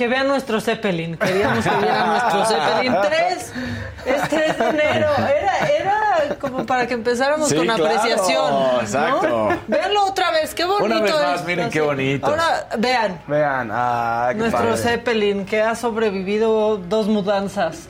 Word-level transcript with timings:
Que, 0.00 0.08
vean 0.08 0.28
nuestro 0.28 0.60
Zeppelin. 0.60 1.16
Queríamos 1.16 1.64
que 1.64 1.70
vieran 1.76 2.06
nuestro 2.08 2.44
Zeppelin 2.46 2.94
3. 3.02 3.52
Es 4.06 4.28
3 4.28 4.58
de 4.58 4.68
enero. 4.68 5.08
Era, 5.16 5.68
era 5.68 6.36
como 6.40 6.64
para 6.66 6.86
que 6.86 6.94
empezáramos 6.94 7.48
Sí, 7.48 7.56
con 7.56 7.64
claro, 7.66 7.86
apreciación. 7.86 8.54
exacto. 8.80 9.28
¿no? 9.50 9.58
Véanlo 9.68 10.04
otra 10.06 10.30
vez. 10.30 10.54
Qué 10.54 10.64
bonito 10.64 10.84
Una 10.84 11.00
vez 11.00 11.14
más, 11.14 11.40
es. 11.40 11.46
miren 11.46 11.70
qué 11.70 11.80
bonito. 11.80 12.26
Ahora, 12.26 12.66
vean. 12.78 13.20
Vean, 13.26 13.70
ah, 13.72 14.28
qué 14.32 14.38
Nuestro 14.38 14.60
padre. 14.70 14.76
Zeppelin 14.78 15.44
que 15.46 15.60
ha 15.62 15.74
sobrevivido 15.74 16.76
dos 16.78 17.06
mudanzas. 17.08 17.88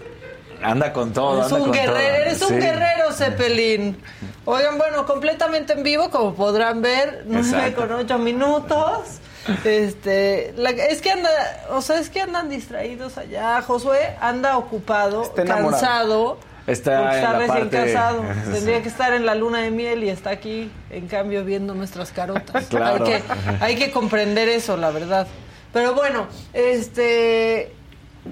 Anda 0.63 0.93
con 0.93 1.13
todo, 1.13 1.39
Es 1.41 1.47
anda 1.47 1.57
un 1.57 1.63
con 1.63 1.73
guerrero, 1.73 1.93
todo. 1.95 2.21
eres 2.23 2.43
un 2.43 2.49
Sí. 2.49 2.55
guerrero, 2.57 3.13
Zeppelin. 3.13 4.03
Oigan, 4.45 4.77
bueno, 4.77 5.07
completamente 5.07 5.73
en 5.73 5.83
vivo, 5.83 6.11
como 6.11 6.35
podrán 6.35 6.83
ver, 6.83 7.23
9 7.27 7.47
Exacto. 7.49 7.81
con 7.89 7.93
8 7.93 8.19
minutos. 8.19 9.21
Este, 9.65 10.53
la- 10.57 10.71
es 10.71 11.01
que 11.03 11.11
anda, 11.11 11.31
o 11.71 11.81
sea, 11.83 11.99
es 11.99 12.11
que 12.11 12.21
andan 12.21 12.49
distraídos 12.49 13.19
allá. 13.19 13.63
Josué 13.63 14.17
anda 14.21 14.57
ocupado, 14.59 15.23
Está 15.23 15.45
cansado. 15.45 16.39
Está 16.67 17.17
está 17.17 17.33
recién 17.39 17.69
parte- 17.71 17.87
casado. 17.93 18.23
Sí. 18.45 18.53
Tendría 18.53 18.83
que 18.83 18.89
estar 18.89 19.13
en 19.13 19.27
la 19.27 19.35
luna 19.35 19.59
de 19.61 19.71
miel 19.71 20.05
y 20.05 20.11
está 20.11 20.31
aquí, 20.31 20.71
en 20.91 21.09
cambio, 21.09 21.45
viendo 21.45 21.75
nuestras 21.75 22.13
carotas. 22.13 22.67
Claro. 22.71 23.05
Hay, 23.05 23.11
que, 23.13 23.23
hay 23.65 23.77
que 23.77 23.91
comprender 23.91 24.49
eso, 24.49 24.77
la 24.77 24.91
verdad. 24.91 25.27
Pero 25.73 25.95
bueno, 25.95 26.27
este, 26.53 27.73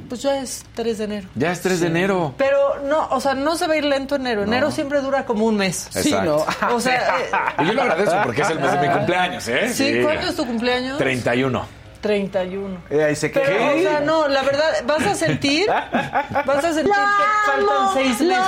pues 0.08 0.22
ya 0.22 0.40
es 0.40 0.64
3 0.74 0.98
de 0.98 1.04
enero. 1.04 1.28
Ya 1.34 1.52
es 1.52 1.60
3 1.60 1.80
de 1.80 1.86
enero. 1.86 2.34
Pero 2.36 2.80
no, 2.84 3.08
o 3.10 3.20
sea, 3.20 3.34
no 3.34 3.56
se 3.56 3.66
va 3.66 3.74
a 3.74 3.76
ir 3.76 3.84
lento 3.84 4.16
enero. 4.16 4.42
Enero 4.42 4.70
siempre 4.70 5.00
dura 5.00 5.24
como 5.24 5.46
un 5.46 5.56
mes. 5.56 5.88
Sí, 5.90 6.14
¿no? 6.24 6.44
O 6.72 6.80
sea, 6.80 7.14
Y 7.58 7.66
yo 7.66 7.72
lo 7.72 7.82
agradezco 7.82 8.16
porque 8.24 8.42
es 8.42 8.50
el 8.50 8.60
mes 8.60 8.72
de 8.72 8.88
mi 8.88 8.94
cumpleaños, 8.94 9.48
¿eh? 9.48 9.66
eh, 9.66 9.72
¿sí? 9.72 10.00
¿cuándo 10.02 10.28
es 10.28 10.36
tu 10.36 10.46
cumpleaños? 10.46 10.98
31. 10.98 11.78
31. 12.00 12.78
Eh, 12.90 13.04
ahí 13.04 13.16
se 13.16 13.28
Pero, 13.30 13.74
o 13.74 13.78
sea, 13.78 14.00
no, 14.00 14.28
la 14.28 14.42
verdad, 14.42 14.70
vas 14.86 15.04
a 15.04 15.14
sentir, 15.14 15.66
vas 15.68 16.64
a 16.64 16.72
sentir 16.72 16.92
que 16.92 17.46
faltan 17.46 17.94
seis 17.94 18.20
meses. 18.20 18.44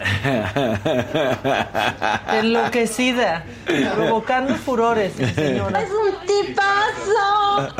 Enloquecida, 2.32 3.44
provocando 3.94 4.54
furores, 4.56 5.12
señora. 5.34 5.82
¡Es 5.82 5.90
un 5.90 6.26
tipazo! 6.26 7.74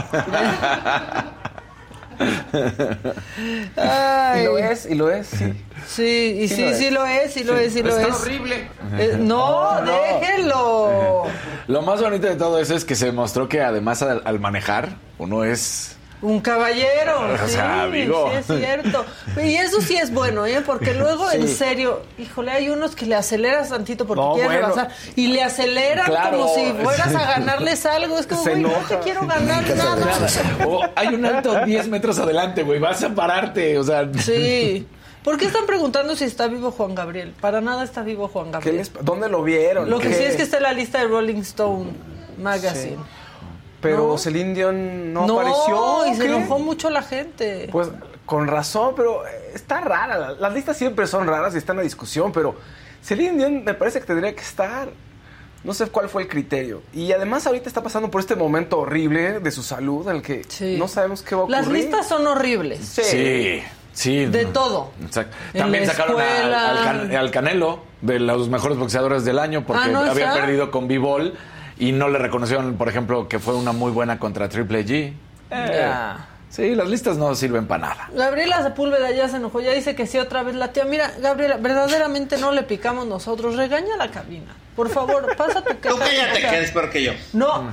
Ay. 3.77 4.43
Y 4.43 4.45
lo 4.45 4.59
es, 4.59 4.87
y 4.87 4.95
lo 4.95 5.11
es, 5.11 5.27
sí. 5.27 5.53
Sí, 5.87 6.39
y 6.43 6.49
Sí 6.49 6.75
sí, 6.75 6.91
lo 6.91 7.07
es. 7.07 7.33
sí 7.33 7.45
lo 7.45 7.57
es, 7.57 7.73
sí 7.73 7.83
lo 7.83 7.83
es, 7.83 7.83
sí 7.83 7.83
lo 7.83 7.97
es. 7.97 8.15
horrible. 8.15 8.69
Eh, 8.99 9.17
no, 9.19 9.81
déjenlo. 9.83 11.25
Lo 11.69 11.83
más 11.83 12.03
bonito 12.03 12.27
de 12.27 12.37
todo 12.37 12.59
eso 12.61 12.75
es 12.75 12.85
que 12.85 12.95
se 12.95 13.13
mostró 13.13 13.49
que 13.49 13.63
además 13.63 14.03
al, 14.03 14.23
al 14.25 14.41
manejar, 14.41 14.91
uno 15.19 15.45
es... 15.45 15.97
Un 16.23 16.41
caballero, 16.41 17.21
O 17.45 17.49
sí, 17.49 17.57
amigo. 17.59 18.31
sí 18.31 18.37
es 18.53 18.59
cierto. 18.61 19.05
Y 19.43 19.55
eso 19.55 19.81
sí 19.81 19.97
es 19.97 20.13
bueno, 20.13 20.45
¿eh? 20.45 20.63
Porque 20.65 20.93
luego, 20.93 21.31
en 21.33 21.49
Sí. 21.49 21.55
serio, 21.55 22.03
híjole, 22.19 22.51
hay 22.53 22.69
unos 22.69 22.95
que 22.95 23.07
le 23.07 23.15
aceleras 23.15 23.71
tantito 23.71 24.07
porque 24.07 24.21
No, 24.23 24.33
quieren 24.35 24.51
bueno. 24.53 24.67
rebasar 24.69 24.91
y 25.17 25.29
le 25.29 25.43
aceleran 25.43 26.05
Claro. 26.07 26.39
como 26.41 26.55
si 26.55 26.73
fueras 26.83 27.15
a 27.15 27.25
ganarles 27.39 27.87
algo. 27.87 28.19
Es 28.19 28.27
como, 28.27 28.43
güey, 28.43 28.61
no 28.61 28.69
te 28.87 28.99
quiero 28.99 29.27
ganar 29.27 29.65
nada. 29.77 30.27
O 30.67 30.83
hay 30.95 31.09
un 31.09 31.25
alto 31.25 31.65
10 31.65 31.89
metros 31.89 32.19
adelante, 32.19 32.63
güey, 32.65 32.79
vas 32.79 33.03
a 33.03 33.15
pararte, 33.15 33.79
o 33.79 33.85
sea... 33.85 34.07
Sí. 34.19 34.87
¿Por 35.25 35.37
qué 35.39 35.45
están 35.47 35.67
preguntando 35.67 36.17
si 36.17 36.25
está 36.25 36.47
vivo 36.49 36.71
Juan 36.71 36.95
Gabriel? 36.95 37.35
Para 37.41 37.61
nada 37.61 37.85
está 37.85 38.03
vivo 38.03 38.29
Juan 38.29 38.47
¿Qué 38.47 38.53
Gabriel. 38.53 38.77
les- 38.77 38.93
¿Dónde 39.05 39.29
lo 39.29 39.43
vieron? 39.43 39.89
Lo 39.91 39.99
que 39.99 40.13
sí 40.15 40.23
es 40.25 40.37
que 40.37 40.43
está 40.43 40.57
en 40.59 40.63
la 40.63 40.73
lista 40.73 40.99
de 40.99 41.09
Rolling 41.09 41.41
Stone 41.43 41.91
Magazine. 42.39 42.97
Pero 43.81 44.09
¿no? 44.09 44.19
Celine 44.19 44.55
Dion 44.55 45.13
no, 45.13 45.27
No, 45.27 45.41
apareció. 45.41 46.07
y 46.07 46.15
se 46.15 46.23
¿qué? 46.27 46.35
enojó 46.35 46.59
mucho 46.59 46.91
la 46.91 47.03
gente. 47.03 47.69
Pues 47.73 47.89
con 48.27 48.47
razón, 48.47 48.95
pero 48.97 49.23
está 49.55 49.81
rara. 49.81 50.19
La- 50.19 50.33
Las 50.33 50.53
listas 50.55 50.77
siempre 50.77 51.07
son 51.07 51.27
raras 51.27 51.55
y 51.55 51.59
están 51.59 51.77
en 51.79 51.85
discusión, 51.85 52.31
pero 52.33 52.55
Celine 53.03 53.37
Dion 53.39 53.65
me 53.65 53.75
parece 53.75 54.01
que 54.01 54.07
tendría 54.07 54.35
que 54.35 54.43
estar. 54.43 54.89
No 55.63 55.75
sé 55.75 55.87
cuál 55.89 56.09
fue 56.09 56.23
el 56.23 56.29
criterio. 56.29 56.83
Y 56.95 57.13
además 57.13 57.47
ahorita 57.47 57.69
está 57.69 57.83
pasando 57.83 58.11
por 58.11 58.21
este 58.23 58.35
momento 58.35 58.79
horrible 58.79 59.41
de 59.41 59.51
su 59.51 59.63
salud 59.63 60.09
en 60.09 60.17
el 60.17 60.23
que 60.23 60.43
Sí. 60.49 60.77
no 60.79 60.89
sabemos 60.89 61.21
qué 61.23 61.35
va 61.35 61.43
a 61.43 61.45
ocurrir. 61.45 61.61
Las 61.61 61.69
listas 61.69 62.09
son 62.09 62.27
horribles. 62.27 62.79
Sí, 62.87 63.63
sí. 63.93 64.25
De 64.27 64.47
todo. 64.47 64.91
Exacto. 65.05 65.37
También 65.53 65.87
la 65.87 65.93
sacaron 65.93 66.19
a- 66.21 66.71
al, 66.71 66.85
Can- 66.85 67.17
al 67.17 67.31
Canelo, 67.31 67.81
de 68.01 68.21
los 68.21 68.49
mejores 68.49 68.79
boxeadores 68.79 69.25
del 69.27 69.39
año, 69.39 69.67
porque 69.67 69.83
Ah, 69.85 69.89
¿no 69.89 69.99
había 70.01 70.33
perdido 70.33 70.71
con 70.71 70.89
B-Ball 70.89 71.35
y 71.81 71.93
no 71.93 72.09
le 72.09 72.19
reconocieron, 72.19 72.77
por 72.77 72.89
ejemplo, 72.89 73.27
que 73.27 73.39
fue 73.39 73.55
una 73.55 73.73
muy 73.73 73.91
buena 73.91 74.19
contra 74.19 74.49
Triple 74.49 74.85
G. 74.85 75.13
Eh. 75.51 75.91
Sí, 76.51 76.75
las 76.75 76.89
listas 76.89 77.17
no 77.17 77.35
sirven 77.35 77.67
para 77.67 77.89
nada. 77.89 78.09
Gabriela 78.13 78.63
Sepúlveda 78.63 79.11
ya 79.13 79.29
se 79.29 79.37
enojó, 79.37 79.61
ya 79.61 79.73
dice 79.73 79.95
que 79.95 80.07
sí 80.07 80.19
otra 80.19 80.43
vez 80.43 80.57
la 80.57 80.73
tía. 80.73 80.85
Mira, 80.85 81.13
Gabriela, 81.21 81.57
verdaderamente 81.57 82.37
no 82.37 82.53
le 82.53 82.65
picamos 82.65 83.07
nosotros. 83.07 83.57
Regaña 83.57 83.95
a 83.95 83.97
la 83.97 84.11
cabina. 84.11 84.55
Por 84.77 84.91
favor, 84.91 85.35
pasa 85.37 85.63
tu 85.63 85.75
Tú 85.89 85.97
cállate, 85.97 86.41
que 86.41 86.57
eres 86.57 86.71
peor 86.71 86.91
que 86.91 87.03
yo. 87.03 87.13
No, 87.33 87.73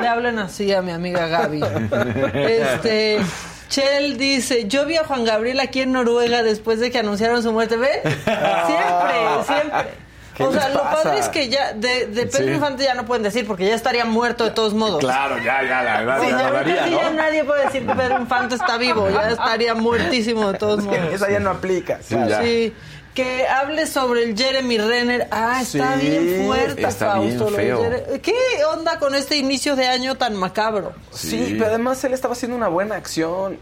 le 0.00 0.06
hablan 0.06 0.38
así 0.38 0.72
a 0.72 0.80
mi 0.80 0.92
amiga 0.92 1.26
Gaby. 1.26 1.60
Este, 2.34 3.20
Chel 3.68 4.16
dice, 4.16 4.68
yo 4.68 4.86
vi 4.86 4.96
a 4.96 5.04
Juan 5.04 5.24
Gabriel 5.24 5.58
aquí 5.58 5.80
en 5.80 5.90
Noruega 5.90 6.44
después 6.44 6.78
de 6.78 6.92
que 6.92 6.98
anunciaron 6.98 7.42
su 7.42 7.50
muerte. 7.52 7.76
¿Ven? 7.78 8.00
Siempre, 8.02 9.44
siempre. 9.44 10.03
¿Qué 10.36 10.42
O 10.42 10.52
sea, 10.52 10.68
lo 10.70 10.82
pasa? 10.82 11.02
padre 11.04 11.20
es 11.20 11.28
que 11.28 11.48
ya 11.48 11.72
de, 11.74 12.06
de 12.06 12.26
Pedro 12.26 12.46
Sí. 12.48 12.52
Infante 12.54 12.84
ya 12.84 12.94
no 12.94 13.06
pueden 13.06 13.22
decir 13.22 13.46
porque 13.46 13.66
ya 13.66 13.74
estaría 13.74 14.04
muerto 14.04 14.44
de 14.44 14.50
todos 14.50 14.74
modos. 14.74 14.98
Claro, 15.00 15.36
ya, 15.38 15.62
ya, 15.62 15.82
la 15.82 15.98
verdad, 16.00 16.20
Sí, 16.22 16.28
ya 16.30 16.50
daría, 16.50 16.84
sí 16.84 16.90
ya 16.90 17.10
¿no? 17.10 17.16
nadie 17.16 17.44
puede 17.44 17.64
decir 17.66 17.86
que 17.86 17.94
Pedro 17.94 18.20
Infante 18.20 18.54
está 18.56 18.76
vivo, 18.76 19.08
ya 19.10 19.30
estaría 19.30 19.74
muertísimo 19.74 20.50
de 20.52 20.58
todos 20.58 20.80
Es 20.80 20.86
que 20.90 20.98
modos. 20.98 21.14
esa 21.14 21.30
ya 21.30 21.38
no 21.40 21.50
aplica. 21.50 21.98
Sí, 22.02 22.14
claro. 22.16 22.28
ya. 22.30 22.42
Sí. 22.42 22.74
que 23.14 23.46
hable 23.46 23.86
sobre 23.86 24.24
el 24.24 24.36
Jeremy 24.36 24.76
Renner. 24.78 25.28
Ah, 25.30 25.60
está 25.62 26.00
Sí, 26.00 26.08
bien 26.08 26.46
fuerte, 26.46 26.82
está 26.84 27.12
Fausto. 27.12 27.46
feo. 27.46 27.80
¿Qué 28.20 28.34
onda 28.72 28.98
con 28.98 29.14
este 29.14 29.36
inicio 29.36 29.76
de 29.76 29.86
año 29.86 30.16
tan 30.16 30.34
macabro? 30.34 30.94
Sí, 31.12 31.54
pero 31.56 31.66
además 31.66 32.02
él 32.02 32.12
estaba 32.12 32.32
haciendo 32.32 32.56
una 32.56 32.66
buena 32.66 32.96
acción. 32.96 33.56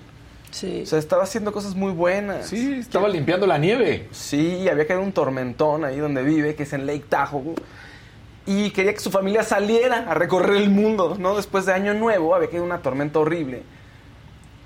Sí. 0.52 0.82
O 0.82 0.87
sea, 0.87 0.99
estaba 0.99 1.25
haciendo 1.25 1.52
cosas 1.52 1.75
muy 1.75 1.93
buenas. 1.93 2.46
Sí, 2.46 2.75
estaba 2.75 3.08
limpiando 3.08 3.46
la 3.46 3.58
nieve. 3.58 4.08
Sí, 4.12 4.69
había 4.69 4.87
caído 4.87 5.02
un 5.02 5.12
tormentón 5.12 5.84
ahí 5.84 5.99
donde 5.99 6.22
vive, 6.22 6.54
que 6.54 6.62
es 6.62 6.72
en 6.72 6.87
Lake 6.87 7.06
Tahoe. 7.08 7.54
Y 8.44 8.70
quería 8.70 8.93
que 8.93 9.00
su 9.00 9.10
familia 9.10 9.43
saliera 9.44 10.10
a 10.10 10.14
recorrer 10.14 10.56
el 10.56 10.69
mundo, 10.69 11.16
¿no? 11.19 11.34
Después 11.37 11.64
de 11.66 11.72
Año 11.72 11.94
Nuevo 11.94 12.34
había 12.34 12.49
caído 12.49 12.64
una 12.64 12.78
tormenta 12.78 13.19
horrible. 13.19 13.62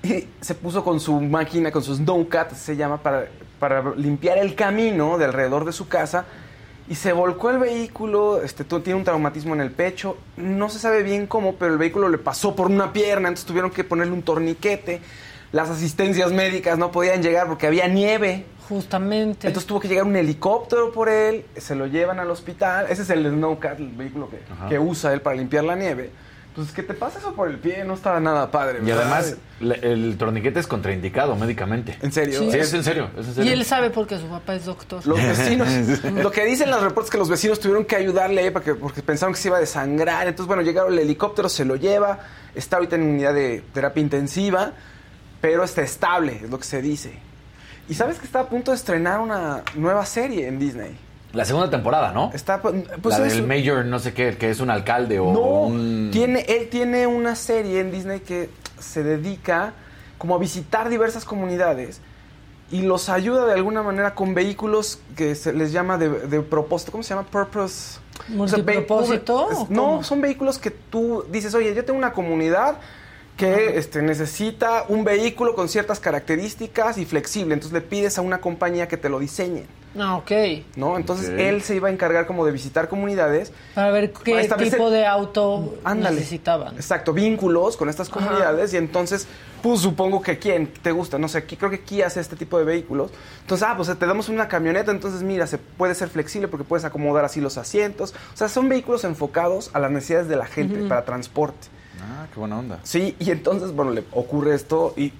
Y 0.03 0.27
se 0.41 0.55
puso 0.55 0.83
con 0.83 0.99
su 0.99 1.19
máquina, 1.21 1.71
con 1.71 1.83
su 1.83 1.95
snowcat, 1.95 2.53
se 2.53 2.75
llama, 2.75 3.01
para, 3.01 3.27
para 3.59 3.95
limpiar 3.95 4.37
el 4.37 4.55
camino 4.55 5.17
de 5.17 5.25
alrededor 5.25 5.63
de 5.65 5.71
su 5.71 5.87
casa. 5.87 6.25
Y 6.89 6.95
se 6.95 7.11
volcó 7.11 7.49
el 7.49 7.59
vehículo, 7.59 8.41
este, 8.41 8.63
tiene 8.63 8.95
un 8.95 9.03
traumatismo 9.03 9.53
en 9.53 9.61
el 9.61 9.71
pecho. 9.71 10.17
No 10.37 10.69
se 10.69 10.79
sabe 10.79 11.03
bien 11.03 11.27
cómo, 11.27 11.55
pero 11.55 11.73
el 11.73 11.77
vehículo 11.77 12.09
le 12.09 12.17
pasó 12.17 12.55
por 12.55 12.67
una 12.67 12.93
pierna, 12.93 13.27
entonces 13.27 13.45
tuvieron 13.45 13.71
que 13.71 13.83
ponerle 13.83 14.13
un 14.13 14.23
torniquete. 14.23 15.01
Las 15.51 15.69
asistencias 15.69 16.31
médicas 16.31 16.77
no 16.77 16.91
podían 16.91 17.21
llegar 17.23 17.47
porque 17.47 17.67
había 17.67 17.87
nieve. 17.87 18.45
Justamente. 18.67 19.47
Entonces 19.47 19.65
tuvo 19.67 19.79
que 19.79 19.87
llegar 19.87 20.03
un 20.05 20.15
helicóptero 20.15 20.91
por 20.91 21.07
él, 21.09 21.45
se 21.55 21.73
lo 21.73 21.87
llevan 21.87 22.19
al 22.19 22.29
hospital. 22.29 22.87
Ese 22.89 23.03
es 23.03 23.09
el 23.09 23.25
Snowcat, 23.25 23.79
el 23.79 23.89
vehículo 23.89 24.29
que, 24.29 24.39
que 24.67 24.77
usa 24.77 25.13
él 25.13 25.21
para 25.21 25.35
limpiar 25.37 25.63
la 25.63 25.75
nieve. 25.75 26.09
Entonces, 26.49 26.73
que 26.73 26.81
te 26.81 26.95
pasa 26.95 27.19
eso 27.19 27.33
por 27.33 27.47
el 27.49 27.59
pie 27.59 27.83
no 27.85 27.93
estaba 27.93 28.19
nada 28.19 28.49
padre. 28.49 28.79
Y 28.83 28.89
además, 28.89 29.37
le- 29.59 29.75
el 29.75 30.17
torniquete 30.17 30.59
es 30.59 30.65
contraindicado 30.65 31.35
médicamente. 31.35 31.95
¿En 32.01 32.11
serio? 32.11 32.39
Sí, 32.39 32.49
es 32.57 32.73
en 32.73 32.83
serio. 32.83 33.09
Es 33.15 33.25
en 33.27 33.31
y 33.31 33.35
serio. 33.35 33.53
él 33.53 33.63
sabe 33.63 33.91
porque 33.91 34.17
su 34.17 34.25
papá 34.25 34.55
es 34.55 34.65
doctor. 34.65 35.05
Los 35.05 35.21
vecinos, 35.21 35.67
lo 36.03 36.31
que 36.31 36.45
dicen 36.45 36.71
los 36.71 36.81
reportes 36.81 37.05
es 37.09 37.11
que 37.11 37.19
los 37.19 37.29
vecinos 37.29 37.59
tuvieron 37.59 37.85
que 37.85 37.95
ayudarle 37.95 38.41
ahí 38.41 38.49
porque, 38.49 38.73
porque 38.73 39.03
pensaron 39.03 39.35
que 39.35 39.39
se 39.39 39.49
iba 39.49 39.57
a 39.57 39.59
desangrar. 39.59 40.27
Entonces, 40.27 40.47
bueno, 40.47 40.63
llegaron 40.63 40.91
el 40.93 40.97
helicóptero, 40.99 41.47
se 41.47 41.63
lo 41.63 41.75
lleva, 41.75 42.19
está 42.55 42.77
ahorita 42.77 42.95
en 42.95 43.03
unidad 43.03 43.35
de 43.35 43.63
terapia 43.71 44.01
intensiva, 44.01 44.73
pero 45.41 45.63
está 45.63 45.81
estable, 45.81 46.39
es 46.43 46.49
lo 46.49 46.57
que 46.57 46.65
se 46.65 46.81
dice. 46.81 47.13
Y 47.89 47.93
sabes 47.93 48.17
que 48.19 48.25
está 48.25 48.41
a 48.41 48.49
punto 48.49 48.71
de 48.71 48.77
estrenar 48.77 49.19
una 49.19 49.63
nueva 49.75 50.05
serie 50.05 50.47
en 50.47 50.59
Disney. 50.59 50.97
La 51.33 51.45
segunda 51.45 51.69
temporada, 51.69 52.11
¿no? 52.11 52.31
Está, 52.33 52.61
pues 52.61 53.17
la 53.17 53.27
es- 53.27 53.33
del 53.33 53.45
Mayor, 53.47 53.85
no 53.85 53.99
sé 53.99 54.13
qué, 54.13 54.37
que 54.37 54.49
es 54.49 54.59
un 54.59 54.69
alcalde 54.69 55.19
o 55.19 55.31
No, 55.31 55.39
un... 55.67 56.09
tiene, 56.11 56.41
él 56.47 56.69
tiene 56.69 57.05
una 57.07 57.35
serie 57.35 57.79
en 57.79 57.91
Disney 57.91 58.21
que 58.21 58.49
se 58.79 59.03
dedica 59.03 59.73
como 60.17 60.35
a 60.35 60.37
visitar 60.37 60.89
diversas 60.89 61.25
comunidades 61.25 62.01
y 62.71 62.81
los 62.81 63.07
ayuda 63.09 63.45
de 63.45 63.53
alguna 63.53 63.83
manera 63.83 64.15
con 64.15 64.33
vehículos 64.33 64.99
que 65.15 65.35
se 65.35 65.53
les 65.53 65.71
llama 65.71 65.97
de, 65.97 66.09
de 66.09 66.41
propósito. 66.41 66.91
¿Cómo 66.91 67.03
se 67.03 67.13
llama? 67.13 67.27
Purpose. 67.27 67.99
¿Multipropósito 68.29 69.51
es- 69.51 69.57
o 69.59 69.67
no, 69.69 69.81
cómo? 69.83 70.03
son 70.03 70.21
vehículos 70.21 70.57
que 70.59 70.71
tú 70.71 71.23
dices, 71.31 71.53
oye, 71.53 71.73
yo 71.73 71.85
tengo 71.85 71.97
una 71.99 72.11
comunidad 72.13 72.77
que 73.37 73.77
este, 73.77 74.01
necesita 74.01 74.85
un 74.89 75.03
vehículo 75.03 75.53
con 75.55 75.69
ciertas 75.69 75.99
características 75.99 76.97
y 76.97 77.05
flexible. 77.05 77.53
Entonces 77.53 77.73
le 77.73 77.81
pides 77.81 78.17
a 78.17 78.21
una 78.21 78.41
compañía 78.41 78.87
que 78.87 78.97
te 78.97 79.09
lo 79.09 79.19
diseñe. 79.19 79.65
Ah, 79.99 80.15
ok. 80.17 80.31
¿no? 80.75 80.97
Entonces 80.97 81.29
él 81.29 81.61
se 81.61 81.75
iba 81.75 81.87
a 81.87 81.91
encargar 81.91 82.27
como 82.27 82.45
de 82.45 82.51
visitar 82.51 82.87
comunidades 82.87 83.51
Para 83.73 83.91
ver 83.91 84.11
qué 84.11 84.47
tipo 84.57 84.89
de 84.89 85.05
auto 85.05 85.75
Ándale. 85.83 86.17
necesitaban. 86.17 86.75
Exacto, 86.75 87.13
vínculos 87.13 87.77
con 87.77 87.89
estas 87.89 88.09
comunidades 88.09 88.73
y 88.73 88.77
entonces, 88.77 89.27
pues 89.63 89.79
supongo 89.79 90.21
que 90.21 90.37
quién 90.37 90.67
te 90.67 90.91
gusta, 90.91 91.17
no 91.17 91.27
sé, 91.27 91.39
aquí 91.39 91.55
creo 91.55 91.71
que 91.71 91.79
Kia 91.79 92.07
hace 92.07 92.19
este 92.19 92.35
tipo 92.35 92.59
de 92.59 92.65
vehículos. 92.65 93.11
Entonces, 93.41 93.67
ah, 93.67 93.75
pues 93.75 93.87
te 93.97 94.05
damos 94.05 94.29
una 94.29 94.47
camioneta, 94.47 94.91
entonces 94.91 95.23
mira, 95.23 95.47
se 95.47 95.57
puede 95.57 95.95
ser 95.95 96.09
flexible 96.09 96.47
porque 96.47 96.63
puedes 96.63 96.85
acomodar 96.85 97.25
así 97.25 97.41
los 97.41 97.57
asientos. 97.57 98.13
O 98.33 98.37
sea, 98.37 98.49
son 98.49 98.69
vehículos 98.69 99.03
enfocados 99.03 99.71
a 99.73 99.79
las 99.79 99.89
necesidades 99.89 100.27
de 100.27 100.35
la 100.35 100.45
gente 100.45 100.87
para 100.87 101.05
transporte. 101.05 101.69
Ah, 102.01 102.25
qué 102.33 102.39
buena 102.39 102.59
onda. 102.59 102.79
Sí, 102.83 103.15
y 103.19 103.31
entonces, 103.31 103.71
bueno, 103.71 103.91
le 103.91 104.03
ocurre 104.11 104.55
esto 104.55 104.93
y 104.97 105.11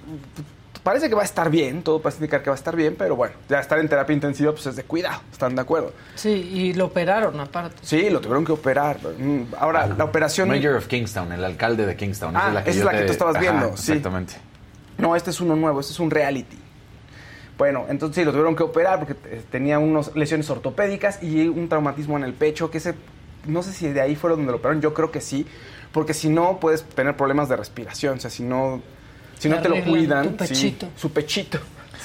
parece 0.82 1.08
que 1.08 1.14
va 1.14 1.22
a 1.22 1.24
estar 1.24 1.50
bien, 1.50 1.82
todo 1.82 2.00
parece 2.00 2.18
indicar 2.20 2.42
que 2.42 2.48
va 2.50 2.54
a 2.54 2.58
estar 2.58 2.74
bien, 2.74 2.94
pero 2.96 3.14
bueno, 3.16 3.34
ya 3.48 3.60
estar 3.60 3.78
en 3.78 3.88
terapia 3.88 4.14
intensiva 4.14 4.52
pues 4.52 4.66
es 4.66 4.76
de 4.76 4.84
cuidado, 4.84 5.20
¿están 5.30 5.54
de 5.54 5.60
acuerdo? 5.60 5.92
Sí, 6.14 6.30
y 6.30 6.72
lo 6.74 6.86
operaron 6.86 7.38
aparte. 7.40 7.76
Sí, 7.82 8.08
lo 8.08 8.20
tuvieron 8.20 8.44
que 8.44 8.52
operar. 8.52 8.98
Mm, 9.18 9.42
Ahora, 9.58 9.86
la 9.86 10.04
operación... 10.04 10.48
Mayor 10.48 10.76
of 10.76 10.86
Kingstown, 10.86 11.32
el 11.32 11.44
alcalde 11.44 11.84
de 11.84 11.94
Kingstown. 11.96 12.34
Ah, 12.36 12.62
esa 12.64 12.70
es 12.70 12.84
la 12.84 12.90
que 12.92 12.98
te- 12.98 13.04
tú 13.06 13.12
estabas 13.12 13.38
viendo, 13.38 13.76
sí. 13.76 13.92
Exactamente. 13.92 14.34
No, 14.96 15.14
este 15.14 15.30
es 15.30 15.40
uno 15.40 15.56
nuevo, 15.56 15.80
este 15.80 15.92
es 15.92 16.00
un 16.00 16.10
reality. 16.10 16.56
Bueno, 17.58 17.86
entonces 17.88 18.16
sí, 18.16 18.24
lo 18.24 18.30
tuvieron 18.30 18.54
que 18.54 18.62
operar 18.62 19.00
porque 19.04 19.16
eh, 19.28 19.42
tenía 19.50 19.78
unas 19.80 20.14
lesiones 20.14 20.48
ortopédicas 20.48 21.22
y 21.22 21.48
un 21.48 21.68
traumatismo 21.68 22.16
en 22.16 22.22
el 22.24 22.32
pecho, 22.32 22.70
que 22.70 22.78
ese, 22.78 22.94
no 23.46 23.62
sé 23.64 23.72
si 23.72 23.88
de 23.88 24.00
ahí 24.00 24.14
fue 24.14 24.30
donde 24.30 24.46
lo 24.52 24.58
operaron, 24.58 24.80
yo 24.80 24.94
creo 24.94 25.10
que 25.10 25.20
sí, 25.20 25.44
porque 25.92 26.14
si 26.14 26.28
no 26.28 26.58
puedes 26.60 26.82
tener 26.84 27.16
problemas 27.16 27.48
de 27.48 27.56
respiración, 27.56 28.18
o 28.18 28.20
sea, 28.20 28.30
si 28.30 28.42
no, 28.42 28.80
si 29.38 29.48
no 29.48 29.60
te 29.60 29.68
lo 29.68 29.82
cuidan. 29.84 30.36
tu 30.36 30.44
sí, 30.44 30.48
pechito. 30.54 30.88
su 30.96 31.10
pechito. 31.10 31.58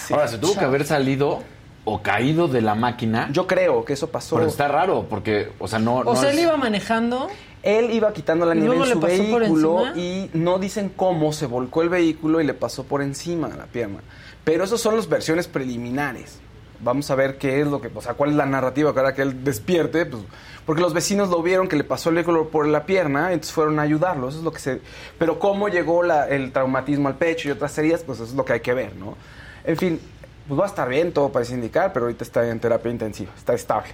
Sí. 0.06 0.14
Ahora, 0.14 0.28
se 0.28 0.38
tuvo 0.38 0.54
que 0.54 0.66
haber 0.66 0.86
salido 0.86 1.42
o 1.86 2.02
caído 2.02 2.48
de 2.48 2.62
la 2.62 2.76
máquina. 2.76 3.28
Yo 3.32 3.46
creo 3.48 3.84
que 3.86 3.94
eso 3.94 4.10
pasó. 4.10 4.38
Pero 4.38 4.48
está 4.48 4.68
raro, 4.68 5.06
porque, 5.10 5.52
o 5.60 5.68
sea, 5.68 5.80
no. 5.80 5.98
O 5.98 6.04
no 6.04 6.16
sea, 6.16 6.30
es- 6.30 6.38
él 6.38 6.44
iba 6.44 6.58
manejando. 6.58 7.28
Él 7.62 7.92
iba 7.92 8.12
quitando 8.12 8.46
la 8.46 8.56
¿Y 8.56 8.60
nieve 8.60 8.76
en 8.76 8.86
su 8.92 9.00
vehículo 9.00 9.96
y 9.96 10.30
no 10.34 10.60
dicen 10.60 10.92
cómo 10.94 11.32
se 11.32 11.46
volcó 11.46 11.82
el 11.82 11.88
vehículo 11.90 12.42
y 12.42 12.46
le 12.46 12.54
pasó 12.54 12.84
por 12.84 13.02
encima 13.02 13.48
de 13.48 13.56
la 13.56 13.66
pierna. 13.68 14.00
Pero 14.44 14.66
esas 14.66 14.82
son 14.82 14.98
las 14.98 15.08
versiones 15.08 15.48
preliminares. 15.48 16.40
Vamos 16.84 17.10
a 17.12 17.16
ver 17.16 17.38
qué 17.38 17.62
es 17.62 17.68
lo 17.68 17.80
que, 17.82 17.90
o 17.94 18.02
sea, 18.02 18.14
cuál 18.14 18.32
es 18.32 18.36
la 18.36 18.46
narrativa 18.46 18.94
que 18.94 19.00
ahora 19.00 19.14
que 19.14 19.22
él 19.22 19.44
despierte, 19.44 20.06
pues, 20.06 20.24
porque 20.66 20.82
los 20.82 20.94
vecinos 20.94 21.30
lo 21.30 21.42
vieron 21.42 21.68
que 21.68 21.76
le 21.76 21.84
pasó 21.84 22.10
el 22.10 22.16
vehículo 22.16 22.50
por 22.50 22.68
la 22.68 22.86
pierna, 22.86 23.32
entonces 23.32 23.54
fueron 23.54 23.80
a 23.80 23.84
ayudarlo, 23.84 24.30
eso 24.30 24.38
es 24.40 24.44
lo 24.44 24.52
que 24.52 24.60
se... 24.60 24.82
Pero 25.18 25.40
cómo 25.40 25.68
llegó 25.70 26.04
la- 26.04 26.28
el 26.30 26.52
traumatismo 26.52 27.08
al 27.08 27.16
pecho 27.16 27.48
y 27.48 27.52
otras 27.52 27.78
heridas, 27.78 28.02
pues 28.04 28.20
eso 28.20 28.30
es 28.30 28.34
lo 28.36 28.46
que 28.46 28.54
hay 28.54 28.60
que 28.62 28.74
ver, 28.74 28.96
¿no? 28.96 29.16
En 29.64 29.78
fin, 29.78 30.00
pues 30.48 30.60
va 30.60 30.66
a 30.66 30.68
estar 30.68 30.88
bien, 30.90 31.12
todo 31.14 31.32
parece 31.32 31.54
indicar, 31.54 31.92
pero 31.94 32.06
ahorita 32.06 32.24
está 32.24 32.48
en 32.50 32.60
terapia 32.60 32.92
intensiva, 32.92 33.32
está 33.38 33.54
estable. 33.54 33.90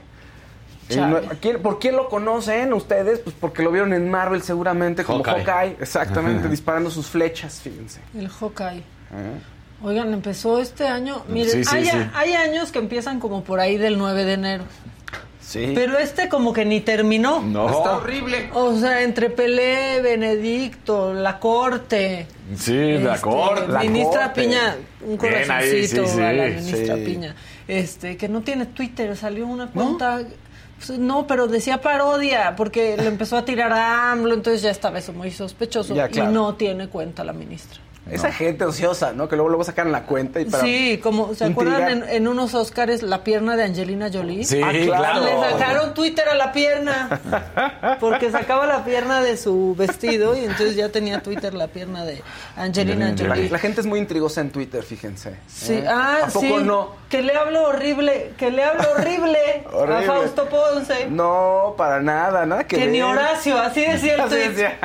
Y 0.89 0.93
Chale. 0.95 1.11
no- 1.11 1.31
¿a 1.31 1.35
quién- 1.35 1.61
¿Por 1.61 1.77
quién 1.79 1.95
lo 1.95 2.09
conocen 2.09 2.73
ustedes? 2.73 3.19
Pues 3.19 3.35
porque 3.39 3.61
lo 3.61 3.71
vieron 3.71 3.93
en 3.93 4.09
Marvel 4.09 4.41
seguramente 4.41 5.03
como 5.03 5.23
Hawkeye. 5.23 5.45
Hawkeye, 5.45 5.77
exactamente, 5.79 6.47
disparando 6.49 6.89
sus 6.89 7.07
flechas, 7.07 7.61
fíjense. 7.61 8.01
El 8.15 8.27
Hawkeye. 8.29 8.79
¿Eh? 8.79 9.39
Oigan, 9.81 10.13
empezó 10.13 10.59
este 10.59 10.87
año. 10.87 11.23
Miren, 11.29 11.51
Sí, 11.51 11.63
sí, 11.63 11.75
hay, 11.75 11.85
sí. 11.85 11.97
hay 12.13 12.33
años 12.33 12.71
que 12.71 12.79
empiezan 12.79 13.19
como 13.19 13.43
por 13.43 13.59
ahí 13.59 13.77
del 13.77 13.97
9 13.97 14.25
de 14.25 14.33
enero. 14.33 14.63
Sí. 15.41 15.71
Pero 15.73 15.97
este 15.97 16.29
como 16.29 16.53
que 16.53 16.63
ni 16.63 16.81
terminó. 16.81 17.41
No. 17.41 17.69
Está 17.69 17.97
horrible. 17.97 18.49
O 18.53 18.75
sea, 18.77 19.01
entre 19.01 19.31
Pelé, 19.31 19.99
Benedicto, 20.01 21.11
la 21.13 21.39
corte. 21.39 22.27
Sí, 22.55 22.75
la 22.99 23.15
este, 23.15 23.21
corte. 23.21 23.67
La 23.67 23.79
Ministra 23.79 24.25
corte. 24.25 24.41
Piña, 24.41 24.75
un 25.01 25.11
ahí, 25.13 25.17
corazoncito 25.17 26.05
sí, 26.05 26.13
sí, 26.15 26.21
a 26.21 26.33
la 26.33 26.43
ministra 26.49 26.95
sí. 26.95 27.01
Piña. 27.03 27.35
Este, 27.67 28.17
que 28.17 28.29
no 28.29 28.41
tiene 28.41 28.65
Twitter, 28.67 29.15
salió 29.17 29.47
una 29.47 29.67
cuenta. 29.71 30.21
pues, 30.77 30.99
No, 30.99 31.25
pero 31.25 31.47
decía 31.47 31.81
parodia, 31.81 32.53
porque 32.55 32.95
le 32.97 33.07
empezó 33.07 33.35
a 33.37 33.43
tirar 33.45 33.71
a 33.73 34.11
AMLO, 34.11 34.33
entonces 34.35 34.61
ya 34.61 34.69
estaba 34.69 34.99
eso 34.99 35.13
muy 35.13 35.31
sospechoso. 35.31 35.95
Ya, 35.95 36.09
claro. 36.09 36.29
Y 36.29 36.33
no 36.33 36.53
tiene 36.55 36.89
cuenta 36.89 37.23
la 37.23 37.33
ministra. 37.33 37.79
Esa 38.09 38.31
gente 38.31 38.65
ociosa, 38.65 39.13
¿no? 39.13 39.29
Que 39.29 39.35
luego 39.35 39.49
luego 39.49 39.63
sacan 39.63 39.91
la 39.91 40.03
cuenta 40.03 40.41
y 40.41 40.45
para... 40.45 40.63
Sí, 40.63 40.99
como, 41.03 41.35
¿se 41.35 41.45
intrigar. 41.45 41.75
acuerdan 41.83 42.03
en, 42.03 42.09
en 42.09 42.27
unos 42.27 42.55
Oscars 42.55 43.03
la 43.03 43.23
pierna 43.23 43.55
de 43.55 43.63
Angelina 43.65 44.09
Jolie? 44.11 44.45
Sí, 44.45 44.59
Ah, 44.63 44.71
claro. 44.71 45.23
Le 45.25 45.31
sacaron 45.51 45.93
Twitter 45.93 46.27
a 46.27 46.33
la 46.33 46.51
pierna. 46.51 47.19
Porque 47.99 48.31
sacaba 48.31 48.65
la 48.65 48.83
pierna 48.83 49.21
de 49.21 49.37
su 49.37 49.75
vestido 49.77 50.35
y 50.35 50.39
entonces 50.39 50.75
ya 50.75 50.89
tenía 50.89 51.21
Twitter 51.21 51.53
la 51.53 51.67
pierna 51.67 52.03
de 52.03 52.23
Angelina 52.57 53.13
La, 53.15 53.35
Jolie. 53.35 53.49
la 53.49 53.59
gente 53.59 53.81
es 53.81 53.85
muy 53.87 53.99
intrigosa 53.99 54.41
en 54.41 54.49
Twitter, 54.49 54.81
fíjense. 54.81 55.35
Sí, 55.47 55.73
¿eh? 55.73 55.85
ah, 55.87 56.21
¿A 56.23 56.27
poco 56.29 56.39
sí. 56.59 56.63
no? 56.63 56.95
Que 57.09 57.21
le 57.21 57.35
hablo 57.35 57.63
horrible, 57.67 58.33
que 58.37 58.49
le 58.49 58.63
hablo 58.63 58.91
horrible, 58.91 59.39
Horrible. 59.71 60.05
a 60.05 60.07
Fausto 60.07 60.45
Ponce. 60.49 61.07
No, 61.09 61.75
para 61.77 61.99
nada, 62.01 62.45
nada 62.47 62.63
que 62.65 62.75
que 62.77 62.83
ver. 62.85 62.91
ni 62.91 63.01
Horacio, 63.03 63.57
así 63.59 63.81
decía 63.85 64.15
el 64.15 64.21
Así 64.21 64.29
tweet. 64.35 64.49
decía. 64.49 64.77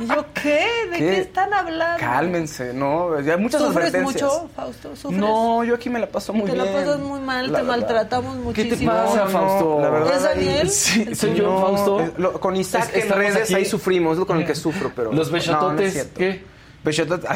Y 0.00 0.06
yo, 0.06 0.24
¿qué? 0.34 0.66
¿De 0.92 0.98
qué, 0.98 1.18
están 1.20 1.52
hablando? 1.54 1.98
Cálmense, 2.18 2.72
¿no? 2.74 3.20
Ya 3.20 3.34
hay 3.34 3.40
muchas 3.40 3.60
¿Sufres 3.62 3.88
advertencias. 3.94 4.22
mucho, 4.32 4.48
Fausto? 4.54 4.96
¿Sufres? 4.96 5.20
No, 5.20 5.64
yo 5.64 5.74
aquí 5.74 5.88
me 5.90 5.98
la 5.98 6.06
paso 6.08 6.32
muy 6.32 6.50
Te 6.50 6.56
la 6.56 6.64
bien. 6.64 6.76
pasas 6.76 6.98
muy 7.00 7.20
mal, 7.20 7.46
La 7.52 7.58
te 7.58 7.64
verdad. 7.64 7.78
maltratamos 7.78 8.36
¿Qué 8.54 8.64
te 8.64 8.68
muchísimo. 8.70 8.92
pasa, 8.92 9.24
No, 9.24 9.30
Fausto? 9.30 9.80
la 9.80 9.90
verdad, 9.90 10.16
¿Es 10.16 10.22
Daniel? 10.22 10.70
Sí, 10.70 11.14
soy 11.14 11.34
yo, 11.34 11.44
No, 11.44 11.60
Fausto. 11.60 12.00
es 12.00 12.18
lo- 12.18 12.40
con 12.40 12.56
Isaac 12.56 12.90
Es- 12.94 13.04
en 13.04 13.10
redes 13.12 13.36
aquí. 13.42 13.54
ahí 13.54 13.64
sufrimos, 13.64 14.12
es 14.14 14.18
lo 14.18 14.26
con 14.26 14.38
el 14.38 14.46
que 14.46 14.54
sufro, 14.54 14.90
pero... 14.94 15.12
Los 15.12 15.30
no, 15.30 15.72
no 15.72 15.90
cierto. 15.90 16.18
¿qué? 16.18 16.57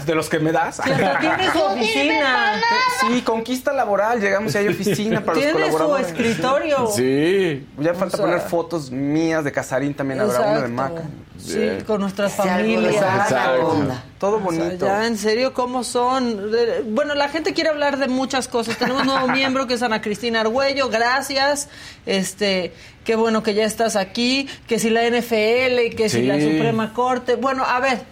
De 0.07 0.15
los 0.15 0.29
que 0.29 0.39
me 0.39 0.53
das. 0.53 0.81
Hasta 0.81 1.19
tiene 1.21 1.53
su 1.53 1.59
oficina. 1.61 2.61
Sí, 3.01 3.23
conquista 3.23 3.73
laboral. 3.73 4.21
Llegamos 4.21 4.55
y 4.55 4.59
hay 4.59 4.69
oficina 4.69 5.21
para 5.21 5.35
los 5.35 5.45
Tiene 5.45 5.67
su 5.67 5.73
colaboradores. 5.73 6.07
escritorio. 6.09 6.87
Sí. 6.95 7.67
Ya 7.79 7.95
falta 7.95 8.17
O 8.17 8.19
sea- 8.19 8.27
poner 8.27 8.41
fotos 8.41 8.91
mías 8.91 9.45
de 9.45 9.53
Casarín 9.53 9.95
también 9.95 10.21
habrá 10.21 10.41
una 10.41 10.49
de 10.63 10.69
Exacto. 10.69 10.95
Maca. 10.95 11.03
Sí, 11.39 11.69
con 11.87 12.01
nuestras 12.01 12.33
familias. 12.35 12.95
Exacto. 12.95 13.85
Todo 14.19 14.37
O 14.37 14.53
sea, 14.53 14.61
bonito. 14.65 14.87
ya, 14.87 15.07
en 15.09 15.19
serio, 15.19 15.53
¿cómo 15.53 15.83
son? 15.83 16.53
Bueno, 16.91 17.15
la 17.17 17.29
gente 17.29 17.53
quiere 17.53 17.71
hablar 17.71 17.99
de 17.99 18.07
muchas 18.07 18.47
cosas. 18.47 18.77
Tenemos 18.77 19.01
un 19.03 19.09
nuevo 19.09 19.27
miembro 19.33 19.67
que 19.67 19.75
es 19.75 19.83
Ana 19.83 20.01
Cristina 20.01 20.43
Argüello. 20.43 20.89
Gracias. 20.89 21.69
Este, 22.07 22.73
qué 23.05 23.17
bueno 23.17 23.43
que 23.43 23.55
ya 23.55 23.65
estás 23.65 23.97
aquí. 23.97 24.49
Que 24.69 24.79
si 24.79 24.91
la 24.91 25.03
NFL, 25.09 25.97
que 25.97 26.09
si 26.09 26.23
la 26.23 26.39
Suprema 26.41 26.93
Corte. 26.95 27.35
Bueno, 27.35 27.65
a 27.65 27.81
ver, 27.81 28.03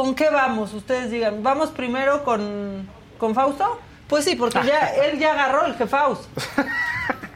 ¿con 0.00 0.14
qué 0.14 0.30
vamos? 0.30 0.72
Ustedes 0.72 1.10
digan, 1.10 1.42
¿vamos 1.42 1.68
primero 1.68 2.24
con, 2.24 2.88
con 3.18 3.34
Fausto? 3.34 3.78
Pues 4.08 4.24
sí, 4.24 4.34
porque 4.34 4.58
ya 4.64 4.94
él 5.04 5.18
ya 5.18 5.32
agarró 5.32 5.66
el 5.66 5.74
jefaus. 5.74 6.26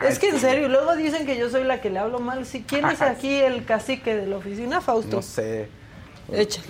Es 0.02 0.18
que 0.18 0.28
en 0.28 0.38
serio, 0.38 0.68
luego 0.68 0.96
dicen 0.96 1.24
que 1.24 1.38
yo 1.38 1.48
soy 1.48 1.64
la 1.64 1.80
que 1.80 1.88
le 1.88 1.98
hablo 1.98 2.18
mal. 2.18 2.44
Si 2.44 2.62
¿Quién 2.62 2.84
es 2.86 3.00
aquí 3.00 3.36
el 3.36 3.64
cacique 3.64 4.14
de 4.14 4.26
la 4.26 4.36
oficina, 4.36 4.82
Fausto? 4.82 5.16
No 5.16 5.22
sé. 5.22 5.68
Échale. 6.30 6.66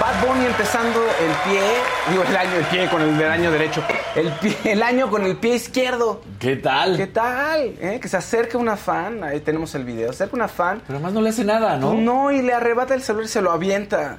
Bad 0.00 0.26
Bunny 0.26 0.46
empezando 0.46 1.00
el 1.04 1.50
pie, 1.50 1.62
digo 2.10 2.24
el 2.24 2.36
año 2.36 2.56
el 2.56 2.64
pie 2.64 2.88
con 2.88 3.02
el 3.02 3.16
del 3.16 3.30
año 3.30 3.52
derecho, 3.52 3.84
el 4.16 4.30
pie, 4.40 4.56
el 4.64 4.82
año 4.82 5.10
con 5.10 5.24
el 5.24 5.36
pie 5.36 5.54
izquierdo. 5.56 6.22
¿Qué 6.38 6.56
tal? 6.56 6.96
¿Qué 6.96 7.06
tal? 7.06 7.74
eh? 7.80 7.98
Que 8.00 8.08
se 8.08 8.16
acerca 8.16 8.58
una 8.58 8.76
fan, 8.76 9.22
ahí 9.24 9.40
tenemos 9.40 9.74
el 9.74 9.84
video, 9.84 10.08
se 10.08 10.24
acerca 10.24 10.36
una 10.36 10.48
fan, 10.48 10.82
Pero 10.86 10.96
además 10.98 11.12
no 11.14 11.20
le 11.20 11.30
hace 11.30 11.44
nada, 11.44 11.76
¿no? 11.76 11.94
no, 11.94 12.30
y 12.32 12.42
le 12.42 12.52
arrebata 12.52 12.94
el 12.94 13.02
celular 13.02 13.26
y 13.26 13.28
se 13.28 13.42
lo 13.42 13.50
avienta. 13.52 14.18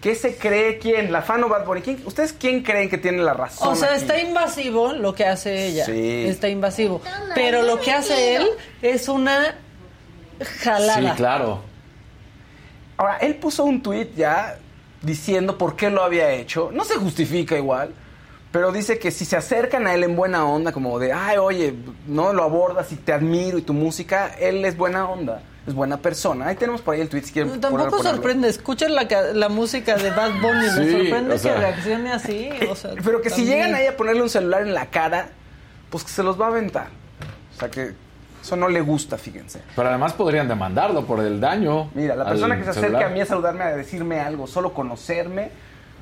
¿Qué 0.00 0.14
se 0.14 0.36
cree 0.36 0.78
quién? 0.78 1.10
¿La 1.10 1.22
fan 1.22 1.42
o 1.42 1.48
Bad 1.48 1.66
Bunny? 1.66 1.82
¿Quién- 1.82 2.02
¿Ustedes 2.06 2.32
quién 2.32 2.62
creen 2.62 2.88
que 2.88 2.98
tiene 2.98 3.18
la 3.18 3.34
razón? 3.34 3.72
O 3.72 3.74
sea, 3.74 3.88
aquí? 3.94 3.96
está 4.02 4.20
invasivo 4.20 4.92
lo 4.92 5.12
que 5.12 5.24
hace 5.26 5.66
ella. 5.66 5.84
Sí. 5.86 6.24
Está 6.28 6.48
invasivo. 6.48 7.02
Pero 7.34 7.62
lo 7.62 7.80
que 7.80 7.90
hace 7.92 8.36
él 8.36 8.46
es 8.80 9.08
una 9.08 9.56
jalada. 10.62 11.10
Sí, 11.10 11.16
claro. 11.16 11.62
Ahora, 12.96 13.16
él 13.18 13.34
puso 13.36 13.64
un 13.64 13.82
tweet 13.82 14.10
ya 14.16 14.56
diciendo 15.02 15.58
por 15.58 15.74
qué 15.74 15.90
lo 15.90 16.02
había 16.04 16.30
hecho. 16.30 16.70
No 16.72 16.84
se 16.84 16.94
justifica 16.94 17.56
igual, 17.56 17.92
pero 18.58 18.72
dice 18.72 18.98
que 18.98 19.12
si 19.12 19.24
se 19.24 19.36
acercan 19.36 19.86
a 19.86 19.94
él 19.94 20.02
en 20.02 20.16
buena 20.16 20.44
onda, 20.44 20.72
como 20.72 20.98
de, 20.98 21.12
ay, 21.12 21.36
oye, 21.36 21.74
no 22.08 22.32
lo 22.32 22.42
abordas 22.42 22.90
y 22.90 22.96
te 22.96 23.12
admiro 23.12 23.56
y 23.56 23.62
tu 23.62 23.72
música, 23.72 24.34
él 24.40 24.64
es 24.64 24.76
buena 24.76 25.08
onda, 25.08 25.42
es 25.64 25.74
buena 25.74 25.98
persona. 25.98 26.48
Ahí 26.48 26.56
tenemos 26.56 26.80
por 26.82 26.94
ahí 26.94 27.00
el 27.00 27.08
tweet 27.08 27.22
si 27.22 27.32
quieren. 27.32 27.52
Tampoco 27.52 27.70
ponerlo, 27.76 27.96
ponerlo. 27.98 28.16
sorprende. 28.16 28.48
Escuchen 28.48 28.96
la, 28.96 29.06
la 29.32 29.48
música 29.48 29.96
de 29.96 30.10
Bad 30.10 30.32
Bunny. 30.42 30.66
Me 30.66 30.70
Sí, 30.84 30.90
sorprende 31.02 31.34
o 31.34 31.38
sea. 31.38 31.54
que 31.54 31.60
reaccione 31.60 32.12
así. 32.12 32.50
O 32.68 32.74
sea, 32.74 32.90
Pero 33.04 33.22
que 33.22 33.30
si 33.30 33.36
también. 33.42 33.58
llegan 33.58 33.74
ahí 33.76 33.86
a 33.86 33.96
ponerle 33.96 34.22
un 34.22 34.28
celular 34.30 34.62
en 34.62 34.74
la 34.74 34.86
cara, 34.86 35.28
pues 35.88 36.02
que 36.02 36.10
se 36.10 36.24
los 36.24 36.40
va 36.40 36.46
a 36.46 36.48
aventar. 36.48 36.88
O 37.54 37.58
sea 37.60 37.70
que 37.70 37.92
eso 38.42 38.56
no 38.56 38.68
le 38.68 38.80
gusta, 38.80 39.18
fíjense. 39.18 39.60
Pero 39.76 39.88
además 39.88 40.14
podrían 40.14 40.48
demandarlo 40.48 41.06
por 41.06 41.20
el 41.20 41.38
daño. 41.40 41.90
Mira, 41.94 42.16
la 42.16 42.24
persona 42.24 42.56
que 42.58 42.64
se 42.64 42.70
acerque 42.70 42.88
celular. 42.88 43.10
a 43.12 43.14
mí 43.14 43.20
a 43.20 43.26
saludarme, 43.26 43.62
a 43.62 43.76
decirme 43.76 44.18
algo, 44.18 44.48
solo 44.48 44.74
conocerme, 44.74 45.50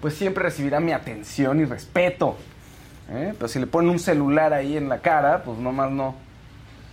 pues 0.00 0.14
siempre 0.14 0.42
recibirá 0.44 0.80
mi 0.80 0.92
atención 0.92 1.60
y 1.60 1.64
respeto. 1.64 2.36
¿eh? 3.10 3.34
Pero 3.36 3.48
si 3.48 3.58
le 3.58 3.66
ponen 3.66 3.90
un 3.90 3.98
celular 3.98 4.52
ahí 4.52 4.76
en 4.76 4.88
la 4.88 4.98
cara, 4.98 5.42
pues 5.44 5.58
nomás 5.58 5.90
no. 5.90 6.14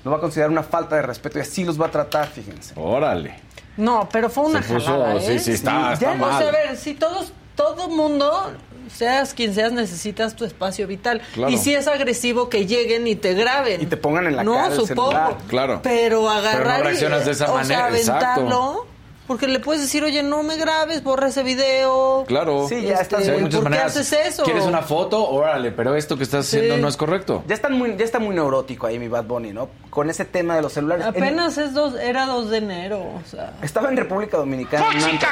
Lo 0.03 0.11
va 0.11 0.17
a 0.17 0.19
considerar 0.19 0.49
una 0.51 0.63
falta 0.63 0.95
de 0.97 1.01
respeto 1.01 1.37
y 1.39 1.41
así 1.41 1.63
los 1.63 1.79
va 1.79 1.87
a 1.87 1.91
tratar, 1.91 2.27
fíjense. 2.27 2.73
Órale. 2.75 3.35
No, 3.77 4.07
pero 4.11 4.29
fue 4.29 4.43
una 4.45 4.61
Se 4.61 4.73
puso- 4.75 4.85
jalada, 4.91 5.15
¿eh? 5.15 5.21
sí, 5.21 5.39
sí, 5.39 5.51
está- 5.53 5.71
Ya, 5.71 5.93
está 5.93 6.11
O 6.11 6.15
mal. 6.15 6.37
sea, 6.39 6.49
a 6.49 6.51
ver, 6.51 6.77
si 6.77 6.93
todos, 6.93 7.31
todo 7.55 7.87
mundo, 7.87 8.51
seas 8.93 9.33
quien 9.33 9.53
seas, 9.55 9.71
necesitas 9.71 10.35
tu 10.35 10.45
espacio 10.45 10.85
vital. 10.87 11.21
Claro. 11.33 11.51
Y 11.51 11.57
si 11.57 11.73
es 11.73 11.87
agresivo, 11.87 12.49
que 12.49 12.67
lleguen 12.67 13.07
y 13.07 13.15
te 13.15 13.33
graben. 13.33 13.81
Y 13.81 13.85
te 13.87 13.97
pongan 13.97 14.27
en 14.27 14.35
la 14.35 14.43
no, 14.43 14.53
cara 14.55 14.67
el 14.67 14.73
supongo. 14.75 15.09
celular. 15.11 15.37
Claro. 15.47 15.79
Pero 15.81 16.29
agarrar 16.29 16.57
Pero 16.63 16.73
no 16.73 16.79
y, 16.79 16.83
reaccionas 16.83 17.25
de 17.25 17.31
esa 17.31 17.51
o 17.51 17.55
manera, 17.55 17.89
sea, 17.89 17.97
exacto. 17.97 18.85
Porque 19.27 19.47
le 19.47 19.59
puedes 19.59 19.81
decir, 19.81 20.03
oye, 20.03 20.21
no 20.23 20.43
me 20.43 20.57
grabes, 20.57 21.03
borra 21.03 21.27
ese 21.29 21.43
video. 21.43 22.25
Claro. 22.27 22.67
Sí, 22.67 22.81
ya 22.81 22.93
Este, 22.93 23.03
están 23.03 23.23
Sí, 23.23 23.29
hay 23.29 23.35
muy- 23.35 23.43
muchas 23.43 23.61
¿por 23.61 23.71
qué 23.71 23.77
haces 23.77 24.11
eso? 24.13 24.43
¿Quieres 24.43 24.65
una 24.65 24.81
foto? 24.81 25.29
Órale, 25.29 25.71
pero 25.71 25.95
esto 25.95 26.17
que 26.17 26.23
estás 26.23 26.45
haciendo 26.47 26.77
no 26.77 26.87
es 26.87 26.97
correcto. 26.97 27.43
Ya, 27.47 27.55
están 27.55 27.73
muy, 27.73 27.95
ya 27.95 28.03
está 28.05 28.19
muy 28.19 28.35
neurótico 28.35 28.85
ahí 28.87 28.99
mi 28.99 29.07
Bad 29.07 29.23
Bunny, 29.25 29.53
¿no? 29.53 29.69
Con 29.89 30.09
ese 30.09 30.25
tema 30.25 30.55
de 30.55 30.61
los 30.61 30.73
celulares. 30.73 31.05
En- 31.05 31.09
Apenas 31.23 31.57
es 31.57 31.73
dos, 31.73 31.95
era 31.95 32.25
2 32.25 32.49
de 32.49 32.57
enero, 32.57 32.99
o 32.99 33.21
sea. 33.29 33.53
Estaba 33.61 33.89
en 33.89 33.97
República 33.97 34.37
Dominicana. 34.37 34.85
en 34.91 35.03
antro, 35.03 35.29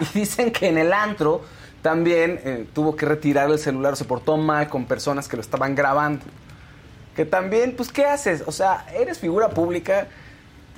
y 0.14 0.18
dicen 0.20 0.50
que 0.50 0.68
en 0.68 0.78
el 0.78 0.92
antro 0.92 1.42
también 1.82 2.40
eh, 2.44 2.66
tuvo 2.74 2.96
que 2.96 3.06
retirar 3.06 3.50
el 3.50 3.58
celular, 3.58 3.96
se 3.96 4.04
portó 4.04 4.36
mal 4.36 4.68
con 4.68 4.86
personas 4.86 5.28
que 5.28 5.36
lo 5.36 5.42
estaban 5.42 5.74
grabando. 5.74 6.24
Que 7.14 7.24
también, 7.24 7.74
pues, 7.76 7.92
¿qué 7.92 8.04
haces? 8.04 8.42
O 8.46 8.52
sea, 8.52 8.86
eres 8.94 9.18
figura 9.18 9.48
pública, 9.50 10.06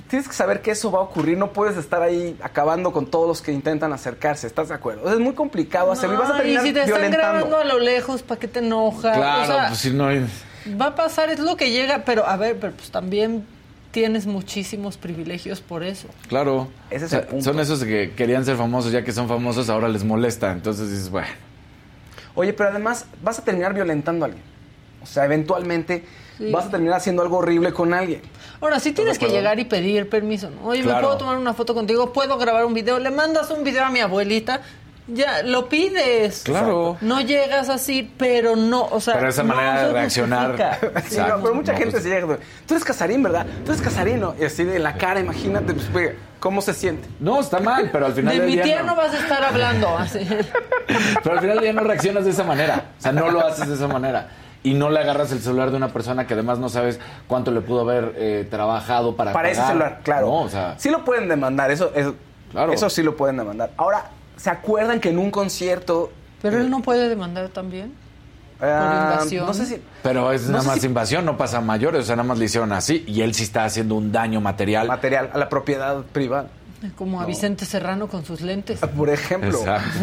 tienes 0.09 0.27
que 0.27 0.35
saber 0.35 0.63
que 0.63 0.71
eso 0.71 0.91
va 0.91 1.01
a 1.01 1.03
ocurrir, 1.03 1.39
no 1.39 1.53
puedes 1.53 1.77
estar 1.77 2.03
ahí 2.03 2.37
acabando 2.43 2.93
con 2.93 3.07
todos 3.07 3.29
los 3.29 3.43
que 3.43 3.53
intentan 3.53 3.93
acercarse, 3.93 4.47
¿estás 4.47 4.69
de 4.69 4.75
acuerdo? 4.75 5.03
O 5.03 5.05
sea, 5.05 5.15
es 5.15 5.21
muy 5.21 5.35
complicado 5.35 5.93
hacerlo 5.93 6.17
y 6.17 6.19
vas 6.19 6.31
a 6.31 6.33
No, 6.33 6.39
y 6.39 6.41
terminar 6.41 6.65
si 6.65 6.73
te 6.73 6.83
están 6.83 7.11
grabando 7.11 7.57
a 7.59 7.65
lo 7.65 7.79
lejos, 7.79 8.23
¿para 8.23 8.41
qué 8.41 8.49
te 8.49 8.59
enojas? 8.61 9.17
Claro, 9.17 9.43
O 9.43 9.47
sea, 9.47 9.69
pues 9.69 9.79
si 9.79 9.91
no 9.91 10.07
hay... 10.07 10.27
Va 10.81 10.87
a 10.87 10.95
pasar, 10.95 11.31
es 11.31 11.39
lo 11.39 11.57
que 11.57 11.71
llega, 11.71 12.05
pero 12.05 12.27
a 12.27 12.37
ver, 12.37 12.59
pero 12.59 12.73
pues 12.75 12.91
también 12.91 13.47
tienes 13.91 14.27
muchísimos 14.27 14.97
privilegios 14.97 15.61
por 15.61 15.83
eso. 15.83 16.09
Claro. 16.29 16.69
Ese 16.91 17.05
es 17.05 17.05
O 17.05 17.09
sea, 17.09 17.19
el 17.21 17.27
punto. 17.27 17.45
Son 17.45 17.61
esos 17.61 17.85
que 17.85 18.13
querían 18.15 18.45
ser 18.45 18.57
famosos, 18.57 18.93
ya 18.93 19.03
que 19.03 19.13
son 19.13 19.29
famosos, 19.29 19.71
ahora 19.71 19.89
les 19.89 20.05
molesta. 20.05 20.53
Entonces 20.53 20.91
dices, 20.91 21.11
bueno. 21.11 21.29
Oye, 22.35 22.53
pero 22.53 22.71
además 22.71 23.07
vas 23.23 23.39
a 23.39 23.45
terminar 23.45 23.75
violentando 23.75 24.25
a 24.25 24.27
alguien. 24.27 24.45
O 25.03 25.07
sea, 25.07 25.25
eventualmente 25.25 26.05
Sí. 26.39 26.51
vas 26.53 26.67
a 26.67 26.71
terminar 26.71 26.97
haciendo 26.97 27.23
algo 27.23 27.39
horrible 27.39 27.73
con 27.73 27.93
alguien. 27.93 28.23
Ahora, 28.61 28.81
sí 28.81 28.93
tienes 28.93 29.19
que 29.19 29.29
llegar 29.29 29.59
y 29.59 29.65
pedir 29.65 30.09
permiso, 30.09 30.51
¿no? 30.51 30.69
Oye, 30.69 30.83
¿me 30.83 30.93
puedo 30.95 31.17
tomar 31.17 31.37
una 31.37 31.53
foto 31.55 31.75
contigo? 31.75 32.13
¿Puedo 32.13 32.39
grabar 32.39 32.65
un 32.65 32.75
video? 32.75 32.99
Le 32.99 33.11
mandas 33.11 33.51
un 33.51 33.65
video 33.65 33.85
a 33.85 33.91
mi 33.91 34.01
abuelita, 34.01 34.61
ya, 35.09 35.43
lo 35.43 35.69
pides. 35.69 36.43
Claro. 36.45 36.97
No 37.01 37.21
llegas 37.21 37.69
así, 37.71 38.11
pero 38.19 38.57
no, 38.57 38.83
o 38.85 39.01
sea... 39.01 39.15
Pero 39.15 39.29
esa 39.31 39.43
no 39.43 39.55
manera 39.55 39.87
de 39.87 39.93
reaccionar. 39.93 40.79
Sí, 41.09 41.17
no, 41.19 41.37
pero 41.43 41.55
mucha 41.55 41.73
No, 41.73 41.79
gente 41.79 41.93
pues- 41.93 42.03
se 42.03 42.09
llega, 42.11 42.27
tú 42.67 42.75
eres 42.75 42.85
Casarín, 42.85 43.23
¿verdad? 43.23 43.47
Tú 43.65 43.73
eres 43.73 43.81
Casarín, 43.83 44.21
¿no? 44.21 44.35
Y 44.39 44.45
así 44.45 44.65
de 44.65 44.79
la 44.79 44.95
cara, 44.99 45.21
imagínate, 45.21 45.73
pues, 45.93 46.13
¿cómo 46.41 46.61
se 46.61 46.75
siente? 46.75 47.09
No, 47.21 47.41
está 47.41 47.59
mal, 47.61 47.89
pero 47.93 48.07
al 48.07 48.13
final 48.13 48.35
De 48.35 48.41
del 48.41 48.49
mi 48.49 48.55
día 48.57 48.65
tía 48.65 48.81
no. 48.83 48.89
no 48.89 48.97
vas 48.97 49.15
a 49.15 49.19
estar 49.19 49.43
hablando 49.45 49.97
así. 49.97 50.21
Pero 51.23 51.35
al 51.35 51.41
final 51.41 51.57
del 51.57 51.61
día 51.65 51.73
no 51.73 51.81
reaccionas 51.83 52.25
de 52.25 52.31
esa 52.31 52.45
manera. 52.45 52.91
O 52.99 53.03
sea, 53.03 53.13
no 53.13 53.31
lo 53.31 53.47
haces 53.47 53.69
de 53.69 53.75
esa 53.75 53.89
manera. 53.89 54.29
Y 54.63 54.75
no 54.75 54.91
le 54.91 54.99
agarras 55.01 55.31
el 55.33 55.41
celular 55.41 55.71
de 55.71 55.77
una 55.77 55.89
persona 55.89 56.27
que 56.27 56.35
además 56.35 56.59
no 56.59 56.69
sabes 56.69 56.99
cuánto 57.29 57.51
le 57.53 57.61
pudo 57.61 57.81
haber 57.83 58.15
eh, 58.17 58.47
trabajado 58.51 59.15
para 59.17 59.33
Para 59.33 59.51
ese 59.51 59.61
pagar. 59.61 59.73
celular, 59.73 60.01
claro. 60.03 60.27
No, 60.27 60.43
o 60.43 60.49
sea, 60.49 60.75
Sí 60.79 60.91
lo 60.91 61.05
pueden 61.05 61.29
demandar, 61.29 61.71
eso, 61.71 61.93
eso, 61.95 62.15
Claro. 62.51 62.73
eso 62.73 62.91
sí 62.91 63.03
lo 63.03 63.17
pueden 63.17 63.37
demandar. 63.37 63.71
Ahora, 63.77 64.11
¿se 64.37 64.51
acuerdan 64.51 65.01
que 65.01 65.11
en 65.11 65.19
un 65.19 65.31
concierto... 65.31 66.11
Pero 66.43 66.59
él 66.59 66.71
no 66.71 66.81
puede 66.83 67.09
demandar 67.09 67.49
también. 67.49 67.93
ah, 68.61 69.11
invasión. 69.13 69.47
No 69.47 69.55
sé 69.55 69.67
si... 69.67 69.83
pero 70.03 70.33
es 70.33 70.47
No 70.47 70.59
nada 70.59 70.65
más 70.65 70.81
si- 70.81 70.87
invasión, 70.87 71.25
no 71.25 71.37
pasa 71.37 71.59
a 71.59 71.61
mayores. 71.61 72.03
O 72.03 72.07
sea, 72.07 72.17
nada 72.17 72.27
más 72.29 72.39
le 72.39 72.47
hicieron 72.47 72.73
así 72.73 73.05
y 73.07 73.21
él 73.23 73.35
sí 73.35 73.45
está 73.45 73.65
haciendo 73.65 73.95
un 73.95 74.11
daño 74.13 74.41
material. 74.41 74.89
Material, 74.89 75.31
a 75.33 75.39
la 75.39 75.49
propiedad 75.49 76.03
privada. 76.13 76.49
Como 76.97 77.21
a 77.21 77.27
Vicente 77.27 77.65
Serrano 77.65 78.07
con 78.09 78.25
sus 78.25 78.41
lentes. 78.41 78.81
Por 78.97 79.11
ejemplo. 79.11 79.51
Exacto. 79.59 79.99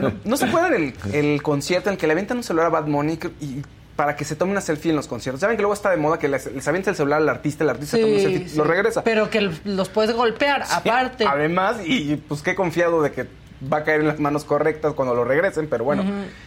¿No, 0.00 0.12
¿no 0.24 0.36
se 0.36 0.44
acuerdan 0.46 0.74
el, 0.74 0.94
el 1.12 1.42
concierto 1.42 1.88
en 1.90 1.94
el 1.94 1.98
que 1.98 2.06
le 2.06 2.12
avientan 2.12 2.36
un 2.38 2.42
celular 2.44 2.66
a 2.66 2.80
Bad 2.80 2.86
que- 3.18 3.32
y 3.40 3.62
para 4.00 4.16
que 4.16 4.24
se 4.24 4.34
tome 4.34 4.52
una 4.52 4.62
selfie 4.62 4.88
en 4.92 4.96
los 4.96 5.06
conciertos? 5.06 5.42
¿Saben 5.42 5.56
que 5.56 5.60
luego 5.62 5.74
está 5.74 5.90
de 5.90 5.98
moda 5.98 6.18
que 6.18 6.26
les, 6.26 6.46
les 6.50 6.66
avienta 6.66 6.88
el 6.88 6.96
celular 6.96 7.20
al 7.20 7.28
artista, 7.28 7.64
el 7.64 7.68
artista 7.68 7.98
toma 7.98 8.12
una 8.14 8.18
selfie, 8.22 8.48
sí. 8.48 8.56
lo 8.56 8.64
regresa? 8.64 9.04
Pero 9.04 9.28
que 9.28 9.42
los 9.66 9.90
puedes 9.90 10.16
golpear, 10.16 10.64
aparte. 10.72 11.26
Además, 11.26 11.76
y 11.84 12.16
pues 12.16 12.40
qué 12.40 12.54
confiado 12.54 13.02
de 13.02 13.12
que 13.12 13.26
va 13.70 13.76
a 13.76 13.84
caer 13.84 14.00
en 14.00 14.06
las 14.08 14.18
manos 14.18 14.44
correctas 14.44 14.94
cuando 14.94 15.14
lo 15.14 15.24
regresen, 15.24 15.68
pero 15.68 15.84
bueno. 15.84 16.02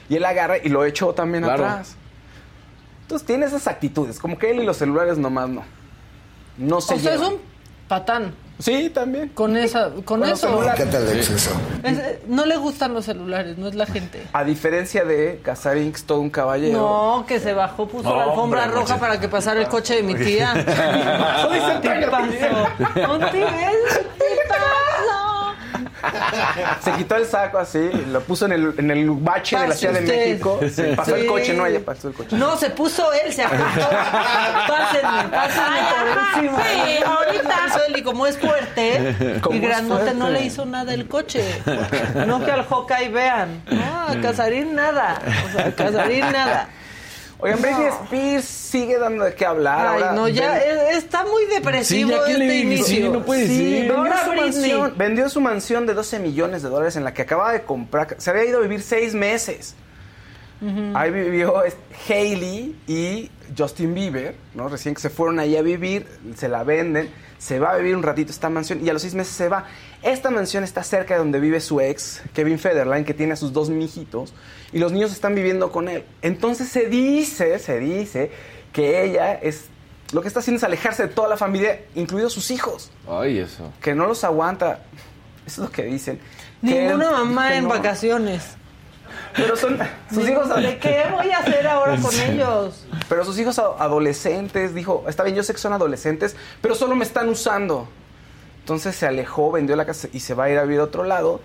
Y 0.10 0.16
él 0.16 0.26
agarra 0.26 0.58
y 0.58 0.70
lo 0.70 0.84
echó 0.84 1.14
también 1.14 1.44
Claro. 1.44 1.64
atrás. 1.64 1.96
Entonces 3.04 3.28
tiene 3.28 3.46
esas 3.46 3.68
actitudes, 3.68 4.18
como 4.18 4.40
que 4.40 4.50
él 4.50 4.60
y 4.60 4.66
los 4.66 4.78
celulares 4.78 5.20
nomás 5.20 5.48
no. 5.48 5.64
No 6.58 6.82
se 6.82 6.96
o 6.96 6.98
sea, 6.98 7.14
es 7.14 7.20
llevan. 7.20 7.36
un 7.36 7.40
patán. 7.88 8.34
Sí, 8.60 8.90
también. 8.90 9.30
Con 9.30 9.58
esa, 9.58 9.90
con, 10.06 10.24
eso. 10.24 10.48
Es- 11.84 11.98
eh, 11.98 12.22
no 12.28 12.46
le 12.46 12.56
gustan 12.58 12.94
los 12.94 13.06
celulares, 13.06 13.58
no 13.58 13.68
es 13.68 13.76
la 13.76 13.86
gente. 13.86 14.24
A 14.32 14.44
diferencia 14.44 15.04
de 15.04 15.42
es 15.44 16.04
todo 16.06 16.20
un 16.20 16.30
caballero. 16.30 16.78
No, 16.78 17.26
que 17.28 17.40
se 17.40 17.54
bajó, 17.54 17.88
puso 17.88 18.16
la 18.16 18.24
alfombra 18.26 18.64
hombre, 18.66 18.80
roja 18.80 18.98
para 19.00 19.20
que 19.20 19.28
pasara 19.28 19.60
el 19.60 19.68
coche 19.68 19.96
de 19.96 20.04
mi 20.04 20.16
tía. 20.16 20.54
¿Qué 21.82 22.08
pasó? 22.10 23.12
Un 23.14 23.20
tipazo. 23.32 24.83
Se 26.82 26.92
quitó 26.94 27.16
el 27.16 27.26
saco 27.26 27.58
así, 27.58 27.90
lo 28.12 28.22
puso 28.22 28.46
en 28.46 28.54
el, 28.54 28.74
en 28.78 28.92
el 28.92 29.10
bache 29.10 29.58
de 29.58 29.68
la 29.68 29.76
Ciudad 29.76 29.94
de. 29.94 30.02
México. 30.02 30.60
Sí, 30.70 30.84
pasó 30.96 31.16
el 31.16 31.26
coche, 31.26 31.54
no, 31.54 31.66
ella 31.66 31.80
pasó 31.84 32.10
el 32.10 32.14
coche. 32.14 32.36
No, 32.36 32.58
se 32.58 32.70
puso 32.70 33.12
él, 33.14 33.34
se 33.34 33.44
acostó. 33.44 33.90
Pásenme, 34.68 35.30
pásenme 35.32 35.80
por 35.90 36.50
encima. 36.50 36.64
Sí, 36.64 37.04
ahorita. 37.04 37.54
Y 37.96 38.02
como 38.02 38.26
es 38.26 38.38
fuerte 38.38 39.40
Como 39.42 39.58
y 39.58 39.60
grandote, 39.60 40.14
no 40.14 40.30
le 40.30 40.44
hizo 40.44 40.66
nada 40.66 40.94
el 40.94 41.08
coche. 41.08 41.44
No 42.28 42.44
que 42.44 42.52
al 42.52 42.66
Hawkeye 42.66 43.10
vean. 43.10 43.62
No, 43.70 44.08
a 44.08 44.22
Casarín 44.22 44.76
nada. 44.76 45.22
O 45.48 45.52
sea, 45.52 45.68
a 45.68 45.72
Casarín 45.72 46.22
nada. 46.32 46.70
Oigan, 47.44 47.62
Britney 47.62 47.88
Spears 48.04 48.46
sigue 48.46 48.98
dando 48.98 49.26
de 49.26 49.36
qué 49.36 49.46
hablar. 49.46 49.86
Ay, 49.88 50.02
ahora 50.02 50.14
no, 50.14 50.28
ya 50.30 50.54
ven- 50.54 50.62
es- 50.92 50.98
está 51.04 51.24
muy 51.26 51.46
depresivo 51.46 52.10
Sí, 52.10 52.16
ya, 52.16 52.26
¿qué 52.26 52.32
este 52.32 52.44
le 52.46 52.56
inicio. 52.58 52.86
Sí, 52.86 53.10
no 53.10 53.24
puede 53.24 53.48
Sí, 53.48 53.58
ser. 53.58 53.92
vendió 53.92 54.16
su, 54.24 54.34
mansión, 54.34 54.94
vendió 54.98 55.30
su 55.30 55.42
mansión 55.42 55.86
de 55.86 55.94
12 55.94 56.20
millones 56.20 56.64
de 56.64 56.70
dólares 56.70 56.96
en 56.96 57.04
la 57.04 57.14
que 57.14 57.24
acababa 57.24 57.52
de 57.52 57.64
comprar. 57.64 58.16
Se 58.18 58.30
había 58.30 58.46
ido 58.46 58.60
a 58.60 58.62
vivir 58.62 58.82
seis 58.82 59.14
meses. 59.14 59.76
Ahí 60.94 61.12
vivió 61.12 61.62
Hailey 62.08 62.74
y 62.88 63.30
Justin 63.58 63.94
Bieber, 63.94 64.36
¿no? 64.54 64.70
Recién 64.70 64.96
que 64.96 65.02
se 65.02 65.10
fueron 65.10 65.38
ahí 65.40 65.58
a 65.58 65.62
vivir, 65.62 66.08
se 66.38 66.48
la 66.48 66.64
venden, 66.64 67.10
se 67.38 67.60
va 67.60 67.72
a 67.74 67.78
vivir 67.78 67.98
un 67.98 68.04
ratito 68.04 68.32
esta 68.32 68.50
mansión 68.50 68.80
y 68.82 68.90
a 68.90 68.94
los 68.94 69.02
seis 69.02 69.14
meses 69.14 69.34
se 69.36 69.50
va. 69.50 69.66
Esta 70.04 70.30
mansión 70.30 70.64
está 70.64 70.84
cerca 70.84 71.14
de 71.14 71.20
donde 71.20 71.40
vive 71.40 71.60
su 71.62 71.80
ex, 71.80 72.22
Kevin 72.34 72.60
Federline, 72.60 73.06
que 73.06 73.14
tiene 73.14 73.34
a 73.34 73.36
sus 73.38 73.54
dos 73.54 73.70
mijitos, 73.70 74.34
y 74.74 74.80
los 74.80 74.92
niños 74.92 75.12
están 75.12 75.34
viviendo 75.34 75.72
con 75.72 75.88
él. 75.88 76.04
Entonces 76.22 76.68
se 76.70 76.88
dice, 76.88 77.58
se 77.60 77.80
dice 77.80 78.32
que 78.74 79.04
ella 79.04 79.34
es... 79.34 79.66
Lo 80.12 80.22
que 80.22 80.28
está 80.28 80.42
haciendo 80.42 80.58
es 80.58 80.64
alejarse 80.64 81.04
de 81.08 81.10
toda 81.14 81.28
la 81.30 81.38
familia, 81.38 81.82
incluidos 81.96 82.34
sus 82.34 82.52
hijos 82.52 82.92
Ay, 83.10 83.40
eso. 83.40 83.72
que 83.82 83.96
no 83.96 84.06
los 84.06 84.24
aguanta. 84.24 84.82
Eso 85.48 85.64
es 85.64 85.70
lo 85.70 85.72
que 85.72 85.84
dicen. 85.84 86.20
Que- 86.62 86.82
Ninguna 86.88 87.10
mamá 87.12 87.50
que 87.50 87.56
en 87.58 87.64
no. 87.64 87.70
vacaciones. 87.70 88.44
Pero 89.36 89.56
son 89.56 89.80
sus 90.14 90.30
hijos. 90.30 90.50
¿De 90.56 90.78
qué 90.78 91.06
voy 91.12 91.32
a 91.32 91.40
hacer 91.40 91.66
ahora 91.66 91.98
con 92.00 92.14
ellos? 92.20 92.86
Pero 93.10 93.26
sus 93.26 93.40
hijos 93.40 93.58
adolescentes, 93.58 94.76
dijo, 94.76 95.04
está 95.08 95.24
bien, 95.24 95.36
yo 95.36 95.44
sé 95.44 95.54
que 95.54 95.60
son 95.60 95.74
adolescentes, 95.74 96.36
pero 96.62 96.76
solo 96.76 96.96
me 96.96 97.04
están 97.06 97.28
usando. 97.30 97.88
Entonces 98.64 98.96
se 98.96 99.06
alejó, 99.06 99.52
vendió 99.52 99.76
la 99.76 99.86
casa 99.86 100.08
y 100.14 100.22
se 100.22 100.34
va 100.34 100.46
a 100.46 100.50
ir 100.50 100.58
a 100.58 100.64
vivir 100.64 100.80
a 100.80 100.86
otro 100.86 101.04
lado. 101.04 101.42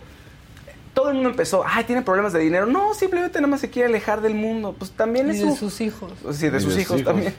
Todo 0.95 1.09
el 1.09 1.15
mundo 1.15 1.31
empezó, 1.31 1.65
ay, 1.67 1.83
tiene 1.85 2.03
problemas 2.03 2.33
de 2.33 2.39
dinero. 2.39 2.67
No, 2.67 2.95
simplemente 2.95 3.41
nada 3.41 3.49
más 3.49 3.61
se 3.61 3.71
quiere 3.71 3.89
alejar 3.89 4.21
del 4.21 4.35
mundo. 4.35 4.75
Pues 4.79 4.93
también 4.93 5.27
Y 5.29 5.31
es 5.31 5.41
de 5.43 5.51
su... 5.51 5.57
sus 5.57 5.81
hijos. 5.81 6.13
Sí, 6.33 6.49
de 6.49 6.59
Y 6.59 6.61
sus 6.61 6.75
de 6.77 6.83
hijos, 6.83 6.93
sus 6.93 7.01
hijos. 7.01 7.05
también. 7.05 7.35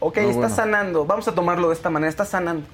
Ok, 0.00 0.16
No, 0.18 0.22
está 0.22 0.32
bueno. 0.40 0.54
sanando. 0.54 1.04
Vamos 1.04 1.26
a 1.28 1.34
tomarlo 1.34 1.68
de 1.68 1.74
esta 1.74 1.90
manera. 1.90 2.10
Está 2.10 2.24
sanando. 2.24 2.66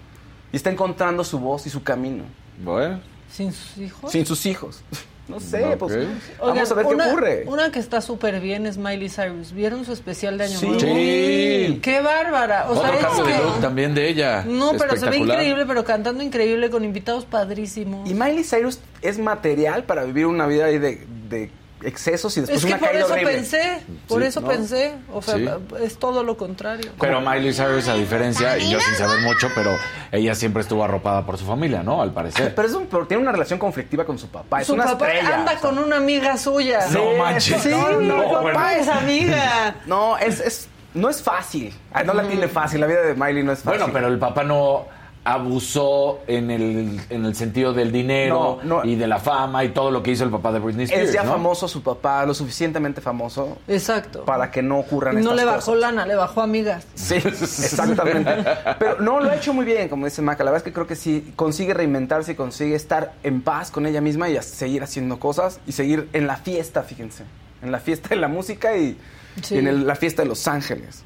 Y 0.52 0.56
está 0.56 0.70
encontrando 0.70 1.24
su 1.24 1.38
voz 1.38 1.66
y 1.66 1.70
su 1.70 1.82
camino. 1.82 2.24
Bueno. 2.62 3.00
¿Sin 3.30 3.52
sus 3.52 3.78
hijos? 3.78 4.12
Sin 4.12 4.26
sus 4.26 4.44
hijos. 4.46 4.82
No 5.30 5.40
sé, 5.40 5.76
pues... 5.78 5.92
Oigan, 5.94 6.16
vamos 6.40 6.70
a 6.70 6.74
ver 6.74 6.86
una, 6.86 7.04
qué 7.04 7.10
ocurre. 7.10 7.44
Una 7.46 7.72
que 7.72 7.78
está 7.78 8.00
súper 8.00 8.40
bien 8.40 8.66
es 8.66 8.76
Miley 8.76 9.08
Cyrus. 9.08 9.52
¿Vieron 9.52 9.84
su 9.84 9.92
especial 9.92 10.36
de 10.38 10.44
Año 10.44 10.58
Sí. 10.58 10.66
Nuevo? 10.66 10.80
Sí. 10.80 11.78
¡Qué 11.82 12.00
bárbara! 12.02 12.66
O 12.68 12.72
Otro 12.72 13.24
de 13.24 13.38
look 13.38 13.60
también 13.60 13.94
de 13.94 14.08
ella. 14.08 14.44
No, 14.46 14.72
pero 14.78 14.96
se 14.96 15.08
ve 15.08 15.18
increíble, 15.18 15.64
pero 15.66 15.84
cantando 15.84 16.22
increíble 16.22 16.70
con 16.70 16.84
invitados 16.84 17.24
padrísimos. 17.24 18.08
Y 18.10 18.14
Miley 18.14 18.44
Cyrus 18.44 18.80
es 19.02 19.18
material 19.18 19.84
para 19.84 20.04
vivir 20.04 20.26
una 20.26 20.46
vida 20.46 20.66
ahí 20.66 20.78
de, 20.78 21.06
de 21.28 21.50
excesos 21.82 22.36
y 22.36 22.40
después 22.40 22.58
es 22.58 22.64
que 22.66 22.72
una 22.72 22.78
por 22.78 22.88
caída 22.88 23.04
eso 23.04 23.12
horrible. 23.12 23.32
pensé, 23.34 23.80
por 24.08 24.20
Sí, 24.22 24.28
eso 24.28 24.40
¿no? 24.40 24.48
pensé. 24.48 24.94
O 25.12 25.22
sea, 25.22 25.36
Sí. 25.36 25.48
es 25.82 25.98
todo 25.98 26.22
lo 26.22 26.36
contrario. 26.36 26.90
Pero 27.00 27.20
Miley 27.20 27.52
Cyrus, 27.52 27.88
a 27.88 27.94
diferencia, 27.94 28.58
y 28.58 28.70
yo 28.70 28.80
sin 28.80 28.94
saber 28.96 29.20
mucho, 29.20 29.48
pero 29.54 29.70
ella 30.12 30.34
siempre 30.34 30.62
estuvo 30.62 30.84
arropada 30.84 31.24
por 31.24 31.38
su 31.38 31.44
familia, 31.46 31.82
¿no? 31.82 32.02
Al 32.02 32.12
parecer. 32.12 32.54
Pero, 32.54 32.68
es 32.68 32.74
un- 32.74 32.86
pero 32.86 33.06
tiene 33.06 33.22
una 33.22 33.32
relación 33.32 33.58
conflictiva 33.58 34.04
con 34.04 34.18
su 34.18 34.28
papá. 34.28 34.60
Es 34.60 34.66
Su 34.66 34.74
una 34.74 34.84
papá 34.84 35.06
estrella. 35.08 35.34
anda 35.36 35.52
o 35.52 35.58
sea. 35.58 35.60
con 35.60 35.78
una 35.78 35.96
amiga 35.96 36.36
suya. 36.36 36.86
No 36.90 37.14
manches. 37.16 37.62
Sí, 37.62 37.70
No, 37.70 38.24
papá 38.24 38.40
bueno. 38.40 38.68
es 38.70 38.88
amiga. 38.88 39.74
No, 39.86 40.18
es, 40.18 40.40
es, 40.40 40.68
no 40.94 41.08
es 41.08 41.22
fácil. 41.22 41.74
Ay, 41.92 42.04
no 42.06 42.14
la 42.14 42.24
tiene 42.24 42.48
fácil. 42.48 42.80
La 42.80 42.86
vida 42.86 43.02
de 43.02 43.14
Miley 43.14 43.42
no 43.42 43.52
es 43.52 43.60
fácil. 43.60 43.78
Bueno, 43.78 43.92
pero 43.92 44.08
el 44.08 44.18
papá 44.18 44.44
no 44.44 44.86
abusó 45.22 46.20
en 46.26 46.50
el, 46.50 47.00
en 47.10 47.24
el 47.26 47.34
sentido 47.34 47.72
del 47.74 47.92
dinero 47.92 48.58
No, 48.62 48.82
no. 48.82 48.84
y 48.88 48.94
de 48.96 49.06
la 49.06 49.18
fama 49.18 49.62
y 49.64 49.68
todo 49.68 49.90
lo 49.90 50.02
que 50.02 50.10
hizo 50.12 50.24
el 50.24 50.30
papá 50.30 50.50
de 50.52 50.58
Britney 50.60 50.84
Spears. 50.84 51.08
Es 51.08 51.14
ya 51.14 51.22
¿no? 51.24 51.32
famoso 51.32 51.68
su 51.68 51.82
papá, 51.82 52.24
lo 52.24 52.32
suficientemente 52.34 53.00
famoso 53.00 53.58
Exacto. 53.68 54.24
para 54.24 54.50
que 54.50 54.62
no 54.62 54.78
ocurran 54.78 55.14
no 55.16 55.20
estas 55.20 55.36
le 55.36 55.44
bajó 55.44 55.58
cosas. 55.72 55.80
lana, 55.80 56.06
le 56.06 56.14
bajó 56.16 56.40
amigas. 56.40 56.86
Sí, 56.94 57.14
exactamente. 57.24 58.34
Pero 58.78 59.00
no, 59.00 59.20
lo 59.20 59.30
ha 59.30 59.36
hecho 59.36 59.52
muy 59.52 59.64
bien, 59.64 59.88
como 59.88 60.06
dice 60.06 60.22
Maca. 60.22 60.42
La 60.44 60.50
verdad 60.52 60.66
es 60.66 60.70
que 60.70 60.72
creo 60.74 60.86
que 60.86 60.96
sí 60.96 61.32
consigue 61.36 61.74
reinventarse 61.74 62.32
y 62.32 62.34
consigue 62.34 62.74
estar 62.74 63.12
en 63.22 63.42
paz 63.42 63.70
con 63.70 63.86
ella 63.86 64.00
misma 64.00 64.28
y 64.30 64.40
seguir 64.42 64.82
haciendo 64.82 65.20
cosas 65.20 65.60
y 65.66 65.72
seguir 65.72 66.08
en 66.12 66.26
la 66.26 66.36
fiesta, 66.36 66.82
fíjense. 66.82 67.24
En 67.62 67.70
la 67.72 67.78
fiesta 67.80 68.08
de 68.08 68.16
la 68.16 68.28
música 68.28 68.76
y, 68.76 68.96
Sí. 69.42 69.54
y 69.54 69.58
en 69.58 69.66
el- 69.68 69.86
la 69.86 69.94
fiesta 69.96 70.22
de 70.22 70.28
Los 70.28 70.48
Ángeles. 70.48 71.02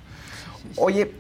Oye, 0.77 1.11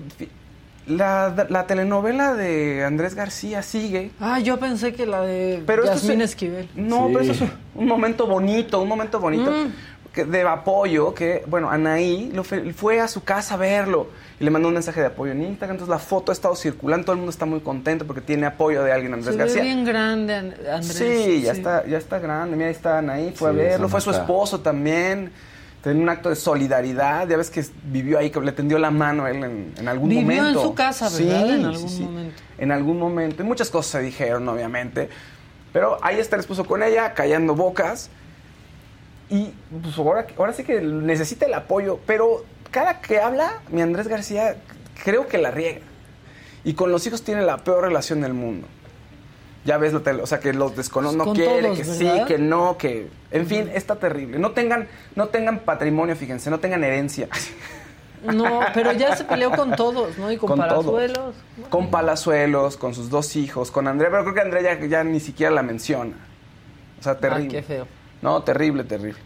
la, 0.87 1.47
la 1.49 1.67
telenovela 1.67 2.35
de 2.35 2.85
Andrés 2.85 3.15
García 3.15 3.63
sigue. 3.63 4.11
Ah, 4.21 4.39
yo 4.41 4.58
pensé 4.58 4.93
que 4.93 5.06
la 5.06 5.23
de 5.23 5.63
Pero 5.67 5.85
esto 5.85 5.97
Yasmín 5.97 6.19
se- 6.19 6.25
Esquivel. 6.25 6.69
No, 6.75 7.06
Sí. 7.08 7.13
pero 7.15 7.21
eso 7.21 7.45
es 7.45 7.50
un, 7.75 7.87
momento 7.87 8.26
bonito, 8.26 8.80
un 8.82 8.89
momento 8.89 9.19
bonito 9.21 9.50
Mm. 9.50 9.73
que- 10.13 10.25
de 10.26 10.43
apoyo, 10.43 11.15
que, 11.15 11.43
bueno, 11.47 11.71
Anaí 11.71 12.30
lo 12.35 12.45
fe- 12.45 12.73
fue 12.73 13.00
a 13.00 13.08
su 13.08 13.25
casa 13.25 13.54
a 13.54 13.56
verlo 13.56 14.08
y 14.39 14.45
le 14.45 14.50
mandó 14.50 14.69
un 14.69 14.75
mensaje 14.75 15.00
de 15.00 15.06
apoyo 15.06 15.32
en 15.32 15.43
Instagram, 15.43 15.76
entonces 15.76 15.91
la 15.91 15.99
foto 15.99 16.30
ha 16.32 16.35
estado 16.35 16.54
circulando, 16.54 17.04
todo 17.06 17.13
el 17.15 17.19
mundo 17.19 17.30
está 17.30 17.47
muy 17.47 17.61
contento 17.61 18.06
porque 18.06 18.21
tiene 18.21 18.47
apoyo 18.47 18.82
de 18.85 18.93
alguien, 18.93 19.15
Andrés 19.15 19.32
Se 19.35 19.39
ve 19.39 19.45
García. 19.45 19.63
bien 19.63 19.85
grande, 19.85 20.35
An- 20.35 20.54
Andrés. 20.71 20.87
Sí, 20.97 21.43
ya 21.43 21.52
está, 21.52 21.87
ya 21.87 21.99
está 21.99 22.19
grande, 22.19 22.56
mira, 22.56 22.69
ahí 22.69 22.75
está 22.75 22.99
Anaí, 22.99 23.32
fue 23.35 23.52
Sí, 23.52 23.58
a 23.58 23.63
verlo, 23.63 23.89
fue 23.89 24.00
su 24.00 24.11
esposo 24.11 24.61
también. 24.61 25.32
Tenía 25.84 26.02
un 26.02 26.08
acto 26.08 26.30
de 26.30 26.36
solidaridad, 26.36 27.28
ya 27.28 27.36
ves 27.36 27.50
que 27.50 27.62
vivió 27.84 28.18
ahí, 28.18 28.30
que 28.30 28.40
le 28.40 28.52
tendió 28.52 28.78
la 28.78 28.90
mano 28.90 29.26
a 29.26 29.30
él 29.30 29.44
en, 29.44 29.75
en 29.76 29.86
algún 29.86 30.08
Vivió 30.08 30.23
momento. 30.23 30.60
en 30.62 30.66
su 30.66 30.75
casa, 30.75 31.10
¿verdad? 31.10 31.50
En 31.50 31.64
algún 31.66 32.00
momento. 32.02 32.42
En 32.56 32.73
algún 32.73 32.99
momento. 32.99 33.42
Y 33.42 33.47
muchas 33.47 33.68
cosas 33.68 33.92
se 33.92 34.00
dijeron, 34.00 34.49
obviamente. 34.49 35.10
Pero 35.75 35.99
ahí 36.02 36.18
está 36.18 36.36
el 36.36 36.40
esposo 36.40 36.64
con 36.64 36.82
ella, 36.82 37.12
callando 37.12 37.54
bocas. 37.54 38.08
Y 39.28 39.52
pues 39.82 39.99
ahora, 39.99 40.26
ahora 40.38 40.54
sí 40.54 40.64
que 40.64 40.80
necesita 40.80 41.44
el 41.44 41.52
apoyo. 41.52 42.00
Pero 42.06 42.47
cada 42.70 43.02
que 43.02 43.20
habla, 43.20 43.60
mi 43.70 43.82
Andrés 43.82 44.08
García, 44.08 44.56
creo 45.04 45.28
que 45.28 45.36
la 45.36 45.50
riega. 45.50 45.80
Y 46.64 46.73
con 46.73 46.90
los 46.92 47.06
hijos 47.06 47.23
tiene 47.23 47.42
la 47.42 47.58
peor 47.58 47.84
relación 47.84 48.23
del 48.23 48.32
mundo. 48.32 48.66
Ya 49.65 49.79
ves 49.79 49.95
o 49.95 50.27
sea, 50.27 50.41
que 50.41 50.53
los 50.53 50.77
desconoce, 50.77 51.17
no 51.17 51.33
quiere, 51.33 51.63
todos, 51.63 51.79
que 51.79 51.85
sí, 51.85 52.11
que 52.27 52.39
no, 52.39 52.77
que... 52.77 53.09
En 53.31 53.47
fin, 53.47 53.71
está 53.73 53.97
terrible. 53.97 54.39
No 54.39 54.50
tengan, 54.50 54.89
no 55.17 55.29
tengan 55.29 55.61
patrimonio, 55.61 56.15
fíjense, 56.17 56.50
no 56.50 56.61
tengan 56.61 56.85
herencia. 56.85 57.29
No, 58.25 58.61
pero 58.73 58.93
ya 58.93 59.15
se 59.17 59.25
peleó 59.25 59.50
con 59.50 59.77
todos, 59.77 60.17
¿no? 60.19 60.31
Y 60.31 60.37
con, 60.37 60.49
Con 60.49 60.59
todos. 60.59 60.85
Palazuelos. 60.87 61.35
Con 61.69 61.91
Palazuelos, 61.91 62.77
con 62.77 62.95
sus 62.95 63.11
dos 63.11 63.37
hijos, 63.37 63.71
con 63.71 63.87
Andrea, 63.87 64.11
pero 64.11 64.23
creo 64.23 64.35
que 64.35 64.41
Andrea 64.41 64.79
ya, 64.79 64.87
ya 64.87 65.05
ni 65.05 65.21
siquiera 65.21 65.53
la 65.53 65.63
menciona. 65.63 66.17
O 66.99 67.03
sea, 67.03 67.19
terrible. 67.19 67.49
qué 67.49 67.63
feo. 67.63 67.87
No, 68.23 68.43
terrible, 68.43 68.85
terrible. 68.85 69.21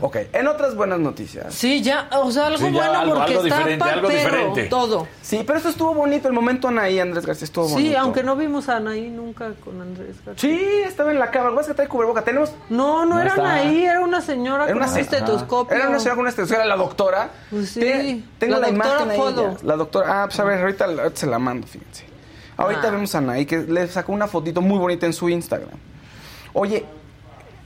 Ok, 0.00 0.16
en 0.32 0.46
otras 0.46 0.74
buenas 0.74 0.98
noticias. 0.98 1.54
Sí, 1.54 1.82
ya, 1.82 2.08
o 2.12 2.30
sea, 2.30 2.46
algo 2.46 2.58
Sí, 2.58 2.64
ya, 2.64 2.70
bueno 2.70 2.98
algo- 2.98 3.14
porque 3.16 3.32
algo 3.34 3.44
está 3.46 3.56
diferente, 3.58 3.84
algo 3.84 4.08
diferente. 4.08 4.62
todo. 4.64 5.08
Sí, 5.22 5.42
pero 5.46 5.56
esto 5.58 5.70
estuvo 5.70 5.94
bonito, 5.94 6.28
el 6.28 6.34
momento 6.34 6.68
Anaí, 6.68 6.98
Andrés 7.00 7.24
García, 7.26 7.44
estuvo 7.44 7.66
Sí, 7.68 7.74
bonito. 7.74 7.98
aunque 7.98 8.22
no 8.22 8.36
vimos 8.36 8.68
a 8.68 8.76
Anaí 8.76 9.08
nunca 9.10 9.52
con 9.64 9.80
Andrés 9.80 10.16
García. 10.24 10.34
Sí, 10.50 10.64
estaba 10.84 11.10
en 11.10 11.18
la 11.18 11.30
cama, 11.30 11.50
lo 11.50 11.60
que 11.64 11.74
trae 11.74 11.88
cubreboca. 11.88 12.22
Tenemos... 12.22 12.52
No, 12.68 13.04
no, 13.04 13.14
No 13.14 13.20
era 13.20 13.30
está. 13.30 13.42
Anaí, 13.42 13.84
era 13.84 14.00
una 14.00 14.20
señora 14.20 14.64
Era 14.64 14.72
con 14.74 14.82
una 14.82 14.92
un 14.92 14.98
estetoscopio. 14.98 15.76
Era 15.76 15.88
una 15.88 15.98
señora 15.98 16.14
con 16.16 16.20
una 16.22 16.30
estetoscopio, 16.30 16.62
era 16.64 16.76
la 16.76 16.82
doctora. 16.82 17.30
Pues 17.50 17.70
sí, 17.70 18.24
tengo 18.38 18.54
la 18.58 18.60
la, 18.60 18.66
doctora 18.72 19.02
imagen 19.04 19.10
ahí. 19.10 19.56
La 19.62 19.76
doctora, 19.76 20.22
ah, 20.22 20.26
pues 20.26 20.40
a 20.40 20.44
ver, 20.44 20.60
ahorita, 20.60 20.84
ahorita 20.84 21.10
se 21.14 21.26
la 21.26 21.38
mando, 21.38 21.66
fíjense. 21.66 22.04
Ahorita 22.56 22.88
Ah. 22.88 22.90
vemos 22.90 23.14
a 23.14 23.18
Anaí, 23.18 23.46
que 23.46 23.58
le 23.58 23.86
sacó 23.88 24.12
una 24.12 24.26
fotito 24.26 24.60
muy 24.60 24.78
bonita 24.78 25.06
en 25.06 25.12
su 25.12 25.28
Instagram. 25.28 25.78
Oye, 26.54 26.84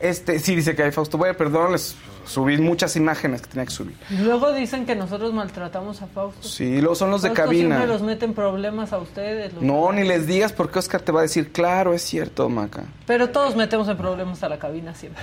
este, 0.01 0.39
sí 0.39 0.55
dice 0.55 0.75
que 0.75 0.83
hay 0.83 0.91
Fausto. 0.93 1.17
Voy 1.17 1.31
a 1.31 1.35
perdón, 1.37 1.73
les 1.73 1.97
subí 2.25 2.59
muchas 2.59 2.97
imágenes 2.97 3.43
que 3.43 3.49
tenía 3.49 3.65
que 3.65 3.73
subir. 3.73 3.97
Luego 4.11 4.53
dicen 4.53 4.87
que 4.87 4.95
nosotros 4.95 5.33
maltratamos 5.33 6.03
a 6.03 6.07
Fausto. 6.07 6.47
Sí, 6.47 6.81
luego 6.81 6.95
son 6.95 7.11
los 7.11 7.23
de 7.23 7.33
cabina. 7.33 7.77
siempre 7.77 7.87
los 7.87 8.03
meten 8.03 8.35
problemas 8.35 8.93
a 8.93 8.99
ustedes. 8.99 9.53
No, 9.61 9.93
ni 9.93 10.05
les 10.05 10.27
digas 10.27 10.53
porque 10.53 10.79
Oscar 10.79 11.01
te 11.01 11.13
va 11.13 11.21
a 11.21 11.23
decir, 11.23 11.53
claro, 11.53 11.93
es 11.95 12.03
cierto, 12.03 12.49
Maca. 12.49 12.85
Pero 13.07 13.31
todos 13.31 13.57
metemos 13.57 13.89
en 13.89 13.97
problemas 13.97 14.43
a 14.43 14.49
la 14.49 14.59
cabina 14.59 14.95
siempre. 14.95 15.23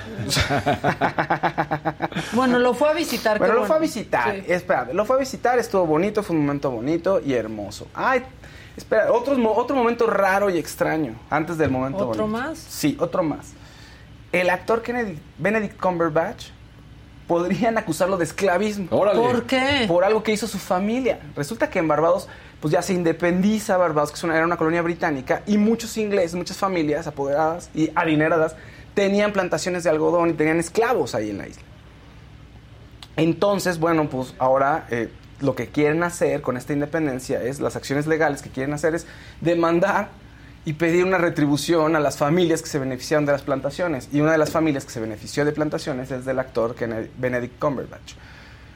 bueno, 2.33 2.59
lo 2.59 2.73
fue 2.73 2.89
a 2.89 2.93
visitar. 2.93 3.37
Bueno, 3.37 3.53
lo 3.53 3.59
bueno. 3.61 3.73
fue 3.73 3.77
a 3.77 3.79
visitar. 3.79 4.35
Sí. 4.35 4.43
Espera, 4.47 4.89
lo 4.93 5.05
fue 5.05 5.15
a 5.17 5.19
visitar, 5.19 5.59
estuvo 5.59 5.85
bonito, 5.85 6.23
fue 6.23 6.35
un 6.35 6.43
momento 6.45 6.71
bonito 6.71 7.19
y 7.19 7.33
hermoso. 7.33 7.87
Ay, 7.93 8.23
espera, 8.75 9.11
otro, 9.11 9.35
otro 9.53 9.75
momento 9.75 10.07
raro 10.07 10.49
y 10.49 10.57
extraño 10.57 11.15
antes 11.29 11.57
del 11.57 11.69
momento 11.69 12.07
¿Otro 12.09 12.23
bonito. 12.23 12.27
más? 12.27 12.57
Sí, 12.57 12.97
otro 12.99 13.23
más. 13.23 13.53
El 14.31 14.49
actor 14.49 14.81
Kennedy, 14.81 15.17
Benedict 15.37 15.79
Cumberbatch 15.79 16.49
podrían 17.29 17.77
acusarlo 17.77 18.17
de 18.17 18.23
esclavismo. 18.25 18.87
Órale. 18.89 19.19
¿Por 19.21 19.43
qué? 19.45 19.85
Por 19.87 20.03
algo 20.03 20.23
que 20.23 20.33
hizo 20.33 20.47
su 20.47 20.57
familia. 20.57 21.19
Resulta 21.35 21.69
que 21.69 21.77
en 21.77 21.87
Barbados, 21.87 22.27
pues 22.59 22.71
ya 22.73 22.81
se 22.81 22.93
independiza 22.93 23.77
Barbados, 23.77 24.09
que 24.11 24.15
es 24.17 24.23
una- 24.23 24.35
era 24.35 24.45
una 24.45 24.57
colonia 24.57 24.81
británica, 24.81 25.43
y 25.45 25.59
muchos 25.59 25.95
ingleses, 25.97 26.33
muchas 26.33 26.57
familias 26.57 27.05
apoderadas 27.05 27.69
y 27.75 27.91
adineradas 27.95 28.55
tenían 28.95 29.31
plantaciones 29.31 29.83
de 29.83 29.91
algodón 29.91 30.31
y 30.31 30.33
tenían 30.33 30.59
esclavos 30.59 31.13
ahí 31.13 31.29
en 31.29 31.37
la 31.37 31.47
isla. 31.47 31.61
Entonces, 33.15 33.79
bueno, 33.79 34.09
pues 34.09 34.33
ahora 34.39 34.87
eh, 34.89 35.09
lo 35.39 35.55
que 35.55 35.67
quieren 35.67 36.01
hacer 36.03 36.41
con 36.41 36.57
esta 36.57 36.73
independencia 36.73 37.41
es, 37.43 37.59
las 37.59 37.75
acciones 37.75 38.07
legales 38.07 38.41
que 38.41 38.49
quieren 38.49 38.73
hacer 38.73 38.95
es 38.95 39.05
demandar 39.39 40.09
y 40.69 40.73
pedir 40.73 41.03
una 41.03 41.17
retribución 41.17 41.95
a 41.95 41.99
las 41.99 42.17
familias 42.17 42.61
que 42.61 42.69
se 42.69 42.77
beneficiaron 42.77 43.25
de 43.25 43.31
las 43.31 43.41
plantaciones. 43.41 44.07
Y 44.11 44.21
una 44.21 44.33
de 44.33 44.37
las 44.37 44.51
familias 44.51 44.85
que 44.85 44.91
se 44.91 44.99
benefició 44.99 45.43
de 45.43 45.51
plantaciones 45.51 46.11
es 46.11 46.25
del 46.25 46.37
actor 46.37 46.75
Benedict 47.17 47.57
Cumberbatch. 47.57 48.13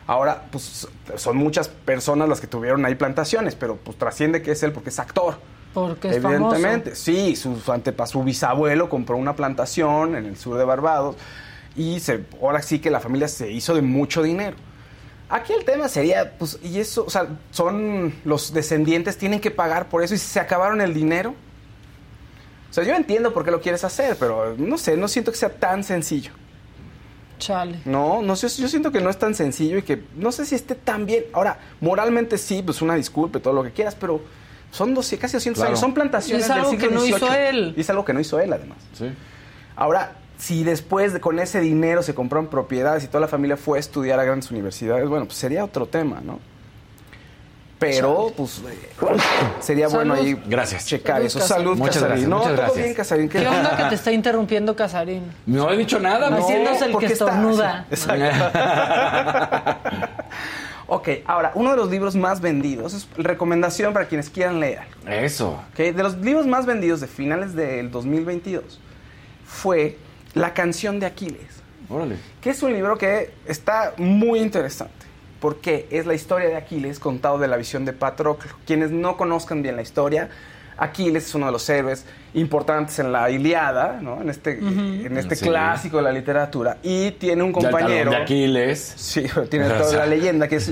Ahora, 0.08 0.46
pues 0.52 0.88
son 1.18 1.38
muchas 1.38 1.68
personas 1.68 2.28
las 2.28 2.42
que 2.42 2.48
tuvieron 2.48 2.84
ahí 2.84 2.96
plantaciones, 2.96 3.54
pero 3.54 3.76
pues 3.78 3.96
trasciende 4.00 4.42
que 4.42 4.54
es 4.54 4.64
él 4.64 4.72
porque 4.72 4.90
es 4.90 4.98
actor. 4.98 5.36
Porque 5.72 6.10
es 6.10 6.16
Evidentemente, 6.16 6.96
sí, 6.96 7.36
su, 7.36 7.60
su 7.60 7.72
antepa- 7.72 8.08
su 8.08 8.24
bisabuelo 8.24 8.90
compró 8.90 9.16
una 9.18 9.36
plantación 9.36 10.16
en 10.16 10.26
el 10.26 10.36
sur 10.36 10.58
de 10.58 10.64
Barbados 10.64 11.16
y 11.76 12.00
se, 12.00 12.24
ahora 12.42 12.64
sí 12.64 12.80
que 12.80 12.90
la 12.90 13.02
familia 13.02 13.28
se 13.28 13.52
hizo 13.52 13.76
de 13.76 13.84
mucho 13.84 14.24
dinero. 14.24 14.58
Aquí 15.30 15.54
el 15.54 15.64
tema 15.64 15.88
sería, 15.90 16.40
pues, 16.40 16.58
y 16.64 16.80
eso, 16.80 17.06
o 17.06 17.10
sea, 17.12 17.28
son 17.52 18.16
los 18.26 18.52
descendientes 18.52 19.16
tienen 19.20 19.40
que 19.40 19.52
pagar 19.52 19.90
por 19.90 20.02
eso 20.04 20.16
y 20.16 20.18
si 20.18 20.26
se 20.28 20.40
acabaron 20.40 20.82
el 20.82 20.96
dinero. 20.96 21.36
O 22.74 22.76
sea, 22.76 22.84
yo 22.84 22.96
entiendo 22.96 23.32
por 23.36 23.46
qué 23.46 23.52
lo 23.52 23.62
quieres 23.62 23.84
hacer, 23.84 24.18
pero 24.20 24.56
no 24.58 24.80
sé, 24.80 24.98
no 24.98 25.08
siento 25.08 25.30
que 25.32 25.38
sea 25.38 25.50
tan 25.54 25.84
sencillo. 25.84 26.32
Chale. 27.38 27.82
No, 27.86 28.24
no 28.24 28.36
sé, 28.36 28.48
yo 28.60 28.68
siento 28.68 28.92
que 28.92 29.00
no 29.00 29.12
es 29.12 29.20
tan 29.20 29.36
sencillo 29.36 29.78
y 29.78 29.84
que 29.84 30.02
no 30.16 30.32
sé 30.32 30.44
si 30.44 30.56
esté 30.56 30.74
tan 30.74 31.06
bien. 31.06 31.26
Ahora, 31.34 31.60
moralmente 31.82 32.36
sí, 32.40 32.64
pues 32.64 32.82
una 32.82 32.96
disculpa 32.96 33.38
y 33.38 33.42
todo 33.42 33.54
lo 33.54 33.62
que 33.64 33.70
quieras, 33.70 33.94
pero 33.94 34.22
son 34.72 34.96
12, 34.96 35.20
casi 35.20 35.34
200 35.34 35.60
Claro. 35.60 35.68
años, 35.70 35.80
son 35.80 35.94
plantaciones 35.94 36.42
Y 36.42 36.46
es 36.46 36.50
algo 36.50 36.72
del 36.72 36.80
siglo 36.80 36.90
que 36.90 36.96
no 36.96 37.06
hizo 37.06 37.32
él. 37.32 37.74
Y 37.78 37.82
es 37.82 37.90
algo 37.92 38.04
que 38.06 38.14
no 38.14 38.20
hizo 38.20 38.40
él, 38.40 38.52
además. 38.52 38.80
Sí. 38.98 39.06
Ahora, 39.76 40.14
si 40.40 40.64
después 40.64 41.14
de 41.14 41.22
con 41.22 41.38
ese 41.38 41.60
dinero 41.60 42.02
se 42.02 42.16
compraron 42.16 42.48
propiedades 42.48 43.04
y 43.04 43.08
toda 43.08 43.20
la 43.22 43.28
familia 43.28 43.56
fue 43.56 43.78
a 43.78 43.82
estudiar 43.82 44.20
a 44.20 44.24
grandes 44.24 44.50
universidades, 44.50 45.08
bueno, 45.08 45.26
pues 45.26 45.38
sería 45.38 45.64
otro 45.64 45.86
tema, 45.86 46.22
¿no? 46.26 46.40
Pero, 47.92 48.32
pues, 48.36 48.60
eh, 48.60 48.90
sería 49.60 49.88
bueno 49.88 50.14
ahí 50.14 50.40
Gracias. 50.46 50.86
checar 50.86 51.16
Salud, 51.18 51.26
eso. 51.28 51.40
Casarín. 51.40 51.64
Salud, 51.66 51.78
Muchas 51.78 51.96
Casarín. 51.96 52.10
gracias, 52.12 52.30
No, 52.30 52.38
muchas 52.38 52.52
todo 52.54 52.62
gracias. 52.64 52.84
bien, 52.84 52.96
Casarín. 52.96 53.30
¿Qué 53.30 53.48
onda 53.48 53.78
que 53.78 53.84
te 53.84 53.96
está 53.96 54.12
interrumpiendo 54.12 54.76
Casarín? 54.76 55.24
No 55.46 55.72
he 55.72 55.78
dicho 55.78 56.00
nada, 56.00 56.30
¿no? 56.30 56.38
Haciéndose 56.38 56.86
el 56.86 56.92
porque 56.92 57.08
que 57.08 57.14
está- 57.14 57.26
estornuda. 57.26 57.86
Ok, 60.88 61.10
ahora, 61.26 61.52
uno 61.56 61.72
de 61.72 61.78
los 61.78 61.90
libros 61.90 62.16
más 62.16 62.42
vendidos, 62.42 62.94
es 62.94 63.08
recomendación 63.18 63.94
para 63.94 64.08
quienes 64.08 64.30
quieran 64.30 64.60
leer. 64.60 64.82
Eso. 65.08 65.60
Ok, 65.72 65.78
De 65.78 66.04
los 66.04 66.18
libros 66.18 66.46
más 66.46 66.66
vendidos 66.66 67.00
de 67.00 67.08
finales 67.08 67.56
del 67.56 67.90
2022 67.90 68.80
fue 69.46 69.98
La 70.34 70.54
canción 70.54 71.00
de 71.00 71.06
Aquiles, 71.06 71.62
Órale. 71.90 72.18
que 72.42 72.50
es 72.50 72.62
un 72.64 72.74
libro 72.74 72.98
que 72.98 73.34
está 73.48 73.94
muy 73.98 74.40
interesante, 74.40 75.06
porque 75.44 75.88
es 75.92 76.06
la 76.06 76.14
historia 76.14 76.48
de 76.48 76.56
Aquiles 76.56 77.00
contado 77.00 77.38
de 77.38 77.50
la 77.50 77.58
visión 77.58 77.84
de 77.84 77.92
Patroclo. 77.92 78.50
Quienes 78.66 78.92
no 78.92 79.18
conozcan 79.18 79.62
bien 79.62 79.76
la 79.76 79.82
historia, 79.82 80.30
Aquiles 80.78 81.26
es 81.28 81.36
uno 81.36 81.48
de 81.48 81.52
los 81.52 81.70
héroes 81.70 82.06
importantes 82.34 82.98
en 83.00 83.12
la 83.12 83.30
Iliada, 83.30 84.00
¿no? 84.02 84.22
en 84.22 84.30
este, 84.30 84.58
en 84.58 85.18
este 85.18 85.36
Sí. 85.36 85.44
clásico 85.46 85.98
de 85.98 86.04
la 86.04 86.14
literatura, 86.14 86.78
y 86.82 87.12
tiene 87.12 87.44
un 87.44 87.52
Ya 87.52 87.58
el 87.60 87.64
talón 87.66 87.80
compañero... 87.82 88.12
de 88.12 88.16
Aquiles. 88.16 88.94
Sí, 88.96 89.26
tiene 89.50 89.68
toda 89.68 89.98
la 89.98 90.06
leyenda 90.16 90.48
que 90.48 90.56
es, 90.56 90.72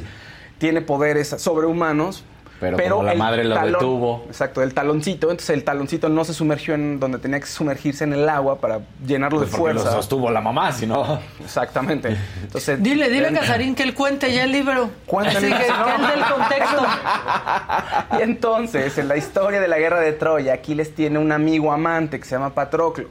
tiene 0.58 0.80
poderes 0.80 1.28
sobrehumanos. 1.38 2.24
Pero 2.62 2.96
como 2.98 3.04
la 3.08 3.14
madre 3.16 3.44
lo 3.44 3.56
talón- 3.56 3.72
detuvo. 3.74 4.24
Exacto, 4.28 4.62
el 4.62 4.74
taloncito. 4.74 5.32
Entonces 5.32 5.50
el 5.56 5.64
taloncito 5.64 6.08
no 6.10 6.24
se 6.24 6.34
sumergió 6.34 6.76
en 6.76 7.00
donde 7.00 7.18
tenía 7.18 7.40
que 7.40 7.48
sumergirse 7.48 8.04
en 8.04 8.14
el 8.14 8.30
agua 8.30 8.60
para 8.60 8.80
llenarlo 9.06 9.40
Pues 9.40 9.52
de 9.52 9.58
porque 9.58 9.74
lo 9.74 9.80
fuerza. 9.82 9.98
sostuvo 9.98 10.30
la 10.32 10.42
mamá, 10.42 10.72
si 10.72 10.86
no. 10.86 11.20
Exactamente. 11.44 12.16
Entonces, 12.44 12.82
Dile, 12.82 13.10
dile 13.10 13.28
a 13.28 13.34
Casarín 13.34 13.76
que 13.76 13.84
él 13.84 13.94
cuente 13.94 14.32
ya 14.34 14.44
el 14.44 14.52
libro. 14.52 14.90
Cuéntame, 15.06 15.48
Así 15.54 15.64
que, 15.66 15.70
¿no? 15.72 15.86
que 15.86 15.92
él 15.96 16.02
dé 16.08 16.14
el 16.14 16.26
contexto. 16.34 16.86
Y 18.20 18.22
entonces, 18.22 18.98
en 18.98 19.08
la 19.08 19.18
historia 19.18 19.60
de 19.60 19.68
la 19.68 19.78
guerra 19.80 20.00
de 20.00 20.12
Troya, 20.14 20.54
Aquiles 20.54 20.94
tiene 20.94 21.18
un 21.20 21.32
amigo 21.32 21.72
amante 21.72 22.20
que 22.20 22.26
se 22.26 22.36
llama 22.36 22.54
Patroclo. 22.54 23.08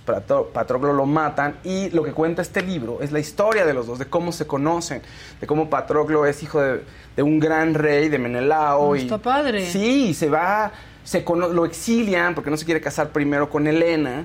Patro- 0.00 0.50
Patroclo 0.52 0.92
lo 0.92 1.06
matan 1.06 1.56
y 1.64 1.90
lo 1.90 2.02
que 2.02 2.12
cuenta 2.12 2.42
este 2.42 2.62
libro 2.62 3.00
es 3.02 3.12
la 3.12 3.20
historia 3.20 3.64
de 3.66 3.74
los 3.74 3.86
dos, 3.86 3.98
de 3.98 4.06
cómo 4.06 4.32
se 4.32 4.46
conocen, 4.46 5.02
de 5.40 5.46
cómo 5.46 5.68
Patroclo 5.70 6.26
es 6.26 6.42
hijo 6.42 6.60
de, 6.60 6.82
de 7.16 7.22
un 7.22 7.38
gran 7.40 7.74
rey 7.74 8.08
de 8.08 8.18
Menelao. 8.18 8.80
Oh, 8.80 8.96
y, 8.96 9.00
está 9.00 9.18
padre. 9.18 9.66
Sí, 9.70 10.08
y 10.08 10.14
se 10.14 10.28
va, 10.28 10.72
se 11.04 11.24
lo 11.24 11.64
exilian 11.64 12.34
porque 12.34 12.50
no 12.50 12.56
se 12.56 12.64
quiere 12.64 12.80
casar 12.80 13.10
primero 13.10 13.50
con 13.50 13.66
Helena 13.66 14.24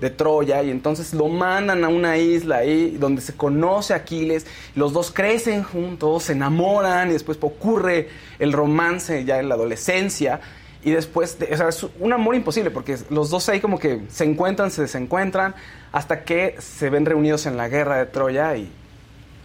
de 0.00 0.10
Troya 0.10 0.62
y 0.62 0.70
entonces 0.70 1.14
lo 1.14 1.26
mandan 1.28 1.82
a 1.82 1.88
una 1.88 2.18
isla 2.18 2.56
ahí 2.58 2.98
donde 3.00 3.22
se 3.22 3.34
conoce 3.34 3.94
a 3.94 3.96
Aquiles, 3.96 4.46
los 4.74 4.92
dos 4.92 5.10
crecen 5.10 5.62
juntos, 5.62 6.24
se 6.24 6.32
enamoran 6.32 7.08
y 7.08 7.12
después 7.14 7.38
ocurre 7.40 8.10
el 8.38 8.52
romance 8.52 9.24
ya 9.24 9.38
en 9.38 9.48
la 9.48 9.54
adolescencia 9.54 10.40
y 10.88 10.92
después, 10.92 11.38
de- 11.38 11.52
o 11.52 11.56
sea, 11.56 11.68
es 11.68 11.86
un 11.98 12.12
amor 12.12 12.34
imposible 12.34 12.70
porque 12.70 12.96
los 13.10 13.28
dos 13.30 13.48
ahí 13.48 13.60
como 13.60 13.78
que 13.78 14.02
se 14.08 14.24
encuentran, 14.24 14.70
se 14.70 14.82
desencuentran 14.82 15.54
hasta 15.92 16.22
que 16.24 16.56
se 16.60 16.90
ven 16.90 17.04
reunidos 17.06 17.46
en 17.46 17.56
la 17.56 17.68
guerra 17.68 17.96
de 17.98 18.06
Troya 18.06 18.56
y 18.56 18.70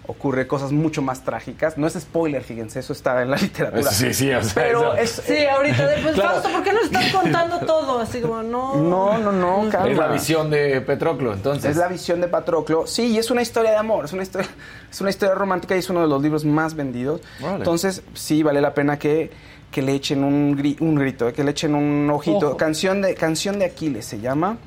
ocurre 0.07 0.45
cosas 0.45 0.71
mucho 0.71 1.01
más 1.01 1.23
trágicas. 1.23 1.77
No 1.77 1.87
es 1.87 1.93
spoiler, 1.93 2.43
fíjense, 2.43 2.79
eso 2.79 2.91
está 2.91 3.21
en 3.21 3.31
la 3.31 3.37
literatura. 3.41 3.89
Sí, 3.91 4.13
sí, 4.13 4.31
o 4.31 4.43
sea, 4.43 4.63
Pero 4.63 4.93
es, 4.95 5.09
Sí, 5.11 5.45
ahorita. 5.45 5.89
Pues, 6.01 6.15
Claro. 6.15 6.31
Fausto, 6.31 6.49
¿por 6.51 6.63
qué 6.63 6.73
no 6.73 6.81
estás 6.81 7.05
contando 7.13 7.59
todo? 7.65 7.99
Así 7.99 8.19
como, 8.19 8.43
no. 8.43 8.75
No, 8.75 9.17
no, 9.19 9.31
no, 9.31 9.69
calma. 9.69 9.89
Es 9.91 9.97
la 9.97 10.07
visión 10.09 10.49
de 10.49 10.81
Petroclo, 10.81 11.33
entonces. 11.33 11.71
Es 11.71 11.77
la 11.77 11.87
visión 11.87 12.19
de 12.19 12.27
Patroclo. 12.27 12.87
Sí, 12.87 13.07
y 13.07 13.17
es 13.19 13.31
una 13.31 13.41
historia 13.41 13.71
de 13.71 13.77
amor, 13.77 14.05
es 14.05 14.11
una 14.13 14.23
historia, 14.23 14.49
es 14.91 14.99
una 15.01 15.11
historia 15.11 15.33
romántica 15.35 15.75
y 15.75 15.79
es 15.79 15.89
uno 15.89 16.01
de 16.01 16.07
los 16.07 16.21
libros 16.21 16.43
más 16.45 16.75
vendidos. 16.75 17.21
Entonces, 17.39 18.01
sí, 18.13 18.43
vale 18.43 18.59
la 18.59 18.73
pena 18.73 18.99
que, 18.99 19.31
que 19.71 19.81
le 19.81 19.93
echen 19.93 20.23
un, 20.23 20.57
gri- 20.57 20.75
un 20.81 20.95
grito, 20.95 21.31
que 21.33 21.43
le 21.43 21.51
echen 21.51 21.73
un 21.75 22.09
ojito. 22.09 22.49
Ojo. 22.49 22.57
Canción 22.57 23.01
de, 23.01 23.15
Canción 23.15 23.57
de 23.57 23.65
Aquiles 23.65 24.05
se 24.05 24.19
llama. 24.19 24.57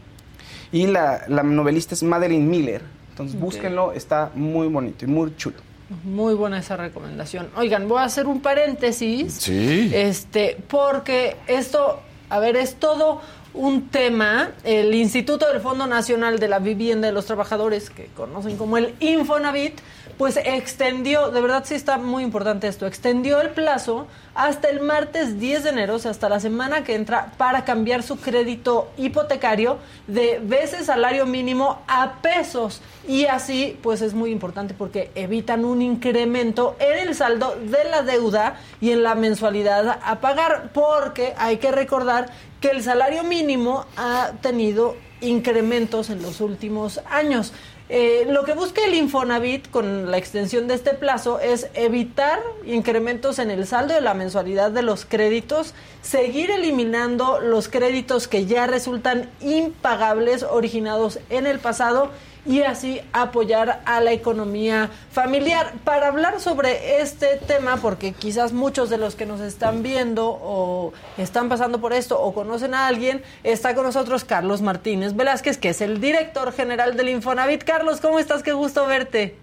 Y 0.73 0.87
la, 0.87 1.25
la 1.29 1.43
novelista 1.43 1.95
es 1.95 2.03
Madeline 2.03 2.49
Miller. 2.49 2.83
Entonces, 3.11 3.39
búsquenlo, 3.39 3.93
está 3.93 4.31
muy 4.35 4.67
bonito 4.67 5.05
y 5.05 5.09
muy 5.09 5.37
chulo. 5.37 5.57
Muy 6.03 6.35
buena 6.35 6.59
esa 6.59 6.77
recomendación. 6.77 7.49
Oigan, 7.57 7.87
voy 7.87 7.99
a 7.99 8.05
hacer 8.05 8.27
un 8.27 8.41
paréntesis. 8.41 9.35
Sí. 9.35 9.91
Este, 9.95 10.57
porque 10.67 11.37
esto, 11.47 12.01
a 12.31 12.39
ver, 12.41 12.57
es 12.57 12.75
todo 12.77 13.21
un 13.55 13.89
tema. 13.89 14.51
El 14.65 14.95
Instituto 14.95 15.51
del 15.51 15.61
Fondo 15.61 15.87
Nacional 15.87 16.39
de 16.39 16.49
la 16.49 16.59
Vivienda 16.59 17.07
de 17.07 17.13
los 17.13 17.27
Trabajadores, 17.27 17.89
que 17.89 18.07
conocen 18.17 18.57
como 18.57 18.77
el 18.77 18.95
Infonavit, 19.01 19.81
pues 20.19 20.37
extendió, 20.37 21.31
de 21.31 21.41
verdad 21.41 21.65
sí 21.67 21.75
está 21.75 21.99
muy 21.99 22.23
importante 22.23 22.69
esto, 22.69 22.87
extendió 22.87 23.41
el 23.41 23.51
plazo 23.51 24.07
hasta 24.35 24.69
el 24.69 24.81
martes 24.81 25.41
10 25.41 25.65
de 25.65 25.71
enero, 25.71 25.95
o 25.95 25.99
sea, 25.99 26.11
hasta 26.11 26.29
la 26.29 26.41
semana 26.41 26.85
que 26.85 26.95
entra, 26.95 27.33
para 27.37 27.65
cambiar 27.65 28.03
su 28.03 28.17
crédito 28.19 28.91
hipotecario 28.97 29.79
de 30.07 30.41
veces 30.43 30.87
salario 30.87 31.27
mínimo 31.27 31.81
a 31.89 32.15
pesos. 32.21 32.81
Y 33.07 33.27
así, 33.27 33.79
pues 33.83 34.03
es 34.03 34.15
muy 34.15 34.31
importante 34.31 34.75
porque 34.75 35.11
evitan 35.15 35.65
un 35.65 35.83
incremento 35.83 36.77
en 36.79 37.09
el 37.09 37.15
saldo 37.15 37.57
de 37.61 37.85
la 37.91 38.03
deuda 38.03 38.57
y 38.81 38.91
en 38.91 39.03
la 39.03 39.15
mensualidad 39.15 39.99
a 40.03 40.21
pagar, 40.21 40.71
porque 40.73 41.35
hay 41.39 41.59
que 41.59 41.71
recordar 41.71 42.31
que 42.65 42.71
el 42.71 42.83
salario 42.83 43.25
mínimo 43.25 43.85
ha 43.95 44.33
tenido 44.41 44.97
incrementos 45.21 46.09
en 46.09 46.23
los 46.23 46.41
últimos 46.41 46.99
años. 47.11 47.53
Eh, 47.91 48.27
lo 48.31 48.45
que 48.45 48.55
busca 48.55 48.83
el 48.87 48.95
Infonavit 48.95 49.71
con 49.71 50.11
la 50.11 50.17
extensión 50.17 50.67
de 50.67 50.73
este 50.73 50.95
plazo 50.95 51.41
es 51.41 51.69
evitar 51.75 52.41
incrementos 52.65 53.39
en 53.39 53.51
el 53.51 53.67
saldo 53.67 53.93
de 53.93 54.01
la 54.01 54.15
mensualidad 54.15 54.71
de 54.71 54.81
los 54.81 55.05
créditos, 55.05 55.75
seguir 56.01 56.51
eliminando 56.51 57.39
los 57.39 57.69
créditos 57.69 58.29
que 58.29 58.47
ya 58.47 58.67
resultan 58.67 59.29
impagables 59.43 60.43
originados 60.43 61.19
en 61.29 61.47
el 61.47 61.59
pasado 61.59 62.13
y 62.47 62.63
así 62.63 63.01
apoyar 63.13 63.83
a 63.85 64.01
la 64.01 64.13
economía 64.13 64.91
familiar. 65.11 65.73
Para 65.85 66.09
hablar 66.09 66.41
sobre 66.41 67.01
este 67.01 67.37
tema, 67.47 67.77
porque 67.79 68.13
quizás 68.13 68.53
muchos 68.53 68.91
de 68.91 68.99
los 68.99 69.15
que 69.15 69.27
nos 69.27 69.41
están 69.41 69.83
viendo 69.83 70.29
o 70.29 70.93
están 71.19 71.49
pasando 71.49 71.81
por 71.81 71.93
esto 71.93 72.21
o 72.21 72.35
conocen 72.35 72.75
a 72.75 72.87
alguien, 72.87 73.23
está 73.43 73.75
con 73.75 73.85
nosotros 73.85 74.25
Carlos 74.25 74.63
Martínez 74.63 75.17
Velázquez, 75.17 75.59
que 75.59 75.71
es 75.71 75.81
el 75.81 76.01
director 76.01 76.53
general 76.53 76.97
del 76.97 77.09
Infonavit. 77.09 77.65
Carlos, 77.65 78.01
¿cómo 78.01 78.19
estás? 78.19 78.43
Qué 78.43 78.53
gusto 78.53 78.87
verte. 78.87 79.37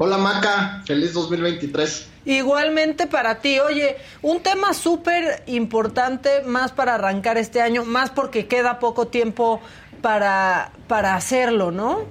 Hola 0.00 0.18
Maca, 0.18 0.82
feliz 0.86 1.12
2023. 1.12 2.08
Igualmente 2.24 3.06
para 3.06 3.40
ti, 3.40 3.58
oye, 3.58 3.96
un 4.22 4.40
tema 4.40 4.74
súper 4.74 5.42
importante 5.46 6.42
más 6.42 6.72
para 6.72 6.94
arrancar 6.94 7.38
este 7.38 7.62
año, 7.62 7.84
más 7.84 8.10
porque 8.10 8.46
queda 8.46 8.78
poco 8.78 9.06
tiempo 9.06 9.60
para, 10.00 10.72
para 10.86 11.14
hacerlo, 11.14 11.70
¿no? 11.70 12.04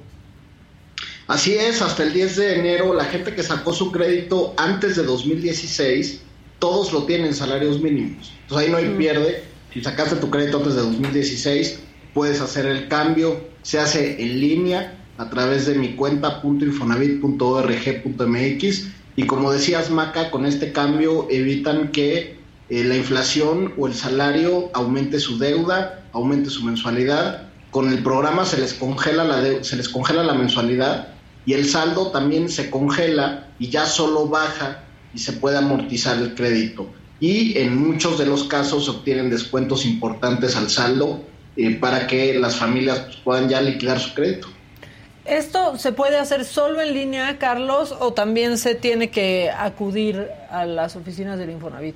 Así 1.28 1.56
es, 1.56 1.82
hasta 1.82 2.04
el 2.04 2.13
10 2.13 2.36
de 2.38 2.60
enero 2.60 2.93
la 2.93 3.06
gente 3.06 3.36
que 3.36 3.43
sacó 3.43 3.73
su 3.73 3.91
crédito 3.91 4.54
antes 4.58 4.95
de 4.95 5.04
2016, 5.04 6.21
todos 6.60 6.93
lo 6.93 7.04
tienen 7.04 7.34
salarios 7.34 7.82
mínimos. 7.82 8.32
Entonces 8.43 8.67
ahí 8.67 8.71
no 8.71 8.78
hay 8.78 8.97
pierde. 8.97 9.43
Si 9.73 9.82
sacaste 9.82 10.15
tu 10.15 10.30
crédito 10.30 10.58
antes 10.58 10.76
de 10.76 10.82
2016, 10.82 11.80
puedes 12.13 12.39
hacer 12.39 12.65
el 12.65 12.88
cambio 12.88 13.41
se 13.67 13.80
hace 13.80 14.23
en 14.23 14.39
línea 14.39 14.97
a 15.17 15.30
través 15.30 15.65
de 15.65 15.76
mi 15.76 15.97
cuenta 15.97 16.41
.infonavit.org.mx 16.41 18.88
y 19.17 19.26
como 19.26 19.52
decías 19.52 19.89
Maca, 19.89 20.32
con 20.32 20.45
este 20.45 20.71
cambio 20.71 21.28
evitan 21.30 21.91
que 21.91 22.38
eh, 22.69 22.84
la 22.86 22.95
inflación 22.95 23.73
o 23.78 23.88
el 23.88 23.93
salario 23.93 24.69
aumente 24.73 25.19
su 25.19 25.38
deuda, 25.38 26.02
aumente 26.13 26.50
su 26.50 26.63
mensualidad. 26.63 27.46
Con 27.71 27.91
el 27.91 28.01
programa 28.01 28.45
se 28.45 28.58
les 28.58 28.73
congela 28.73 29.23
la, 29.23 29.63
se 29.63 29.75
les 29.75 29.89
congela 29.89 30.23
la 30.23 30.34
mensualidad 30.34 31.10
y 31.45 31.53
el 31.53 31.65
saldo 31.65 32.12
también 32.12 32.49
se 32.49 32.69
congela 32.69 33.47
y 33.60 33.69
ya 33.69 33.86
solo 33.86 34.27
baja 34.27 34.84
y 35.13 35.19
se 35.19 35.34
puede 35.34 35.58
amortizar 35.58 36.17
el 36.17 36.36
crédito. 36.36 36.88
Y 37.19 37.58
en 37.58 37.77
muchos 37.77 38.17
de 38.19 38.25
los 38.25 38.43
casos 38.43 38.88
obtienen 38.89 39.30
descuentos 39.30 39.86
importantes 39.86 40.56
al 40.56 40.69
saldo 40.69 41.23
eh, 41.56 41.75
para 41.75 42.06
que 42.06 42.38
las 42.38 42.58
familias 42.58 42.99
pues, 42.99 43.15
puedan 43.17 43.49
ya 43.49 43.62
liquidar 43.62 43.99
su 43.99 44.13
crédito. 44.13 44.47
¿Esto 45.25 45.77
se 45.77 45.91
puede 45.91 46.17
hacer 46.17 46.45
solo 46.45 46.82
en 46.82 46.93
línea, 46.93 47.38
Carlos, 47.38 47.93
o 47.99 48.13
también 48.13 48.58
se 48.58 48.75
tiene 48.75 49.10
que 49.10 49.49
acudir 49.49 50.27
a 50.49 50.65
las 50.65 50.95
oficinas 50.95 51.38
del 51.38 51.49
Infonavit? 51.49 51.95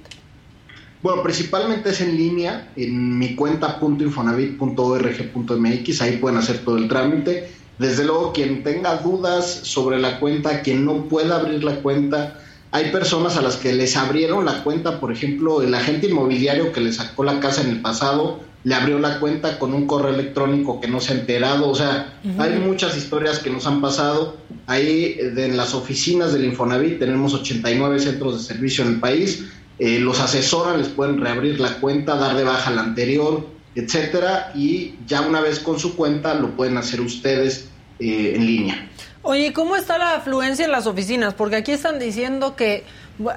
Bueno, 1.04 1.22
principalmente 1.24 1.90
es 1.90 2.00
en 2.02 2.16
línea, 2.16 2.72
en 2.76 3.18
mi 3.18 3.36
cuenta 3.36 3.80
.infonavit.org.mx, 3.82 6.02
ahí 6.02 6.18
pueden 6.18 6.38
hacer 6.38 6.60
todo 6.60 6.78
el 6.78 6.88
trámite. 6.88 7.50
Desde 7.80 8.06
luego, 8.06 8.34
quien 8.34 8.62
tenga 8.62 8.98
dudas 8.98 9.62
sobre 9.64 9.98
la 9.98 10.20
cuenta, 10.20 10.62
quien 10.62 10.86
no 10.86 11.06
pueda 11.06 11.38
abrir 11.38 11.64
la 11.64 11.78
cuenta, 11.78 12.40
hay 12.70 12.92
personas 12.92 13.36
a 13.36 13.42
las 13.42 13.58
que 13.58 13.74
les 13.74 13.98
abrieron 13.98 14.46
la 14.46 14.64
cuenta, 14.64 15.00
por 15.00 15.12
ejemplo, 15.12 15.64
el 15.64 15.74
agente 15.74 16.06
inmobiliario 16.08 16.72
que 16.72 16.82
le 16.82 16.94
sacó 16.94 17.24
la 17.24 17.40
casa 17.40 17.64
en 17.64 17.70
el 17.70 17.82
pasado, 17.82 18.42
le 18.64 18.76
abrió 18.76 19.00
la 19.00 19.20
cuenta 19.20 19.58
con 19.58 19.74
un 19.74 19.88
correo 19.88 20.14
electrónico 20.14 20.80
que 20.80 20.88
no 20.88 21.00
se 21.00 21.14
ha 21.14 21.16
enterado, 21.16 21.68
o 21.68 21.74
sea, 21.74 22.20
hay 22.38 22.60
muchas 22.60 22.96
historias 22.96 23.40
que 23.40 23.50
nos 23.50 23.66
han 23.66 23.82
pasado. 23.82 24.38
Ahí 24.68 25.18
en 25.20 25.58
las 25.58 25.74
oficinas 25.74 26.32
del 26.32 26.46
Infonavit 26.46 27.00
tenemos 27.00 27.34
89 27.34 28.00
centros 28.00 28.38
de 28.38 28.44
servicio 28.54 28.86
en 28.86 28.92
el 28.92 29.00
país, 29.00 29.48
eh, 29.82 29.98
los 30.00 30.20
asesoran, 30.20 30.78
les 30.78 30.90
pueden 30.90 31.20
reabrir 31.20 31.60
la 31.60 31.80
cuenta, 31.80 32.16
dar 32.16 32.38
de 32.38 32.44
baja 32.44 32.70
la 32.70 32.82
anterior, 32.82 33.48
etcétera, 33.74 34.52
y 34.54 34.94
ya 35.08 35.22
una 35.22 35.42
vez 35.42 35.58
con 35.58 35.80
su 35.80 35.96
cuenta 35.96 36.36
lo 36.36 36.52
pueden 36.52 36.78
hacer 36.78 37.02
ustedes 37.02 37.68
eh, 38.00 38.34
en 38.36 38.46
línea. 38.46 38.90
Oye, 39.24 39.54
¿cómo 39.54 39.76
está 39.76 39.98
la 39.98 40.18
afluencia 40.18 40.66
en 40.66 40.72
las 40.72 40.86
oficinas? 40.86 41.34
Porque 41.34 41.56
aquí 41.56 41.72
están 41.72 41.98
diciendo 41.98 42.56
que 42.56 42.84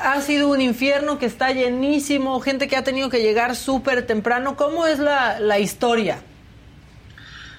ha 0.03 0.21
sido 0.21 0.51
un 0.51 0.61
infierno, 0.61 1.19
que 1.19 1.25
está 1.25 1.51
llenísimo, 1.51 2.39
gente 2.41 2.69
que 2.69 2.77
ha 2.77 2.85
tenido 2.85 3.09
que 3.09 3.23
llegar 3.23 3.57
súper 3.57 4.07
temprano. 4.07 4.55
¿Cómo 4.55 4.87
es 4.87 4.99
la, 4.99 5.41
la 5.41 5.59
historia? 5.59 6.19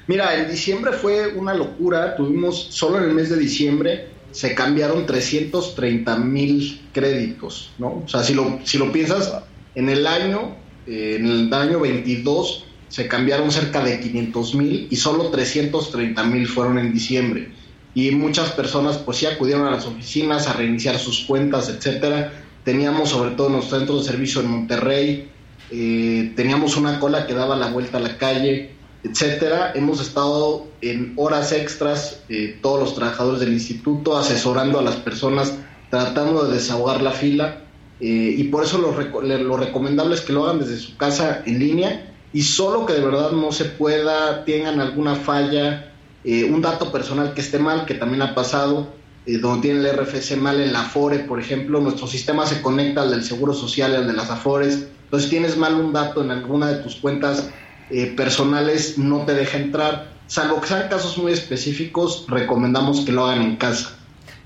Mira, 0.05 0.35
en 0.35 0.47
diciembre 0.51 0.91
fue 0.91 1.33
una 1.33 1.55
locura. 1.55 2.15
Tuvimos, 2.15 2.67
solo 2.69 2.99
en 2.99 3.05
el 3.05 3.13
mes 3.15 3.29
de 3.29 3.37
diciembre, 3.37 4.09
se 4.35 4.53
cambiaron 4.53 5.05
330 5.05 6.17
mil 6.17 6.81
créditos, 6.91 7.71
¿no? 7.77 8.03
O 8.05 8.07
sea, 8.07 8.21
si 8.21 8.33
lo, 8.33 8.59
si 8.65 8.77
lo 8.77 8.91
piensas, 8.91 9.31
en 9.75 9.87
el 9.87 10.05
año, 10.05 10.57
eh, 10.85 11.15
en 11.17 11.25
el 11.25 11.53
año 11.53 11.79
22, 11.79 12.65
se 12.89 13.07
cambiaron 13.07 13.49
cerca 13.49 13.81
de 13.81 13.97
500 13.97 14.55
mil 14.55 14.87
y 14.91 14.95
solo 14.97 15.29
330 15.29 16.21
mil 16.25 16.47
fueron 16.47 16.77
en 16.79 16.93
diciembre 16.93 17.49
y 17.93 18.11
muchas 18.11 18.51
personas 18.51 18.97
pues 18.97 19.19
sí 19.19 19.25
acudieron 19.25 19.65
a 19.67 19.71
las 19.71 19.85
oficinas 19.85 20.47
a 20.47 20.53
reiniciar 20.53 20.99
sus 20.99 21.21
cuentas, 21.21 21.69
etcétera. 21.69 22.33
Teníamos 22.65 23.11
sobre 23.11 23.31
todo 23.31 23.47
en 23.47 23.53
los 23.53 23.69
centros 23.69 24.05
de 24.05 24.11
servicio 24.11 24.41
en 24.41 24.47
Monterrey, 24.47 25.29
eh, 25.71 26.33
teníamos 26.35 26.75
una 26.75 26.99
cola 26.99 27.25
que 27.25 27.33
daba 27.33 27.55
la 27.55 27.69
vuelta 27.69 27.99
a 27.99 28.01
la 28.01 28.17
calle, 28.17 28.74
etcétera. 29.05 29.71
Hemos 29.75 30.01
estado 30.01 30.67
en 30.81 31.13
horas 31.15 31.51
extras, 31.51 32.21
eh, 32.29 32.59
todos 32.61 32.79
los 32.79 32.95
trabajadores 32.95 33.39
del 33.39 33.53
instituto, 33.53 34.17
asesorando 34.17 34.79
a 34.79 34.81
las 34.81 34.95
personas, 34.95 35.53
tratando 35.89 36.45
de 36.45 36.55
desahogar 36.55 37.01
la 37.01 37.11
fila. 37.11 37.61
Eh, 38.01 38.35
y 38.37 38.43
por 38.45 38.63
eso 38.63 38.77
lo, 38.77 38.91
lo 39.37 39.57
recomendable 39.57 40.15
es 40.15 40.21
que 40.21 40.33
lo 40.33 40.45
hagan 40.45 40.59
desde 40.59 40.77
su 40.77 40.97
casa 40.97 41.43
en 41.45 41.59
línea 41.59 42.11
y 42.35 42.41
solo 42.41 42.85
que 42.85 42.91
de 42.91 42.99
verdad 42.99 43.31
no 43.31 43.53
se 43.53 43.63
pueda, 43.63 44.43
tengan 44.43 44.81
alguna 44.81 45.15
falla, 45.15 45.93
eh, 46.25 46.43
un 46.43 46.61
dato 46.61 46.91
personal 46.91 47.33
que 47.33 47.39
esté 47.39 47.59
mal, 47.59 47.85
que 47.85 47.93
también 47.93 48.23
ha 48.23 48.35
pasado, 48.35 48.89
eh, 49.25 49.37
donde 49.37 49.69
tiene 49.69 49.79
el 49.79 49.95
RFC 49.95 50.35
mal 50.35 50.59
en 50.59 50.73
la 50.73 50.81
Afore, 50.81 51.19
por 51.19 51.39
ejemplo, 51.39 51.79
nuestro 51.79 52.07
sistema 52.07 52.45
se 52.45 52.61
conecta 52.61 53.03
al 53.03 53.11
del 53.11 53.23
Seguro 53.23 53.53
Social 53.53 53.93
y 53.93 53.95
al 53.95 54.07
de 54.07 54.11
las 54.11 54.29
Afores, 54.29 54.87
entonces 55.05 55.29
tienes 55.29 55.55
mal 55.55 55.75
un 55.75 55.93
dato 55.93 56.21
en 56.21 56.31
alguna 56.31 56.67
de 56.67 56.83
tus 56.83 56.97
cuentas 56.97 57.51
eh, 57.89 58.13
personales, 58.15 58.97
no 58.97 59.25
te 59.25 59.33
deja 59.33 59.57
entrar, 59.57 60.11
salvo 60.27 60.61
que 60.61 60.67
sean 60.67 60.89
casos 60.89 61.17
muy 61.17 61.31
específicos, 61.31 62.25
recomendamos 62.27 63.01
que 63.01 63.11
lo 63.11 63.25
hagan 63.25 63.43
en 63.43 63.55
casa. 63.57 63.95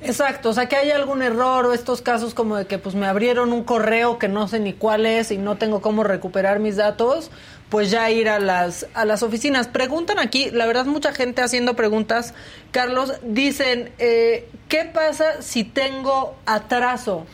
Exacto, 0.01 0.49
o 0.49 0.53
sea 0.53 0.67
que 0.67 0.77
hay 0.77 0.91
algún 0.91 1.21
error 1.21 1.65
o 1.65 1.73
estos 1.73 2.01
casos 2.01 2.33
como 2.33 2.55
de 2.55 2.67
que 2.67 2.77
pues 2.77 2.95
me 2.95 3.05
abrieron 3.05 3.51
un 3.51 3.65
correo 3.65 4.17
que 4.17 4.29
no 4.29 4.47
sé 4.47 4.59
ni 4.59 4.71
cuál 4.71 5.05
es 5.05 5.29
y 5.29 5.37
no 5.37 5.57
tengo 5.57 5.81
cómo 5.81 6.05
recuperar 6.05 6.59
mis 6.59 6.77
datos, 6.77 7.31
pues 7.69 7.91
ya 7.91 8.09
ir 8.09 8.29
a 8.29 8.39
las, 8.39 8.87
a 8.93 9.03
las 9.03 9.23
oficinas. 9.23 9.67
Preguntan 9.67 10.17
aquí, 10.17 10.51
la 10.51 10.65
verdad 10.67 10.85
mucha 10.85 11.13
gente 11.13 11.41
haciendo 11.41 11.75
preguntas, 11.75 12.33
Carlos, 12.71 13.13
dicen, 13.23 13.91
eh, 13.99 14.47
¿qué 14.69 14.85
pasa 14.85 15.41
si 15.41 15.65
tengo 15.65 16.35
atraso? 16.45 17.25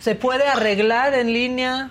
¿Se 0.00 0.14
puede 0.14 0.46
arreglar 0.46 1.14
en 1.14 1.32
línea? 1.32 1.90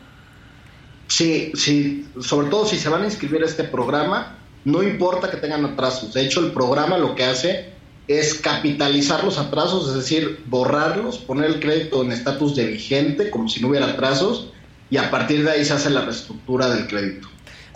Sí, 1.10 1.52
sí, 1.56 2.08
sobre 2.22 2.50
todo 2.50 2.66
si 2.66 2.78
se 2.78 2.88
van 2.88 3.02
a 3.02 3.06
inscribir 3.06 3.44
a 3.44 3.46
este 3.46 3.64
programa, 3.66 4.38
no 4.64 4.84
importa 4.84 5.30
que 5.30 5.38
tengan 5.38 5.66
atrasos. 5.66 6.14
De 6.14 6.22
hecho, 6.22 6.40
el 6.40 6.52
programa 6.52 6.98
lo 6.98 7.16
que 7.16 7.26
hace 7.26 7.74
es 8.08 8.36
capitalizar 8.36 9.24
los 9.24 9.38
atrasos, 9.38 9.90
es 9.90 9.96
decir, 9.96 10.44
borrarlos, 10.46 11.18
poner 11.18 11.46
el 11.46 11.60
crédito 11.60 12.04
en 12.04 12.12
estatus 12.12 12.56
de 12.56 12.68
vigente, 12.68 13.30
como 13.30 13.50
si 13.50 13.60
no 13.60 13.70
hubiera 13.70 13.88
atrasos, 13.88 14.52
y 14.90 14.98
a 14.98 15.12
partir 15.12 15.44
de 15.44 15.52
ahí 15.52 15.66
se 15.66 15.74
hace 15.74 15.90
la 15.90 16.02
reestructura 16.02 16.70
del 16.70 16.88
crédito. 16.88 17.28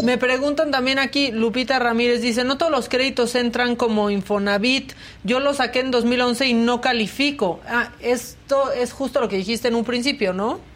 Me 0.04 0.18
preguntan 0.18 0.72
también 0.72 0.98
aquí, 0.98 1.32
Lupita 1.32 1.78
Ramírez 1.80 2.22
dice, 2.22 2.44
no 2.44 2.58
todos 2.58 2.72
los 2.72 2.90
créditos 2.90 3.36
entran 3.36 3.76
como 3.76 4.10
Infonavit, 4.10 4.94
yo 5.24 5.40
lo 5.40 5.54
saqué 5.54 5.82
en 5.82 5.92
2011 5.92 6.48
y 6.48 6.54
no 6.54 6.82
califico. 6.82 7.62
Ah, 7.68 7.92
esto 8.00 8.72
es 8.72 8.92
justo 8.92 9.22
lo 9.22 9.30
que 9.30 9.38
dijiste 9.38 9.68
en 9.68 9.76
un 9.76 9.86
principio, 9.86 10.34
¿no? 10.34 10.73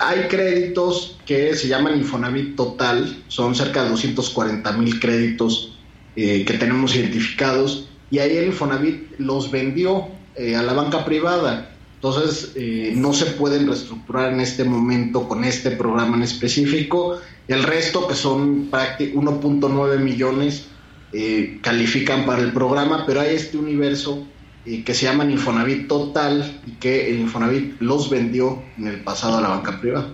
Hay 0.00 0.28
créditos 0.28 1.18
que 1.26 1.54
se 1.54 1.68
llaman 1.68 1.98
Infonavit 1.98 2.56
Total, 2.56 3.22
son 3.28 3.54
cerca 3.54 3.84
de 3.84 3.90
240 3.90 4.72
mil 4.72 4.98
créditos 4.98 5.78
eh, 6.16 6.44
que 6.44 6.54
tenemos 6.54 6.96
identificados 6.96 7.88
y 8.10 8.18
ahí 8.18 8.36
el 8.36 8.46
Infonavit 8.46 9.18
los 9.18 9.50
vendió 9.50 10.08
eh, 10.36 10.56
a 10.56 10.62
la 10.62 10.72
banca 10.72 11.04
privada. 11.04 11.70
Entonces, 11.96 12.52
eh, 12.54 12.94
no 12.96 13.12
se 13.12 13.26
pueden 13.26 13.66
reestructurar 13.66 14.32
en 14.32 14.40
este 14.40 14.64
momento 14.64 15.28
con 15.28 15.44
este 15.44 15.72
programa 15.72 16.16
en 16.16 16.22
específico. 16.22 17.18
El 17.46 17.62
resto, 17.62 18.08
que 18.08 18.14
son 18.14 18.70
1.9 18.70 19.98
millones, 19.98 20.64
eh, 21.12 21.58
califican 21.60 22.24
para 22.24 22.40
el 22.40 22.52
programa, 22.52 23.04
pero 23.06 23.20
hay 23.20 23.34
este 23.34 23.58
universo 23.58 24.26
que 24.64 24.94
se 24.94 25.06
llama 25.06 25.24
Infonavit 25.24 25.88
Total 25.88 26.60
y 26.66 26.72
que 26.72 27.10
el 27.10 27.20
Infonavit 27.20 27.80
los 27.80 28.10
vendió 28.10 28.62
en 28.78 28.88
el 28.88 29.00
pasado 29.02 29.38
a 29.38 29.40
la 29.40 29.48
banca 29.48 29.80
privada. 29.80 30.08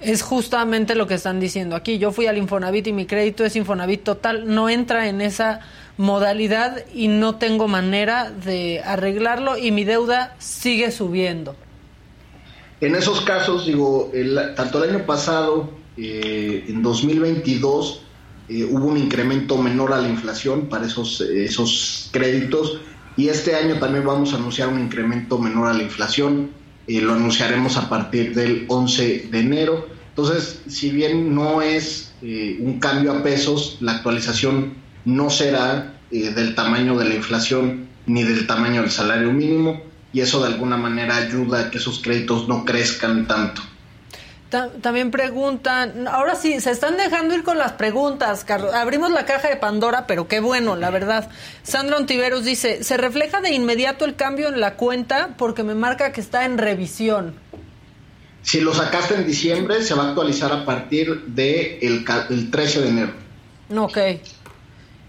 Es 0.00 0.22
justamente 0.22 0.94
lo 0.94 1.06
que 1.06 1.14
están 1.14 1.40
diciendo 1.40 1.76
aquí. 1.76 1.98
Yo 1.98 2.12
fui 2.12 2.26
al 2.26 2.36
Infonavit 2.36 2.88
y 2.88 2.92
mi 2.92 3.06
crédito 3.06 3.44
es 3.44 3.54
Infonavit 3.56 4.02
Total. 4.02 4.52
No 4.52 4.68
entra 4.68 5.08
en 5.08 5.20
esa 5.20 5.60
modalidad 5.96 6.84
y 6.92 7.08
no 7.08 7.36
tengo 7.36 7.68
manera 7.68 8.30
de 8.30 8.82
arreglarlo 8.84 9.56
y 9.56 9.70
mi 9.70 9.84
deuda 9.84 10.34
sigue 10.38 10.90
subiendo. 10.90 11.54
En 12.80 12.96
esos 12.96 13.20
casos, 13.20 13.66
digo, 13.66 14.10
tanto 14.56 14.82
el 14.82 14.90
año 14.90 15.06
pasado 15.06 15.70
eh, 15.96 16.64
en 16.68 16.82
2022 16.82 18.02
eh, 18.48 18.64
hubo 18.64 18.86
un 18.86 18.96
incremento 18.96 19.56
menor 19.56 19.92
a 19.92 20.00
la 20.00 20.08
inflación 20.08 20.68
para 20.68 20.86
esos, 20.86 21.20
esos 21.20 22.08
créditos 22.10 22.80
y 23.16 23.28
este 23.28 23.54
año 23.54 23.78
también 23.78 24.04
vamos 24.04 24.32
a 24.32 24.36
anunciar 24.36 24.68
un 24.68 24.80
incremento 24.80 25.38
menor 25.38 25.68
a 25.68 25.72
la 25.72 25.82
inflación. 25.82 26.50
Eh, 26.86 27.00
lo 27.00 27.14
anunciaremos 27.14 27.76
a 27.76 27.88
partir 27.88 28.34
del 28.34 28.64
11 28.68 29.28
de 29.30 29.40
enero. 29.40 29.88
Entonces, 30.08 30.62
si 30.66 30.90
bien 30.90 31.34
no 31.34 31.62
es 31.62 32.14
un 32.22 32.78
cambio 32.78 33.12
a 33.12 33.22
pesos, 33.22 33.78
la 33.80 33.92
actualización 33.92 34.74
no 35.04 35.30
será 35.30 35.98
del 36.10 36.54
tamaño 36.54 36.96
de 36.98 37.06
la 37.06 37.14
inflación 37.14 37.88
ni 38.06 38.22
del 38.22 38.46
tamaño 38.46 38.82
del 38.82 38.90
salario 38.90 39.32
mínimo 39.32 39.82
y 40.12 40.20
eso 40.20 40.40
de 40.42 40.48
alguna 40.48 40.76
manera 40.76 41.16
ayuda 41.16 41.60
a 41.60 41.70
que 41.70 41.78
esos 41.78 42.00
créditos 42.00 42.46
no 42.46 42.64
crezcan 42.64 43.26
tanto 43.26 43.62
también 44.80 45.10
preguntan, 45.10 46.06
ahora 46.06 46.34
sí, 46.34 46.60
se 46.60 46.70
están 46.70 46.96
dejando 46.96 47.34
ir 47.34 47.42
con 47.42 47.58
las 47.58 47.72
preguntas, 47.72 48.44
Carlos. 48.44 48.74
Abrimos 48.74 49.10
la 49.10 49.24
caja 49.24 49.48
de 49.48 49.56
Pandora, 49.56 50.06
pero 50.06 50.28
qué 50.28 50.40
bueno, 50.40 50.76
la 50.76 50.90
verdad. 50.90 51.30
Sandra 51.62 51.96
Ontiveros 51.96 52.44
dice, 52.44 52.84
¿se 52.84 52.96
refleja 52.96 53.40
de 53.40 53.52
inmediato 53.52 54.04
el 54.04 54.14
cambio 54.14 54.48
en 54.48 54.60
la 54.60 54.74
cuenta 54.74 55.30
porque 55.38 55.62
me 55.62 55.74
marca 55.74 56.12
que 56.12 56.20
está 56.20 56.44
en 56.44 56.58
revisión? 56.58 57.34
Si 58.42 58.60
lo 58.60 58.74
sacaste 58.74 59.14
en 59.14 59.26
diciembre, 59.26 59.82
se 59.82 59.94
va 59.94 60.04
a 60.04 60.08
actualizar 60.08 60.52
a 60.52 60.64
partir 60.64 61.26
del 61.26 62.04
de 62.04 62.26
el 62.30 62.50
13 62.50 62.80
de 62.82 62.88
enero. 62.88 63.12
Ok. 63.76 63.98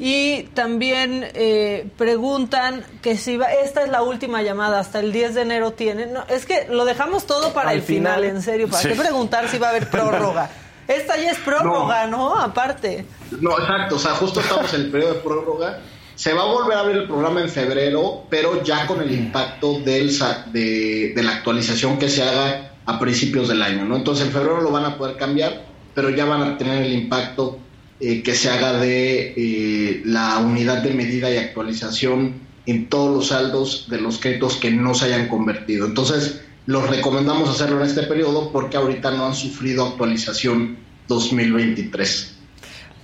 Y 0.05 0.43
también 0.53 1.25
eh, 1.33 1.87
preguntan 1.97 2.83
que 3.01 3.15
si 3.15 3.37
va, 3.37 3.53
esta 3.53 3.83
es 3.83 3.89
la 3.89 4.01
última 4.01 4.41
llamada, 4.41 4.79
hasta 4.81 4.99
el 4.99 5.13
10 5.13 5.33
de 5.35 5.41
enero 5.43 5.71
tienen. 5.71 6.11
No, 6.11 6.25
es 6.27 6.45
que 6.45 6.67
lo 6.69 6.83
dejamos 6.83 7.25
todo 7.25 7.53
para 7.53 7.69
Al 7.69 7.77
el 7.77 7.83
final, 7.83 8.15
final. 8.21 8.35
en 8.35 8.41
serio. 8.41 8.67
¿Para 8.67 8.81
Sí. 8.83 8.89
qué 8.89 8.95
preguntar 8.95 9.47
si 9.47 9.57
va 9.59 9.67
a 9.67 9.69
haber 9.69 9.89
prórroga? 9.89 10.49
Esta 10.89 11.15
ya 11.15 11.31
es 11.31 11.37
prórroga, 11.37 12.05
¿no? 12.07 12.37
Aparte. 12.37 13.05
No, 13.39 13.57
exacto, 13.57 13.95
o 13.95 13.99
sea, 13.99 14.11
justo 14.11 14.41
estamos 14.41 14.73
en 14.73 14.81
el 14.81 14.91
periodo 14.91 15.13
de 15.13 15.19
prórroga. 15.21 15.79
Se 16.15 16.33
va 16.33 16.41
a 16.41 16.45
volver 16.47 16.77
a 16.77 16.83
ver 16.83 16.97
el 16.97 17.07
programa 17.07 17.39
en 17.39 17.47
febrero, 17.47 18.23
pero 18.29 18.61
ya 18.61 18.85
con 18.85 18.99
el 19.01 19.09
impacto 19.09 19.79
del, 19.79 20.11
de, 20.51 21.13
de 21.15 21.23
la 21.23 21.31
actualización 21.31 21.97
que 21.97 22.09
se 22.09 22.23
haga 22.23 22.73
a 22.85 22.99
principios 22.99 23.47
del 23.47 23.61
año, 23.63 23.85
¿no? 23.85 23.95
Entonces 23.95 24.25
en 24.27 24.33
febrero 24.33 24.59
lo 24.59 24.69
van 24.69 24.83
a 24.83 24.97
poder 24.97 25.15
cambiar, 25.15 25.61
pero 25.95 26.09
ya 26.09 26.25
van 26.25 26.41
a 26.43 26.57
tener 26.57 26.83
el 26.83 26.91
impacto 26.91 27.57
eh, 28.03 28.21
que 28.21 28.35
se 28.35 28.49
haga 28.49 28.73
de 28.73 29.33
eh, 29.37 30.01
la 30.05 30.37
unidad 30.39 30.83
de 30.83 30.93
medida 30.93 31.31
y 31.31 31.37
actualización 31.37 32.33
en 32.65 32.87
todos 32.89 33.15
los 33.15 33.27
saldos 33.29 33.87
de 33.89 33.99
los 34.01 34.19
créditos 34.19 34.57
que 34.57 34.71
no 34.71 34.93
se 34.93 35.05
hayan 35.05 35.27
convertido. 35.27 35.85
Entonces, 35.85 36.41
los 36.65 36.89
recomendamos 36.89 37.49
hacerlo 37.49 37.81
en 37.81 37.87
este 37.87 38.03
periodo 38.03 38.51
porque 38.51 38.77
ahorita 38.77 39.11
no 39.11 39.25
han 39.27 39.35
sufrido 39.35 39.85
actualización 39.87 40.77
2023. 41.07 42.29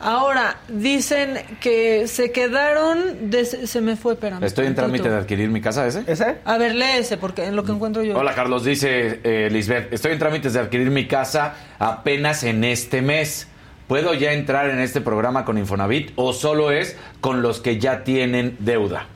Ahora, 0.01 0.61
dicen 0.69 1.33
que 1.59 2.07
se 2.07 2.31
quedaron. 2.31 3.29
de- 3.29 3.43
se 3.45 3.81
me 3.81 3.97
fue, 3.97 4.13
espérame. 4.13 4.41
Estoy 4.45 4.67
en 4.67 4.75
trámite 4.75 5.09
de 5.09 5.15
adquirir 5.17 5.49
mi 5.49 5.59
casa, 5.59 5.85
¿ese? 5.85 6.03
¿Ese? 6.07 6.37
A 6.45 6.57
ver, 6.57 6.73
lee 6.73 6.99
ese, 6.99 7.17
porque 7.17 7.43
en 7.43 7.57
lo 7.57 7.65
que 7.65 7.73
encuentro 7.73 8.01
yo. 8.01 8.17
Hola 8.17 8.33
Carlos, 8.33 8.63
dice 8.63 9.19
eh, 9.23 9.49
Lisbeth, 9.51 9.91
estoy 9.91 10.13
en 10.13 10.19
trámites 10.19 10.53
de 10.53 10.59
adquirir 10.61 10.89
mi 10.89 11.05
casa 11.05 11.55
apenas 11.79 12.43
en 12.45 12.63
este 12.63 13.01
mes. 13.01 13.47
¿Puedo 13.89 14.13
ya 14.13 14.33
entrar 14.33 14.69
en 14.69 14.77
este 14.81 15.01
programa 15.01 15.45
con 15.45 15.57
Infonavit 15.57 16.11
o 16.15 16.31
solo 16.31 16.69
es 16.69 16.95
con 17.21 17.41
los 17.41 17.59
que 17.59 17.79
ya 17.79 18.03
tienen 18.03 18.55
deuda? 18.59 19.07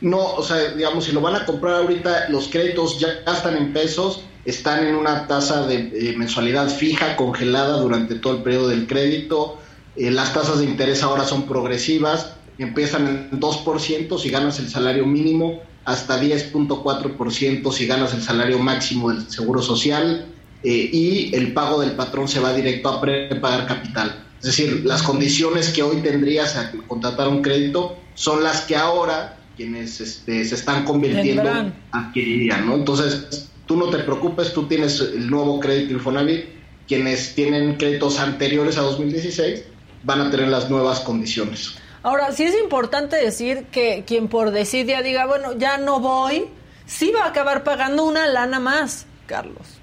No, 0.00 0.24
o 0.24 0.42
sea, 0.42 0.70
digamos, 0.70 1.04
si 1.04 1.12
lo 1.12 1.20
van 1.20 1.36
a 1.36 1.44
comprar 1.44 1.74
ahorita, 1.74 2.30
los 2.30 2.48
créditos 2.48 2.98
ya 2.98 3.08
están 3.30 3.58
en 3.58 3.74
pesos, 3.74 4.24
están 4.46 4.86
en 4.86 4.94
una 4.94 5.26
tasa 5.26 5.66
de 5.66 5.76
eh, 5.92 6.14
mensualidad 6.16 6.70
fija, 6.70 7.16
congelada 7.16 7.76
durante 7.80 8.14
todo 8.14 8.38
el 8.38 8.42
periodo 8.42 8.68
del 8.68 8.86
crédito. 8.86 9.58
Eh, 9.96 10.10
las 10.10 10.32
tasas 10.32 10.60
de 10.60 10.64
interés 10.64 11.02
ahora 11.02 11.24
son 11.24 11.42
progresivas, 11.42 12.36
empiezan 12.56 13.28
en 13.30 13.40
2% 13.40 14.18
si 14.18 14.30
ganas 14.30 14.58
el 14.58 14.70
salario 14.70 15.04
mínimo, 15.04 15.60
hasta 15.84 16.18
10.4% 16.18 17.72
si 17.72 17.86
ganas 17.86 18.14
el 18.14 18.22
salario 18.22 18.58
máximo 18.58 19.10
del 19.10 19.30
Seguro 19.30 19.60
Social, 19.60 20.33
eh, 20.64 20.88
y 20.90 21.34
el 21.34 21.52
pago 21.52 21.80
del 21.80 21.92
patrón 21.92 22.26
se 22.26 22.40
va 22.40 22.54
directo 22.54 22.88
a 22.88 23.00
prepagar 23.00 23.66
capital. 23.66 24.24
Es 24.38 24.46
decir, 24.46 24.82
las 24.84 25.02
condiciones 25.02 25.68
que 25.70 25.82
hoy 25.82 25.98
tendrías 25.98 26.56
a 26.56 26.72
contratar 26.86 27.28
un 27.28 27.42
crédito 27.42 27.96
son 28.14 28.42
las 28.42 28.62
que 28.62 28.74
ahora 28.74 29.38
quienes 29.56 30.00
este, 30.00 30.44
se 30.44 30.54
están 30.54 30.84
convirtiendo 30.84 31.42
Tendrán. 31.42 31.74
adquirirían, 31.92 32.66
¿no? 32.66 32.74
Entonces, 32.74 33.50
tú 33.66 33.76
no 33.76 33.90
te 33.90 33.98
preocupes, 33.98 34.52
tú 34.52 34.66
tienes 34.66 35.00
el 35.00 35.30
nuevo 35.30 35.60
crédito 35.60 35.92
Infonavit, 35.92 36.46
quienes 36.88 37.34
tienen 37.34 37.76
créditos 37.76 38.18
anteriores 38.18 38.76
a 38.78 38.82
2016 38.82 39.64
van 40.02 40.20
a 40.22 40.30
tener 40.30 40.48
las 40.48 40.70
nuevas 40.70 41.00
condiciones. 41.00 41.76
Ahora, 42.02 42.32
sí 42.32 42.44
es 42.44 42.54
importante 42.58 43.16
decir 43.16 43.66
que 43.70 44.04
quien 44.06 44.28
por 44.28 44.50
desidia 44.50 45.02
diga, 45.02 45.26
bueno, 45.26 45.56
ya 45.58 45.78
no 45.78 46.00
voy, 46.00 46.46
sí 46.86 47.10
va 47.10 47.24
a 47.24 47.28
acabar 47.28 47.64
pagando 47.64 48.04
una 48.04 48.26
lana 48.26 48.60
más, 48.60 49.06
Carlos. 49.26 49.80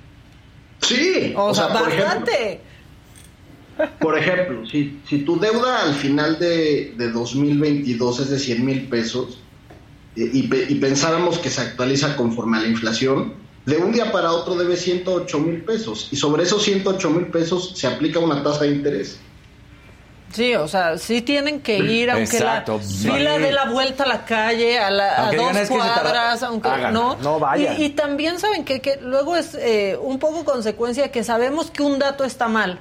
Sí, 0.81 1.33
O, 1.35 1.53
sea, 1.53 1.69
por 1.69 1.87
ejemplo, 1.89 2.05
bastante. 2.05 2.61
Por 3.99 4.17
ejemplo, 4.17 4.67
si, 4.67 4.99
si 5.07 5.19
tu 5.19 5.39
deuda 5.39 5.83
al 5.83 5.93
final 5.95 6.37
de, 6.39 6.93
de 6.97 7.09
2022 7.11 8.19
es 8.19 8.29
de 8.29 8.39
100 8.39 8.65
mil 8.65 8.87
pesos 8.89 9.39
eh, 10.15 10.29
y, 10.33 10.43
pe- 10.43 10.65
y 10.69 10.75
pensáramos 10.75 11.39
que 11.39 11.49
se 11.49 11.61
actualiza 11.61 12.15
conforme 12.15 12.57
a 12.57 12.61
la 12.61 12.67
inflación, 12.67 13.33
de 13.65 13.77
un 13.77 13.91
día 13.91 14.11
para 14.11 14.31
otro 14.31 14.55
debe 14.55 14.75
108 14.75 15.39
mil 15.39 15.61
pesos 15.61 16.09
y 16.11 16.15
sobre 16.15 16.43
esos 16.43 16.63
108 16.63 17.09
mil 17.11 17.27
pesos 17.27 17.73
se 17.75 17.87
aplica 17.87 18.19
una 18.19 18.43
tasa 18.43 18.63
de 18.65 18.71
interés. 18.71 19.19
Sí, 20.33 20.55
o 20.55 20.67
sea, 20.67 20.97
sí 20.97 21.21
tienen 21.21 21.61
que 21.61 21.77
ir, 21.77 22.09
aunque 22.09 22.37
Exacto, 22.37 22.77
la 22.77 22.83
sí. 22.83 23.09
fila 23.09 23.37
dé 23.37 23.51
la 23.51 23.65
vuelta 23.65 24.03
a 24.03 24.07
la 24.07 24.23
calle, 24.25 24.79
a, 24.79 24.89
la, 24.89 25.27
a 25.27 25.31
dos 25.33 25.67
cuadras, 25.67 26.41
aunque 26.43 26.69
no. 26.91 27.17
No 27.17 27.39
vayan. 27.39 27.79
Y, 27.79 27.85
y 27.85 27.89
también 27.89 28.39
saben 28.39 28.63
que, 28.63 28.79
que 28.79 28.97
luego 29.01 29.35
es 29.35 29.55
eh, 29.55 29.97
un 30.01 30.19
poco 30.19 30.45
consecuencia 30.45 31.11
que 31.11 31.23
sabemos 31.23 31.69
que 31.69 31.83
un 31.83 31.99
dato 31.99 32.23
está 32.23 32.47
mal, 32.47 32.79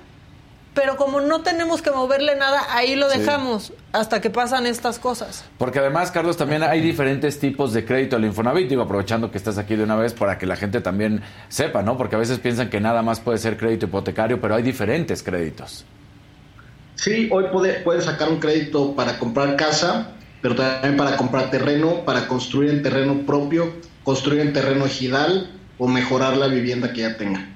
pero 0.75 0.97
como 0.97 1.21
no 1.21 1.41
tenemos 1.43 1.83
que 1.83 1.91
moverle 1.91 2.37
nada, 2.37 2.63
ahí 2.71 2.95
lo 2.95 3.11
Sí. 3.11 3.19
dejamos 3.19 3.73
hasta 3.93 4.21
que 4.21 4.31
pasan 4.31 4.67
estas 4.67 5.01
cosas. 5.01 5.45
Porque 5.59 5.81
además, 5.81 6.13
Carlos, 6.13 6.37
también 6.37 6.63
hay 6.63 6.81
diferentes 6.81 7.41
tipos 7.41 7.73
de 7.73 7.85
crédito 7.85 8.15
al 8.15 8.25
Infonavit. 8.25 8.69
Digo, 8.69 8.83
aprovechando 8.83 9.33
que 9.33 9.39
estás 9.39 9.59
aquí 9.59 9.75
de 9.75 9.83
una 9.83 9.97
vez 9.97 10.15
para 10.15 10.39
que 10.39 10.47
la 10.47 10.55
gente 10.55 10.81
también 10.81 11.23
sepa, 11.49 11.83
¿no? 11.83 11.97
Porque 11.97 12.15
a 12.15 12.19
veces 12.21 12.39
piensan 12.39 12.71
que 12.71 12.81
nada 12.81 13.03
más 13.03 13.19
puede 13.19 13.39
ser 13.39 13.57
crédito 13.57 13.87
hipotecario, 13.87 14.41
pero 14.41 14.55
hay 14.55 14.63
diferentes 14.63 15.25
créditos. 15.25 15.85
Sí, 17.03 17.29
hoy 17.33 17.45
puede, 17.51 17.81
puedes 17.81 18.05
sacar 18.05 18.29
un 18.29 18.39
crédito 18.41 18.95
para 18.95 19.19
comprar 19.19 19.57
casa, 19.57 20.13
pero 20.43 20.55
también 20.55 20.99
para 20.99 21.17
comprar 21.17 21.51
terreno, 21.51 22.05
para 22.05 22.29
construir 22.29 22.69
en 22.71 22.83
terreno 22.83 23.23
propio, 23.25 23.73
construir 24.05 24.41
en 24.43 24.53
terreno 24.53 24.85
ejidal 24.85 25.51
o 25.79 25.89
mejorar 25.89 26.37
la 26.37 26.47
vivienda 26.47 26.93
que 26.93 27.01
ya 27.01 27.17
tenga. 27.17 27.47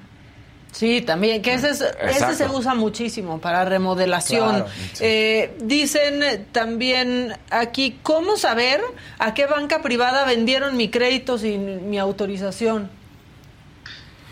Sí, 0.71 1.01
también, 1.01 1.43
que 1.43 1.53
ese, 1.53 1.69
es- 1.69 1.85
ese 2.01 2.33
se 2.35 2.47
usa 2.49 2.73
muchísimo 2.73 3.39
para 3.39 3.63
remodelación. 3.65 4.49
Claro, 4.49 4.65
Eh, 4.99 5.53
dicen 5.61 6.47
también 6.51 7.33
aquí, 7.51 7.99
¿cómo 8.01 8.37
saber 8.37 8.81
a 9.19 9.35
qué 9.35 9.45
banca 9.45 9.83
privada 9.83 10.25
vendieron 10.25 10.75
mi 10.75 10.89
crédito 10.89 11.37
sin 11.37 11.89
mi 11.89 11.99
autorización? 11.99 12.89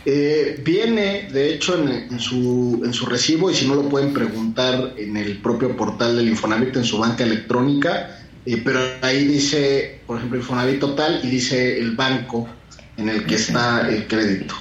Eh, 0.05 0.61
viene, 0.63 1.29
de 1.31 1.53
hecho, 1.53 1.81
en, 1.81 1.89
en 2.11 2.19
su, 2.19 2.81
en 2.83 2.93
su 2.93 3.05
recibo, 3.05 3.49
y 3.49 3.55
si 3.55 3.67
no 3.67 3.75
lo 3.75 3.87
pueden 3.87 4.13
preguntar 4.13 4.93
en 4.97 5.15
el 5.15 5.41
propio 5.41 5.77
portal 5.77 6.17
del 6.17 6.27
Infonavit, 6.27 6.75
en 6.75 6.83
su 6.83 6.97
banca 6.97 7.23
electrónica, 7.23 8.19
eh, 8.45 8.61
pero 8.63 8.79
ahí 9.01 9.25
dice, 9.25 10.01
por 10.05 10.17
ejemplo, 10.17 10.37
Infonavit 10.37 10.79
Total 10.79 11.21
y 11.23 11.27
dice 11.27 11.79
el 11.79 11.95
banco 11.95 12.47
en 12.97 13.09
el 13.09 13.25
que 13.25 13.35
está 13.35 13.87
el 13.89 14.07
crédito. 14.07 14.55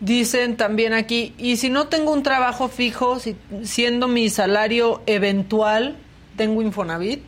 Dicen 0.00 0.56
también 0.56 0.92
aquí, 0.92 1.34
y 1.38 1.56
si 1.56 1.70
no 1.70 1.88
tengo 1.88 2.12
un 2.12 2.22
trabajo 2.22 2.68
fijo, 2.68 3.18
si, 3.18 3.34
siendo 3.64 4.06
mi 4.06 4.28
salario 4.28 5.02
eventual, 5.06 5.96
¿tengo 6.36 6.62
Infonavit? 6.62 7.22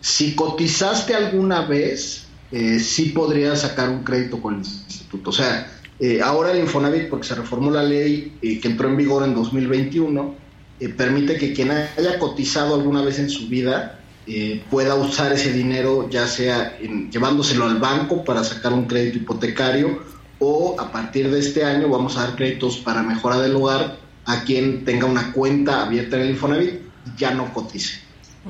Si 0.00 0.34
cotizaste 0.34 1.14
alguna 1.14 1.62
vez, 1.62 2.26
eh, 2.52 2.78
sí 2.78 3.06
podrías 3.06 3.62
sacar 3.62 3.88
un 3.88 4.04
crédito 4.04 4.42
con 4.42 4.56
el 4.56 4.60
instituto. 4.60 5.30
O 5.30 5.32
sea, 5.32 5.75
eh, 6.00 6.20
ahora 6.22 6.52
el 6.52 6.58
Infonavit, 6.60 7.08
porque 7.08 7.26
se 7.26 7.34
reformó 7.34 7.70
la 7.70 7.82
ley 7.82 8.36
eh, 8.42 8.60
que 8.60 8.68
entró 8.68 8.88
en 8.88 8.96
vigor 8.96 9.24
en 9.24 9.34
2021, 9.34 10.34
eh, 10.80 10.88
permite 10.90 11.36
que 11.38 11.52
quien 11.52 11.70
haya 11.70 12.18
cotizado 12.18 12.74
alguna 12.74 13.02
vez 13.02 13.18
en 13.18 13.30
su 13.30 13.48
vida 13.48 14.00
eh, 14.26 14.62
pueda 14.70 14.94
usar 14.96 15.32
ese 15.32 15.52
dinero, 15.52 16.08
ya 16.10 16.26
sea 16.26 16.76
en- 16.80 17.10
llevándoselo 17.10 17.64
al 17.66 17.78
banco 17.78 18.24
para 18.24 18.42
sacar 18.44 18.72
un 18.72 18.84
crédito 18.86 19.18
hipotecario 19.18 20.02
o 20.38 20.76
a 20.78 20.90
partir 20.92 21.30
de 21.30 21.38
este 21.38 21.64
año 21.64 21.88
vamos 21.88 22.16
a 22.18 22.22
dar 22.26 22.36
créditos 22.36 22.76
para 22.78 23.02
mejora 23.02 23.38
del 23.40 23.54
hogar 23.56 23.96
a 24.26 24.42
quien 24.42 24.84
tenga 24.84 25.06
una 25.06 25.32
cuenta 25.32 25.82
abierta 25.86 26.16
en 26.16 26.22
el 26.22 26.30
Infonavit 26.30 26.74
y 27.06 27.18
ya 27.18 27.30
no 27.32 27.52
cotice. 27.54 28.00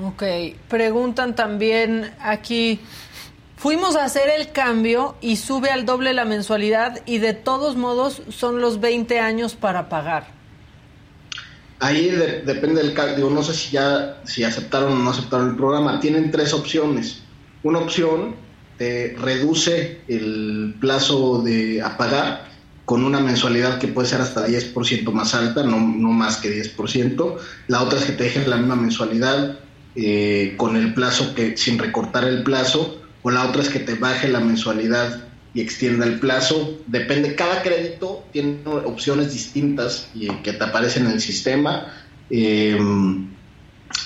Ok, 0.02 0.22
preguntan 0.68 1.34
también 1.36 2.10
aquí, 2.20 2.80
fuimos 3.56 3.96
a 3.96 4.04
hacer 4.04 4.28
el 4.38 4.52
cambio 4.52 5.16
y 5.20 5.36
sube 5.36 5.70
al 5.70 5.84
doble 5.86 6.12
la 6.12 6.24
mensualidad 6.24 7.02
y 7.06 7.18
de 7.18 7.32
todos 7.32 7.76
modos 7.76 8.22
son 8.28 8.60
los 8.60 8.80
20 8.80 9.18
años 9.20 9.54
para 9.54 9.88
pagar. 9.88 10.28
Ahí 11.78 12.10
de- 12.10 12.42
depende 12.42 12.82
del 12.82 12.94
caso. 12.94 13.16
Digo, 13.16 13.30
no 13.30 13.42
sé 13.42 13.52
si 13.54 13.72
ya 13.72 14.20
si 14.24 14.44
aceptaron 14.44 14.92
o 14.92 14.96
no 14.96 15.10
aceptaron 15.10 15.50
el 15.50 15.56
programa. 15.56 16.00
Tienen 16.00 16.30
tres 16.30 16.54
opciones. 16.54 17.22
Una 17.62 17.80
opción 17.80 18.34
te 18.78 19.14
reduce 19.18 20.00
el 20.08 20.74
plazo 20.80 21.42
de 21.42 21.82
a 21.82 21.96
pagar 21.96 22.46
con 22.84 23.04
una 23.04 23.20
mensualidad 23.20 23.78
que 23.78 23.88
puede 23.88 24.06
ser 24.06 24.20
hasta 24.20 24.46
10% 24.46 25.10
más 25.12 25.34
alta, 25.34 25.64
no, 25.64 25.80
no 25.80 26.10
más 26.10 26.36
que 26.36 26.50
10%. 26.50 27.36
La 27.68 27.82
otra 27.82 27.98
es 27.98 28.04
que 28.04 28.12
te 28.12 28.24
dejen 28.24 28.48
la 28.48 28.56
misma 28.56 28.76
mensualidad 28.76 29.58
eh, 29.96 30.54
con 30.56 30.76
el 30.76 30.94
plazo 30.94 31.34
que 31.34 31.56
sin 31.56 31.78
recortar 31.78 32.24
el 32.24 32.42
plazo. 32.42 33.02
O 33.26 33.30
la 33.32 33.44
otra 33.44 33.60
es 33.60 33.70
que 33.70 33.80
te 33.80 33.96
baje 33.96 34.28
la 34.28 34.38
mensualidad 34.38 35.24
y 35.52 35.60
extienda 35.60 36.06
el 36.06 36.20
plazo. 36.20 36.78
Depende, 36.86 37.34
cada 37.34 37.60
crédito 37.60 38.22
tiene 38.32 38.58
opciones 38.64 39.32
distintas 39.32 40.08
y, 40.14 40.28
que 40.28 40.52
te 40.52 40.62
aparecen 40.62 41.06
en 41.06 41.14
el 41.14 41.20
sistema. 41.20 41.92
Eh, 42.30 42.78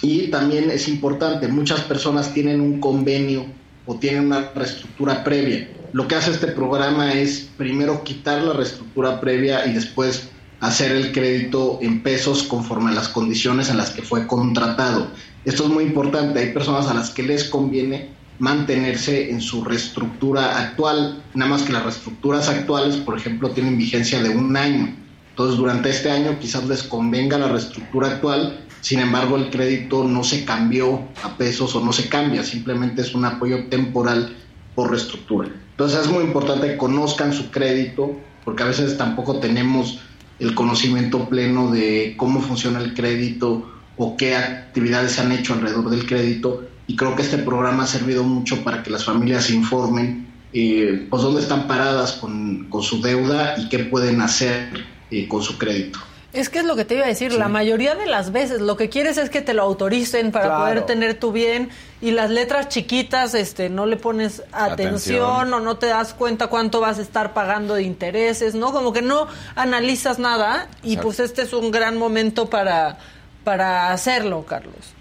y 0.00 0.28
también 0.28 0.70
es 0.70 0.88
importante, 0.88 1.48
muchas 1.48 1.82
personas 1.82 2.32
tienen 2.32 2.62
un 2.62 2.80
convenio 2.80 3.44
o 3.84 3.96
tienen 3.96 4.24
una 4.24 4.52
reestructura 4.54 5.22
previa. 5.22 5.68
Lo 5.92 6.08
que 6.08 6.14
hace 6.14 6.30
este 6.30 6.46
programa 6.46 7.12
es 7.12 7.50
primero 7.58 8.02
quitar 8.02 8.40
la 8.42 8.54
reestructura 8.54 9.20
previa 9.20 9.66
y 9.66 9.74
después 9.74 10.30
hacer 10.60 10.92
el 10.92 11.12
crédito 11.12 11.78
en 11.82 12.02
pesos 12.02 12.44
conforme 12.44 12.90
a 12.92 12.94
las 12.94 13.08
condiciones 13.08 13.68
en 13.68 13.76
las 13.76 13.90
que 13.90 14.00
fue 14.00 14.26
contratado. 14.26 15.08
Esto 15.44 15.64
es 15.64 15.68
muy 15.68 15.84
importante, 15.84 16.40
hay 16.40 16.54
personas 16.54 16.86
a 16.86 16.94
las 16.94 17.10
que 17.10 17.22
les 17.22 17.44
conviene 17.44 18.18
mantenerse 18.41 19.30
en 19.30 19.41
su 19.41 19.62
reestructura 19.62 20.59
actual, 20.59 21.22
nada 21.34 21.51
más 21.51 21.62
que 21.62 21.72
las 21.72 21.84
reestructuras 21.84 22.49
actuales, 22.49 22.97
por 22.97 23.16
ejemplo, 23.16 23.51
tienen 23.51 23.78
vigencia 23.78 24.22
de 24.22 24.30
un 24.30 24.57
año. 24.57 24.97
Entonces, 25.30 25.57
durante 25.57 25.91
este 25.91 26.11
año 26.11 26.38
quizás 26.41 26.66
les 26.66 26.82
convenga 26.82 27.38
la 27.38 27.49
reestructura 27.49 28.09
actual, 28.09 28.64
sin 28.80 29.01
embargo, 29.01 29.36
el 29.36 29.51
crédito 29.51 30.05
no 30.05 30.24
se 30.24 30.45
cambió 30.45 31.03
a 31.22 31.36
pesos 31.36 31.76
o 31.76 31.84
no 31.84 31.93
se 31.93 32.09
cambia, 32.09 32.43
simplemente 32.43 33.03
es 33.03 33.14
un 33.14 33.26
apoyo 33.26 33.66
temporal 33.68 34.34
por 34.74 34.91
reestructura. 34.91 35.51
Entonces, 35.72 36.01
es 36.01 36.09
muy 36.09 36.24
importante 36.24 36.66
que 36.66 36.76
conozcan 36.78 37.34
su 37.34 37.51
crédito, 37.51 38.18
porque 38.45 38.62
a 38.62 38.66
veces 38.66 38.97
tampoco 38.97 39.38
tenemos 39.38 40.01
el 40.38 40.55
conocimiento 40.55 41.28
pleno 41.28 41.70
de 41.70 42.14
cómo 42.16 42.41
funciona 42.41 42.80
el 42.80 42.95
crédito 42.95 43.70
o 43.99 44.16
qué 44.16 44.34
actividades 44.34 45.12
se 45.12 45.20
han 45.20 45.32
hecho 45.32 45.53
alrededor 45.53 45.91
del 45.91 46.07
crédito. 46.07 46.64
Y 46.91 46.97
creo 46.97 47.14
que 47.14 47.22
este 47.22 47.38
programa 47.38 47.84
ha 47.84 47.86
servido 47.86 48.24
mucho 48.24 48.64
para 48.64 48.82
que 48.82 48.91
las 48.91 49.05
familias 49.05 49.45
se 49.45 49.55
informen 49.55 50.26
eh, 50.53 51.07
pues 51.09 51.22
dónde 51.22 51.41
están 51.41 51.68
paradas 51.68 52.14
con, 52.14 52.66
con, 52.68 52.82
su 52.82 53.01
deuda 53.01 53.55
y 53.59 53.68
qué 53.68 53.78
pueden 53.78 54.20
hacer 54.20 54.70
eh, 55.12 55.28
con 55.28 55.41
su 55.41 55.57
crédito. 55.57 56.01
Es 56.32 56.49
que 56.49 56.59
es 56.59 56.64
lo 56.64 56.74
que 56.74 56.84
te 56.84 56.97
iba 56.97 57.05
a 57.05 57.09
decir, 57.09 57.32
la 57.32 57.47
mayoría 57.47 57.95
de 57.95 58.07
las 58.07 58.32
veces 58.32 58.61
lo 58.61 58.76
que 58.76 58.88
quieres 58.88 59.18
es 59.18 59.30
que 59.30 59.41
te 59.41 59.55
lo 59.55 59.62
autoricen 59.62 60.32
para 60.32 60.59
poder 60.59 60.82
tener 60.82 61.14
tu 61.14 61.30
bien 61.30 61.70
y 62.01 62.11
las 62.11 62.28
letras 62.28 62.68
chiquitas 62.68 63.34
este 63.34 63.68
no 63.68 63.86
le 63.86 63.97
pones 63.97 64.43
atención, 64.51 65.55
o 65.55 65.61
no 65.61 65.76
te 65.76 65.86
das 65.86 66.12
cuenta 66.12 66.49
cuánto 66.49 66.80
vas 66.80 66.99
a 66.99 67.03
estar 67.03 67.34
pagando 67.34 67.74
de 67.74 67.84
intereses, 67.84 68.57
¿no? 68.57 68.72
Como 68.72 68.93
que 68.93 69.03
no 69.03 69.28
analizas 69.55 70.18
nada 70.18 70.66
y 70.82 70.97
pues 70.97 71.20
este 71.20 71.43
es 71.43 71.53
un 71.53 71.70
gran 71.70 71.97
momento 71.97 72.51
para 72.51 72.99
para 73.45 73.93
hacerlo, 73.93 74.45
Carlos. 74.45 74.99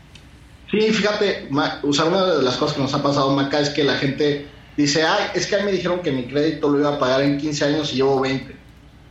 Sí, 0.72 0.82
fíjate, 0.82 1.50
o 1.82 1.94
sea, 1.94 2.06
una 2.06 2.26
de 2.26 2.44
las 2.44 2.58
cosas 2.58 2.76
que 2.76 2.82
nos 2.84 2.94
ha 2.94 3.02
pasado, 3.02 3.36
Maca, 3.36 3.60
es 3.60 3.70
que 3.72 3.84
la 3.84 3.96
gente 3.96 4.48
dice, 4.78 5.04
ay, 5.04 5.32
es 5.34 5.48
que 5.48 5.56
a 5.56 5.60
mí 5.60 5.66
me 5.66 5.72
dijeron 5.72 6.02
que 6.02 6.12
mi 6.12 6.26
crédito 6.26 6.70
lo 6.70 6.80
iba 6.80 6.96
a 6.96 7.00
pagar 7.00 7.22
en 7.24 7.40
15 7.40 7.66
años 7.66 7.92
y 7.92 7.96
llevo 7.98 8.20
20. 8.20 8.56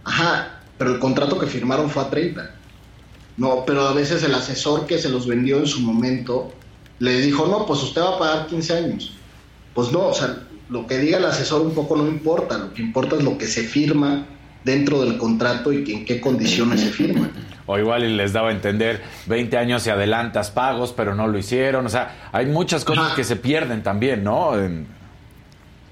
Ajá, 0.04 0.60
pero 0.78 0.94
el 0.94 1.00
contrato 1.00 1.38
que 1.38 1.46
firmaron 1.46 1.90
fue 1.90 2.02
a 2.02 2.10
30. 2.10 2.54
No, 3.36 3.64
pero 3.66 3.88
a 3.88 3.92
veces 3.92 4.22
el 4.22 4.34
asesor 4.34 4.86
que 4.86 4.98
se 4.98 5.08
los 5.08 5.26
vendió 5.26 5.58
en 5.58 5.66
su 5.66 5.80
momento 5.80 6.52
le 7.00 7.20
dijo, 7.20 7.46
no, 7.46 7.66
pues 7.66 7.82
usted 7.82 8.02
va 8.02 8.16
a 8.16 8.18
pagar 8.18 8.46
15 8.46 8.76
años. 8.76 9.12
Pues 9.74 9.90
no, 9.90 10.08
o 10.08 10.14
sea, 10.14 10.46
lo 10.70 10.86
que 10.86 10.98
diga 10.98 11.18
el 11.18 11.24
asesor 11.24 11.62
un 11.62 11.74
poco 11.74 11.96
no 11.96 12.06
importa, 12.06 12.58
lo 12.58 12.72
que 12.72 12.82
importa 12.82 13.16
es 13.16 13.24
lo 13.24 13.36
que 13.36 13.46
se 13.46 13.62
firma 13.62 14.26
dentro 14.64 15.00
del 15.02 15.18
contrato 15.18 15.72
y 15.72 15.90
en 15.92 16.04
qué 16.04 16.20
condiciones 16.20 16.80
se 16.80 16.90
firma. 16.90 17.30
O 17.68 17.78
igual 17.78 18.16
les 18.16 18.32
daba 18.32 18.48
a 18.48 18.52
entender 18.52 19.02
20 19.26 19.58
años 19.58 19.86
y 19.86 19.90
adelantas 19.90 20.50
pagos, 20.50 20.94
pero 20.96 21.14
no 21.14 21.28
lo 21.28 21.36
hicieron. 21.36 21.84
O 21.84 21.88
sea, 21.90 22.30
hay 22.32 22.46
muchas 22.46 22.82
cosas 22.82 23.12
que 23.12 23.24
se 23.24 23.36
pierden 23.36 23.82
también, 23.82 24.24
¿no? 24.24 24.52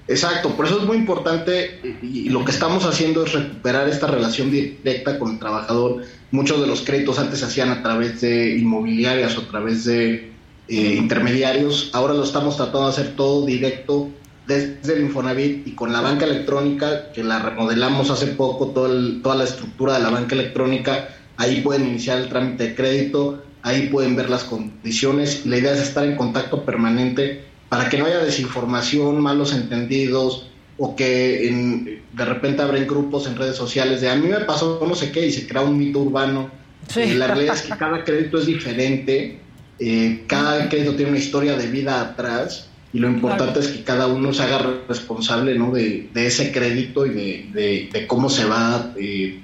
Exacto, 0.07 0.55
por 0.55 0.65
eso 0.65 0.79
es 0.79 0.85
muy 0.85 0.97
importante 0.97 1.79
y 2.01 2.29
lo 2.29 2.43
que 2.43 2.51
estamos 2.51 2.85
haciendo 2.85 3.25
es 3.25 3.33
recuperar 3.33 3.87
esta 3.89 4.07
relación 4.07 4.49
directa 4.49 5.19
con 5.19 5.33
el 5.33 5.39
trabajador. 5.39 6.01
Muchos 6.31 6.59
de 6.61 6.67
los 6.67 6.81
créditos 6.81 7.19
antes 7.19 7.39
se 7.39 7.45
hacían 7.45 7.69
a 7.69 7.83
través 7.83 8.21
de 8.21 8.57
inmobiliarias 8.57 9.37
o 9.37 9.41
a 9.41 9.47
través 9.47 9.85
de 9.85 10.31
eh, 10.69 10.95
intermediarios. 10.97 11.91
Ahora 11.93 12.13
lo 12.13 12.23
estamos 12.23 12.57
tratando 12.57 12.85
de 12.85 12.89
hacer 12.89 13.15
todo 13.15 13.45
directo 13.45 14.09
desde 14.47 14.93
el 14.93 15.01
Infonavit 15.01 15.67
y 15.67 15.71
con 15.71 15.91
la 15.91 15.99
banca 15.99 16.25
electrónica, 16.25 17.11
que 17.11 17.23
la 17.23 17.39
remodelamos 17.39 18.09
hace 18.09 18.27
poco, 18.27 18.67
toda 18.67 19.35
la 19.35 19.43
estructura 19.43 19.93
de 19.93 19.99
la 19.99 20.09
banca 20.09 20.35
electrónica. 20.35 21.09
Ahí 21.37 21.61
pueden 21.61 21.87
iniciar 21.87 22.19
el 22.19 22.29
trámite 22.29 22.69
de 22.69 22.75
crédito, 22.75 23.43
ahí 23.61 23.87
pueden 23.87 24.15
ver 24.15 24.29
las 24.29 24.43
condiciones. 24.43 25.45
La 25.45 25.57
idea 25.57 25.73
es 25.73 25.81
estar 25.81 26.03
en 26.05 26.15
contacto 26.15 26.63
permanente 26.63 27.43
para 27.69 27.89
que 27.89 27.97
no 27.97 28.05
haya 28.05 28.19
desinformación, 28.19 29.21
malos 29.21 29.53
entendidos 29.53 30.49
o 30.77 30.95
que 30.95 31.99
de 32.13 32.25
repente 32.25 32.61
abren 32.61 32.87
grupos 32.87 33.27
en 33.27 33.35
redes 33.35 33.55
sociales 33.55 34.01
de 34.01 34.09
a 34.09 34.15
mí 34.15 34.27
me 34.27 34.41
pasó 34.41 34.83
no 34.87 34.95
sé 34.95 35.11
qué 35.11 35.25
y 35.25 35.31
se 35.31 35.47
crea 35.47 35.61
un 35.61 35.77
mito 35.77 35.99
urbano. 35.99 36.49
Eh, 36.95 37.15
la 37.15 37.27
realidad 37.27 37.55
es 37.55 37.63
que 37.63 37.77
cada 37.77 38.03
crédito 38.03 38.39
es 38.39 38.45
diferente, 38.45 39.39
eh, 39.79 40.23
cada 40.27 40.69
crédito 40.69 40.95
tiene 40.95 41.11
una 41.11 41.19
historia 41.19 41.57
de 41.57 41.67
vida 41.67 41.99
atrás 42.01 42.69
y 42.93 42.99
lo 42.99 43.09
importante 43.09 43.59
es 43.59 43.67
que 43.67 43.83
cada 43.83 44.07
uno 44.07 44.33
se 44.33 44.43
haga 44.43 44.81
responsable 44.87 45.57
¿no? 45.57 45.71
de, 45.71 46.09
ese 46.15 46.51
crédito 46.51 47.05
y 47.05 47.09
de, 47.11 48.05
cómo 48.07 48.29
se 48.29 48.45
va 48.45 48.93
eh, 48.97 49.39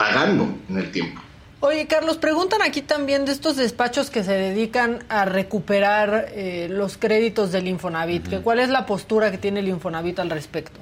pagando 0.00 0.48
en 0.70 0.78
el 0.78 0.90
tiempo. 0.90 1.20
Oye, 1.60 1.86
Carlos, 1.86 2.16
preguntan 2.16 2.62
aquí 2.62 2.80
también 2.80 3.26
de 3.26 3.32
estos 3.32 3.56
despachos 3.56 4.08
que 4.08 4.24
se 4.24 4.32
dedican 4.32 5.04
a 5.10 5.26
recuperar 5.26 6.30
eh, 6.34 6.68
los 6.70 6.96
créditos 6.96 7.52
del 7.52 7.68
Infonavit. 7.68 8.40
¿Cuál 8.42 8.60
es 8.60 8.70
la 8.70 8.86
postura 8.86 9.30
que 9.30 9.36
tiene 9.36 9.60
el 9.60 9.68
Infonavit 9.68 10.18
al 10.20 10.30
respecto? 10.30 10.80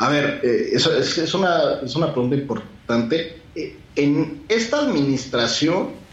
A 0.00 0.10
ver, 0.10 0.40
eh, 0.42 0.68
eso 0.72 0.94
es, 0.94 1.32
una, 1.32 1.80
es 1.82 1.96
una 1.96 2.12
pregunta 2.12 2.36
importante. 2.36 3.40
Eh, 3.54 3.78
en 3.96 4.42
esta 4.50 4.80
administración, 4.80 6.04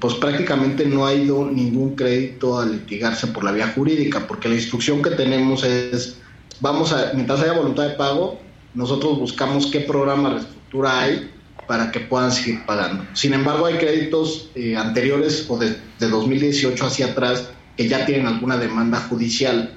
pues 0.00 0.14
prácticamente 0.14 0.86
no 0.86 1.06
ha 1.06 1.12
ido 1.12 1.44
ningún 1.44 1.94
crédito 1.94 2.58
a 2.58 2.64
litigarse 2.64 3.26
por 3.26 3.44
la 3.44 3.52
vía 3.52 3.68
jurídica, 3.68 4.26
porque 4.26 4.48
la 4.48 4.54
instrucción 4.54 5.02
que 5.02 5.10
tenemos 5.10 5.64
es, 5.64 6.16
vamos 6.60 6.94
a, 6.94 7.12
mientras 7.12 7.42
haya 7.42 7.52
voluntad 7.52 7.88
de 7.88 7.94
pago, 7.94 8.40
nosotros 8.72 9.18
buscamos 9.18 9.66
qué 9.66 9.80
programa 9.80 10.40
de 10.74 10.88
hay 10.88 11.30
para 11.66 11.90
que 11.90 12.00
puedan 12.00 12.32
seguir 12.32 12.64
pagando. 12.66 13.04
Sin 13.14 13.32
embargo, 13.32 13.66
hay 13.66 13.76
créditos 13.76 14.50
eh, 14.54 14.76
anteriores 14.76 15.46
o 15.48 15.58
de, 15.58 15.76
2018 15.98 16.84
hacia 16.84 17.06
atrás 17.06 17.48
que 17.76 17.88
ya 17.88 18.04
tienen 18.04 18.26
alguna 18.26 18.58
demanda 18.58 19.00
judicial. 19.00 19.72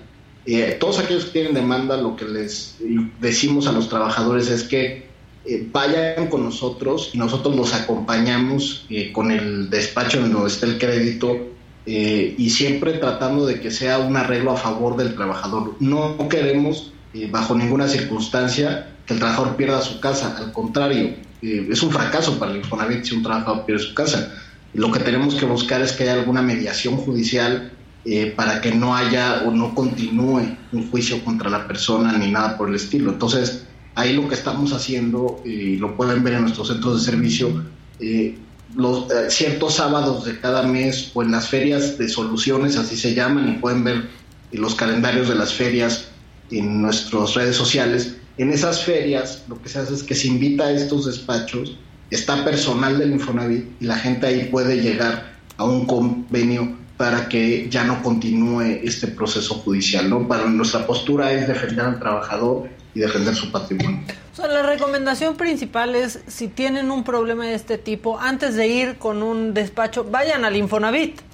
Eh, 0.46 0.76
todos 0.80 1.00
aquellos 1.00 1.26
que 1.26 1.32
tienen 1.32 1.54
demanda, 1.54 1.96
lo 1.98 2.16
que 2.16 2.26
les 2.26 2.76
decimos 3.22 3.68
a 3.68 3.72
los 3.72 3.88
trabajadores 3.88 4.50
es 4.50 4.64
que 4.64 5.08
eh, 5.46 5.68
vayan 5.72 6.28
con 6.28 6.44
nosotros 6.44 7.12
y 7.14 7.18
nosotros 7.18 7.56
los 7.56 7.74
acompañamos 7.74 8.86
con 9.14 9.32
el 9.32 9.70
despacho 9.70 10.20
en 10.20 10.34
donde 10.34 10.50
está 10.50 10.66
el 10.66 10.78
crédito 10.78 11.48
y 11.86 12.50
siempre 12.50 12.94
tratando 12.94 13.46
de 13.46 13.62
que 13.62 13.72
sea 13.72 14.00
un 14.00 14.18
arreglo 14.18 14.52
a 14.52 14.58
favor 14.58 14.98
del 14.98 15.16
trabajador. 15.16 15.76
No 15.80 16.18
queremos, 16.28 16.92
bajo 17.32 17.56
ninguna 17.56 17.88
circunstancia, 17.88 18.90
que 19.08 19.14
el 19.14 19.20
trabajador 19.20 19.56
pierda 19.56 19.82
su 19.82 20.00
casa, 20.02 20.36
al 20.38 20.52
contrario, 20.52 21.16
eh, 21.42 21.68
es 21.72 21.82
un 21.82 21.92
fracaso 21.92 22.38
para 22.38 22.52
el 22.52 22.58
Infonavit 22.58 23.06
si 23.06 23.16
un 23.16 23.24
trabajador 23.24 23.66
pierde 23.66 23.82
su 23.82 23.96
casa. 23.96 24.34
Lo 24.74 24.92
que 24.92 25.00
tenemos 25.00 25.34
que 25.36 25.46
buscar 25.46 25.82
es 25.82 25.94
que 25.94 26.04
haya 26.04 26.14
alguna 26.14 26.42
mediación 26.42 26.98
judicial 26.98 27.72
eh, 28.04 28.34
para 28.36 28.60
que 28.60 28.76
no 28.76 28.96
haya 28.96 29.44
o 29.46 29.52
no 29.52 29.74
continúe 29.74 30.58
un 30.74 30.92
juicio 30.92 31.24
contra 31.24 31.50
la 31.50 31.68
persona 31.68 32.18
ni 32.18 32.32
nada 32.32 32.58
por 32.58 32.68
el 32.68 32.76
estilo. 32.76 33.12
Entonces, 33.12 33.66
ahí 33.96 34.14
lo 34.14 34.28
que 34.28 34.36
estamos 34.36 34.74
haciendo, 34.74 35.42
y 35.46 35.78
lo 35.78 35.96
pueden 35.96 36.22
ver 36.24 36.34
en 36.34 36.42
nuestros 36.42 36.68
centros 36.68 37.00
de 37.00 37.12
servicio, 37.12 37.64
eh, 38.02 38.38
los 38.76 39.08
ciertos 39.30 39.76
sábados 39.76 40.26
de 40.26 40.38
cada 40.40 40.64
mes 40.64 41.12
o 41.14 41.24
en 41.24 41.32
las 41.32 41.48
ferias 41.48 41.98
de 41.98 42.10
soluciones, 42.10 42.76
así 42.76 42.98
se 42.98 43.14
llaman, 43.14 43.48
y 43.48 43.54
pueden 43.54 43.86
ver 43.86 44.10
los 44.52 44.76
calendarios 44.76 45.30
de 45.30 45.36
las 45.36 45.54
ferias 45.54 46.10
en 46.52 46.82
nuestras 46.82 47.34
redes 47.34 47.56
sociales, 47.56 48.18
en 48.38 48.52
esas 48.52 48.84
ferias 48.84 49.44
lo 49.48 49.62
que 49.62 49.70
se 49.70 49.80
hace 49.80 49.94
es 49.94 50.04
que 50.04 50.16
se 50.16 50.28
invita 50.28 50.66
a 50.66 50.72
estos 50.72 51.06
despachos, 51.06 51.78
está 52.12 52.44
personal 52.46 52.98
del 52.98 53.12
Infonavit 53.12 53.66
y 53.80 53.86
la 53.86 53.96
gente 53.96 54.28
ahí 54.28 54.46
puede 54.46 54.82
llegar 54.82 55.34
a 55.58 55.66
un 55.66 55.86
convenio 55.86 56.78
para 56.98 57.30
que 57.30 57.70
ya 57.70 57.84
no 57.84 58.02
continúe 58.02 58.80
este 58.84 59.08
proceso 59.08 59.56
judicial, 59.56 60.10
¿no? 60.10 60.28
Para 60.28 60.46
nuestra 60.46 60.86
postura 60.88 61.32
es 61.32 61.48
defender 61.48 61.86
al 61.86 62.00
trabajador 62.00 62.70
y 62.96 63.00
defender 63.00 63.36
su 63.36 63.52
patrimonio. 63.52 64.00
La 64.38 64.64
recomendación 64.64 65.36
principal 65.36 65.96
es 65.96 66.20
si 66.28 66.48
tienen 66.48 66.92
un 66.92 67.04
problema 67.04 67.46
de 67.46 67.56
este 67.56 67.78
tipo, 67.78 68.20
antes 68.20 68.56
de 68.56 68.68
ir 68.68 68.98
con 68.98 69.24
un 69.24 69.54
despacho, 69.54 70.04
vayan 70.04 70.46
al 70.46 70.56
Infonavit. 70.56 71.27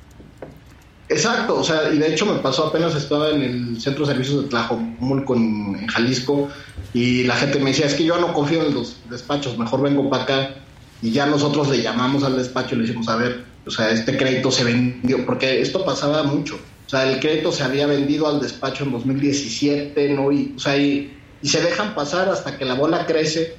Exacto, 1.14 1.60
o 1.60 1.64
sea, 1.64 1.94
y 1.94 2.00
de 2.00 2.12
hecho 2.12 2.26
me 2.26 2.40
pasó 2.40 2.66
apenas 2.66 2.96
estaba 2.96 3.30
en 3.30 3.44
el 3.44 3.80
centro 3.80 4.04
de 4.04 4.14
servicios 4.14 4.44
de 4.44 4.50
Tlajomulco 4.50 5.36
en 5.36 5.86
Jalisco 5.86 6.50
y 6.92 7.24
la 7.24 7.36
gente 7.36 7.60
me 7.60 7.70
decía, 7.70 7.86
es 7.86 7.94
que 7.94 8.04
yo 8.04 8.20
no 8.20 8.34
confío 8.34 8.66
en 8.66 8.74
los 8.74 8.98
despachos, 9.12 9.58
mejor 9.58 9.84
vengo 9.84 10.10
para 10.10 10.24
acá. 10.24 10.56
Y 11.04 11.12
ya 11.12 11.28
nosotros 11.28 11.70
le 11.70 11.84
llamamos 11.84 12.24
al 12.24 12.36
despacho 12.36 12.74
y 12.74 12.80
le 12.80 12.86
decimos, 12.86 13.08
a 13.10 13.18
ver, 13.18 13.44
o 13.68 13.70
sea, 13.70 13.92
este 13.92 14.18
crédito 14.18 14.50
se 14.52 14.64
vendió, 14.64 15.24
porque 15.26 15.62
esto 15.62 15.86
pasaba 15.86 16.24
mucho. 16.24 16.56
O 16.88 16.90
sea, 16.90 17.12
el 17.12 17.20
crédito 17.20 17.52
se 17.52 17.64
había 17.64 17.86
vendido 17.86 18.28
al 18.28 18.40
despacho 18.40 18.84
en 18.84 18.92
2017, 18.92 20.14
¿no? 20.14 20.32
Y, 20.32 20.54
o 20.56 20.60
sea, 20.60 20.78
y, 20.78 21.16
se 21.44 21.62
dejan 21.62 21.94
pasar 21.94 22.30
hasta 22.30 22.58
que 22.58 22.64
la 22.66 22.74
bola 22.74 23.06
crece, 23.06 23.58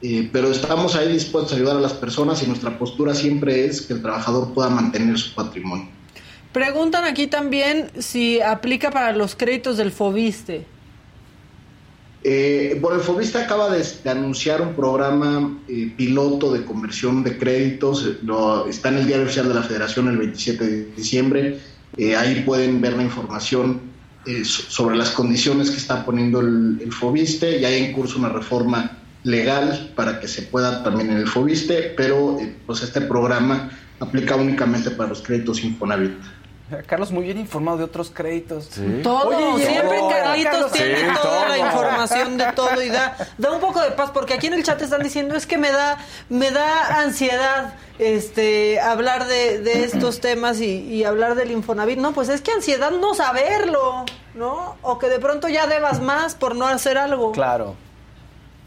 eh, 0.00 0.28
pero 0.32 0.50
estamos 0.50 0.96
ahí 0.96 1.12
dispuestos 1.12 1.52
a 1.52 1.56
ayudar 1.56 1.76
a 1.76 1.80
las 1.80 1.92
personas 1.92 2.42
y 2.42 2.46
nuestra 2.46 2.78
postura 2.78 3.14
siempre 3.14 3.66
es 3.66 3.82
que 3.82 3.92
el 3.92 4.02
trabajador 4.02 4.54
pueda 4.54 4.70
mantener 4.70 5.18
su 5.18 5.34
patrimonio. 5.34 5.97
Preguntan 6.52 7.04
aquí 7.04 7.26
también 7.26 7.90
si 7.98 8.40
aplica 8.40 8.90
para 8.90 9.12
los 9.12 9.34
créditos 9.34 9.76
del 9.76 9.92
FOBISTE. 9.92 10.78
Eh, 12.24 12.76
bueno, 12.80 12.98
el 12.98 13.02
Fobista 13.02 13.42
acaba 13.42 13.70
de, 13.70 13.84
anunciar 14.10 14.60
un 14.60 14.74
programa 14.74 15.56
eh, 15.68 15.92
piloto 15.96 16.52
de 16.52 16.64
conversión 16.64 17.22
de 17.22 17.38
créditos. 17.38 18.06
Eh, 18.06 18.18
está 18.68 18.88
en 18.88 18.98
el 18.98 19.06
diario 19.06 19.24
oficial 19.24 19.48
de 19.48 19.54
la 19.54 19.62
Federación 19.62 20.08
el 20.08 20.18
27 20.18 20.64
de 20.64 20.84
diciembre. 20.96 21.58
ahí 22.18 22.42
pueden 22.44 22.80
ver 22.80 22.94
la 22.94 23.04
información 23.04 23.80
sobre 24.44 24.94
las 24.94 25.10
condiciones 25.12 25.70
que 25.70 25.78
está 25.78 26.04
poniendo 26.04 26.40
el, 26.40 26.80
el, 26.82 26.92
Fobiste. 26.92 27.60
Ya 27.60 27.68
hay 27.68 27.84
en 27.84 27.92
curso 27.92 28.18
una 28.18 28.28
reforma 28.28 28.98
legal 29.22 29.92
para 29.94 30.20
que 30.20 30.28
se 30.28 30.42
pueda 30.42 30.82
también 30.82 31.10
en 31.10 31.18
el 31.18 31.28
Fobiste, 31.28 31.94
pero 31.96 32.38
pues 32.66 32.82
este 32.82 33.00
programa 33.00 33.70
aplica 34.00 34.36
únicamente 34.36 34.90
para 34.90 35.08
los 35.08 35.22
créditos 35.22 35.64
Infonavit. 35.64 36.12
Carlos 36.86 37.10
muy 37.10 37.24
bien 37.24 37.38
informado 37.38 37.78
de 37.78 37.84
otros 37.84 38.10
créditos. 38.10 38.68
Todo, 39.02 39.58
siempre 39.58 40.00
Carlitos 40.08 40.72
tiene 40.72 41.12
toda 41.22 41.48
la 41.48 41.58
información 41.58 42.36
de 42.36 42.46
todo 42.54 42.82
y 42.82 42.88
da, 42.88 43.16
da 43.36 43.52
un 43.52 43.60
poco 43.60 43.80
de 43.80 43.90
paz, 43.92 44.10
porque 44.12 44.34
aquí 44.34 44.48
en 44.48 44.54
el 44.54 44.62
chat 44.62 44.80
están 44.80 45.02
diciendo 45.02 45.34
es 45.34 45.46
que 45.46 45.58
me 45.58 45.70
da, 45.70 45.98
me 46.28 46.50
da 46.50 47.00
ansiedad 47.00 47.74
este 47.98 48.80
hablar 48.80 49.26
de, 49.26 49.84
estos 49.84 50.20
temas 50.22 50.60
y, 50.60 51.04
hablar 51.04 51.34
del 51.34 51.50
Infonavit. 51.50 51.98
No, 51.98 52.12
pues 52.12 52.28
es 52.28 52.40
que 52.40 52.52
ansiedad 52.52 52.90
no 52.90 53.14
saberlo, 53.14 54.04
¿no? 54.34 54.76
O 54.82 54.98
que 54.98 55.08
de 55.08 55.18
pronto 55.18 55.48
ya 55.48 55.66
debas 55.66 56.02
más 56.02 56.34
por 56.34 56.54
no 56.56 56.66
hacer 56.66 56.98
algo. 56.98 57.32
Claro. 57.32 57.76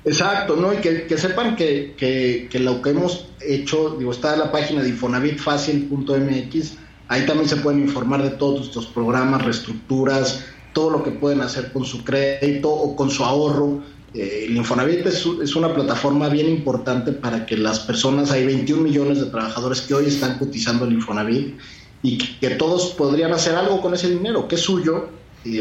Exacto, 0.04 0.56
¿no? 0.56 0.74
Y 0.74 0.78
que, 0.78 1.16
sepan 1.16 1.56
que, 1.56 1.94
que, 1.96 2.48
que, 2.50 2.58
lo 2.58 2.82
que 2.82 2.90
hemos 2.90 3.28
hecho, 3.40 3.92
digo, 3.92 4.12
está 4.12 4.34
en 4.34 4.40
la 4.40 4.52
página 4.52 4.82
de 4.82 4.90
infonavitfacil.mx 4.90 6.81
Ahí 7.12 7.26
también 7.26 7.50
se 7.50 7.58
pueden 7.58 7.82
informar 7.82 8.24
de 8.24 8.30
todos 8.30 8.68
estos 8.68 8.86
programas, 8.86 9.44
reestructuras, 9.44 10.46
todo 10.72 10.90
lo 10.92 11.04
que 11.04 11.12
pueden 11.12 11.42
hacer 11.42 11.74
con 11.74 11.84
su 11.84 12.06
crédito 12.06 12.72
o 12.72 12.96
con 12.96 13.12
su 13.12 13.26
ahorro. 13.26 13.82
Eh, 14.14 14.46
el 14.48 14.56
Infonavit 14.56 15.06
es, 15.06 15.56
una 15.58 15.74
plataforma 15.74 16.30
bien 16.30 16.48
importante 16.48 17.12
para 17.12 17.46
que 17.46 17.58
las 17.58 17.82
personas, 17.82 18.32
hay 18.32 18.46
21 18.46 18.82
millones 18.82 19.20
de 19.20 19.26
trabajadores 19.26 19.82
que 19.82 19.94
hoy 19.94 20.06
están 20.06 20.40
cotizando 20.40 20.86
el 20.86 20.94
Infonavit 20.94 21.58
y 22.02 22.18
que, 22.18 22.52
todos 22.52 22.92
podrían 22.92 23.34
hacer 23.34 23.56
algo 23.56 23.82
con 23.82 23.94
ese 23.94 24.10
dinero, 24.10 24.48
que 24.48 24.56
es 24.56 24.62
suyo. 24.62 25.10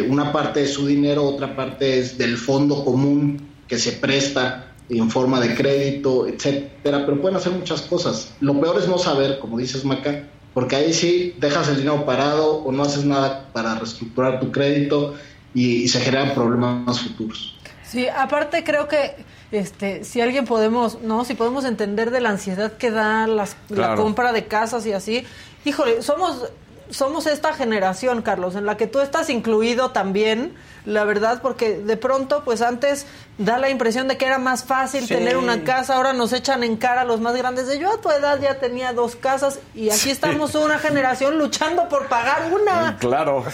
una 0.09 0.31
parte 0.33 0.63
es 0.63 0.75
su 0.75 0.87
dinero, 0.87 1.25
otra 1.25 1.57
parte 1.57 1.99
es 1.99 2.17
del 2.17 2.37
fondo 2.37 2.85
común 2.85 3.41
que 3.67 3.77
se 3.77 3.91
presta 3.91 4.73
en 4.89 5.11
forma 5.11 5.41
de 5.41 5.57
crédito, 5.57 6.29
etcétera, 6.29 7.05
pero 7.05 7.21
pueden 7.21 7.39
hacer 7.39 7.51
muchas 7.51 7.83
cosas. 7.83 8.35
Lo 8.41 8.61
peor 8.61 8.79
es 8.79 8.87
no 8.87 8.99
saber, 8.99 9.41
como 9.41 9.59
dices 9.59 9.85
Maca, 9.85 10.29
porque 10.55 10.77
ahí 10.77 10.93
sí 10.93 11.35
dejas 11.39 11.69
el 11.69 11.77
dinero 11.77 12.05
parado 12.05 12.57
o 12.57 12.73
no 12.73 12.83
haces 12.83 13.05
nada 13.05 13.49
para 13.53 13.75
reestructurar 13.77 14.41
tu 14.41 14.51
crédito 14.51 15.15
y, 15.55 15.89
se 15.89 16.01
generan 16.01 16.35
problemas 16.35 17.01
futuros. 17.01 17.57
Sí, 17.85 18.07
aparte 18.09 18.63
creo 18.63 18.87
que 18.87 19.17
este 19.51 20.05
si 20.05 20.21
alguien 20.21 20.45
podemos, 20.45 21.01
¿no? 21.03 21.25
Si 21.25 21.35
podemos 21.35 21.65
entender 21.65 22.13
de 22.13 22.21
la 22.21 22.31
ansiedad 22.31 22.73
que 22.75 22.91
da 22.91 23.27
las, 23.27 23.57
la 23.69 23.97
compra 23.97 24.33
de 24.33 24.47
casas 24.47 24.87
y 24.87 24.93
así, 24.93 25.25
híjole, 25.65 26.03
somos 26.03 26.51
somos 26.91 27.27
esta 27.27 27.53
generación, 27.55 28.23
Carlos, 28.23 28.57
en 28.57 28.67
la 28.67 28.77
que 28.77 28.87
tú 28.87 29.01
estás 29.01 29.31
incluido 29.31 29.91
también, 29.91 30.55
la 30.85 31.05
verdad, 31.05 31.41
porque 31.43 31.79
de 31.79 31.97
pronto, 31.97 32.43
pues 32.45 32.63
antes 32.63 33.07
da 33.39 33.59
la 33.59 33.71
impresión 33.71 34.09
de 34.09 34.17
que 34.17 34.27
era 34.27 34.39
más 34.39 34.65
fácil 34.65 35.07
tener 35.07 35.37
una 35.37 35.63
casa, 35.65 35.97
ahora 35.97 36.13
nos 36.13 36.33
echan 36.33 36.65
en 36.65 36.77
cara 36.77 37.05
los 37.05 37.21
más 37.21 37.37
grandes 37.37 37.67
de 37.67 37.79
yo 37.79 37.93
a 37.93 38.01
tu 38.01 38.11
edad 38.11 38.41
ya 38.41 38.59
tenía 38.59 38.93
dos 38.93 39.17
casas 39.17 39.61
y 39.75 39.91
aquí 39.91 40.11
estamos 40.11 40.55
una 40.55 40.79
generación 40.79 41.39
luchando 41.39 41.89
por 41.89 42.09
pagar 42.09 42.53
una. 42.53 42.97
Claro. 42.99 43.45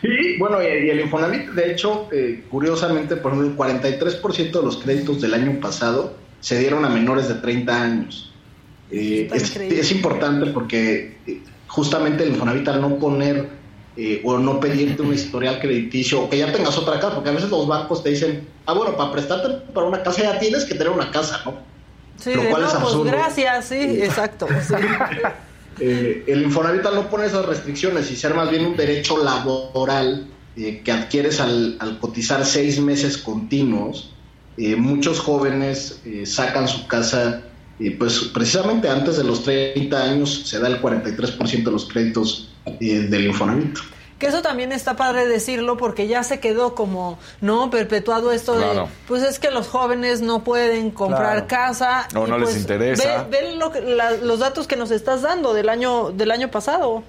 Sí, 0.00 0.36
bueno, 0.38 0.62
y, 0.62 0.66
el 0.66 1.00
Infonavit, 1.00 1.48
de 1.50 1.72
hecho, 1.72 2.08
eh, 2.12 2.44
curiosamente, 2.50 3.16
por 3.16 3.32
ejemplo, 3.32 3.66
el 3.66 3.78
43% 3.80 4.52
de 4.52 4.62
los 4.62 4.76
créditos 4.76 5.22
del 5.22 5.32
año 5.32 5.58
pasado 5.60 6.14
se 6.40 6.58
dieron 6.58 6.84
a 6.84 6.90
menores 6.90 7.28
de 7.28 7.36
30 7.36 7.82
años. 7.82 8.34
Eh, 8.90 9.30
es, 9.32 9.56
es, 9.56 9.92
importante 9.92 10.50
porque 10.50 11.16
eh, 11.26 11.40
justamente 11.74 12.22
el 12.22 12.30
Infonavit 12.30 12.68
al 12.68 12.80
no 12.80 12.96
poner 13.00 13.48
eh, 13.96 14.22
o 14.24 14.38
no 14.38 14.60
pedirte 14.60 15.02
un 15.02 15.12
historial 15.12 15.60
crediticio 15.60 16.22
o 16.22 16.30
que 16.30 16.38
ya 16.38 16.52
tengas 16.52 16.78
otra 16.78 17.00
casa, 17.00 17.16
porque 17.16 17.30
a 17.30 17.32
veces 17.32 17.50
los 17.50 17.66
bancos 17.66 18.02
te 18.02 18.10
dicen, 18.10 18.46
ah, 18.66 18.74
bueno, 18.74 18.96
para 18.96 19.10
prestarte 19.10 19.48
para 19.72 19.86
una 19.86 20.02
casa 20.02 20.22
ya 20.22 20.38
tienes 20.38 20.64
que 20.64 20.74
tener 20.74 20.90
una 20.90 21.10
casa, 21.10 21.40
¿no? 21.44 21.54
Sí, 22.16 22.32
Lo 22.32 22.48
cual 22.48 22.62
es 22.62 22.70
pues 22.70 22.82
absurdo. 22.82 23.04
gracias, 23.04 23.64
sí, 23.66 24.02
exacto. 24.02 24.46
Eh, 25.80 26.22
el 26.28 26.42
Infonavit 26.42 26.86
al 26.86 26.94
no 26.94 27.10
poner 27.10 27.26
esas 27.26 27.46
restricciones 27.46 28.08
y 28.08 28.14
ser 28.14 28.32
más 28.32 28.48
bien 28.48 28.64
un 28.64 28.76
derecho 28.76 29.18
laboral 29.18 30.28
eh, 30.56 30.82
que 30.84 30.92
adquieres 30.92 31.40
al, 31.40 31.78
al, 31.80 31.98
cotizar 31.98 32.44
seis 32.44 32.78
meses 32.78 33.18
continuos, 33.18 34.12
muchos 34.56 35.18
jóvenes 35.18 36.00
sacan 36.26 36.68
su 36.68 36.86
casa 36.86 37.42
y 37.78 37.90
pues 37.90 38.18
precisamente 38.32 38.88
antes 38.88 39.16
de 39.16 39.24
los 39.24 39.42
30 39.42 40.02
años 40.02 40.42
se 40.46 40.58
da 40.60 40.68
el 40.68 40.80
43% 40.80 41.64
de 41.64 41.70
los 41.70 41.86
créditos 41.86 42.48
eh, 42.80 43.06
del 43.08 43.26
Infonavit. 43.26 43.78
Que 44.18 44.28
eso 44.28 44.42
también 44.42 44.70
está 44.70 44.96
padre 44.96 45.26
decirlo 45.26 45.76
porque 45.76 46.06
ya 46.06 46.22
se 46.22 46.38
quedó 46.38 46.76
como, 46.76 47.18
¿no? 47.40 47.68
Perpetuado 47.70 48.30
esto 48.30 48.56
de, 48.56 48.86
pues 49.08 49.24
es 49.24 49.40
que 49.40 49.50
los 49.50 49.66
jóvenes 49.66 50.20
no 50.20 50.44
pueden 50.44 50.92
comprar 50.92 51.48
casa. 51.48 52.06
No, 52.14 52.26
no 52.26 52.38
les 52.38 52.50
pues, 52.50 52.60
interesa. 52.60 53.26
Ve, 53.28 53.58
los 54.22 54.38
datos 54.38 54.68
que 54.68 54.76
nos 54.76 54.92
estás 54.92 55.22
dando 55.22 55.52
del 55.52 55.68
año, 55.68 56.10
del 56.12 56.30
año 56.30 56.48
pasado. 56.50 57.02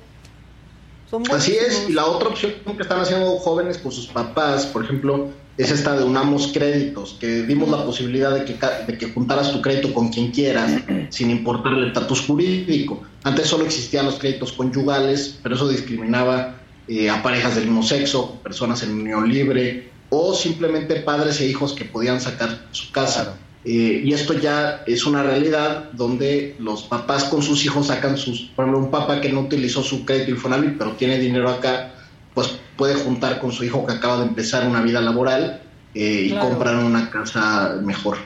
Así 1.31 1.55
es, 1.55 1.87
y 1.87 1.93
la 1.93 2.05
otra 2.05 2.29
opción 2.29 2.53
que 2.65 2.81
están 2.81 2.99
haciendo 2.99 3.37
jóvenes 3.37 3.77
con 3.77 3.91
sus 3.91 4.07
papás, 4.07 4.65
por 4.65 4.83
ejemplo, 4.83 5.29
es 5.57 5.71
esta 5.71 5.95
de 5.95 6.03
Unamos 6.03 6.51
Créditos, 6.53 7.15
que 7.19 7.43
dimos 7.43 7.69
la 7.69 7.85
posibilidad 7.85 8.33
de 8.33 8.43
que, 8.43 8.57
de 8.87 8.97
que 8.97 9.11
juntaras 9.11 9.51
tu 9.51 9.61
crédito 9.61 9.93
con 9.93 10.09
quien 10.09 10.31
quieras, 10.31 10.81
sin 11.09 11.31
importar 11.31 11.73
el 11.73 11.87
estatus 11.87 12.21
jurídico. 12.21 13.03
Antes 13.23 13.47
solo 13.47 13.65
existían 13.65 14.05
los 14.05 14.15
créditos 14.15 14.51
conyugales, 14.51 15.39
pero 15.41 15.55
eso 15.55 15.69
discriminaba 15.69 16.55
eh, 16.87 17.09
a 17.09 17.23
parejas 17.23 17.55
del 17.55 17.65
mismo 17.65 17.83
sexo, 17.83 18.39
personas 18.43 18.83
en 18.83 18.91
unión 18.91 19.29
libre, 19.29 19.89
o 20.09 20.33
simplemente 20.33 20.97
padres 20.97 21.39
e 21.41 21.47
hijos 21.47 21.73
que 21.73 21.85
podían 21.85 22.19
sacar 22.19 22.67
su 22.71 22.91
casa. 22.91 23.37
Eh, 23.63 24.03
y 24.03 24.13
esto 24.13 24.33
ya 24.33 24.83
es 24.85 25.07
una 25.07 25.23
realidad 25.23 25.89
donde 25.93 26.55
los 26.59 26.83
papás 26.83 27.23
con 27.23 27.41
sus 27.41 27.65
hijos 27.65 27.87
sacan 27.87 28.15
sus, 28.15 28.41
por 28.55 28.65
ejemplo, 28.65 28.85
un 28.85 28.91
papá 28.91 29.19
que 29.21 29.29
no 29.29 29.41
utilizó 29.41 29.81
su 29.81 30.05
crédito 30.05 30.31
Infonavit, 30.31 30.77
pero 30.77 30.91
tiene 30.91 31.17
dinero 31.17 31.49
acá, 31.49 31.94
pues 32.35 32.59
puede 32.77 32.93
juntar 32.95 33.39
con 33.39 33.51
su 33.51 33.63
hijo 33.63 33.85
que 33.87 33.93
acaba 33.93 34.17
de 34.17 34.25
empezar 34.25 34.67
una 34.67 34.81
vida 34.81 35.01
laboral 35.01 35.61
eh, 35.95 36.27
y 36.29 36.37
comprar 36.37 36.75
una 36.75 37.09
casa 37.09 37.77
mejor. 37.81 38.17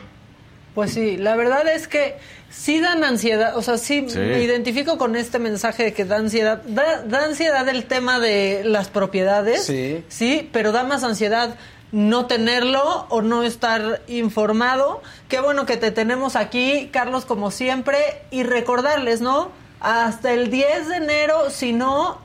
Pues 0.75 0.91
sí, 0.91 1.15
la 1.15 1.35
verdad 1.35 1.67
es 1.67 1.87
que 1.87 2.17
sí 2.49 2.79
dan 2.79 3.03
ansiedad, 3.03 3.55
o 3.55 3.61
sea, 3.61 3.77
sí, 3.77 4.01
me 4.01 4.43
identifico 4.43 4.97
con 4.97 5.15
este 5.15 5.39
mensaje 5.39 5.83
de 5.83 5.93
que 5.93 6.05
da 6.05 6.17
ansiedad, 6.17 6.61
da, 6.65 7.03
da 7.03 7.25
ansiedad 7.25 7.67
el 7.69 7.85
tema 7.85 8.19
de 8.19 8.63
las 8.65 8.89
propiedades, 8.89 9.65
sí. 9.65 10.03
sí, 10.09 10.49
pero 10.51 10.71
da 10.71 10.83
más 10.83 11.03
ansiedad 11.03 11.55
no 11.91 12.27
tenerlo 12.27 13.07
o 13.09 13.21
no 13.21 13.43
estar 13.43 14.01
informado. 14.07 15.01
Qué 15.27 15.39
bueno 15.39 15.65
que 15.65 15.77
te 15.77 15.91
tenemos 15.91 16.35
aquí, 16.35 16.89
Carlos, 16.91 17.25
como 17.25 17.51
siempre, 17.51 17.97
y 18.31 18.43
recordarles, 18.43 19.21
¿no? 19.21 19.51
Hasta 19.79 20.33
el 20.33 20.51
10 20.51 20.89
de 20.89 20.95
enero, 20.97 21.49
si 21.49 21.73
no, 21.73 22.19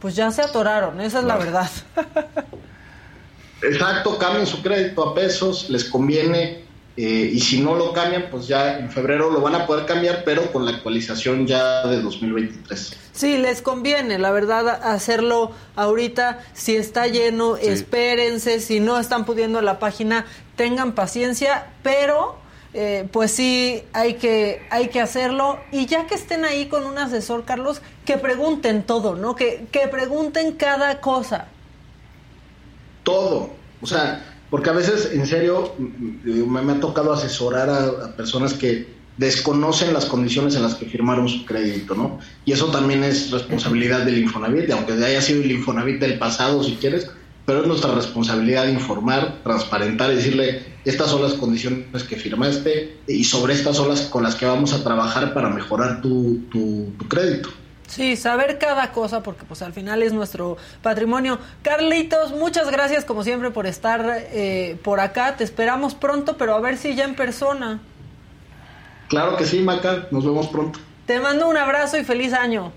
pues 0.00 0.14
ya 0.14 0.30
se 0.30 0.42
atoraron, 0.42 1.00
esa 1.00 1.18
es 1.18 1.24
la 1.24 1.36
verdad. 1.36 1.70
Exacto, 3.62 4.18
cambien 4.18 4.46
su 4.46 4.62
crédito 4.62 5.08
a 5.08 5.14
pesos, 5.14 5.68
les 5.68 5.84
conviene, 5.84 6.68
eh, 7.00 7.30
y 7.32 7.38
si 7.38 7.60
no 7.60 7.76
lo 7.76 7.92
cambian, 7.92 8.26
pues 8.28 8.48
ya 8.48 8.76
en 8.76 8.90
febrero 8.90 9.30
lo 9.30 9.40
van 9.40 9.54
a 9.54 9.66
poder 9.66 9.86
cambiar, 9.86 10.24
pero 10.24 10.50
con 10.50 10.64
la 10.64 10.72
actualización 10.72 11.46
ya 11.46 11.86
de 11.86 12.00
2023. 12.00 12.96
Sí, 13.12 13.38
les 13.38 13.62
conviene, 13.62 14.18
la 14.18 14.32
verdad, 14.32 14.68
hacerlo 14.82 15.52
ahorita. 15.76 16.40
Si 16.54 16.74
está 16.74 17.06
lleno, 17.06 17.56
espérense. 17.56 18.58
Si 18.58 18.80
no 18.80 18.98
están 18.98 19.26
pudiendo 19.26 19.60
la 19.60 19.78
página, 19.78 20.26
tengan 20.56 20.92
paciencia, 20.96 21.68
pero 21.84 22.36
eh, 22.74 23.08
pues 23.10 23.30
sí, 23.30 23.82
hay 23.92 24.14
que, 24.14 24.62
hay 24.70 24.88
que 24.88 25.00
hacerlo. 25.00 25.58
Y 25.72 25.86
ya 25.86 26.06
que 26.06 26.14
estén 26.14 26.44
ahí 26.44 26.66
con 26.66 26.84
un 26.84 26.98
asesor, 26.98 27.44
Carlos, 27.44 27.80
que 28.04 28.18
pregunten 28.18 28.82
todo, 28.82 29.16
¿no? 29.16 29.34
Que, 29.36 29.66
que 29.72 29.88
pregunten 29.88 30.52
cada 30.52 31.00
cosa. 31.00 31.48
Todo. 33.04 33.50
O 33.80 33.86
sea, 33.86 34.24
porque 34.50 34.70
a 34.70 34.72
veces, 34.72 35.10
en 35.12 35.26
serio, 35.26 35.74
me, 35.78 36.72
ha 36.72 36.80
tocado 36.80 37.12
asesorar 37.12 37.70
a, 37.70 38.16
personas 38.16 38.54
que 38.54 38.96
desconocen 39.16 39.92
las 39.92 40.04
condiciones 40.04 40.54
en 40.54 40.62
las 40.62 40.74
que 40.74 40.86
firmaron 40.86 41.28
su 41.28 41.44
crédito, 41.44 41.94
¿no? 41.94 42.20
Y 42.44 42.52
eso 42.52 42.66
también 42.66 43.02
es 43.02 43.30
responsabilidad 43.30 44.04
del 44.04 44.18
Infonavit, 44.18 44.70
aunque 44.70 44.92
haya 44.92 45.20
sido 45.20 45.42
el 45.42 45.50
Infonavit 45.50 46.00
del 46.00 46.18
pasado, 46.18 46.62
si 46.62 46.76
quieres, 46.76 47.10
pero 47.44 47.62
es 47.62 47.66
nuestra 47.66 47.94
responsabilidad 47.94 48.68
informar, 48.68 49.42
transparentar 49.42 50.12
y 50.12 50.16
decirle, 50.16 50.62
estas 50.88 51.10
son 51.10 51.22
las 51.22 51.34
condiciones 51.34 52.02
que 52.04 52.16
firmaste 52.16 52.96
y 53.06 53.24
sobre 53.24 53.52
estas 53.52 53.76
son 53.76 53.90
las 53.90 54.02
con 54.02 54.22
las 54.22 54.34
que 54.34 54.46
vamos 54.46 54.72
a 54.72 54.82
trabajar 54.82 55.34
para 55.34 55.50
mejorar 55.50 56.00
tu, 56.00 56.38
tu, 56.50 57.06
crédito. 57.08 57.50
Sí, 57.86 58.16
saber 58.16 58.58
cada 58.58 58.90
cosa 58.92 59.22
porque 59.22 59.44
pues 59.44 59.60
al 59.60 59.74
final 59.74 60.02
es 60.02 60.14
nuestro 60.14 60.56
patrimonio. 60.82 61.38
Carlitos, 61.62 62.32
muchas 62.32 62.70
gracias 62.70 63.04
como 63.04 63.22
siempre 63.22 63.50
por 63.50 63.66
estar 63.66 64.26
eh, 64.32 64.78
por 64.82 65.00
acá. 65.00 65.36
Te 65.36 65.44
esperamos 65.44 65.94
pronto, 65.94 66.36
pero 66.38 66.54
a 66.54 66.60
ver 66.60 66.78
si 66.78 66.94
ya 66.94 67.04
en 67.04 67.14
persona. 67.14 67.80
Claro 69.08 69.36
que 69.36 69.44
sí, 69.44 69.60
Maca. 69.60 70.08
Nos 70.10 70.24
vemos 70.24 70.48
pronto. 70.48 70.78
Te 71.06 71.20
mando 71.20 71.48
un 71.48 71.56
abrazo 71.56 71.98
y 71.98 72.04
feliz 72.04 72.32
año. 72.32 72.72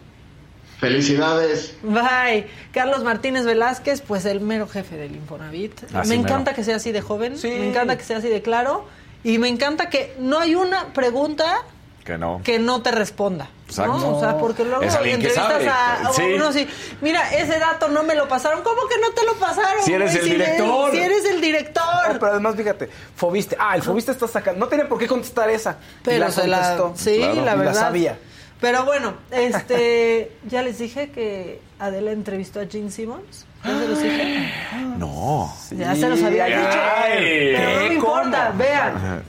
Felicidades. 0.81 1.75
Bye. 1.83 2.47
Carlos 2.73 3.03
Martínez 3.03 3.45
Velázquez, 3.45 4.01
pues 4.01 4.25
el 4.25 4.41
mero 4.41 4.67
jefe 4.67 4.97
del 4.97 5.15
Infonavit. 5.15 5.83
Así 5.93 6.09
me 6.09 6.17
mero. 6.17 6.21
encanta 6.21 6.53
que 6.53 6.63
sea 6.63 6.75
así 6.77 6.91
de 6.91 7.01
joven, 7.01 7.37
Sí. 7.37 7.47
me 7.49 7.69
encanta 7.69 7.97
que 7.97 8.03
sea 8.03 8.17
así 8.17 8.27
de 8.29 8.41
claro 8.41 8.85
y 9.23 9.37
me 9.37 9.47
encanta 9.47 9.89
que 9.89 10.15
no 10.19 10.39
hay 10.39 10.55
una 10.55 10.87
pregunta 10.93 11.59
Que 12.03 12.17
no. 12.17 12.41
que 12.43 12.57
no 12.57 12.81
te 12.81 12.89
responda. 12.91 13.47
Exacto. 13.67 13.99
¿no? 13.99 14.17
O 14.17 14.19
sea, 14.19 14.37
porque 14.37 14.65
luego 14.65 14.81
Es 14.81 14.95
alguien 14.95 15.21
que 15.21 15.27
entrevistas 15.27 15.63
sabe. 15.63 15.69
a 15.69 16.09
a 16.09 16.13
Sí. 16.13 16.23
uno 16.35 16.47
así, 16.47 16.67
mira, 16.99 17.31
ese 17.31 17.57
dato 17.59 17.87
no 17.87 18.01
me 18.03 18.15
lo 18.15 18.27
pasaron. 18.27 18.63
¿Cómo 18.63 18.81
que 18.89 18.97
no 18.99 19.11
te 19.11 19.23
lo 19.23 19.35
pasaron? 19.35 19.83
Si 19.85 19.93
eres 19.93 20.15
el 20.15 20.25
director. 20.29 20.91
Si 20.91 20.97
eres 20.97 21.25
el 21.25 21.35
No, 21.35 21.41
director. 21.41 21.83
pero 22.19 22.25
además, 22.31 22.55
fíjate, 22.57 22.89
Fobiste. 23.15 23.55
Ah, 23.59 23.75
el 23.75 23.83
Fobiste 23.83 24.11
está 24.11 24.27
sacando. 24.27 24.59
No 24.59 24.67
tenía 24.67 24.89
por 24.89 24.97
qué 24.97 25.07
contestar 25.07 25.49
esa. 25.51 25.77
Y 26.01 26.03
Pero 26.05 26.25
la 26.25 26.31
se 26.31 26.47
la, 26.47 26.91
sí, 26.95 27.17
Claro. 27.19 27.45
la 27.45 27.53
Y 27.55 27.57
verdad. 27.59 27.73
sabía. 27.75 28.17
Pero 28.61 28.85
bueno, 28.85 29.15
este, 29.31 30.37
ya 30.47 30.61
les 30.61 30.77
dije 30.77 31.09
que 31.09 31.59
Adela 31.79 32.11
entrevistó 32.11 32.61
a 32.61 32.67
Gene 32.67 32.91
Simmons. 32.91 33.47
¿Ya 33.65 33.79
se 33.79 33.87
los 33.87 34.01
dije? 34.01 34.53
No. 34.97 35.53
Ya 35.71 35.95
se 35.95 36.09
los 36.09 36.23
había 36.23 36.45
dicho. 36.45 36.79
ay. 36.95 37.53
Pero 37.55 37.79
no 37.79 37.87
me 37.87 37.93
importa, 37.95 38.47
¿Cómo? 38.47 38.59
vean. 38.59 39.23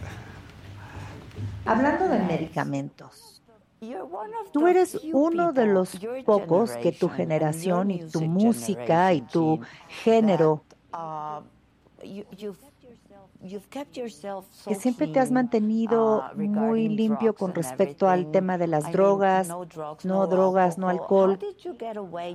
Hablando 1.65 2.09
de 2.09 2.19
medicamentos, 2.19 3.43
tú 4.53 4.67
eres 4.67 5.01
uno 5.13 5.53
de 5.53 5.67
los 5.67 5.99
pocos 6.25 6.73
que 6.73 6.93
tu 6.93 7.09
generación 7.09 7.91
y 7.91 8.05
tu 8.05 8.21
música 8.23 9.13
y 9.13 9.23
tu 9.23 9.61
género, 10.03 10.65
que 14.67 14.75
siempre 14.75 15.09
te 15.09 15.19
has 15.19 15.31
mantenido 15.31 16.25
muy 16.37 16.89
limpio 16.89 17.35
con 17.35 17.55
respecto 17.55 18.09
al 18.09 18.31
tema 18.31 18.59
de 18.59 18.67
las 18.69 18.93
drogas, 18.93 19.49
no 20.05 20.27
drogas, 20.27 20.79
no 20.79 20.89
alcohol. 20.89 21.39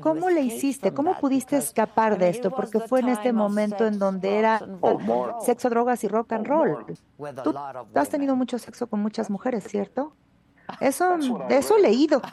¿Cómo 0.02 0.30
le 0.30 0.42
hiciste? 0.42 0.94
¿Cómo 0.94 1.18
pudiste 1.20 1.58
escapar 1.58 2.18
de 2.18 2.30
esto? 2.30 2.52
Porque 2.52 2.80
fue 2.80 3.00
en 3.00 3.10
este 3.10 3.32
momento 3.32 3.86
en 3.86 4.00
donde 4.00 4.38
era 4.38 4.62
sexo, 5.42 5.70
drogas 5.70 6.04
y 6.04 6.08
rock 6.08 6.34
and 6.34 6.48
roll. 6.48 6.86
Tú 7.44 7.54
has 8.00 8.10
tenido 8.10 8.36
mucho 8.36 8.60
sexo 8.60 8.88
con 8.88 9.02
muchas 9.02 9.30
mujeres, 9.30 9.66
¿cierto? 9.66 10.14
Eso, 10.80 11.18
de 11.48 11.58
eso 11.58 11.78
he 11.78 11.82
leído. 11.82 12.22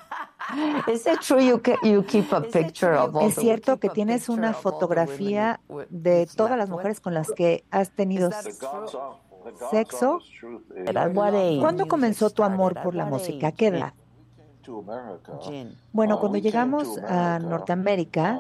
Es 3.23 3.35
cierto 3.35 3.79
que 3.79 3.89
tienes 3.89 4.29
una 4.29 4.53
fotografía 4.53 5.59
de 5.89 6.29
todas 6.37 6.59
las 6.59 6.69
mujeres 6.69 7.01
con 7.01 7.15
las 7.15 7.33
que 7.33 7.65
has 7.71 7.91
tenido 7.93 8.31
sexo. 9.71 10.21
¿Cuándo 11.61 11.89
comenzó 11.89 12.31
tu 12.31 12.43
amor 12.43 12.75
por 12.83 12.95
la 12.95 13.07
música? 13.07 13.49
¿A 13.49 13.53
qué 13.53 13.69
edad? 13.69 13.95
Bueno, 15.93 16.21
cuando 16.21 16.39
llegamos 16.39 16.99
a 16.99 17.39
Norteamérica, 17.39 18.39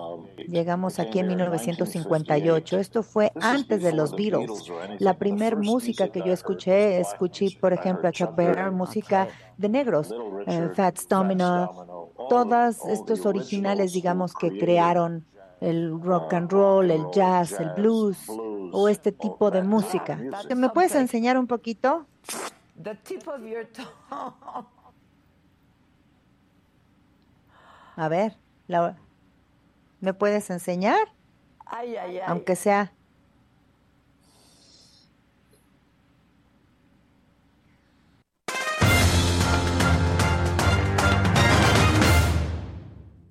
llegamos 0.48 0.98
aquí 0.98 1.18
en 1.18 1.28
1958. 1.28 2.78
Esto 2.78 3.02
fue 3.02 3.32
antes 3.40 3.82
de 3.82 3.92
los 3.92 4.14
Beatles. 4.14 4.70
La 4.98 5.18
primer 5.18 5.56
música 5.56 6.08
que 6.08 6.20
yo 6.20 6.32
escuché, 6.32 7.00
escuché, 7.00 7.56
por 7.60 7.72
ejemplo, 7.72 8.08
a 8.08 8.12
Chuck 8.12 8.34
Berry, 8.34 8.70
música 8.70 9.28
de 9.56 9.68
negros, 9.68 10.14
eh, 10.46 10.70
Fats 10.74 11.08
Domino, 11.08 12.10
todos 12.28 12.84
estos 12.86 13.26
originales, 13.26 13.92
digamos, 13.92 14.34
que 14.34 14.56
crearon 14.58 15.26
el 15.60 16.00
rock 16.00 16.34
and 16.34 16.50
roll, 16.50 16.90
el 16.90 17.04
jazz, 17.12 17.58
el 17.60 17.70
blues 17.70 18.18
o 18.72 18.88
este 18.88 19.12
tipo 19.12 19.50
de 19.50 19.62
música. 19.62 20.18
¿Me 20.54 20.68
puedes 20.70 20.94
enseñar 20.94 21.38
un 21.38 21.46
poquito? 21.46 22.06
A 27.96 28.08
ver, 28.08 28.36
la- 28.66 28.96
¿me 30.00 30.14
puedes 30.14 30.50
enseñar? 30.50 30.98
Aunque 32.26 32.56
sea. 32.56 32.92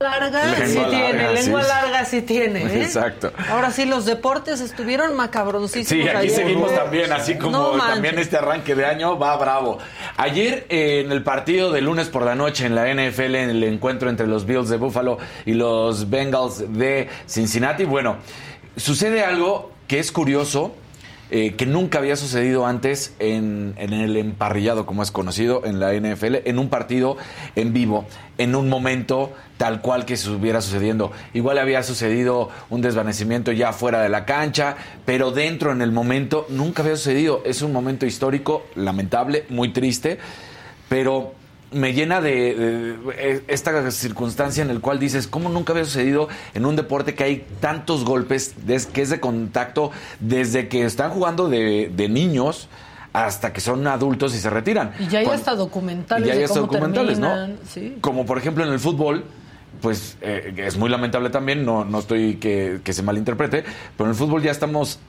Larga 0.04 0.46
Lengua 0.46 0.68
sí 0.68 0.76
larga, 0.76 0.90
tiene, 0.90 1.28
sí. 1.38 1.44
lengua 1.44 1.64
larga 1.64 2.06
sí 2.06 2.22
tiene. 2.22 2.62
¿eh? 2.64 2.84
Exacto. 2.84 3.32
Ahora 3.50 3.72
sí, 3.72 3.86
los 3.86 4.06
deportes 4.06 4.62
estuvieron 4.62 5.16
macabroncísimos. 5.16 6.04
Sí, 6.04 6.10
aquí 6.10 6.28
ayer. 6.28 6.36
seguimos 6.36 6.74
también, 6.76 7.12
así 7.12 7.36
como 7.38 7.52
No 7.58 7.78
también 7.78 8.20
este 8.20 8.38
arranque 8.38 8.76
de 8.76 8.86
año 8.86 9.18
va 9.18 9.36
bravo. 9.38 9.80
Ayer 10.18 10.66
eh, 10.70 11.02
en 11.06 11.12
el 11.12 11.24
partido 11.24 11.72
de 11.72 11.82
lunes 11.82 12.10
por 12.10 12.24
la 12.24 12.36
noche 12.36 12.66
en 12.66 12.76
la 12.76 12.94
NFL, 12.94 13.36
en 13.36 13.50
el 13.50 13.64
encuentro 13.64 14.10
entre 14.10 14.28
los 14.28 14.46
Bills 14.46 14.70
de 14.70 14.78
Buffalo 14.78 15.18
y 15.46 15.54
los 15.54 16.10
Bengals 16.10 16.74
de 16.78 17.10
Cincinnati, 17.28 17.86
bueno, 17.86 18.18
sucede 18.76 19.24
algo 19.24 19.72
que 19.88 20.00
es 20.00 20.12
curioso. 20.12 20.76
Eh, 21.32 21.56
que 21.56 21.66
nunca 21.66 22.00
había 22.00 22.16
sucedido 22.16 22.66
antes 22.66 23.16
en, 23.20 23.74
en 23.78 23.94
el 23.94 24.18
emparrillado, 24.18 24.86
como 24.86 25.04
es 25.04 25.12
conocido 25.12 25.66
en 25.66 25.80
la 25.80 25.94
NFL, 25.94 26.38
en 26.46 26.60
un 26.60 26.70
partido 26.70 27.18
en 27.56 27.74
vivo, 27.74 28.06
en 28.38 28.56
un 28.56 28.70
momento 28.70 29.34
tal 29.58 29.82
cual 29.82 30.06
que 30.06 30.16
estuviera 30.16 30.62
sucediendo. 30.62 31.12
Igual 31.34 31.58
había 31.58 31.84
sucedido 31.84 32.50
un 32.70 32.82
desvanecimiento 32.82 33.52
ya 33.52 33.74
fuera 33.74 34.02
de 34.02 34.10
la 34.10 34.26
cancha, 34.26 34.76
pero 35.06 35.32
dentro 35.32 35.72
en 35.72 35.82
el 35.82 35.92
momento 35.92 36.46
nunca 36.50 36.84
había 36.84 36.98
sucedido. 36.98 37.42
Es 37.46 37.62
un 37.62 37.72
momento 37.72 38.06
histórico, 38.06 38.66
lamentable, 38.76 39.46
muy 39.50 39.70
triste, 39.70 40.18
pero 40.90 41.34
me 41.74 41.94
llena 41.94 42.22
de, 42.22 42.96
esta 43.48 43.90
circunstancia 43.92 44.64
en 44.64 44.70
el 44.70 44.80
cual 44.80 45.00
dices, 45.00 45.28
¿cómo 45.28 45.50
nunca 45.50 45.74
había 45.74 45.86
sucedido 45.86 46.28
en 46.54 46.66
un 46.66 46.76
deporte 46.76 47.16
que 47.16 47.24
hay 47.24 47.46
tantos 47.60 48.06
golpes, 48.06 48.54
des- 48.66 48.86
que 48.86 49.02
es 49.02 49.10
de 49.10 49.20
contacto 49.20 49.92
desde 50.20 50.68
que 50.68 50.86
están 50.86 51.12
jugando 51.12 51.50
de, 51.50 51.92
de 51.96 52.10
niños 52.10 52.68
hasta 53.14 53.54
que 53.54 53.62
son 53.62 53.86
adultos 53.88 54.34
y 54.36 54.40
se 54.40 54.50
retiran? 54.50 54.92
Y 55.00 55.08
ya 55.08 55.20
hay 55.20 55.26
Cuando- 55.26 55.42
hasta 55.42 55.56
documentales 55.56 56.26
y 56.26 56.28
ya 56.28 56.34
hay 56.34 56.40
de 56.40 56.46
hasta 56.46 56.60
cómo 56.62 56.72
documentales, 56.74 57.20
terminan, 57.20 57.52
¿no? 57.52 57.58
sí. 57.68 57.98
Como 58.02 58.26
por 58.26 58.38
ejemplo 58.38 58.64
en 58.66 58.72
el 58.72 58.80
fútbol, 58.80 59.24
pues 59.82 60.18
eh, 60.22 60.54
es 60.58 60.78
muy 60.78 60.90
lamentable 60.90 61.30
también, 61.30 61.66
no, 61.66 61.84
no 61.84 62.00
estoy 62.00 62.36
que, 62.36 62.80
que 62.84 62.94
se 62.94 63.04
malinterprete, 63.04 63.64
pero 63.98 64.06
en 64.06 64.12
el 64.12 64.16
fútbol 64.16 64.42
ya 64.42 64.52
estamos 64.52 65.00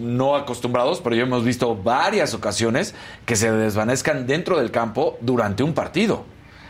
no 0.00 0.36
acostumbrados, 0.36 1.00
pero 1.00 1.16
ya 1.16 1.22
hemos 1.22 1.44
visto 1.44 1.74
varias 1.76 2.34
ocasiones 2.34 2.94
que 3.26 3.36
se 3.36 3.50
desvanezcan 3.50 4.26
dentro 4.26 4.58
del 4.58 4.70
campo 4.70 5.16
durante 5.20 5.62
un 5.62 5.72
partido. 5.74 6.24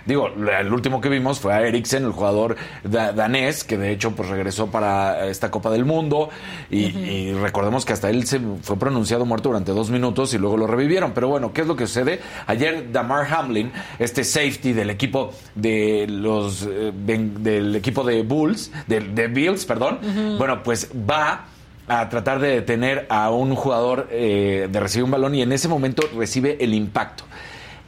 Digo, 0.04 0.26
el 0.26 0.72
último 0.72 1.00
que 1.00 1.08
vimos 1.08 1.38
fue 1.38 1.54
a 1.54 1.60
Eriksen, 1.64 2.02
el 2.02 2.10
jugador 2.10 2.56
da- 2.82 3.12
danés, 3.12 3.62
que 3.62 3.78
de 3.78 3.92
hecho 3.92 4.10
pues 4.16 4.28
regresó 4.30 4.66
para 4.66 5.28
esta 5.28 5.52
Copa 5.52 5.70
del 5.70 5.84
Mundo 5.84 6.28
y, 6.72 6.86
y 6.86 7.32
recordemos 7.34 7.84
que 7.84 7.92
hasta 7.92 8.10
él 8.10 8.26
se 8.26 8.40
fue 8.62 8.76
pronunciado 8.80 9.24
muerto 9.26 9.50
durante 9.50 9.70
dos 9.70 9.90
minutos 9.90 10.34
y 10.34 10.38
luego 10.38 10.56
lo 10.56 10.66
revivieron. 10.66 11.12
Pero 11.12 11.28
bueno, 11.28 11.52
¿qué 11.52 11.60
es 11.60 11.68
lo 11.68 11.76
que 11.76 11.86
sucede? 11.86 12.18
Ayer 12.48 12.90
Damar 12.90 13.32
Hamlin, 13.32 13.70
este 14.00 14.24
safety 14.24 14.72
del 14.72 14.90
equipo 14.90 15.34
de 15.54 16.06
los 16.08 16.66
eh, 16.68 16.90
del 16.92 17.76
equipo 17.76 18.02
de 18.02 18.24
Bulls, 18.24 18.72
de, 18.88 18.98
de 18.98 19.28
Bills, 19.28 19.64
perdón, 19.66 20.00
bueno, 20.36 20.64
pues 20.64 20.90
va 21.08 21.44
a 21.88 22.08
tratar 22.08 22.38
de 22.38 22.48
detener 22.48 23.06
a 23.08 23.30
un 23.30 23.54
jugador 23.54 24.08
eh, 24.10 24.68
de 24.70 24.80
recibir 24.80 25.04
un 25.04 25.10
balón 25.10 25.34
y 25.34 25.42
en 25.42 25.52
ese 25.52 25.68
momento 25.68 26.02
recibe 26.16 26.56
el 26.60 26.74
impacto. 26.74 27.24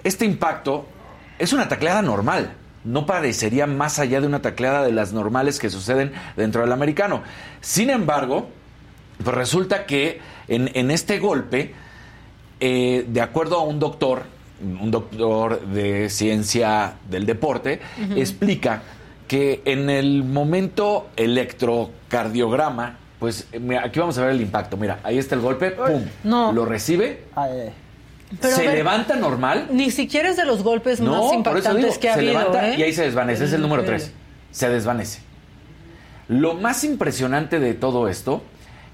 Este 0.02 0.24
impacto 0.24 0.86
es 1.38 1.52
una 1.52 1.68
tacleada 1.68 2.02
normal. 2.02 2.52
No 2.84 3.06
parecería 3.06 3.66
más 3.66 3.98
allá 3.98 4.20
de 4.20 4.26
una 4.26 4.42
tacleada 4.42 4.84
de 4.84 4.92
las 4.92 5.12
normales 5.12 5.58
que 5.58 5.70
suceden 5.70 6.12
dentro 6.36 6.60
del 6.60 6.72
americano. 6.72 7.22
Sin 7.60 7.88
embargo, 7.88 8.48
pues 9.22 9.34
resulta 9.34 9.86
que 9.86 10.20
en, 10.48 10.70
en 10.74 10.90
este 10.90 11.18
golpe, 11.18 11.72
eh, 12.60 13.06
de 13.08 13.20
acuerdo 13.20 13.58
a 13.58 13.62
un 13.62 13.78
doctor, 13.78 14.24
un 14.60 14.90
doctor 14.90 15.60
de 15.66 16.10
ciencia 16.10 16.94
del 17.08 17.26
deporte, 17.26 17.80
explica 18.16 18.82
que 19.26 19.62
en 19.64 19.88
el 19.90 20.22
momento 20.24 21.08
electrocardiograma, 21.16 22.98
pues 23.18 23.46
mira, 23.60 23.84
aquí 23.84 23.98
vamos 24.00 24.18
a 24.18 24.22
ver 24.22 24.30
el 24.30 24.40
impacto. 24.40 24.76
Mira, 24.76 24.98
ahí 25.02 25.18
está 25.18 25.34
el 25.34 25.40
golpe, 25.40 25.70
pum, 25.70 26.02
No. 26.24 26.52
lo 26.52 26.64
recibe, 26.64 27.24
Pero 28.40 28.56
se 28.56 28.66
ver, 28.66 28.74
levanta 28.76 29.16
normal. 29.16 29.68
Ni 29.70 29.90
siquiera 29.90 30.28
es 30.28 30.36
de 30.36 30.44
los 30.44 30.62
golpes 30.62 31.00
más 31.00 31.08
No, 31.10 31.20
por 31.20 31.26
eso 31.28 31.34
impactantes 31.36 31.84
digo, 31.84 32.00
que 32.00 32.08
ha 32.10 32.14
se 32.14 32.18
habido. 32.20 32.32
levanta 32.38 32.68
¿eh? 32.70 32.74
y 32.78 32.82
ahí 32.82 32.92
se 32.92 33.02
desvanece. 33.02 33.44
Es 33.44 33.52
el 33.52 33.60
número 33.62 33.82
Increíble. 33.82 34.06
3. 34.50 34.56
Se 34.58 34.68
desvanece. 34.68 35.20
Lo 36.28 36.54
más 36.54 36.84
impresionante 36.84 37.60
de 37.60 37.74
todo 37.74 38.08
esto 38.08 38.42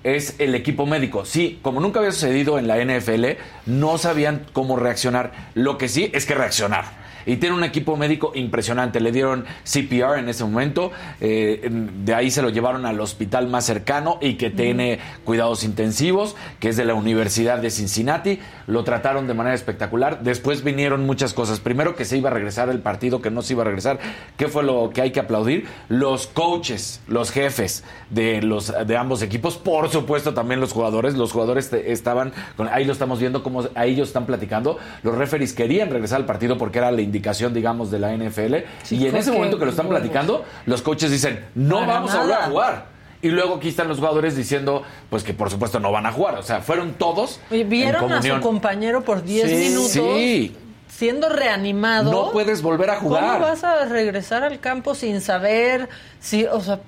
es 0.02 0.34
el 0.38 0.54
equipo 0.54 0.86
médico. 0.86 1.24
Sí, 1.24 1.58
como 1.62 1.80
nunca 1.80 2.00
había 2.00 2.12
sucedido 2.12 2.58
en 2.58 2.66
la 2.66 2.78
NFL, 2.84 3.36
no 3.66 3.98
sabían 3.98 4.46
cómo 4.52 4.76
reaccionar. 4.76 5.32
Lo 5.54 5.78
que 5.78 5.88
sí 5.88 6.10
es 6.14 6.26
que 6.26 6.34
reaccionar. 6.34 6.84
Y 7.26 7.36
tiene 7.36 7.54
un 7.54 7.64
equipo 7.64 7.96
médico 7.96 8.32
impresionante. 8.34 9.00
Le 9.00 9.12
dieron 9.12 9.44
CPR 9.64 10.18
en 10.18 10.28
ese 10.28 10.44
momento, 10.44 10.90
eh, 11.20 11.68
de 11.70 12.14
ahí 12.14 12.30
se 12.30 12.42
lo 12.42 12.50
llevaron 12.50 12.86
al 12.86 13.00
hospital 13.00 13.48
más 13.48 13.64
cercano 13.66 14.18
y 14.20 14.34
que 14.34 14.50
tiene 14.50 14.98
cuidados 15.24 15.64
intensivos, 15.64 16.36
que 16.60 16.68
es 16.70 16.76
de 16.76 16.84
la 16.84 16.94
Universidad 16.94 17.58
de 17.58 17.70
Cincinnati. 17.70 18.38
Lo 18.66 18.84
trataron 18.84 19.26
de 19.26 19.34
manera 19.34 19.54
espectacular. 19.54 20.20
Después 20.22 20.62
vinieron 20.64 21.06
muchas 21.06 21.32
cosas. 21.34 21.60
Primero 21.60 21.96
que 21.96 22.04
se 22.04 22.16
iba 22.16 22.30
a 22.30 22.32
regresar 22.32 22.68
el 22.68 22.78
partido, 22.80 23.20
que 23.20 23.30
no 23.30 23.42
se 23.42 23.52
iba 23.54 23.62
a 23.62 23.66
regresar. 23.66 23.98
¿Qué 24.36 24.48
fue 24.48 24.62
lo 24.62 24.90
que 24.90 25.02
hay 25.02 25.10
que 25.10 25.20
aplaudir? 25.20 25.66
Los 25.88 26.26
coaches, 26.26 27.00
los 27.08 27.30
jefes 27.30 27.84
de 28.10 28.42
los 28.42 28.72
de 28.86 28.96
ambos 28.96 29.22
equipos, 29.22 29.56
por 29.58 29.88
supuesto 29.90 30.34
también 30.34 30.60
los 30.60 30.72
jugadores. 30.72 31.14
Los 31.14 31.32
jugadores 31.32 31.70
te- 31.70 31.92
estaban, 31.92 32.32
con- 32.56 32.68
ahí 32.68 32.84
lo 32.84 32.92
estamos 32.92 33.18
viendo 33.20 33.42
cómo 33.42 33.64
ahí 33.74 33.92
ellos 33.92 34.08
están 34.08 34.26
platicando. 34.26 34.78
Los 35.02 35.16
referees 35.16 35.52
querían 35.52 35.90
regresar 35.90 36.18
al 36.20 36.26
partido 36.26 36.56
porque 36.58 36.78
era 36.78 36.90
la 36.92 37.02
indicación, 37.10 37.52
digamos, 37.52 37.90
de 37.90 37.98
la 37.98 38.12
NFL. 38.16 38.54
Sí, 38.84 38.96
y 38.96 39.06
en 39.08 39.16
ese 39.16 39.30
que 39.30 39.36
momento 39.36 39.58
que 39.58 39.64
lo 39.64 39.70
están 39.72 39.88
platicando, 39.88 40.44
los 40.66 40.80
coaches 40.82 41.10
dicen, 41.10 41.44
no 41.54 41.84
vamos 41.86 42.14
a 42.14 42.20
volver 42.20 42.36
a 42.36 42.46
jugar. 42.46 42.86
Y 43.22 43.28
luego 43.28 43.56
aquí 43.56 43.68
están 43.68 43.88
los 43.88 43.98
jugadores 43.98 44.34
diciendo, 44.36 44.82
pues 45.10 45.22
que 45.24 45.34
por 45.34 45.50
supuesto 45.50 45.78
no 45.80 45.92
van 45.92 46.06
a 46.06 46.12
jugar. 46.12 46.36
O 46.36 46.42
sea, 46.42 46.60
fueron 46.60 46.94
todos. 46.94 47.38
En 47.50 47.68
¿Vieron 47.68 48.10
a 48.12 48.22
su 48.22 48.40
compañero 48.40 49.02
por 49.04 49.22
10 49.22 49.48
Sí. 49.50 49.56
minutos 49.56 49.90
Sí. 49.92 50.56
siendo 50.88 51.28
reanimado? 51.28 52.10
No 52.10 52.30
puedes 52.32 52.62
volver 52.62 52.88
a 52.90 52.96
jugar. 52.96 53.24
¿Cómo 53.34 53.40
vas 53.40 53.62
a 53.64 53.84
regresar 53.84 54.42
al 54.44 54.58
campo 54.60 54.94
sin 54.94 55.20
saber 55.20 55.88
si, 56.20 56.44
o 56.46 56.60
sea, 56.60 56.80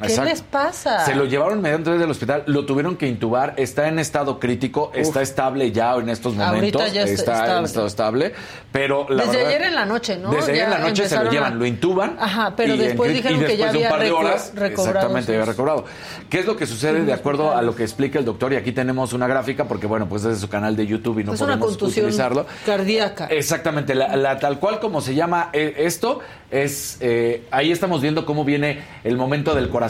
¿qué, 0.00 0.06
Exacto. 0.08 0.30
les 0.30 0.42
pasa? 0.42 1.04
Se 1.04 1.14
lo 1.14 1.24
llevaron 1.24 1.58
inmediatamente 1.58 2.00
del 2.02 2.10
hospital, 2.10 2.42
lo 2.46 2.66
tuvieron 2.66 2.96
que 2.96 3.06
intubar, 3.06 3.54
está 3.56 3.88
en 3.88 3.98
estado 3.98 4.40
crítico, 4.40 4.90
está 4.94 5.22
estable 5.22 5.70
ya 5.72 5.94
en 5.94 6.08
estos 6.08 6.36
Ahorita 6.36 6.52
momentos, 6.78 6.92
ya 6.92 7.02
está 7.02 7.32
está 7.42 7.58
en 7.58 7.64
estado 7.64 7.86
estable, 7.86 8.32
pero 8.72 9.06
la 9.08 9.24
Desde 9.24 9.36
verdad- 9.38 9.48
ayer 9.50 9.62
en 9.62 9.74
la 9.74 9.86
noche, 9.86 10.16
¿no? 10.18 10.30
Desde 10.32 10.52
ayer 10.52 10.64
en 10.64 10.70
la 10.70 10.78
noche 10.78 11.08
se 11.08 11.16
lo 11.22 11.30
llevan, 11.30 11.52
a- 11.52 11.56
lo 11.56 11.64
intuban. 11.66 12.16
Ajá, 12.18 12.54
pero 12.56 12.76
después 12.76 13.10
en- 13.10 13.16
dijeron 13.16 13.44
que 13.44 13.56
ya 13.56 13.66
de 13.66 13.70
un 13.70 13.76
había 13.84 13.88
par 13.90 14.00
de 14.02 14.10
horas, 14.10 14.52
recobrado 14.54 14.90
exactamente, 14.90 15.26
sus- 15.26 15.34
había 15.34 15.44
recobrado. 15.44 15.84
¿Qué 16.28 16.38
es 16.40 16.46
lo 16.46 16.56
que 16.56 16.66
sucede 16.66 17.04
de 17.04 17.12
acuerdo 17.12 17.54
a 17.56 17.62
lo 17.62 17.76
que 17.76 17.84
explica 17.84 18.18
el 18.18 18.24
doctor? 18.24 18.52
Y 18.52 18.56
aquí 18.56 18.72
tenemos 18.72 19.12
una 19.12 19.26
gráfica 19.28 19.64
porque 19.66 19.86
bueno, 19.86 20.08
pues 20.08 20.24
es 20.24 20.30
de 20.34 20.36
su 20.40 20.48
canal 20.48 20.74
de 20.74 20.86
YouTube 20.88 21.20
y 21.20 21.24
no 21.24 21.34
es 21.34 21.40
una 21.40 21.52
podemos 21.52 21.68
contusión 21.78 22.06
utilizarlo. 22.06 22.46
cardíaca. 22.66 23.26
Exactamente, 23.30 23.94
la, 23.94 24.16
la 24.16 24.38
tal 24.40 24.58
cual 24.58 24.80
como 24.80 25.00
se 25.00 25.14
llama 25.14 25.50
eh, 25.52 25.74
esto 25.78 26.18
es 26.50 26.98
eh, 27.00 27.46
ahí 27.50 27.70
estamos 27.72 28.00
viendo 28.02 28.26
cómo 28.26 28.44
viene 28.44 28.82
el 29.04 29.16
momento 29.16 29.54
del 29.54 29.68
corazón 29.68 29.83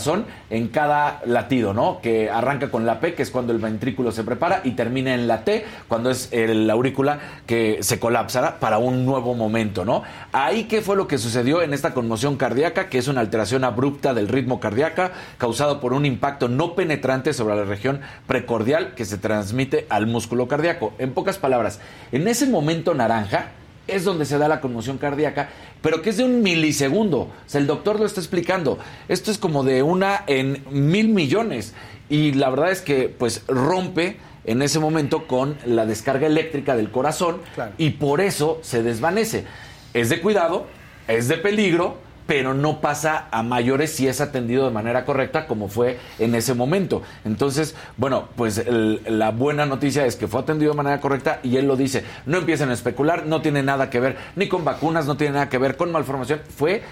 en 0.50 0.68
cada 0.68 1.20
latido, 1.26 1.74
¿no? 1.74 2.00
Que 2.00 2.30
arranca 2.30 2.70
con 2.70 2.86
la 2.86 3.00
P, 3.00 3.14
que 3.14 3.22
es 3.22 3.30
cuando 3.30 3.52
el 3.52 3.58
ventrículo 3.58 4.12
se 4.12 4.24
prepara 4.24 4.60
y 4.64 4.72
termina 4.72 5.14
en 5.14 5.26
la 5.26 5.44
T, 5.44 5.64
cuando 5.88 6.10
es 6.10 6.28
el- 6.32 6.66
la 6.66 6.72
aurícula 6.72 7.18
que 7.46 7.78
se 7.82 7.98
colapsará 7.98 8.58
para 8.60 8.78
un 8.78 9.04
nuevo 9.06 9.34
momento, 9.34 9.84
¿no? 9.84 10.02
Ahí 10.32 10.64
qué 10.64 10.82
fue 10.82 10.96
lo 10.96 11.06
que 11.06 11.18
sucedió 11.18 11.62
en 11.62 11.74
esta 11.74 11.94
conmoción 11.94 12.36
cardíaca, 12.36 12.88
que 12.88 12.98
es 12.98 13.08
una 13.08 13.20
alteración 13.20 13.64
abrupta 13.64 14.14
del 14.14 14.28
ritmo 14.28 14.60
cardíaca 14.60 15.12
causado 15.38 15.80
por 15.80 15.92
un 15.92 16.06
impacto 16.06 16.48
no 16.48 16.74
penetrante 16.74 17.32
sobre 17.32 17.56
la 17.56 17.64
región 17.64 18.00
precordial 18.26 18.94
que 18.94 19.04
se 19.04 19.18
transmite 19.18 19.86
al 19.88 20.06
músculo 20.06 20.48
cardíaco. 20.48 20.92
En 20.98 21.12
pocas 21.12 21.38
palabras, 21.38 21.80
en 22.12 22.28
ese 22.28 22.46
momento 22.46 22.94
naranja 22.94 23.48
es 23.86 24.04
donde 24.04 24.24
se 24.24 24.38
da 24.38 24.48
la 24.48 24.60
conmoción 24.60 24.98
cardíaca, 24.98 25.48
pero 25.82 26.00
que 26.02 26.10
es 26.10 26.16
de 26.16 26.24
un 26.24 26.42
milisegundo. 26.42 27.18
O 27.20 27.32
sea, 27.46 27.60
el 27.60 27.66
doctor 27.66 27.98
lo 28.00 28.06
está 28.06 28.20
explicando. 28.20 28.78
Esto 29.08 29.30
es 29.30 29.38
como 29.38 29.62
de 29.64 29.82
una 29.82 30.24
en 30.26 30.62
mil 30.70 31.08
millones. 31.08 31.74
Y 32.08 32.32
la 32.32 32.50
verdad 32.50 32.70
es 32.70 32.80
que, 32.80 33.08
pues, 33.08 33.42
rompe 33.48 34.16
en 34.44 34.60
ese 34.62 34.78
momento 34.78 35.26
con 35.26 35.56
la 35.64 35.86
descarga 35.86 36.26
eléctrica 36.26 36.76
del 36.76 36.90
corazón 36.90 37.38
Claro. 37.54 37.72
y 37.78 37.90
por 37.90 38.20
eso 38.20 38.58
se 38.62 38.82
desvanece. 38.82 39.44
Es 39.94 40.08
de 40.10 40.20
cuidado, 40.20 40.66
es 41.08 41.28
de 41.28 41.36
peligro, 41.38 41.96
pero 42.26 42.54
no 42.54 42.80
pasa 42.80 43.28
a 43.30 43.42
mayores 43.42 43.90
si 43.90 44.08
es 44.08 44.20
atendido 44.20 44.64
de 44.64 44.70
manera 44.70 45.04
correcta 45.04 45.46
como 45.46 45.68
fue 45.68 45.98
en 46.18 46.34
ese 46.34 46.54
momento. 46.54 47.02
Entonces, 47.24 47.74
bueno, 47.96 48.28
pues 48.36 48.64
la 48.66 49.30
buena 49.30 49.66
noticia 49.66 50.06
es 50.06 50.16
que 50.16 50.28
fue 50.28 50.40
atendido 50.40 50.72
de 50.72 50.76
manera 50.76 51.00
correcta 51.00 51.40
y 51.42 51.56
él 51.56 51.66
lo 51.66 51.76
dice, 51.76 52.04
no 52.26 52.38
empiecen 52.38 52.70
a 52.70 52.74
especular, 52.74 53.26
no 53.26 53.42
tiene 53.42 53.62
nada 53.62 53.90
que 53.90 54.00
ver 54.00 54.16
ni 54.36 54.48
con 54.48 54.64
vacunas, 54.64 55.06
no 55.06 55.16
tiene 55.16 55.34
nada 55.34 55.48
que 55.48 55.58
ver 55.58 55.76
con 55.76 55.92
malformación, 55.92 56.40
fue 56.56 56.82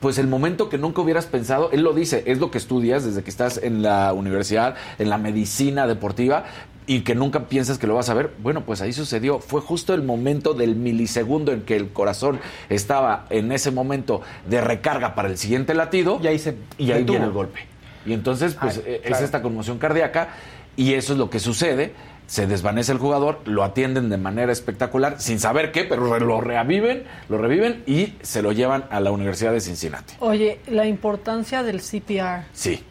pues 0.00 0.16
el 0.16 0.26
momento 0.26 0.70
que 0.70 0.78
nunca 0.78 1.02
hubieras 1.02 1.26
pensado, 1.26 1.70
él 1.72 1.82
lo 1.82 1.92
dice, 1.92 2.24
es 2.26 2.38
lo 2.38 2.50
que 2.50 2.56
estudias 2.58 3.04
desde 3.04 3.22
que 3.22 3.28
estás 3.28 3.60
en 3.62 3.82
la 3.82 4.14
universidad, 4.14 4.74
en 4.98 5.10
la 5.10 5.18
medicina 5.18 5.86
deportiva 5.86 6.44
y 6.90 7.02
que 7.02 7.14
nunca 7.14 7.46
piensas 7.46 7.78
que 7.78 7.86
lo 7.86 7.94
vas 7.94 8.08
a 8.08 8.14
ver. 8.14 8.32
Bueno, 8.38 8.62
pues 8.62 8.80
ahí 8.80 8.92
sucedió. 8.92 9.38
Fue 9.38 9.60
justo 9.60 9.94
el 9.94 10.02
momento 10.02 10.54
del 10.54 10.74
milisegundo 10.74 11.52
en 11.52 11.62
que 11.62 11.76
el 11.76 11.90
corazón 11.90 12.40
estaba 12.68 13.26
en 13.30 13.52
ese 13.52 13.70
momento 13.70 14.22
de 14.48 14.60
recarga 14.60 15.14
para 15.14 15.28
el 15.28 15.38
siguiente 15.38 15.72
latido 15.72 16.18
Y 16.20 16.26
ahí 16.26 16.40
se 16.40 16.56
y 16.78 16.90
ahí 16.90 17.04
viene 17.04 17.26
el 17.26 17.30
golpe. 17.30 17.60
Y 18.04 18.12
entonces, 18.12 18.56
pues 18.60 18.78
Ay, 18.78 18.82
eh, 18.86 19.00
es 19.04 19.06
claro. 19.06 19.24
esta 19.24 19.40
conmoción 19.40 19.78
cardíaca 19.78 20.30
y 20.74 20.94
eso 20.94 21.12
es 21.12 21.20
lo 21.20 21.30
que 21.30 21.38
sucede. 21.38 21.92
Se 22.26 22.48
desvanece 22.48 22.90
el 22.90 22.98
jugador, 22.98 23.38
lo 23.44 23.62
atienden 23.62 24.08
de 24.08 24.16
manera 24.16 24.50
espectacular, 24.50 25.20
sin 25.20 25.38
saber 25.38 25.70
qué, 25.70 25.84
pero 25.84 26.18
lo 26.18 26.40
reviven, 26.40 27.04
lo 27.28 27.38
reviven 27.38 27.84
y 27.86 28.14
se 28.22 28.42
lo 28.42 28.50
llevan 28.50 28.86
a 28.90 28.98
la 28.98 29.12
Universidad 29.12 29.52
de 29.52 29.60
Cincinnati. 29.60 30.14
Oye, 30.18 30.58
la 30.66 30.86
importancia 30.86 31.62
del 31.62 31.80
CPR. 31.82 32.46
Sí. 32.52 32.82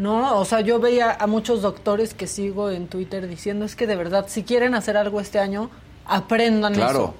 No, 0.00 0.38
o 0.38 0.44
sea, 0.44 0.60
yo 0.62 0.80
veía 0.80 1.12
a 1.12 1.26
muchos 1.26 1.60
doctores 1.62 2.14
que 2.14 2.26
sigo 2.26 2.70
en 2.70 2.88
Twitter 2.88 3.28
diciendo 3.28 3.64
es 3.66 3.76
que 3.76 3.86
de 3.86 3.96
verdad, 3.96 4.24
si 4.28 4.42
quieren 4.44 4.74
hacer 4.74 4.96
algo 4.96 5.20
este 5.20 5.38
año, 5.38 5.70
aprendan 6.06 6.74
Claro. 6.74 6.90
eso. 6.90 7.14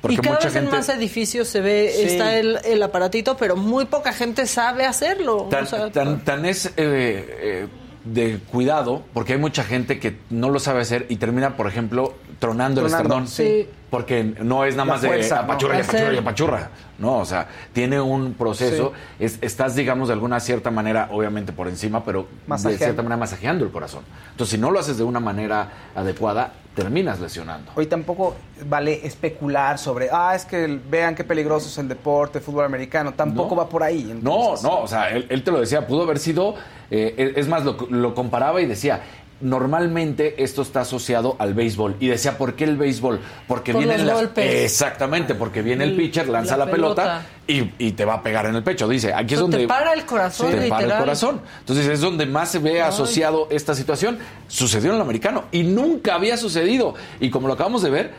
Porque 0.00 0.14
y 0.14 0.18
cada 0.18 0.34
mucha 0.36 0.44
vez 0.48 0.54
gente 0.54 0.70
en 0.70 0.76
más 0.76 0.88
edificios 0.90 1.48
se 1.48 1.60
ve, 1.60 1.92
Sí. 1.94 2.02
está 2.02 2.36
el, 2.38 2.58
el 2.64 2.82
aparatito, 2.82 3.36
pero 3.36 3.56
muy 3.56 3.86
poca 3.86 4.12
gente 4.12 4.46
sabe 4.46 4.84
hacerlo. 4.84 5.48
tan, 5.50 5.64
o 5.64 5.66
sea, 5.66 5.90
tan- 5.90 6.24
tan 6.24 6.44
es 6.44 6.66
eh, 6.66 6.72
eh, 6.78 7.66
de 8.04 8.38
cuidado, 8.50 9.02
porque 9.14 9.32
hay 9.34 9.38
mucha 9.38 9.64
gente 9.64 9.98
que 9.98 10.18
no 10.30 10.50
lo 10.50 10.60
sabe 10.60 10.82
hacer 10.82 11.06
y 11.08 11.16
termina, 11.16 11.56
por 11.56 11.66
ejemplo, 11.68 12.14
tronando, 12.38 12.80
el 12.82 12.88
esternón. 12.88 13.28
sí. 13.28 13.66
Porque 13.94 14.24
no 14.40 14.64
es 14.64 14.74
nada 14.74 14.86
La 14.86 14.92
más 14.94 15.02
de 15.02 15.06
fuerza, 15.08 15.36
¿no? 15.36 15.42
apachurra 15.42 15.76
y 15.78 15.80
apachurra 15.82 16.12
y 16.14 16.16
apachurra. 16.18 16.70
No, 16.98 17.18
o 17.18 17.24
sea, 17.24 17.46
tiene 17.72 18.00
un 18.00 18.34
proceso. 18.34 18.92
Es- 19.20 19.38
estás, 19.40 19.76
digamos, 19.76 20.08
de 20.08 20.14
alguna 20.14 20.40
cierta 20.40 20.72
manera, 20.72 21.08
obviamente 21.12 21.52
por 21.52 21.68
encima, 21.68 22.04
pero 22.04 22.26
de 22.48 22.76
cierta 22.76 23.02
manera 23.02 23.16
masajeando 23.18 23.64
el 23.64 23.70
corazón. 23.70 24.02
Entonces, 24.32 24.56
si 24.56 24.60
no 24.60 24.72
lo 24.72 24.80
haces 24.80 24.98
de 24.98 25.04
una 25.04 25.20
manera 25.20 25.68
adecuada, 25.94 26.54
terminas 26.74 27.20
lesionando. 27.20 27.70
Hoy 27.76 27.86
tampoco 27.86 28.34
vale 28.66 29.06
especular 29.06 29.78
sobre, 29.78 30.08
ah, 30.10 30.34
es 30.34 30.44
que 30.44 30.64
el- 30.64 30.80
vean 30.80 31.14
qué 31.14 31.22
peligroso 31.22 31.68
es 31.68 31.78
el 31.78 31.86
deporte, 31.88 32.38
el 32.38 32.44
fútbol 32.44 32.64
americano. 32.64 33.12
Tampoco 33.14 33.54
No. 33.54 33.60
va 33.62 33.68
por 33.68 33.84
ahí. 33.84 34.18
No, 34.20 34.54
no, 34.60 34.80
o 34.80 34.88
sea, 34.88 35.10
él, 35.10 35.26
él 35.30 35.44
te 35.44 35.52
lo 35.52 35.60
decía, 35.60 35.86
pudo 35.86 36.02
haber 36.02 36.18
sido, 36.18 36.56
eh, 36.90 37.32
es 37.36 37.46
más, 37.46 37.64
lo, 37.64 37.76
lo 37.90 38.12
comparaba 38.16 38.60
y 38.60 38.66
decía, 38.66 39.02
normalmente 39.40 40.42
esto 40.42 40.62
está 40.62 40.82
asociado 40.82 41.36
al 41.38 41.54
béisbol. 41.54 41.96
Y 42.00 42.08
decía, 42.08 42.38
¿por 42.38 42.54
qué 42.54 42.64
el 42.64 42.76
béisbol? 42.76 43.20
Porque 43.46 43.72
Por 43.72 43.84
vienen 43.84 44.06
los 44.06 44.14
golpes. 44.14 44.64
Exactamente, 44.64 45.34
porque 45.34 45.62
viene 45.62 45.84
el 45.84 45.96
pitcher, 45.96 46.28
lanza 46.28 46.56
la 46.56 46.64
la, 46.66 46.70
pelota, 46.70 47.24
pelota. 47.46 47.70
y, 47.78 47.86
y 47.86 47.92
te 47.92 48.04
va 48.04 48.14
a 48.14 48.22
pegar 48.22 48.46
en 48.46 48.54
el 48.54 48.62
pecho. 48.62 48.88
Dice, 48.88 49.12
aquí 49.12 49.34
es 49.34 49.40
Pero 49.40 49.46
te 49.50 49.56
donde... 49.58 49.68
para 49.68 49.92
el 49.92 50.04
corazón, 50.06 50.50
Te 50.50 50.68
para 50.68 50.86
el 50.86 50.98
corazón. 50.98 51.40
Entonces 51.60 51.86
es 51.88 52.00
donde 52.00 52.26
más 52.26 52.50
se 52.50 52.58
ve 52.58 52.80
Ay. 52.82 52.88
asociado 52.88 53.48
esta 53.50 53.74
situación. 53.74 54.18
Sucedió 54.48 54.90
en 54.90 54.96
el 54.96 55.02
americano 55.02 55.44
y 55.52 55.62
nunca 55.62 56.14
había 56.14 56.36
sucedido. 56.36 56.94
Y 57.20 57.30
como 57.30 57.48
lo 57.48 57.54
acabamos 57.54 57.82
de 57.82 57.90
ver, 57.90 58.10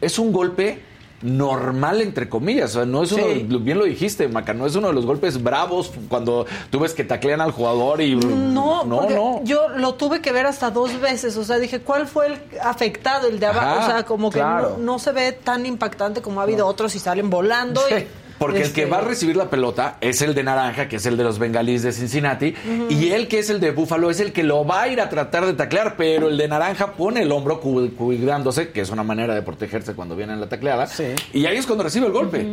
es 0.00 0.18
un 0.18 0.32
golpe 0.32 0.82
normal 1.24 2.02
entre 2.02 2.28
comillas, 2.28 2.70
o 2.72 2.74
sea, 2.80 2.84
no 2.84 3.02
es 3.02 3.10
uno, 3.12 3.24
Sí. 3.24 3.46
bien 3.60 3.78
lo 3.78 3.84
dijiste, 3.84 4.28
Maca, 4.28 4.52
no 4.52 4.66
es 4.66 4.76
uno 4.76 4.88
de 4.88 4.92
los 4.92 5.06
golpes 5.06 5.42
bravos 5.42 5.90
cuando 6.08 6.44
tú 6.70 6.78
ves 6.80 6.92
que 6.92 7.02
taclean 7.02 7.40
al 7.40 7.50
jugador 7.50 8.02
y 8.02 8.14
No, 8.14 8.84
no, 8.84 9.08
no. 9.08 9.40
yo 9.44 9.68
lo 9.70 9.94
tuve 9.94 10.20
que 10.20 10.32
ver 10.32 10.44
hasta 10.46 10.70
dos 10.70 11.00
veces. 11.00 11.36
O 11.38 11.44
sea, 11.44 11.58
dije, 11.58 11.80
¿cuál 11.80 12.06
fue 12.06 12.26
el 12.26 12.38
afectado? 12.62 13.26
El 13.28 13.40
de 13.40 13.46
abajo. 13.46 13.66
Ajá, 13.66 13.84
o 13.86 13.90
sea, 13.90 14.02
como 14.04 14.30
que 14.30 14.38
claro. 14.40 14.76
no, 14.78 14.92
no 14.94 14.98
se 14.98 15.12
ve 15.12 15.32
tan 15.32 15.64
impactante 15.64 16.20
como 16.20 16.40
ha 16.40 16.42
habido 16.44 16.66
otros 16.66 16.94
y 16.94 16.98
salen 16.98 17.30
volando. 17.30 17.80
y- 17.90 18.06
Porque 18.38 18.58
el 18.58 18.62
este, 18.64 18.82
que 18.82 18.90
va 18.90 18.98
a 18.98 19.00
recibir 19.02 19.36
la 19.36 19.48
pelota 19.48 19.96
es 20.00 20.20
el 20.22 20.34
de 20.34 20.42
naranja, 20.42 20.88
que 20.88 20.96
es 20.96 21.06
el 21.06 21.16
de 21.16 21.24
los 21.24 21.38
bengalíes 21.38 21.82
de 21.82 21.92
Cincinnati, 21.92 22.54
y 22.90 23.10
el 23.10 23.28
que 23.28 23.38
es 23.38 23.48
el 23.50 23.60
de 23.60 23.70
búfalo 23.70 24.10
es 24.10 24.20
el 24.20 24.32
que 24.32 24.42
lo 24.42 24.64
va 24.66 24.82
a 24.82 24.88
ir 24.88 25.00
a 25.00 25.08
tratar 25.08 25.46
de 25.46 25.54
taclear, 25.54 25.96
pero 25.96 26.28
el 26.28 26.36
de 26.36 26.48
naranja 26.48 26.92
pone 26.92 27.22
el 27.22 27.32
hombro 27.32 27.60
cu- 27.60 27.90
cuidándose, 27.96 28.70
que 28.70 28.80
es 28.80 28.90
una 28.90 29.02
manera 29.04 29.34
de 29.34 29.42
protegerse 29.42 29.94
cuando 29.94 30.16
viene 30.16 30.36
la 30.36 30.48
tacleada, 30.48 30.86
Sí. 30.86 31.04
y 31.32 31.46
ahí 31.46 31.56
es 31.56 31.66
cuando 31.66 31.84
recibe 31.84 32.06
el 32.06 32.12
golpe. 32.12 32.44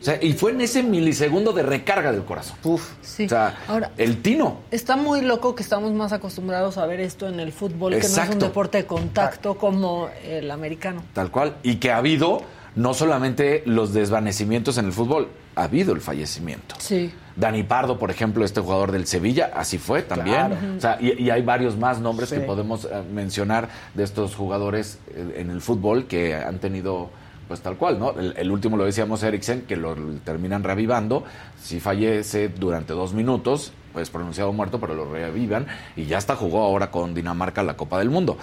O 0.00 0.02
sea, 0.02 0.18
y 0.22 0.32
fue 0.32 0.52
en 0.52 0.62
ese 0.62 0.82
milisegundo 0.82 1.52
de 1.52 1.62
recarga 1.62 2.10
del 2.10 2.24
corazón. 2.24 2.56
Uf. 2.64 2.92
Sí. 3.02 3.26
O 3.26 3.28
sea, 3.28 3.58
Ahora, 3.68 3.90
el 3.98 4.22
tino. 4.22 4.60
Está 4.70 4.96
muy 4.96 5.20
loco 5.20 5.54
que 5.54 5.62
estamos 5.62 5.92
más 5.92 6.12
acostumbrados 6.14 6.78
a 6.78 6.86
ver 6.86 7.00
esto 7.00 7.28
en 7.28 7.38
el 7.38 7.52
fútbol, 7.52 7.92
que 7.98 8.08
no 8.08 8.22
es 8.22 8.30
un 8.30 8.38
deporte 8.38 8.78
de 8.78 8.86
contacto 8.86 9.56
como 9.58 10.08
el 10.26 10.50
americano. 10.50 11.02
Tal 11.12 11.30
cual. 11.30 11.56
Y 11.62 11.76
que 11.76 11.90
ha 11.92 11.98
habido 11.98 12.40
no 12.76 12.94
solamente 12.94 13.62
los 13.66 13.92
desvanecimientos 13.92 14.78
en 14.78 14.86
el 14.86 14.92
fútbol, 14.92 15.28
ha 15.56 15.64
habido 15.64 15.92
el 15.92 16.00
fallecimiento. 16.00 16.74
Sí. 16.78 17.12
Dani 17.36 17.62
Pardo, 17.62 17.98
por 17.98 18.10
ejemplo, 18.10 18.44
este 18.44 18.60
jugador 18.60 18.92
del 18.92 19.06
Sevilla, 19.06 19.50
así 19.54 19.78
fue 19.78 20.02
también. 20.02 20.36
Claro. 20.48 20.56
O 20.76 20.80
sea, 20.80 20.98
y, 21.00 21.20
y 21.22 21.30
hay 21.30 21.42
varios 21.42 21.76
más 21.76 22.00
nombres 22.00 22.28
Sí. 22.28 22.36
que 22.36 22.40
podemos 22.42 22.84
eh, 22.84 23.02
mencionar 23.12 23.68
de 23.94 24.04
estos 24.04 24.34
jugadores 24.34 24.98
eh, 25.14 25.34
en 25.38 25.50
el 25.50 25.60
fútbol 25.60 26.06
que 26.06 26.34
han 26.34 26.58
tenido 26.58 27.10
pues 27.48 27.60
tal 27.62 27.76
cual, 27.76 27.98
¿no? 27.98 28.12
El, 28.12 28.34
el 28.36 28.50
último 28.52 28.76
lo 28.76 28.84
decíamos 28.84 29.24
Eriksen, 29.24 29.62
que 29.62 29.74
lo 29.76 29.96
terminan 30.24 30.62
revivando. 30.62 31.24
Si 31.60 31.80
fallece 31.80 32.48
durante 32.48 32.92
dos 32.92 33.12
minutos, 33.12 33.72
pues 33.92 34.10
pronunciado 34.10 34.52
muerto, 34.52 34.80
pero 34.80 34.94
lo 34.94 35.10
revivan. 35.10 35.66
Y 35.96 36.06
ya 36.06 36.18
hasta 36.18 36.36
jugó 36.36 36.62
ahora 36.62 36.90
con 36.90 37.14
Dinamarca 37.14 37.62
la 37.62 37.76
Copa 37.76 37.98
del 37.98 38.10
Mundo. 38.10 38.38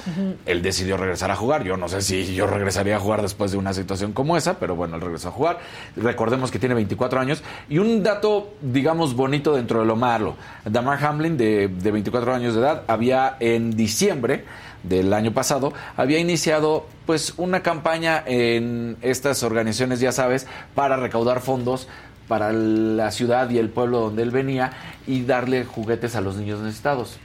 Él 0.45 0.61
decidió 0.61 0.97
regresar 0.97 1.31
a 1.31 1.35
jugar. 1.35 1.63
Yo 1.63 1.77
no 1.77 1.89
sé 1.89 2.01
si 2.01 2.33
yo 2.33 2.47
regresaría 2.47 2.97
a 2.97 2.99
jugar 2.99 3.21
después 3.21 3.51
de 3.51 3.57
una 3.57 3.73
situación 3.73 4.13
como 4.13 4.37
esa, 4.37 4.59
pero 4.59 4.75
bueno, 4.75 4.95
él 4.95 5.01
regresó 5.01 5.29
a 5.29 5.31
jugar. 5.31 5.59
Recordemos 5.95 6.51
que 6.51 6.59
tiene 6.59 6.75
24 6.75 7.19
años. 7.19 7.43
Y 7.69 7.77
un 7.77 8.03
dato, 8.03 8.53
digamos, 8.61 9.15
bonito 9.15 9.55
dentro 9.55 9.79
de 9.79 9.85
lo 9.85 9.95
malo. 9.95 10.35
Damar 10.65 11.03
Hamlin, 11.03 11.37
de, 11.37 11.67
de 11.67 11.91
24 11.91 12.33
años 12.33 12.53
de 12.53 12.61
edad, 12.61 12.83
había 12.87 13.37
en 13.39 13.75
diciembre 13.75 14.45
del 14.83 15.13
año 15.13 15.33
pasado, 15.33 15.73
había 15.95 16.19
iniciado 16.19 16.85
pues 17.05 17.33
una 17.37 17.61
campaña 17.63 18.23
en 18.25 18.97
estas 19.01 19.43
organizaciones, 19.43 19.99
ya 19.99 20.11
sabes, 20.11 20.47
para 20.75 20.97
recaudar 20.97 21.41
fondos 21.41 21.87
para 22.28 22.51
la 22.51 23.11
ciudad 23.11 23.49
y 23.49 23.57
el 23.57 23.69
pueblo 23.69 23.99
donde 24.01 24.23
él 24.23 24.32
venía 24.32 24.71
y 25.05 25.23
darle 25.23 25.63
juguetes 25.65 26.15
a 26.15 26.21
los 26.21 26.36
niños 26.36 26.59
necesitados. 26.59 27.17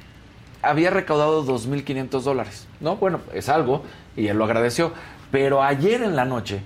Había 0.62 0.90
recaudado 0.90 1.44
2.500 1.44 2.20
dólares, 2.22 2.66
¿no? 2.80 2.96
Bueno, 2.96 3.20
es 3.34 3.48
algo 3.48 3.82
y 4.16 4.28
él 4.28 4.36
lo 4.38 4.44
agradeció, 4.44 4.92
pero 5.32 5.62
ayer 5.62 6.03
en 6.03 6.14
la 6.14 6.24
noche 6.24 6.61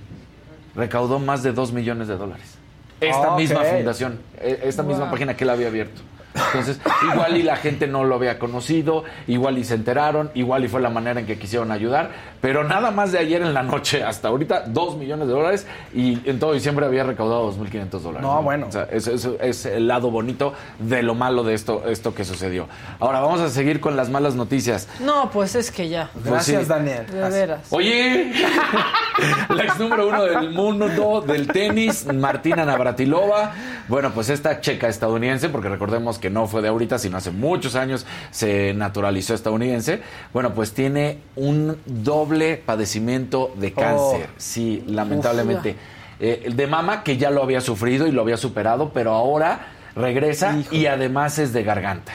recaudó 0.75 1.17
más 1.19 1.41
de 1.41 1.51
2 1.53 1.71
millones 1.73 2.07
de 2.07 2.15
dólares. 2.17 2.55
Esta 3.01 3.31
Ok. 3.33 3.39
misma 3.39 3.61
fundación, 3.61 4.19
e- 4.39 4.59
esta 4.63 4.83
misma 4.83 5.09
página 5.09 5.35
que 5.35 5.43
él 5.43 5.49
había 5.49 5.67
abierto. 5.67 6.01
Entonces, 6.47 6.79
igual 7.11 7.37
y 7.37 7.43
la 7.43 7.55
gente 7.55 7.87
no 7.87 8.03
lo 8.03 8.15
había 8.15 8.39
conocido, 8.39 9.03
igual 9.27 9.57
y 9.57 9.63
se 9.63 9.75
enteraron, 9.75 10.31
igual 10.33 10.65
y 10.65 10.67
fue 10.67 10.81
la 10.81 10.89
manera 10.89 11.19
en 11.19 11.25
que 11.25 11.37
quisieron 11.37 11.71
ayudar, 11.71 12.11
pero 12.41 12.63
nada 12.63 12.91
más 12.91 13.11
de 13.11 13.19
ayer 13.19 13.41
en 13.41 13.53
la 13.53 13.63
noche 13.63 14.03
hasta 14.03 14.27
ahorita, 14.27 14.65
2 14.67 14.97
millones 14.97 15.27
de 15.27 15.33
dólares 15.33 15.67
y 15.93 16.27
en 16.29 16.39
todo 16.39 16.53
diciembre 16.53 16.85
había 16.85 17.03
recaudado 17.03 17.51
2.500 17.51 17.89
dólares. 17.99 18.21
No, 18.21 18.41
bueno. 18.43 18.67
O 18.67 18.71
sea, 18.71 18.83
eso, 18.91 19.11
eso 19.11 19.37
es 19.39 19.65
el 19.65 19.87
lado 19.87 20.11
bonito 20.11 20.53
de 20.79 21.03
lo 21.03 21.15
malo 21.15 21.43
de 21.43 21.53
esto, 21.53 21.83
esto 21.87 22.13
que 22.13 22.25
sucedió. 22.25 22.67
Ahora 22.99 23.19
vamos 23.19 23.41
a 23.41 23.49
seguir 23.49 23.79
con 23.79 23.95
las 23.95 24.09
malas 24.09 24.35
noticias. 24.35 24.87
No, 24.99 25.29
pues 25.31 25.55
es 25.55 25.71
que 25.71 25.89
ya. 25.89 26.09
Gracias, 26.23 26.63
sí. 26.63 26.69
Daniel. 26.69 27.05
De 27.07 27.29
veras. 27.29 27.61
Oye, 27.71 28.33
la 29.49 29.63
ex 29.63 29.79
número 29.79 30.07
uno 30.07 30.23
del 30.23 30.51
mundo 30.51 31.21
del 31.25 31.47
tenis, 31.47 32.05
Martina 32.13 32.65
Navratilova. 32.65 33.53
Bueno, 33.87 34.11
pues 34.13 34.29
esta 34.29 34.61
checa 34.61 34.87
estadounidense, 34.87 35.49
porque 35.49 35.69
recordemos 35.69 36.19
que 36.19 36.26
no 36.29 36.47
fue 36.47 36.61
de 36.61 36.69
ahorita, 36.69 36.99
sino 36.99 37.17
hace 37.17 37.31
muchos 37.31 37.75
años 37.75 38.05
se 38.31 38.73
naturalizó 38.73 39.33
estadounidense. 39.33 40.01
Bueno, 40.33 40.53
pues 40.53 40.73
tiene 40.73 41.19
un 41.35 41.77
doble 41.85 42.57
padecimiento 42.57 43.53
de 43.55 43.73
cáncer. 43.73 44.29
Sí, 44.37 44.83
lamentablemente. 44.87 45.75
Eh, 46.19 46.51
de 46.53 46.67
mama, 46.67 47.03
que 47.03 47.17
ya 47.17 47.29
lo 47.29 47.43
había 47.43 47.61
sufrido 47.61 48.07
y 48.07 48.11
lo 48.11 48.21
había 48.21 48.37
superado, 48.37 48.91
pero 48.91 49.13
ahora 49.13 49.67
regresa 49.95 50.57
y 50.71 50.87
además 50.87 51.37
es 51.39 51.53
de 51.53 51.63
garganta. 51.63 52.13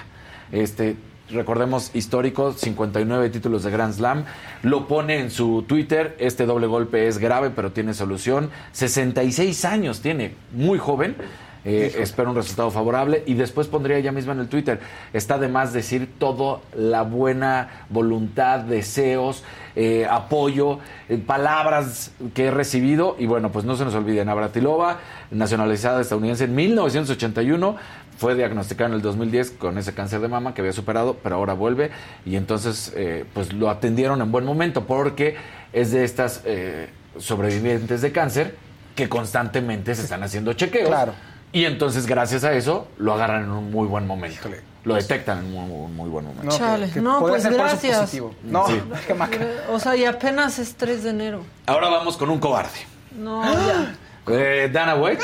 Este, 0.51 0.97
recordemos, 1.31 1.91
histórico, 1.95 2.53
59 2.53 3.31
títulos 3.31 3.63
de 3.63 3.71
Grand 3.71 3.95
Slam. 3.95 4.25
Lo 4.63 4.87
pone 4.87 5.19
en 5.19 5.31
su 5.31 5.65
Twitter. 5.67 6.17
Este 6.19 6.47
doble 6.47 6.67
golpe 6.67 7.07
es 7.07 7.19
grave, 7.19 7.51
pero 7.51 7.73
tiene 7.73 7.95
solución. 7.95 8.51
66 8.73 9.65
años 9.65 10.01
tiene, 10.01 10.35
muy 10.53 10.79
joven. 10.79 11.17
Eh, 11.65 11.95
espero 11.99 12.31
un 12.31 12.37
resultado 12.37 12.71
favorable. 12.71 13.23
Y 13.27 13.35
después 13.35 13.69
pondría 13.69 13.97
ella 13.97 14.13
misma 14.13 14.33
en 14.33 14.41
el 14.41 14.49
Twitter. 14.49 14.81
Está 15.13 15.39
de 15.39 15.49
más 15.49 15.73
decir 15.73 16.09
toda 16.19 16.61
la 16.77 17.03
buena 17.03 17.87
voluntad, 17.89 18.61
deseos, 18.61 19.45
eh, 19.77 20.07
apoyo, 20.11 20.79
eh, 21.09 21.19
palabras 21.19 22.13
que 22.35 22.47
he 22.47 22.51
recibido. 22.51 23.17
Y 23.19 23.27
bueno, 23.27 23.53
pues 23.53 23.65
no 23.65 23.77
se 23.77 23.85
nos 23.85 23.95
olviden. 23.95 24.27
Navratilova, 24.27 24.99
nacionalizada 25.31 26.01
estadounidense 26.01 26.45
en 26.45 26.55
1981 26.55 27.77
fue 28.23 28.37
diagnosticada 28.37 28.91
en 28.91 28.95
el 28.95 29.03
2010 29.03 29.51
con 29.51 29.79
ese 29.79 29.95
cáncer 29.95 30.21
de 30.21 30.29
mama 30.29 30.55
que 30.55 30.61
había 30.61 30.73
superado, 30.73 31.17
pero 31.23 31.35
ahora 31.35 31.55
vuelve 31.55 31.91
y 32.25 32.37
entonces 32.37 32.93
eh, 32.95 33.25
pues 33.35 33.53
lo 33.53 33.69
atendieron 33.69 34.21
en 34.21 34.31
buen 34.31 34.45
momento 34.45 34.85
porque 34.85 35.35
es 35.73 35.91
de 35.91 36.05
estas 36.05 36.43
eh, 36.45 36.89
sobrevivientes 37.19 38.01
de 38.01 38.13
cáncer 38.13 38.55
que 38.95 39.09
constantemente 39.09 39.93
se 39.97 40.03
están 40.03 40.23
haciendo 40.23 40.53
chequeos. 40.53 40.89
Claro. 40.89 41.15
Y 41.53 41.65
entonces 41.67 42.07
gracias 42.07 42.45
a 42.45 42.53
eso 42.55 42.89
lo 42.99 43.13
agarran 43.13 43.45
en 43.45 43.51
un 43.51 43.71
muy 43.71 43.87
buen 43.87 44.07
momento. 44.07 44.49
Lo 44.85 44.95
detectan 44.95 45.39
en 45.39 45.45
un 45.45 45.53
muy, 45.69 45.93
muy 45.93 46.09
buen 46.09 46.25
momento. 46.25 46.45
No, 46.47 46.59
Chale. 46.59 46.87
que- 46.87 46.95
que 46.95 47.01
No, 47.03 47.21
pues 47.21 47.43
ser 47.43 47.53
por 47.53 47.61
eso 47.67 47.69
gracias. 47.73 48.01
positivo. 48.01 48.35
No, 48.43 48.67
Sí. 48.67 48.81
qué 49.07 49.15
maca. 49.15 49.39
O 49.71 49.79
sea, 49.79 49.95
y 49.95 50.05
apenas 50.05 50.59
es 50.59 50.75
3 50.75 51.05
de 51.05 51.11
enero. 51.11 51.45
Ahora 51.67 51.89
vamos 51.89 52.17
con 52.17 52.31
un 52.31 52.39
cobarde. 52.41 52.71
No, 53.19 53.45
ya. 53.45 53.95
Eh, 54.29 54.71
Dana 54.73 54.95
White. 54.95 55.21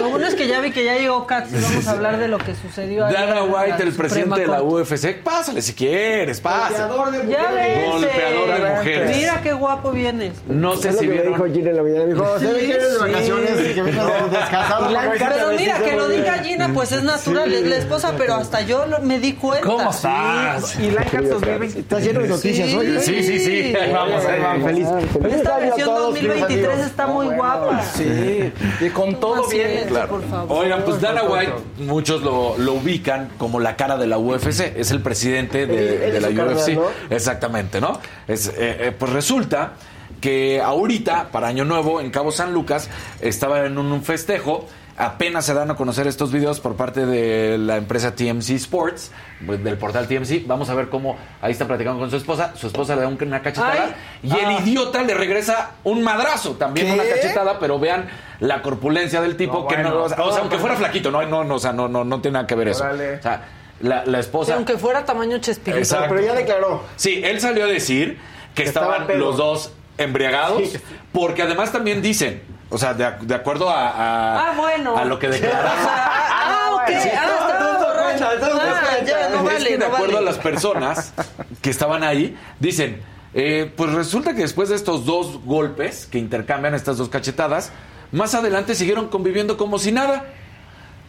Lo 0.00 0.08
bueno 0.10 0.26
es 0.26 0.34
que 0.34 0.46
ya 0.46 0.60
vi 0.60 0.70
que 0.70 0.84
ya 0.84 0.94
llegó 0.96 1.26
Katz 1.26 1.50
y 1.52 1.60
vamos 1.60 1.86
a 1.86 1.90
hablar 1.92 2.18
de 2.18 2.28
lo 2.28 2.38
que 2.38 2.54
sucedió 2.54 3.06
ayer 3.06 3.18
Dana 3.28 3.42
White, 3.44 3.82
el 3.82 3.92
presidente 3.92 4.40
de 4.42 4.46
la. 4.46 4.62
UFC. 4.62 5.16
Pásale 5.22 5.60
si 5.62 5.74
quieres, 5.74 6.40
pásale. 6.40 7.28
Ya 7.28 7.50
ves. 7.50 7.90
Golpeador 7.90 8.60
de 8.62 8.70
mujeres. 8.76 9.16
Mira 9.16 9.40
qué 9.42 9.52
guapo 9.52 9.90
vienes. 9.90 10.32
No 10.48 10.76
sé 10.76 10.92
si 10.92 11.06
vieron. 11.06 11.32
dijo 11.32 11.44
Gina 11.52 11.70
en 11.70 11.76
la 11.76 11.82
mañana. 11.82 12.04
Me 12.04 12.12
dijo, 12.14 12.24
que 12.38 12.70
eres 12.70 12.92
de 12.92 12.98
vacaciones, 12.98 13.50
que 13.50 13.82
vienes 13.82 13.94
descansado. 14.30 14.88
Pero 15.18 15.52
mira, 15.58 15.78
que 15.80 15.96
lo 15.96 16.08
diga 16.08 16.34
Gina, 16.38 16.70
pues 16.72 16.92
es 16.92 17.02
natural, 17.02 17.52
es 17.52 17.62
la 17.66 17.76
esposa, 17.76 18.14
pero 18.16 18.34
hasta 18.34 18.60
yo 18.62 18.84
me 19.02 19.18
di 19.18 19.32
cuenta. 19.34 19.66
¿Cómo 19.66 19.90
estás? 19.90 20.78
Y 20.78 20.90
Laika 20.90 21.20
2020. 21.20 21.80
Estás 21.80 22.02
lleno 22.04 22.20
de 22.20 22.28
noticias 22.28 22.68
Sí. 22.70 22.76
hoy. 22.76 22.86
¿eh? 22.96 23.00
Sí, 23.00 23.22
sí, 23.22 23.38
sí. 23.40 23.74
Vamos, 23.92 24.24
ahí 24.24 24.40
vamos. 24.40 24.64
Feliz. 24.66 24.88
feliz 25.12 25.34
Esta 25.36 25.58
versión 25.58 25.86
todos, 25.88 26.14
queridos 26.14 26.36
2023 26.36 26.66
amigos. 26.70 26.86
está 26.90 27.06
muy 27.06 27.26
guapa. 27.26 27.82
Sí, 27.82 28.35
y 28.80 28.88
con 28.90 29.18
todo 29.20 29.48
bien. 29.48 29.70
es, 29.70 29.86
Claro. 29.86 30.08
por 30.08 30.28
favor. 30.28 30.64
Oigan, 30.64 30.82
pues 30.84 31.00
Dana 31.00 31.22
White, 31.24 31.52
muchos 31.78 32.22
lo, 32.22 32.56
lo 32.58 32.74
ubican 32.74 33.30
como 33.38 33.60
la 33.60 33.76
cara 33.76 33.96
de 33.96 34.06
la 34.06 34.18
UFC. 34.18 34.72
Es 34.76 34.90
el 34.90 35.00
presidente 35.00 35.66
de, 35.66 36.20
la 36.20 36.28
UFC. 36.28 36.70
¿no? 36.74 36.84
Exactamente, 37.10 37.80
¿no? 37.80 37.98
Es, 38.28 38.48
eh, 38.48 38.52
eh, 38.58 38.92
pues 38.98 39.12
resulta 39.12 39.72
que 40.20 40.60
ahorita, 40.60 41.28
para 41.30 41.48
Año 41.48 41.64
Nuevo, 41.64 42.00
en 42.00 42.10
Cabo 42.10 42.32
San 42.32 42.52
Lucas, 42.52 42.88
estaba 43.20 43.64
en 43.66 43.78
un, 43.78 43.92
un 43.92 44.02
festejo. 44.02 44.66
Apenas 44.98 45.44
se 45.44 45.52
dan 45.52 45.70
a 45.70 45.74
conocer 45.76 46.06
estos 46.06 46.32
videos 46.32 46.58
por 46.60 46.74
parte 46.74 47.04
de 47.04 47.58
la 47.58 47.76
empresa 47.76 48.14
TMC 48.14 48.50
Sports, 48.52 49.10
pues, 49.44 49.62
del 49.62 49.76
portal 49.76 50.08
TMC. 50.08 50.44
Vamos 50.46 50.70
a 50.70 50.74
ver 50.74 50.88
cómo 50.88 51.18
ahí 51.42 51.52
está 51.52 51.66
platicando 51.66 51.98
con 52.00 52.10
su 52.10 52.16
esposa. 52.16 52.52
Su 52.56 52.68
esposa 52.68 52.94
le 52.96 53.02
da 53.02 53.08
un- 53.08 53.18
una 53.22 53.42
cachetada 53.42 53.94
Ay. 53.94 53.94
y 54.22 54.32
el 54.32 54.52
idiota 54.66 55.02
le 55.02 55.12
regresa 55.12 55.72
un 55.84 56.02
madrazo, 56.02 56.52
también 56.52 56.86
¿Qué? 56.86 56.92
una 56.94 57.02
cachetada, 57.04 57.58
pero 57.58 57.78
vean 57.78 58.06
la 58.40 58.62
corpulencia 58.62 59.20
del 59.20 59.36
tipo 59.36 59.60
No, 59.60 59.66
que 59.66 59.76
no, 59.76 59.82
bueno. 59.90 60.02
o 60.04 60.08
sea, 60.08 60.22
o 60.24 60.32
sea, 60.32 60.40
aunque 60.40 60.56
fuera 60.58 60.76
flaquito, 60.76 61.10
no, 61.10 61.22
no, 61.26 61.44
no, 61.44 61.56
o 61.56 61.58
sea, 61.58 61.72
no, 61.74 61.88
no, 61.88 62.02
no 62.02 62.20
tiene 62.22 62.34
nada 62.36 62.46
que 62.46 62.54
ver 62.54 62.68
eso. 62.68 62.84
Órale. 62.84 63.16
O 63.16 63.22
sea, 63.22 63.42
la, 63.80 64.06
la 64.06 64.18
Sí, 64.22 64.26
esposa. 64.28 64.54
aunque 64.54 64.78
fuera 64.78 65.04
tamaño 65.04 65.36
Chespirito. 65.38 65.76
Exacto. 65.78 66.14
Pero 66.14 66.26
ya 66.26 66.32
declaró. 66.34 66.82
Sí, 66.96 67.20
él 67.22 67.38
salió 67.40 67.64
a 67.64 67.68
decir 67.68 68.18
que 68.54 68.62
estaba 68.62 68.96
estaban 68.96 69.18
los 69.18 69.36
dos 69.36 69.72
embriagados, 69.98 70.70
Sí. 70.70 70.78
porque 71.12 71.42
además 71.42 71.70
también 71.72 72.00
dicen, 72.00 72.42
o 72.70 72.78
sea, 72.78 72.94
de, 72.94 73.10
de 73.22 73.34
acuerdo 73.34 73.68
a, 73.70 73.88
a, 73.88 74.50
Ah, 74.50 74.54
bueno. 74.56 74.96
a 74.96 75.04
lo 75.04 75.18
que 75.18 75.26
Ah, 75.26 75.30
declararon. 75.30 75.70
ah, 75.88 76.70
ok. 76.74 76.88
Sí. 77.02 77.08
Ah, 77.16 77.22
Ah, 78.18 79.04
ya, 79.04 79.28
no 79.28 79.36
es 79.36 79.44
vale, 79.44 79.76
de 79.78 79.84
acuerdo 79.84 80.06
vale. 80.14 80.18
a 80.18 80.20
las 80.22 80.38
personas 80.38 81.12
que 81.60 81.70
estaban 81.70 82.02
ahí, 82.02 82.36
dicen, 82.60 83.02
eh, 83.34 83.70
pues 83.76 83.92
resulta 83.92 84.34
que 84.34 84.40
después 84.42 84.68
de 84.68 84.74
estos 84.76 85.04
dos 85.04 85.40
golpes 85.44 86.06
que 86.06 86.18
intercambian 86.18 86.74
estas 86.74 86.96
dos 86.96 87.08
cachetadas, 87.08 87.72
más 88.12 88.34
adelante 88.34 88.74
siguieron 88.74 89.08
conviviendo 89.08 89.56
como 89.56 89.78
si 89.78 89.92
nada. 89.92 90.24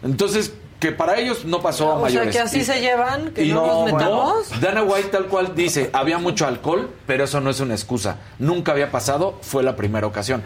Entonces, 0.03 0.53
que 0.79 0.91
para 0.91 1.17
ellos 1.17 1.45
no 1.45 1.61
pasó 1.61 1.91
a 1.91 1.95
O 1.95 1.97
sea, 1.99 2.03
mayores. 2.03 2.35
que 2.35 2.39
así 2.41 2.59
Y- 2.59 2.65
se 2.65 2.81
llevan, 2.81 3.31
que 3.31 3.45
y 3.45 3.51
no, 3.53 3.65
nos 3.65 3.85
metamos. 3.85 4.51
no, 4.51 4.59
Dana 4.59 4.83
White 4.83 5.09
tal 5.09 5.25
cual 5.25 5.55
dice, 5.55 5.89
había 5.93 6.17
mucho 6.19 6.45
alcohol, 6.45 6.91
pero 7.07 7.23
eso 7.23 7.39
no 7.41 7.49
es 7.49 7.59
una 7.59 7.73
excusa. 7.73 8.17
Nunca 8.37 8.73
había 8.73 8.91
pasado, 8.91 9.39
fue 9.41 9.63
la 9.63 9.75
primera 9.75 10.05
ocasión. 10.05 10.43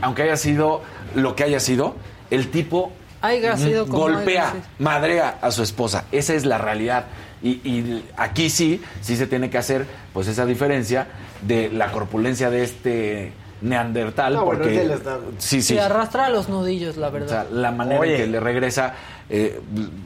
Aunque 0.00 0.22
haya 0.22 0.36
sido 0.36 0.82
lo 1.14 1.34
que 1.36 1.44
haya 1.44 1.60
sido, 1.60 1.94
el 2.30 2.50
tipo 2.50 2.92
Haya 3.22 3.56
sido 3.56 3.86
como 3.86 4.00
golpea, 4.00 4.42
haya 4.50 4.52
sido. 4.52 4.64
madrea 4.80 5.38
a 5.40 5.50
su 5.50 5.62
esposa. 5.62 6.04
Esa 6.12 6.34
es 6.34 6.44
la 6.44 6.58
realidad. 6.58 7.06
Y, 7.42 7.52
y 7.68 8.04
aquí 8.16 8.50
sí, 8.50 8.82
sí 9.00 9.16
se 9.16 9.26
tiene 9.26 9.48
que 9.50 9.58
hacer 9.58 9.86
pues 10.12 10.28
esa 10.28 10.44
diferencia 10.46 11.06
de 11.42 11.70
la 11.70 11.90
corpulencia 11.92 12.50
de 12.50 12.64
este 12.64 13.32
neandertal. 13.62 14.34
No, 14.34 14.44
bueno, 14.44 14.60
porque 14.62 14.82
es 14.84 14.90
estado. 14.90 15.22
sí, 15.38 15.62
sí. 15.62 15.74
Se 15.74 15.80
arrastra 15.80 16.26
a 16.26 16.28
los 16.30 16.48
nudillos, 16.48 16.96
la 16.96 17.08
O 17.08 17.10
sea, 17.12 17.18
verdad. 17.20 17.46
la 17.50 17.70
manera 17.70 18.00
Oye. 18.00 18.14
en 18.16 18.20
que 18.22 18.26
le 18.26 18.40
regresa, 18.40 18.94
eh, 19.30 19.60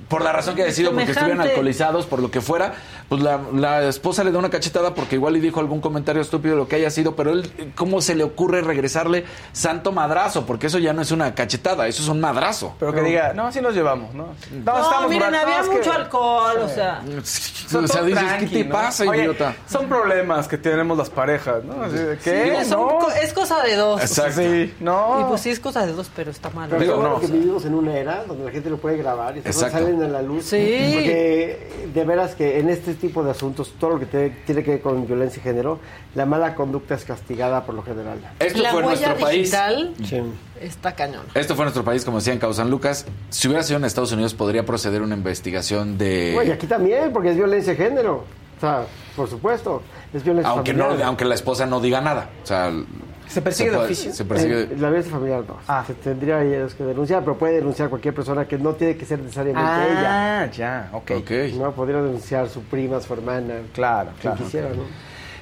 por 0.08 0.22
la 0.22 0.32
razón 0.32 0.54
que 0.54 0.62
haya 0.62 0.72
sido, 0.72 0.92
porque 0.92 1.10
estuvieran 1.12 1.40
alcoholizados, 1.40 2.06
por 2.06 2.20
lo 2.20 2.30
que 2.30 2.40
fuera, 2.40 2.74
pues 3.08 3.20
la, 3.22 3.40
la 3.54 3.84
esposa 3.84 4.22
le 4.24 4.30
da 4.32 4.38
una 4.38 4.50
cachetada 4.50 4.94
porque 4.94 5.16
igual 5.16 5.34
le 5.34 5.40
dijo 5.40 5.60
algún 5.60 5.80
comentario 5.80 6.22
estúpido, 6.22 6.56
lo 6.56 6.68
que 6.68 6.76
haya 6.76 6.90
sido, 6.90 7.16
pero 7.16 7.30
él, 7.32 7.72
¿cómo 7.74 8.00
se 8.00 8.14
le 8.14 8.24
ocurre 8.24 8.60
regresarle 8.62 9.24
santo 9.52 9.92
madrazo? 9.92 10.46
Porque 10.46 10.68
eso 10.68 10.78
ya 10.78 10.92
no 10.92 11.02
es 11.02 11.10
una 11.10 11.34
cachetada, 11.34 11.86
eso 11.88 12.02
es 12.02 12.08
un 12.08 12.20
madrazo. 12.20 12.74
Pero 12.78 12.92
que 12.92 13.02
diga, 13.02 13.32
no, 13.34 13.46
así 13.46 13.60
nos 13.60 13.74
llevamos, 13.74 14.14
¿no? 14.14 14.28
No, 14.64 14.78
estamos 14.82 15.10
miren, 15.10 15.34
había 15.34 15.62
no, 15.62 15.70
que- 15.70 15.76
mucho 15.78 15.92
alcohol, 15.92 16.56
o 16.62 16.68
sea. 16.68 17.02
o 17.04 17.86
sea, 17.86 18.02
dices, 18.02 18.22
¿qué 18.22 18.26
tranqui, 18.28 18.46
te 18.46 18.64
¿no? 18.64 18.72
pasa, 18.72 19.04
Oye, 19.04 19.20
idiota? 19.22 19.54
Son 19.70 19.86
problemas 19.88 20.48
que 20.48 20.58
tenemos 20.58 20.96
las 20.96 21.10
parejas, 21.10 21.64
¿no? 21.64 21.82
Así 21.82 21.96
de, 21.96 22.16
¿Qué? 22.18 22.62
No. 22.70 22.98
co- 22.98 23.10
es 23.10 23.32
cosa 23.32 23.62
de 23.62 23.74
dos. 23.76 24.00
Exacto. 24.00 24.40
Sí, 24.40 24.74
no. 24.80 25.20
Y 25.20 25.24
pues 25.24 25.40
sí 25.42 25.50
es 25.50 25.60
cosa 25.60 25.84
de 25.86 25.92
dos, 25.92 26.10
pero 26.14 26.30
está 26.30 26.50
mal. 26.50 26.68
Pero 26.68 26.80
Digo, 26.82 26.96
qué 26.96 27.02
no, 27.02 27.20
que 27.20 27.26
o 27.26 27.28
sea- 27.28 27.36
vivimos 27.36 27.64
en 27.64 27.74
una 27.74 27.96
era 27.96 28.24
donde 28.24 28.44
la 28.44 28.50
gente 28.50 28.70
lo 28.70 28.76
puede 28.78 28.96
grabar 29.14 29.36
y 29.36 29.52
salen 29.52 30.02
a 30.02 30.08
la 30.08 30.22
luz. 30.22 30.44
Sí. 30.44 30.90
Porque 30.94 31.68
de 31.94 32.04
veras 32.04 32.34
que 32.34 32.58
en 32.58 32.68
este 32.68 32.94
tipo 32.94 33.22
de 33.24 33.30
asuntos, 33.30 33.72
todo 33.78 33.90
lo 33.90 33.98
que 33.98 34.06
te- 34.06 34.30
tiene 34.46 34.62
que 34.62 34.70
ver 34.72 34.80
con 34.80 35.06
violencia 35.06 35.40
y 35.40 35.42
género, 35.42 35.78
la 36.14 36.26
mala 36.26 36.54
conducta 36.54 36.94
es 36.94 37.04
castigada 37.04 37.64
por 37.64 37.74
lo 37.74 37.82
general. 37.82 38.18
Esto 38.38 38.62
la 38.62 38.70
fue 38.70 38.82
huella 38.82 39.08
nuestro 39.08 39.26
país. 39.26 39.54
Sí. 40.04 40.22
está 40.60 40.92
cañón. 40.94 41.22
Esto 41.34 41.54
fue 41.54 41.64
nuestro 41.64 41.84
país, 41.84 42.04
como 42.04 42.18
decía 42.18 42.32
en 42.32 42.38
Cabo 42.38 42.52
San 42.54 42.70
Lucas. 42.70 43.06
Si 43.30 43.48
hubiera 43.48 43.62
sido 43.62 43.78
en 43.78 43.84
Estados 43.84 44.12
Unidos, 44.12 44.34
podría 44.34 44.64
proceder 44.66 45.02
una 45.02 45.14
investigación 45.14 45.98
de. 45.98 46.32
Bueno, 46.34 46.50
y 46.50 46.52
aquí 46.54 46.66
también, 46.66 47.12
porque 47.12 47.30
es 47.30 47.36
violencia 47.36 47.74
de 47.74 47.76
género. 47.84 48.24
O 48.56 48.60
sea, 48.60 48.82
por 49.14 49.28
supuesto, 49.30 49.82
es 50.12 50.24
violencia 50.24 50.50
aunque 50.50 50.72
familiar. 50.72 50.98
no, 50.98 51.04
aunque 51.06 51.24
la 51.24 51.34
esposa 51.36 51.64
no 51.66 51.80
diga 51.80 52.00
nada. 52.00 52.28
O 52.42 52.46
sea, 52.46 52.72
¿Se 53.28 53.42
persigue 53.42 53.70
de 53.70 53.76
puede- 53.76 53.86
oficio? 53.88 54.12
Se 54.12 54.24
persigue. 54.24 54.62
Eh, 54.62 54.68
la 54.78 54.88
violencia 54.88 55.12
familiar 55.12 55.44
no. 55.46 55.56
Ah. 55.68 55.84
Se 55.86 55.94
tendría 55.94 56.42
ellos 56.42 56.74
que 56.74 56.82
denunciar, 56.84 57.22
pero 57.22 57.36
puede 57.38 57.56
denunciar 57.56 57.88
cualquier 57.90 58.14
persona 58.14 58.46
que 58.48 58.58
no 58.58 58.72
tiene 58.74 58.96
que 58.96 59.04
ser 59.04 59.20
necesariamente 59.20 59.70
ella. 59.70 60.42
Ah, 60.42 60.46
ya, 60.50 60.88
ok. 60.92 61.10
Ok. 61.18 61.30
No, 61.58 61.72
podría 61.72 62.00
denunciar 62.02 62.48
su 62.48 62.62
prima, 62.62 63.00
su 63.00 63.12
hermana, 63.12 63.54
Claro, 63.72 64.10
claro. 64.20 64.38
quisiera, 64.38 64.70
¿no? 64.70 64.82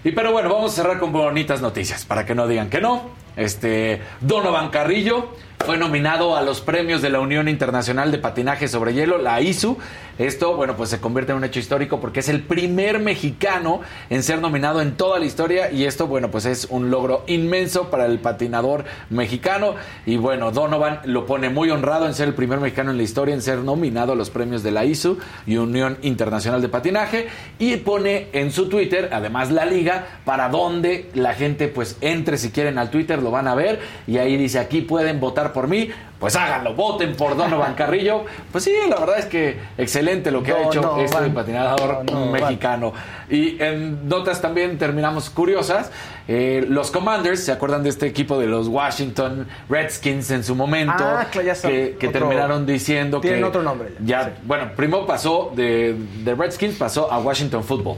Y 0.05 0.13
pero 0.13 0.31
bueno, 0.33 0.49
vamos 0.53 0.73
a 0.73 0.83
cerrar 0.83 0.99
con 1.01 1.13
bonitas 1.13 1.61
noticias, 1.63 2.05
para 2.05 2.25
que 2.27 2.35
no 2.35 2.47
digan 2.47 2.69
que 2.71 2.81
no. 2.81 3.03
Este, 3.37 4.01
Donovan 4.21 4.71
Carrillo 4.71 5.31
fue 5.65 5.77
nominado 5.79 6.37
a 6.37 6.43
los 6.43 6.61
premios 6.61 7.03
de 7.03 7.11
la 7.11 7.21
Unión 7.21 7.49
Internacional 7.49 8.13
de 8.13 8.19
Patinaje 8.19 8.69
sobre 8.69 8.95
Hielo, 8.95 9.19
la 9.19 9.41
ISU. 9.41 9.79
Esto, 10.19 10.57
bueno, 10.57 10.77
pues 10.77 10.89
se 10.89 11.01
convierte 11.01 11.33
en 11.33 11.39
un 11.39 11.45
hecho 11.45 11.59
histórico 11.59 12.01
porque 12.01 12.21
es 12.21 12.29
el 12.29 12.43
primer 12.43 13.01
mexicano 13.01 13.81
en 14.09 14.23
ser 14.23 14.41
nominado 14.41 14.81
en 14.81 14.93
toda 14.93 15.19
la 15.19 15.27
historia 15.27 15.71
y 15.71 15.85
esto, 15.85 16.07
bueno, 16.07 16.31
pues 16.31 16.47
es 16.47 16.69
un 16.71 16.91
logro 16.91 17.25
inmenso 17.27 17.91
para 17.91 18.07
el 18.07 18.19
patinador 18.19 18.85
mexicano. 19.11 19.75
Y 20.07 20.17
bueno, 20.17 20.53
Donovan 20.53 21.01
lo 21.05 21.27
pone 21.27 21.51
muy 21.51 21.69
honrado 21.71 22.07
en 22.07 22.15
ser 22.15 22.29
el 22.29 22.35
primer 22.35 22.61
mexicano 22.61 22.93
en 22.93 22.97
la 22.97 23.03
historia 23.03 23.35
en 23.35 23.43
ser 23.43 23.59
nominado 23.59 24.13
a 24.13 24.17
los 24.17 24.31
premios 24.31 24.63
de 24.63 24.71
la 24.71 24.85
ISU 24.85 25.19
y 25.47 25.57
Unión 25.57 25.99
Internacional 26.03 26.63
de 26.63 26.69
Patinaje. 26.69 27.27
Y 27.59 27.77
pone 27.77 28.29
en 28.33 28.53
su 28.53 28.69
Twitter, 28.69 29.11
además 29.13 29.51
la 29.51 29.67
liga, 29.67 30.07
para 30.25 30.49
donde 30.49 31.11
la 31.15 31.35
gente 31.35 31.69
pues 31.69 31.97
entre 32.01 32.39
si 32.39 32.51
quieren 32.51 32.79
al 32.79 32.91
Twitter, 32.91 33.21
lo 33.21 33.31
van 33.31 33.49
a 33.49 33.55
ver. 33.55 33.81
Y 34.07 34.17
ahí 34.19 34.37
dice 34.37 34.61
aquí 34.61 34.81
pueden 34.81 35.21
votar 35.21 35.46
por 35.53 35.69
mí, 35.69 35.91
pues 36.19 36.37
háganlo, 36.37 36.75
voten 36.75 37.15
por 37.17 37.37
Donovan 37.37 37.75
Carrillo. 37.77 38.25
Pues 38.53 38.65
sí, 38.65 38.73
la 38.89 38.97
verdad 38.97 39.19
es 39.19 39.27
que 39.27 39.57
excelente 39.79 40.31
lo 40.31 40.43
que 40.43 40.53
ha 40.53 40.63
hecho 40.63 40.81
Donovan. 40.81 41.05
este 41.05 41.31
patinador 41.31 42.05
Donovan. 42.07 42.33
mexicano. 42.33 42.93
Y 43.29 43.61
en 43.63 44.09
notas 44.09 44.41
también 44.41 44.79
terminamos 44.79 45.31
curiosas. 45.31 45.91
Eh, 46.29 46.65
los 46.69 46.91
Commanders, 46.91 47.45
¿se 47.45 47.53
acuerdan 47.53 47.83
de 47.83 47.89
este 47.89 48.07
equipo 48.07 48.39
de 48.39 48.47
los 48.47 48.69
Washington 48.69 49.47
Redskins 49.69 50.31
en 50.31 50.43
su 50.45 50.55
momento? 50.55 50.95
Ah, 50.99 51.27
claro, 51.31 51.47
ya 51.47 51.55
son 51.55 51.71
que, 51.71 51.97
que 51.99 52.09
otro- 52.09 52.21
terminaron 52.21 52.67
diciendo 52.67 53.21
que... 53.21 53.29
tienen 53.29 53.45
otro 53.45 53.63
nombre 53.63 53.91
ya, 54.01 54.23
Ya, 54.23 54.25
sí. 54.27 54.31
bueno, 54.45 54.71
primero 54.77 55.07
pasó 55.07 55.53
de, 55.55 55.95
de 56.25 56.35
Redskins, 56.35 56.77
pasó 56.77 57.11
a 57.13 57.19
Washington 57.19 57.63
Football. 57.65 57.97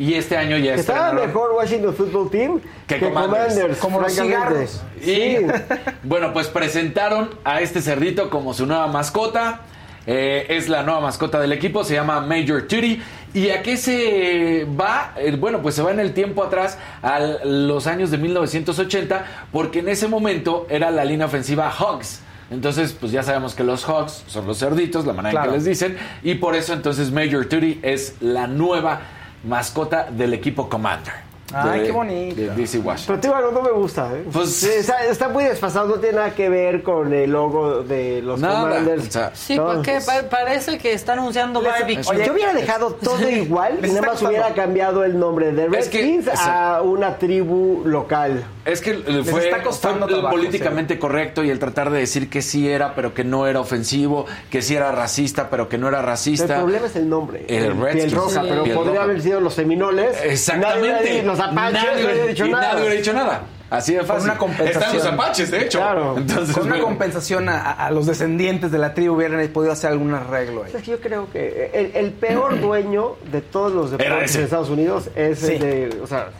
Y 0.00 0.14
este 0.14 0.34
año 0.38 0.56
ya 0.56 0.74
Estaba 0.76 1.10
estrenaron- 1.12 1.26
mejor 1.26 1.50
Washington 1.52 1.94
Football 1.94 2.30
Team 2.30 2.60
Que 2.86 2.94
que, 2.98 3.00
Commanders. 3.08 3.52
Commanders. 3.52 3.78
Como 3.80 4.00
los 4.00 4.12
cigarros. 4.14 4.82
Y 5.02 5.04
Sí. 5.04 5.36
bueno, 6.04 6.32
pues 6.32 6.46
presentaron 6.48 7.28
a 7.44 7.60
este 7.60 7.82
cerdito 7.82 8.30
como 8.30 8.54
su 8.54 8.64
nueva 8.64 8.86
mascota. 8.86 9.60
Eh, 10.06 10.46
es 10.48 10.70
la 10.70 10.82
nueva 10.82 11.00
mascota 11.00 11.38
del 11.38 11.52
equipo, 11.52 11.84
se 11.84 11.92
llama 11.92 12.20
Major 12.22 12.62
Tutti. 12.62 13.02
¿Y 13.34 13.50
a 13.50 13.62
qué 13.62 13.76
se 13.76 14.66
va? 14.80 15.12
Eh, 15.18 15.36
bueno, 15.38 15.60
pues 15.60 15.74
se 15.74 15.82
va 15.82 15.90
en 15.90 16.00
el 16.00 16.14
tiempo 16.14 16.42
atrás 16.42 16.78
a 17.02 17.20
los 17.44 17.86
años 17.86 18.10
de 18.10 18.16
1980, 18.16 19.26
porque 19.52 19.80
en 19.80 19.90
ese 19.90 20.08
momento 20.08 20.66
era 20.70 20.90
la 20.90 21.04
línea 21.04 21.26
ofensiva 21.26 21.70
Hogs. 21.78 22.22
Entonces, 22.50 22.96
pues 22.98 23.12
ya 23.12 23.22
sabemos 23.22 23.54
que 23.54 23.62
los 23.64 23.86
Hogs 23.86 24.24
son 24.26 24.46
los 24.46 24.58
cerditos, 24.58 25.04
la 25.04 25.12
manera 25.12 25.44
en 25.44 25.50
que 25.50 25.56
les 25.56 25.64
dicen, 25.66 25.98
y 26.22 26.36
por 26.36 26.56
eso 26.56 26.72
entonces 26.72 27.12
Major 27.12 27.44
Tutti 27.44 27.78
es 27.82 28.16
la 28.20 28.46
nueva 28.48 29.02
mascota 29.44 30.10
del 30.10 30.34
equipo 30.34 30.68
Commander. 30.68 31.29
Ay, 31.52 31.80
de- 31.80 31.86
qué 31.86 31.92
bonito. 31.92 32.40
De 32.40 32.50
DC 32.50 32.78
Washington. 32.78 33.04
Pero 33.06 33.20
te 33.20 33.28
digo 33.28 33.36
algo, 33.36 33.50
no 33.52 33.62
me 33.62 33.70
gusta. 33.70 34.10
¿eh? 34.14 34.24
Pues- 34.32 34.54
Sí, 34.56 34.68
está, 34.68 35.04
está 35.04 35.28
muy 35.28 35.44
desfasado, 35.44 35.86
no 35.88 35.94
tiene 35.94 36.16
nada 36.16 36.34
que 36.34 36.48
ver 36.48 36.82
con 36.82 37.12
el 37.12 37.30
logo 37.30 37.82
de 37.82 38.22
los 38.22 38.40
Nada, 38.40 38.60
Commanders. 38.62 39.08
o 39.08 39.10
sea, 39.10 39.30
Sí, 39.34 39.56
No, 39.56 39.66
¿para 39.66 39.82
qué? 39.82 39.96
es- 39.96 40.04
Pa- 40.04 40.22
parece 40.28 40.78
que 40.78 40.92
está 40.92 41.12
anunciando 41.14 41.62
Barbie. 41.62 41.98
Oye, 42.06 42.26
yo 42.26 42.32
hubiera 42.32 42.52
dejado 42.52 42.92
todo 42.94 43.28
igual 43.28 43.78
y 43.84 43.88
nada 43.88 44.02
más 44.02 44.22
hubiera 44.22 44.54
cambiado 44.54 45.04
el 45.04 45.18
nombre 45.18 45.52
de 45.52 45.66
Es 45.78 45.88
que- 45.88 45.98
Redskins 46.02 46.28
a 46.36 46.82
una 46.82 47.16
tribu 47.18 47.82
local. 47.84 48.44
Es 48.64 48.80
que 48.80 48.94
fue, 49.24 49.44
está 49.44 49.62
costando 49.62 50.06
fue 50.06 50.14
trabajo, 50.14 50.36
políticamente 50.36 50.98
correcto 50.98 51.42
y 51.42 51.50
el 51.50 51.58
tratar 51.58 51.90
de 51.90 51.98
decir 51.98 52.28
que 52.30 52.42
sí 52.42 52.68
era, 52.68 52.94
pero 52.94 53.14
que 53.14 53.24
no 53.24 53.46
era 53.46 53.58
ofensivo, 53.60 54.26
que 54.50 54.62
sí 54.62 54.76
era 54.76 54.92
racista, 54.92 55.48
pero 55.50 55.68
que 55.68 55.78
no 55.78 55.88
era 55.88 56.00
El 56.00 56.06
racista. 56.06 56.58
problema 56.58 56.86
es 56.86 56.96
el 56.96 57.08
nombre. 57.08 57.40
El 57.48 57.72
piel 57.72 57.80
Redskins. 57.80 58.12
roja, 58.12 58.42
Sí. 58.42 58.46
pero 58.48 58.62
Piel 58.64 58.76
podría 58.76 58.92
roja. 58.94 59.04
haber 59.04 59.22
sido 59.22 59.40
los 59.40 59.54
Seminoles. 59.54 60.16
Exactamente. 60.22 60.68
Nadie 60.80 60.82
hubiera 60.98 61.00
dicho- 61.16 61.26
los 61.40 61.52
Apaches 61.52 61.72
Nadie 61.84 62.04
hubiera- 62.04 62.26
dicho 62.26 62.46
y 62.46 62.50
nada. 62.50 62.62
nadie 62.68 62.80
hubiera 62.80 62.96
dicho 62.96 63.12
nada. 63.12 63.40
Así 63.70 63.94
de 63.94 64.02
fácil. 64.02 64.24
una 64.30 64.36
compensación. 64.36 64.82
Están 64.82 64.96
los 64.96 65.06
apaches, 65.06 65.50
de 65.52 65.60
hecho. 65.62 65.78
Claro. 65.78 66.16
Entonces, 66.18 66.54
Con 66.56 66.64
una 66.64 66.72
bueno. 66.72 66.86
compensación 66.86 67.48
a, 67.48 67.70
a 67.70 67.90
los 67.92 68.06
descendientes 68.06 68.72
de 68.72 68.78
la 68.78 68.94
tribu 68.94 69.14
hubieran 69.14 69.46
podido 69.48 69.72
hacer 69.72 69.90
algún 69.92 70.12
arreglo 70.12 70.64
ahí. 70.64 70.72
Es 70.74 70.82
que 70.82 70.90
yo 70.90 70.98
creo 71.00 71.30
que 71.32 71.70
el, 71.72 71.92
el 71.94 72.10
peor 72.12 72.60
dueño 72.60 73.14
de 73.30 73.40
todos 73.40 73.70
los 73.72 73.92
deportes 73.92 74.34
en 74.34 74.42
Estados 74.42 74.70
Unidos 74.70 75.08
es 75.14 75.38
Sí. 75.38 75.52
el 75.52 75.60
de, 75.60 76.00
o 76.02 76.06
sea, 76.08 76.30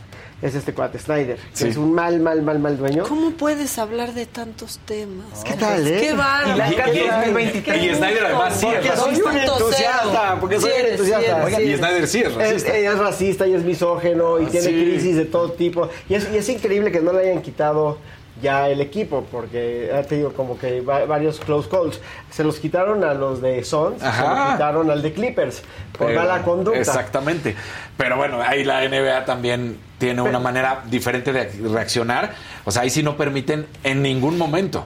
es 0.41 0.55
este 0.55 0.73
cuate 0.73 0.97
Snyder, 0.99 1.35
que 1.37 1.41
Sí. 1.53 1.67
es 1.67 1.77
un 1.77 1.93
mal, 1.93 2.19
mal, 2.19 2.41
mal, 2.41 2.57
mal 2.59 2.77
dueño. 2.77 3.03
¿Cómo 3.07 3.31
puedes 3.31 3.77
hablar 3.77 4.13
de 4.13 4.25
tantos 4.25 4.79
temas? 4.85 5.43
¿Qué 5.43 5.53
tal, 5.53 5.85
eh? 5.87 5.99
¡Qué 6.01 6.13
bárbaro! 6.13 6.55
Y 6.55 6.57
la 6.57 6.69
Y- 6.69 6.97
y- 6.97 7.07
2023. 7.07 7.83
y 7.83 7.95
Snyder 7.95 8.25
además 8.25 8.53
sí 8.59 8.67
es 8.67 8.73
Porque 8.73 8.87
soy 8.97 9.09
racista. 9.11 9.29
un 9.29 9.37
entusiasta, 9.37 10.37
porque 10.39 10.59
soy 10.59 10.69
Sí 10.69 10.75
un 10.75 10.79
eres, 10.79 10.91
entusiasta. 10.91 11.25
sí 11.25 11.31
eres, 11.31 11.45
Oigan, 11.45 11.61
sí 11.61 11.67
y. 11.67 11.77
Snyder 11.77 12.07
sí 12.07 12.19
es 12.19 12.27
Es, 12.27 12.35
racista. 12.35 12.77
ella 12.77 12.91
es 12.93 12.97
racista 12.99 13.47
y 13.47 13.53
es 13.53 13.63
misógeno 13.63 14.39
y 14.39 14.45
Ah, 14.45 14.49
tiene 14.51 14.67
sí. 14.67 14.73
crisis 14.73 15.15
de 15.17 15.25
todo 15.25 15.51
tipo. 15.51 15.89
Y 16.09 16.15
es, 16.15 16.27
y 16.33 16.37
es 16.37 16.49
increíble 16.49 16.91
que 16.91 17.01
no 17.01 17.13
le 17.13 17.29
hayan 17.29 17.41
quitado 17.41 17.97
ya 18.41 18.69
el 18.69 18.81
equipo, 18.81 19.25
porque 19.31 19.91
ha 19.95 20.01
tenido 20.03 20.33
como 20.33 20.57
que 20.57 20.81
va- 20.81 21.05
varios 21.05 21.39
close 21.39 21.69
calls. 21.69 21.99
Se 22.29 22.43
los 22.43 22.59
quitaron 22.59 23.03
a 23.03 23.13
los 23.13 23.41
de 23.41 23.63
Suns, 23.63 23.99
se 24.01 24.05
Ajá. 24.07 24.45
los 24.45 24.51
quitaron 24.53 24.89
al 24.91 25.01
de 25.01 25.13
Clippers, 25.13 25.61
por 25.97 26.07
Pero- 26.07 26.19
mala 26.21 26.41
conducta. 26.43 26.79
Exactamente. 26.79 27.55
Pero 27.97 28.17
bueno, 28.17 28.41
ahí 28.41 28.63
la 28.63 28.83
NBA 28.83 29.25
también 29.25 29.77
tiene 29.97 30.21
una 30.21 30.39
manera 30.39 30.83
diferente 30.89 31.31
de 31.31 31.49
reaccionar. 31.71 32.33
O 32.65 32.71
sea, 32.71 32.81
ahí 32.81 32.89
sí 32.89 33.03
no 33.03 33.15
permiten 33.17 33.67
en 33.83 34.01
ningún 34.01 34.37
momento. 34.37 34.85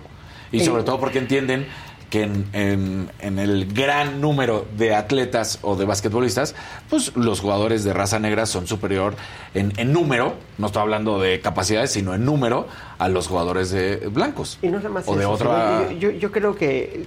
Y 0.52 0.60
sobre 0.62 0.84
todo 0.84 1.00
porque 1.00 1.18
entienden 1.20 1.68
que 2.10 2.24
en, 2.24 2.46
en- 2.54 3.10
en 3.20 3.40
el 3.40 3.74
gran 3.74 4.22
número 4.22 4.66
de 4.78 4.94
atletas 4.96 5.60
o 5.64 5.76
de 5.76 5.86
basquetbolistas, 5.86 6.56
pues 6.90 7.16
los 7.16 7.40
jugadores 7.40 7.84
de 7.84 7.94
raza 7.94 8.20
negra 8.20 8.46
son 8.46 8.68
superior 8.68 9.16
en, 9.54 9.74
en 9.78 9.92
número, 9.92 10.36
no 10.58 10.68
estoy 10.68 10.82
hablando 10.84 11.20
de 11.20 11.42
capacidades, 11.42 11.92
sino 11.92 12.14
en 12.14 12.24
número, 12.26 12.68
a 13.00 13.10
los 13.10 13.28
jugadores 13.28 13.72
de 13.72 13.98
blancos. 14.12 14.60
Y 14.62 14.68
no 14.68 14.78
nada 14.78 14.90
más 14.90 15.08
o 15.08 15.16
de 15.16 15.22
eso, 15.22 15.32
otra... 15.32 15.86
que 15.90 15.98
yo, 16.00 16.12
yo- 16.12 16.18
yo 16.20 16.32
creo 16.32 16.56
que, 16.56 17.06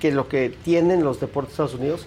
que 0.00 0.12
lo 0.12 0.28
que 0.28 0.50
tienen 0.64 1.04
los 1.04 1.20
deportes 1.20 1.50
de 1.50 1.64
Estados 1.64 1.74
Unidos 1.80 2.06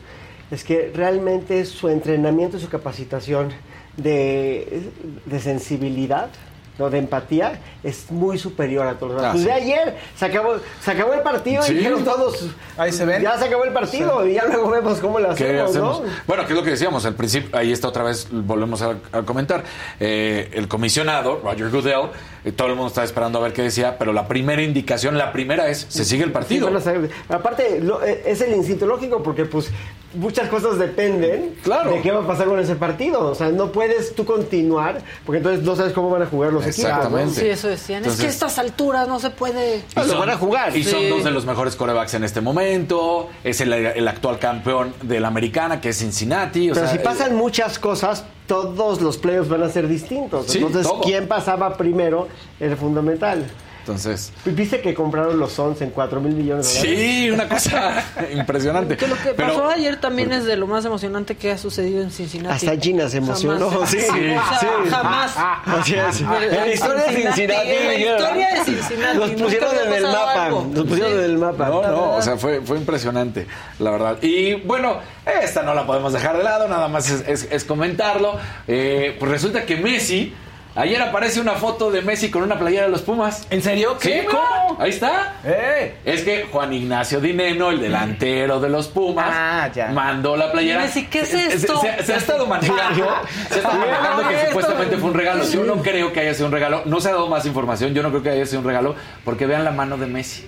es 0.49 0.63
que 0.63 0.91
realmente 0.93 1.63
su 1.65 1.87
entrenamiento 1.89 2.57
y 2.57 2.59
su 2.59 2.69
capacitación 2.69 3.49
de, 3.97 4.89
de 5.25 5.39
sensibilidad, 5.39 6.29
¿no? 6.77 6.89
de 6.89 6.97
empatía, 6.99 7.59
es 7.83 8.09
muy 8.11 8.37
superior 8.37 8.87
a 8.87 8.93
todos 8.95 9.13
los 9.13 9.23
Ah, 9.23 9.33
demás. 9.33 9.33
Pues 9.33 9.43
sí. 9.43 9.47
de 9.47 9.53
ayer 9.53 9.97
se 10.15 10.25
acabó, 10.25 10.55
se 10.83 10.91
acabó 10.91 11.13
el 11.13 11.21
partido 11.21 11.61
Sí. 11.63 11.73
y 11.73 11.77
dijeron 11.77 12.03
todos, 12.03 12.45
Ahí 12.77 12.91
se 12.91 13.05
ven. 13.05 13.21
ya 13.21 13.37
se 13.37 13.45
acabó 13.45 13.63
el 13.65 13.73
partido 13.73 14.27
y 14.27 14.33
ya 14.33 14.45
luego 14.45 14.69
vemos 14.69 14.99
cómo 14.99 15.19
lo 15.19 15.27
¿Qué 15.35 15.45
hacemos, 15.61 15.69
hacemos? 15.69 16.01
¿no? 16.01 16.07
Bueno, 16.27 16.45
que 16.45 16.53
es 16.53 16.57
lo 16.59 16.63
que 16.63 16.71
decíamos 16.71 17.05
al 17.05 17.13
principio, 17.15 17.57
ahí 17.57 17.71
está 17.71 17.87
otra 17.87 18.03
vez, 18.03 18.27
volvemos 18.31 18.81
a, 18.81 18.95
a 19.11 19.21
comentar. 19.23 19.63
Eh, 19.99 20.49
el 20.53 20.67
comisionado, 20.67 21.39
Roger 21.43 21.69
Goodell, 21.69 22.09
todo 22.55 22.67
el 22.69 22.75
mundo 22.75 22.87
está 22.87 23.03
esperando 23.03 23.37
a 23.39 23.41
ver 23.43 23.53
qué 23.53 23.61
decía, 23.61 23.97
pero 23.99 24.13
la 24.13 24.27
primera 24.27 24.61
indicación, 24.63 25.17
la 25.17 25.31
primera 25.31 25.67
es, 25.69 25.85
se 25.89 26.03
sigue 26.05 26.23
el 26.23 26.31
partido. 26.31 26.69
Sí. 26.81 26.89
Aparte, 27.29 27.79
lo- 27.81 28.03
eh, 28.03 28.23
es 28.25 28.41
el 28.41 28.53
instinto 28.55 28.85
lógico 28.87 29.21
porque 29.21 29.45
pues 29.45 29.69
muchas 30.15 30.49
cosas 30.49 30.77
dependen 30.77 31.55
Claro. 31.63 31.91
de 31.91 32.01
qué 32.01 32.11
va 32.11 32.23
a 32.23 32.27
pasar 32.27 32.47
con 32.47 32.59
ese 32.59 32.75
partido. 32.75 33.21
O 33.29 33.35
sea, 33.35 33.49
no 33.49 33.71
puedes 33.71 34.15
tú 34.15 34.25
continuar 34.25 35.01
porque 35.25 35.37
entonces 35.37 35.63
no 35.63 35.75
sabes 35.75 35.93
cómo 35.93 36.09
van 36.09 36.23
a 36.23 36.25
jugar 36.25 36.51
los 36.51 36.63
equipos. 36.65 36.83
¿no? 36.89 36.95
Exactamente. 36.97 37.39
Sí, 37.41 37.47
eso 37.47 37.67
decían. 37.67 38.03
es 38.05 38.15
que 38.17 38.25
a 38.25 38.29
estas 38.29 38.57
alturas 38.59 39.07
no 39.07 39.19
se 39.19 39.29
puede. 39.29 39.83
Ah, 39.95 40.03
lo 40.03 40.17
van 40.19 40.31
a 40.31 40.37
jugar. 40.37 40.75
Y 40.75 40.83
son 40.83 41.07
dos 41.09 41.23
de 41.23 41.31
los 41.31 41.45
mejores 41.45 41.75
corebacks 41.75 42.13
en 42.15 42.23
este 42.23 42.41
momento. 42.41 43.29
Es 43.43 43.61
el, 43.61 43.71
el 43.73 44.07
actual 44.07 44.39
campeón 44.39 44.93
de 45.03 45.19
la 45.19 45.27
americana, 45.27 45.79
que 45.79 45.89
es 45.89 45.97
Cincinnati. 45.99 46.71
o 46.71 46.73
Pero 46.73 46.87
sea, 46.87 46.97
si 46.97 47.03
pasan 47.03 47.35
muchas 47.35 47.77
cosas, 47.79 48.25
todos 48.51 48.99
los 49.01 49.17
playoffs 49.17 49.47
van 49.47 49.63
a 49.63 49.69
ser 49.69 49.87
distintos. 49.87 50.47
Sí, 50.47 50.57
Entonces, 50.57 50.83
todo. 50.83 50.99
quién 50.99 51.25
pasaba 51.29 51.77
primero 51.77 52.27
era 52.59 52.75
fundamental. 52.75 53.45
Entonces, 53.81 54.31
¿Viste 54.45 54.79
que 54.81 54.93
compraron 54.93 55.37
los 55.39 55.51
Sons 55.53 55.81
en 55.81 55.89
4 55.89 56.21
mil 56.21 56.33
millones 56.33 56.73
de 56.73 56.79
dólares? 56.79 56.99
sí, 56.99 57.31
una 57.31 57.49
cosa 57.49 58.03
impresionante. 58.33 58.95
Que 58.95 59.07
lo 59.07 59.15
que 59.17 59.31
Pero- 59.35 59.49
pasó 59.49 59.69
ayer 59.69 59.99
también 59.99 60.31
es 60.31 60.45
de 60.45 60.55
lo 60.55 60.67
más 60.67 60.85
emocionante 60.85 61.35
que 61.35 61.51
ha 61.51 61.57
sucedido 61.57 62.01
en 62.01 62.11
Cincinnati. 62.11 62.67
Hasta 62.67 62.79
Gina 62.81 63.09
se 63.09 63.17
emocionó. 63.17 63.69
Jamás. 63.69 63.89
Sí, 63.91 63.99
sea, 63.99 64.13
sí. 64.59 64.89
Jamás. 64.89 65.33
Así 65.65 65.95
es. 65.95 66.21
En 66.21 66.27
la 66.29 66.67
historia 66.73 67.03
de 67.03 67.15
Cincinnati. 67.21 67.69
En 67.69 67.87
la 67.87 67.95
historia 67.95 68.47
de 68.53 68.63
Cincinnati. 68.65 69.17
Los 69.17 69.29
nunca 69.31 69.43
pusieron 69.43 69.75
en 69.87 69.93
el 69.93 70.03
mapa. 70.03 70.45
algo. 70.45 70.71
Los 70.73 70.85
pusieron 70.85 71.11
Sí. 71.11 71.17
en 71.17 71.23
el 71.23 71.37
mapa. 71.37 71.67
No, 71.69 71.81
no, 71.81 72.11
o 72.15 72.21
sea, 72.21 72.37
fue, 72.37 72.61
fue 72.61 72.77
impresionante, 72.77 73.47
la 73.79 73.91
verdad. 73.91 74.17
Y 74.21 74.53
bueno, 74.61 74.99
esta 75.41 75.63
no 75.63 75.73
la 75.73 75.85
podemos 75.85 76.13
dejar 76.13 76.37
de 76.37 76.43
lado, 76.43 76.67
nada 76.67 76.87
más 76.87 77.09
es, 77.09 77.27
es- 77.27 77.47
es 77.51 77.63
comentarlo. 77.65 78.37
Eh, 78.67 79.15
pues 79.19 79.31
resulta 79.31 79.65
que 79.65 79.75
Messi, 79.77 80.33
ayer 80.75 81.01
aparece 81.01 81.39
una 81.41 81.53
foto 81.53 81.91
de 81.91 82.01
Messi 82.01 82.29
con 82.31 82.43
una 82.43 82.57
playera 82.57 82.85
de 82.85 82.91
los 82.91 83.01
Pumas. 83.01 83.45
¿En 83.49 83.61
serio? 83.61 83.97
Sí, 83.99 84.13
¿Cómo? 84.29 84.77
Ahí 84.79 84.89
está. 84.89 85.35
¡Eh! 85.43 85.95
Es 86.05 86.21
que 86.23 86.47
Juan 86.51 86.71
Ignacio 86.73 87.19
Dineno, 87.19 87.69
el 87.69 87.81
delantero 87.81 88.59
de 88.59 88.69
los 88.69 88.87
Pumas, 88.87 89.27
Ah, 89.29 89.69
ya. 89.73 89.87
mandó 89.89 90.35
la 90.37 90.51
playera. 90.51 90.81
Messi, 90.81 91.05
¿qué 91.07 91.21
es 91.21 91.29
Se- 91.29 91.47
esto? 91.53 91.79
Se, 91.81 92.03
se 92.03 92.13
ha 92.13 92.17
estado 92.17 92.45
manejando, 92.47 93.07
se 93.49 93.55
ha 93.55 93.57
estado 93.57 93.77
manejando 93.79 94.27
que 94.27 94.33
esto. 94.35 94.47
supuestamente 94.47 94.97
fue 94.97 95.09
un 95.09 95.15
regalo. 95.15 95.43
Yo 95.45 95.63
no 95.63 95.75
creo 95.81 96.13
que 96.13 96.19
haya 96.21 96.33
sido 96.33 96.45
un 96.47 96.51
regalo. 96.53 96.81
No 96.85 96.99
se 97.01 97.09
ha 97.09 97.13
dado 97.13 97.27
más 97.27 97.45
información. 97.45 97.93
Yo 97.93 98.01
no 98.03 98.09
creo 98.09 98.23
que 98.23 98.29
haya 98.29 98.45
sido 98.45 98.59
un 98.61 98.65
regalo 98.67 98.95
porque 99.25 99.45
vean 99.45 99.63
la 99.65 99.71
mano 99.71 99.97
de 99.97 100.07
Messi, 100.07 100.45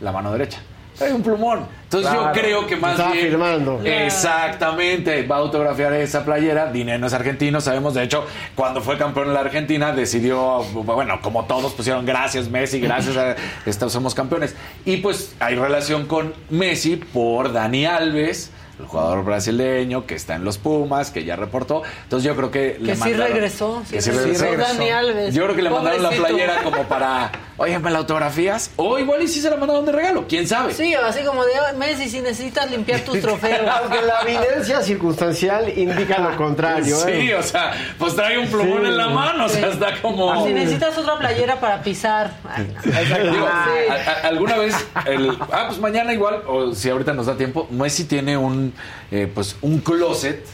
la 0.00 0.12
mano 0.12 0.32
derecha. 0.32 0.60
Trae 1.02 1.14
un 1.14 1.22
plumón. 1.22 1.66
Entonces 1.84 2.10
Claro. 2.10 2.26
yo 2.34 2.40
creo 2.40 2.66
que 2.66 2.76
más 2.76 2.96
bien 3.12 3.26
firmando. 3.26 3.80
exactamente 3.84 5.26
va 5.26 5.36
a 5.36 5.38
autografiar 5.40 5.92
esa 5.94 6.24
playera. 6.24 6.72
Dinero 6.72 7.06
es 7.06 7.12
argentino, 7.12 7.60
sabemos. 7.60 7.94
De 7.94 8.02
hecho, 8.02 8.24
cuando 8.54 8.80
fue 8.80 8.96
campeón 8.96 9.28
en 9.28 9.34
la 9.34 9.40
Argentina 9.40 9.92
decidió, 9.92 10.62
bueno, 10.72 11.20
como 11.20 11.44
todos 11.44 11.72
pusieron 11.72 12.06
gracias 12.06 12.48
Messi, 12.48 12.80
gracias 12.80 13.16
a 13.16 13.36
estos 13.66 13.92
somos 13.92 14.14
campeones. 14.14 14.54
Y 14.84 14.98
pues 14.98 15.34
hay 15.40 15.54
relación 15.56 16.06
con 16.06 16.34
Messi 16.50 16.96
por 16.96 17.52
Dani 17.52 17.84
Alves. 17.86 18.50
El 18.80 18.86
jugador 18.88 19.22
brasileño 19.24 20.06
que 20.06 20.14
está 20.14 20.34
en 20.34 20.44
los 20.44 20.58
Pumas, 20.58 21.10
que 21.10 21.24
ya 21.24 21.36
reportó. 21.36 21.82
Entonces 22.04 22.26
yo 22.26 22.34
creo 22.34 22.50
que, 22.50 22.78
le 22.80 22.88
Que 22.90 22.94
sí 22.96 23.00
mandaron- 23.00 23.26
regresó. 23.32 23.82
Que 23.88 24.00
sí 24.02 24.10
sí 24.10 24.16
regresó. 24.16 24.44
regresó. 24.46 24.72
Dani 24.74 24.90
Alves. 24.90 25.34
Yo 25.34 25.44
creo 25.44 25.54
que 25.54 25.62
le 25.62 25.70
mandaron 25.70 26.02
la 26.02 26.10
playera 26.10 26.62
como 26.64 26.82
para, 26.84 27.30
oye, 27.62 27.78
¿me 27.78 27.90
la 27.90 27.98
autografías? 27.98 28.70
O 28.76 28.98
igual 28.98 29.22
y 29.22 29.28
sí 29.28 29.40
se 29.40 29.48
la 29.50 29.56
mandaron 29.56 29.84
de 29.86 29.92
regalo, 29.92 30.26
quién 30.28 30.46
sabe. 30.46 30.74
Sí, 30.74 30.94
así 30.94 31.22
como 31.24 31.44
de 31.44 31.52
"Ay, 31.54 31.76
Messi, 31.76 32.08
si 32.10 32.20
necesitas 32.20 32.70
limpiar 32.70 33.00
tus 33.00 33.20
trofeos. 33.20 33.60
Aunque 33.82 34.02
la 34.02 34.22
evidencia 34.22 34.80
circunstancial 34.82 35.72
indica 35.76 36.18
lo 36.18 36.36
contrario. 36.36 36.96
Sí, 36.96 37.10
¿eh? 37.30 37.34
o 37.36 37.42
sea, 37.42 37.72
pues 37.98 38.14
trae 38.16 38.38
un 38.38 38.48
plumón 38.48 38.82
Sí. 38.82 38.88
en 38.88 38.96
la 38.96 39.08
mano, 39.08 39.44
o 39.46 39.48
sea, 39.48 39.62
Sí. 39.68 39.74
está 39.74 40.00
como... 40.02 40.46
Si 40.46 40.52
necesitas 40.52 40.96
otra 40.98 41.18
playera 41.18 41.60
para 41.60 41.82
pisar. 41.82 42.32
Ay, 42.48 42.72
no. 42.74 43.32
Digo, 43.32 43.46
Sí. 43.46 43.90
a- 43.90 44.10
a- 44.10 44.28
alguna 44.28 44.56
vez, 44.58 44.74
el- 45.06 45.36
ah, 45.52 45.64
pues 45.68 45.78
mañana 45.78 46.12
igual, 46.12 46.42
o 46.46 46.74
si 46.74 46.90
ahorita 46.90 47.12
nos 47.12 47.26
da 47.26 47.36
tiempo, 47.36 47.68
Messi 47.70 48.04
tiene 48.04 48.36
un, 48.36 48.74
eh, 49.10 49.30
pues, 49.32 49.56
un 49.62 49.78
closet 49.80 50.44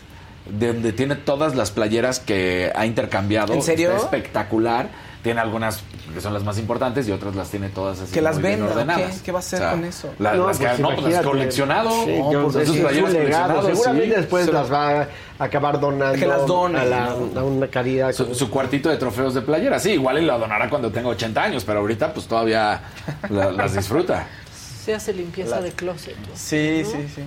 de 0.46 0.72
donde 0.72 0.92
tiene 0.92 1.14
todas 1.14 1.54
las 1.54 1.70
playeras 1.70 2.20
que 2.20 2.72
ha 2.74 2.86
intercambiado. 2.86 3.52
¿En 3.54 3.62
serio? 3.62 3.90
Está 3.92 4.02
espectacular. 4.04 4.88
Tiene 5.22 5.40
algunas 5.40 5.82
que 6.14 6.20
son 6.20 6.32
las 6.32 6.44
más 6.44 6.58
importantes 6.58 7.08
y 7.08 7.10
otras 7.12 7.34
las 7.34 7.50
tiene 7.50 7.68
todas 7.70 8.00
así 8.00 8.12
Que 8.12 8.22
las 8.22 8.38
bien 8.38 8.52
venda, 8.60 8.66
¿o 8.66 8.70
ordenadas. 8.74 9.16
qué? 9.16 9.22
¿Qué 9.24 9.32
va 9.32 9.38
a 9.38 9.40
hacer 9.40 9.68
con 9.70 9.84
eso? 9.84 10.14
la- 10.20 10.34
No, 10.34 10.46
las 10.46 10.58
que 10.58 10.66
pues 10.66 10.78
no, 10.78 10.94
pues, 10.94 11.12
las 11.12 11.24
coleccionado. 11.24 11.90
Sí, 12.04 12.18
no, 12.18 12.32
yo- 12.32 12.48
pues, 12.50 13.12
legado. 13.12 13.62
Seguramente 13.66 14.04
sí. 14.08 14.10
después 14.14 14.46
Se- 14.46 14.52
las 14.52 14.72
va 14.72 15.00
a 15.02 15.08
acabar 15.38 15.80
donando 15.80 16.18
Que 16.18 16.26
las 16.26 16.46
dona, 16.46 16.82
a, 16.82 16.84
la- 16.84 17.06
a 17.06 17.42
una 17.44 17.66
caridad. 17.66 18.12
Su, 18.12 18.32
su 18.34 18.48
cuartito 18.48 18.88
de 18.88 18.96
trofeos 18.96 19.34
de 19.34 19.42
playera, 19.42 19.78
sí, 19.80 19.90
igual 19.90 20.22
y 20.22 20.24
lo 20.24 20.38
donará 20.38 20.70
cuando 20.70 20.90
tenga 20.92 21.08
80 21.08 21.42
años, 21.42 21.64
pero 21.64 21.80
ahorita 21.80 22.14
pues 22.14 22.26
todavía 22.26 22.80
la- 23.28 23.50
las 23.50 23.74
disfruta. 23.74 24.26
Se 24.84 24.94
hace 24.94 25.12
limpieza 25.12 25.60
de 25.60 25.72
closet. 25.72 26.16
Sí, 26.34 26.82
sí, 26.84 27.08
sí. 27.14 27.22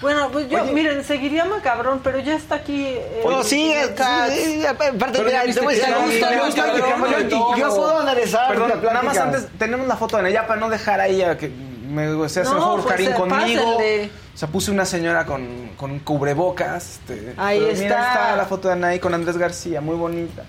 Bueno, 0.00 0.28
pues 0.30 0.48
yo, 0.50 0.62
miren, 0.66 1.02
seguiría 1.04 1.44
macabrón, 1.46 2.00
pero 2.04 2.18
ya 2.20 2.34
está 2.34 2.56
aquí. 2.56 2.84
eh, 2.88 3.22
Oh, 3.24 3.42
sí, 3.42 3.72
el 3.72 3.90
eh, 3.90 3.94
Cats. 3.94 4.32
sí, 4.34 4.66
aparte, 4.66 4.92
mira, 4.92 5.12
te 5.12 5.22
voy 5.22 5.32
a 5.32 5.42
decir 5.44 5.54
yo- 5.54 5.62
gusta, 6.04 6.76
yo- 6.76 6.84
cabrón, 6.84 7.10
yo- 7.12 7.16
de 7.18 7.28
yo- 7.30 7.56
Yo 7.56 7.68
todo. 7.68 7.76
puedo 7.76 7.98
analizar 8.00 8.48
Perdón, 8.48 8.68
la 8.82 8.92
nada 8.92 9.02
más 9.02 9.16
antes, 9.18 9.46
tenemos 9.58 9.86
la 9.86 9.96
foto 9.96 10.18
de 10.18 10.28
ella 10.30 10.46
para 10.46 10.60
no 10.60 10.68
dejar 10.68 11.00
ahí 11.00 11.22
a 11.22 11.38
que 11.38 11.48
me 11.48 12.28
se 12.28 12.40
hace 12.40 12.50
No, 12.50 12.56
mejor 12.56 12.82
pues, 12.82 12.94
Karim 12.94 13.10
eh, 13.10 13.14
conmigo. 13.14 13.38
pásenle. 13.76 14.10
O 14.34 14.38
sea, 14.38 14.48
puse 14.48 14.70
una 14.70 14.84
señora 14.84 15.24
con, 15.24 15.70
con 15.78 15.90
un 15.92 16.00
cubrebocas. 16.00 16.98
este, 17.00 17.32
Ahí 17.38 17.58
pero 17.60 17.70
está. 17.72 17.84
Mira, 17.84 18.06
está 18.12 18.36
la 18.36 18.44
foto 18.44 18.68
de 18.68 18.74
Anaí 18.74 18.98
con 18.98 19.14
Andrés 19.14 19.38
García, 19.38 19.80
muy 19.80 19.96
bonita. 19.96 20.42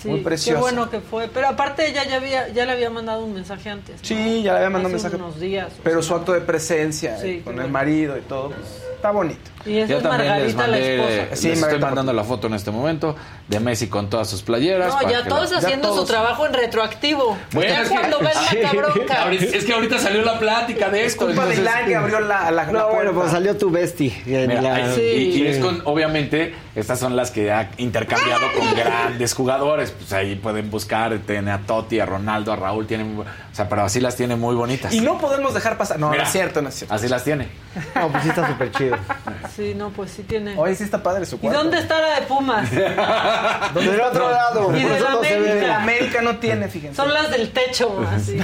Sí, 0.00 0.08
muy 0.08 0.20
preciosa. 0.20 0.56
Qué 0.58 0.60
bueno 0.62 0.88
que 0.90 1.00
fue. 1.00 1.28
Pero 1.28 1.48
aparte 1.48 1.88
ella 1.88 2.04
ya, 2.04 2.16
había, 2.16 2.48
ya 2.48 2.64
le 2.66 2.72
había 2.72 2.90
mandado 2.90 3.24
un 3.24 3.34
mensaje 3.34 3.70
antes. 3.70 3.96
¿no? 4.00 4.06
Sí, 4.06 4.42
ya 4.42 4.52
le 4.52 4.58
había 4.58 4.70
mandado 4.70 4.86
un 4.88 4.92
mensaje. 4.92 5.16
unos 5.16 5.38
días. 5.40 5.68
o 5.78 5.82
Pero 5.82 6.00
sea. 6.02 6.08
su 6.08 6.14
acto 6.14 6.32
de 6.32 6.40
presencia 6.40 7.18
Sí, 7.18 7.28
eh, 7.28 7.42
con 7.44 7.54
bueno. 7.54 7.66
el 7.66 7.72
marido 7.72 8.16
y 8.18 8.20
todo, 8.22 8.50
pues, 8.50 8.82
está 9.04 9.10
bonito. 9.10 9.50
Y 9.66 9.86
Yo 9.86 9.96
es 9.98 10.02
también 10.02 10.42
les 10.42 10.54
Margarita, 10.54 10.66
la 10.66 10.78
esposa. 10.78 11.36
Sí, 11.36 11.48
les 11.48 11.62
estoy 11.62 11.78
mandando 11.78 12.12
la 12.12 12.24
foto 12.24 12.46
en 12.46 12.54
este 12.54 12.70
momento 12.70 13.14
de 13.48 13.60
Messi 13.60 13.88
con 13.88 14.08
todas 14.10 14.28
sus 14.28 14.42
playeras. 14.42 14.88
No, 14.88 14.94
para 14.98 15.10
ya 15.10 15.22
que 15.22 15.28
todos 15.28 15.50
la- 15.52 15.58
haciendo 15.58 15.88
todos. 15.88 16.00
su 16.00 16.06
trabajo 16.06 16.46
en 16.46 16.52
retroactivo. 16.54 17.36
Bueno, 17.52 17.70
ya 17.70 17.82
es 17.82 17.88
que- 17.90 17.94
cuando 17.98 18.18
ves 18.20 18.32
Sí. 18.50 18.56
macabrón, 18.62 18.92
Ahorita- 19.22 19.44
es 19.56 19.64
que 19.64 19.72
ahorita 19.72 19.98
salió 19.98 20.22
la 20.22 20.38
plática 20.38 20.88
de 20.90 21.04
esto. 21.04 21.26
Culpa 21.26 21.44
de 21.46 21.54
entonces- 21.54 21.74
Ilan 21.76 21.86
que 21.88 21.96
abrió 21.96 22.20
la, 22.20 22.50
la, 22.50 22.64
la 22.64 22.72
No, 22.72 22.88
bueno, 22.92 23.12
pues 23.12 23.30
salió 23.30 23.56
tu 23.56 23.70
bestie. 23.70 24.14
en 24.26 24.48
Mira, 24.48 24.60
la- 24.62 24.74
hay- 24.74 24.94
Sí. 24.94 25.00
y, 25.02 25.42
y 25.42 25.46
es 25.48 25.58
con, 25.58 25.80
obviamente, 25.84 26.54
estas 26.74 26.98
son 26.98 27.14
las 27.16 27.30
que 27.30 27.50
ha 27.52 27.70
intercambiado 27.78 28.46
con 28.58 28.74
grandes 28.74 29.32
jugadores. 29.34 29.90
Pues 29.92 30.12
ahí 30.12 30.34
pueden 30.36 30.70
buscar, 30.70 31.16
tiene 31.26 31.50
a 31.52 31.58
Totti, 31.60 32.00
a 32.00 32.06
Ronaldo, 32.06 32.52
a 32.52 32.56
Raúl, 32.56 32.86
tienen, 32.86 33.18
o 33.18 33.24
sea, 33.54 33.68
pero 33.68 33.82
así 33.84 34.00
las 34.00 34.16
tiene 34.16 34.36
muy 34.36 34.54
bonitas. 34.54 34.92
Y 34.92 35.00
no 35.00 35.18
podemos 35.18 35.54
dejar 35.54 35.78
pasar. 35.78 35.98
No, 35.98 36.10
Mira, 36.10 36.22
no 36.22 36.26
es 36.26 36.32
cierto, 36.32 36.60
no 36.62 36.68
es 36.68 36.74
cierto. 36.74 36.94
Así 36.94 37.08
las 37.08 37.24
tiene. 37.24 37.48
No, 37.94 38.08
pues 38.08 38.22
sí 38.24 38.28
está 38.28 38.46
súper 38.46 38.70
chido. 38.72 38.93
Sí, 39.54 39.72
no, 39.76 39.90
pues 39.90 40.10
sí 40.10 40.22
tiene. 40.24 40.54
Oye, 40.56 40.74
sí 40.74 40.82
está 40.82 41.00
padre 41.00 41.24
su 41.26 41.36
¿Y 41.36 41.38
cuarto. 41.38 41.58
dónde 41.60 41.78
está 41.78 42.00
la 42.00 42.18
de 42.18 42.26
Pumas? 42.26 42.68
Del 43.74 44.00
otro 44.00 44.28
lado, 44.28 44.76
Y 44.76 44.82
de 44.82 44.98
la. 44.98 45.12
América. 45.12 45.66
La 45.68 45.82
América 45.82 46.22
no 46.22 46.36
tiene, 46.38 46.66
fíjense. 46.68 46.96
Son 46.96 47.12
las 47.14 47.30
del 47.30 47.50
techo, 47.52 48.04
así. 48.16 48.36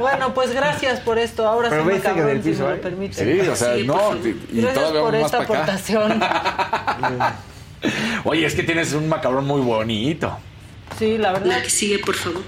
bueno, 0.00 0.34
pues 0.34 0.52
gracias 0.52 0.98
por 1.00 1.18
esto. 1.20 1.46
Ahora 1.46 1.68
Pero 1.70 1.84
sí, 1.84 1.90
macabrón, 1.92 2.26
del 2.26 2.42
si 2.42 2.50
piso 2.50 2.64
me 2.64 2.70
lo 2.76 2.80
permite. 2.80 3.14
Sí, 3.42 3.48
o 3.48 3.54
sea, 3.54 3.74
Sí, 3.76 3.86
no, 3.86 3.94
pues, 3.94 4.26
y- 4.26 4.58
y 4.58 4.62
gracias 4.62 4.90
por 4.90 5.12
más 5.12 5.22
esta 5.26 5.42
aportación. 5.42 6.20
Oye, 8.24 8.46
es 8.46 8.54
que 8.54 8.64
tienes 8.64 8.92
un 8.94 9.08
macabrón 9.08 9.46
muy 9.46 9.60
bonito. 9.60 10.36
Sí, 10.98 11.18
la 11.18 11.32
verdad. 11.32 11.46
La 11.46 11.62
que 11.62 11.70
sigue, 11.70 11.98
por 12.00 12.16
favor. 12.16 12.42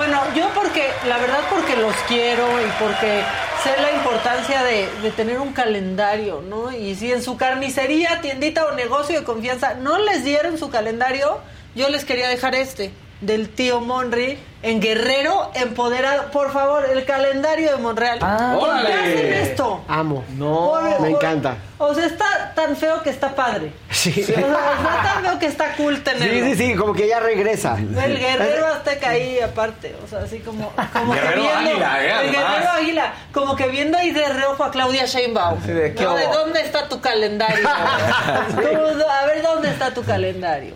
Bueno, 0.00 0.18
yo 0.34 0.48
porque, 0.54 0.88
la 1.06 1.18
verdad 1.18 1.40
porque 1.50 1.76
los 1.76 1.94
quiero 2.08 2.46
y 2.58 2.70
porque 2.80 3.22
sé 3.62 3.82
la 3.82 3.92
importancia 3.92 4.62
de, 4.62 4.88
de 5.02 5.10
tener 5.10 5.38
un 5.38 5.52
calendario, 5.52 6.40
¿no? 6.40 6.72
Y 6.72 6.94
si 6.94 7.12
en 7.12 7.22
su 7.22 7.36
carnicería, 7.36 8.22
tiendita 8.22 8.64
o 8.64 8.74
negocio 8.74 9.18
de 9.18 9.26
confianza 9.26 9.74
no 9.74 9.98
les 9.98 10.24
dieron 10.24 10.56
su 10.56 10.70
calendario, 10.70 11.40
yo 11.74 11.90
les 11.90 12.06
quería 12.06 12.30
dejar 12.30 12.54
este, 12.54 12.92
del 13.20 13.50
tío 13.50 13.80
Monry, 13.80 14.38
en 14.62 14.80
Guerrero 14.80 15.50
Empoderado. 15.54 16.30
Por 16.30 16.52
favor, 16.52 16.84
el 16.90 17.04
calendario 17.04 17.70
de 17.72 17.76
Monreal. 17.78 18.18
¿Por 18.18 18.86
qué 18.86 18.92
hacen 18.92 19.32
esto? 19.32 19.84
Amo. 19.88 20.24
Por- 20.38 20.82
Me 20.84 20.90
por- 20.96 21.08
encanta. 21.08 21.56
O 21.78 21.94
sea, 21.94 22.06
está 22.06 22.52
tan 22.54 22.76
feo 22.76 23.02
que 23.02 23.08
está 23.10 23.34
padre. 23.34 23.72
Sí. 23.90 24.10
O 24.22 24.26
sea, 24.26 24.38
está 24.38 25.00
tan 25.14 25.22
feo 25.24 25.38
que 25.38 25.46
está 25.46 25.72
cool 25.76 26.02
tenerlo. 26.02 26.46
Sí, 26.46 26.54
sí, 26.56 26.66
sí, 26.70 26.74
como 26.74 26.92
que 26.92 27.08
ya 27.08 27.20
regresa. 27.20 27.76
El 27.78 28.18
guerrero 28.18 28.66
azteca 28.66 29.10
ahí 29.10 29.40
aparte, 29.40 29.94
o 30.04 30.08
sea, 30.08 30.20
así 30.20 30.40
como, 30.40 30.72
como 30.92 31.12
que 31.14 31.20
Guerrero 31.20 31.42
viendo, 31.42 31.58
águila, 31.70 32.04
¿eh? 32.04 32.26
el 32.26 32.32
guerrero 32.32 32.70
águila, 32.70 33.12
como 33.32 33.56
que 33.56 33.66
viendo 33.68 33.96
ahí 33.98 34.10
de 34.10 34.28
reojo 34.28 34.64
a 34.64 34.70
Claudia 34.70 35.06
Sheinbaum. 35.06 35.60
Sí, 35.64 35.72
de, 35.72 35.94
¿qué 35.94 36.02
¿no? 36.04 36.14
¿De 36.16 36.26
hubo? 36.26 36.34
dónde 36.34 36.60
está 36.60 36.88
tu 36.88 37.00
calendario? 37.00 37.66
Como, 38.54 39.10
a 39.10 39.26
ver 39.26 39.42
dónde 39.42 39.70
está 39.70 39.92
tu 39.92 40.02
calendario. 40.02 40.74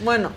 Bueno, 0.00 0.30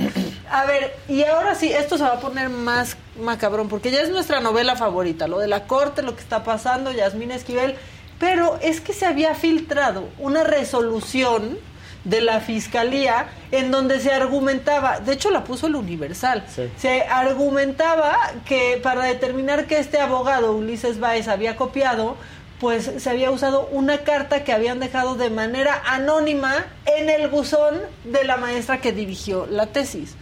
a 0.52 0.66
ver, 0.66 0.94
y 1.08 1.24
ahora 1.24 1.56
sí, 1.56 1.72
esto 1.72 1.98
se 1.98 2.04
va 2.04 2.14
a 2.14 2.20
poner 2.20 2.50
más 2.50 2.98
macabrón, 3.20 3.70
porque 3.70 3.92
ya 3.92 4.02
es 4.02 4.10
nuestra 4.10 4.40
novela 4.42 4.76
favorita, 4.76 5.28
lo 5.28 5.40
de 5.40 5.48
la 5.48 5.66
corte, 5.68 6.02
lo 6.02 6.16
que 6.16 6.22
está 6.22 6.44
pasando, 6.44 6.92
Yasmín 6.92 7.32
Esquivel, 7.32 7.76
pero 8.20 8.58
es 8.62 8.82
que 8.82 8.94
se 8.94 9.06
había 9.06 9.34
filtrado 9.36 10.10
una 10.20 10.44
resolución 10.44 11.58
de 12.04 12.22
la 12.22 12.40
fiscalía 12.40 13.28
en 13.52 13.72
donde 13.72 14.00
se 14.00 14.12
argumentaba, 14.12 15.00
de 15.00 15.14
hecho 15.14 15.30
la 15.30 15.44
puso 15.44 15.68
el 15.68 15.76
Universal, 15.76 16.44
Sí. 16.54 16.70
se 16.78 17.04
argumentaba 17.04 18.18
que 18.46 18.80
para 18.82 19.04
determinar 19.06 19.68
que 19.68 19.78
este 19.80 20.00
abogado, 20.00 20.54
Ulises 20.54 21.00
Báez, 21.00 21.28
había 21.28 21.56
copiado, 21.56 22.16
pues 22.60 22.92
se 22.98 23.10
había 23.10 23.32
usado 23.32 23.68
una 23.72 24.00
carta 24.00 24.44
que 24.44 24.52
habían 24.52 24.80
dejado 24.80 25.16
de 25.16 25.30
manera 25.30 25.82
anónima 25.86 26.66
en 26.86 27.10
el 27.10 27.28
buzón 27.28 27.80
de 28.04 28.24
la 28.24 28.38
maestra 28.38 28.82
que 28.82 28.92
dirigió 28.92 29.48
la 29.48 29.68
tesis. 29.68 30.16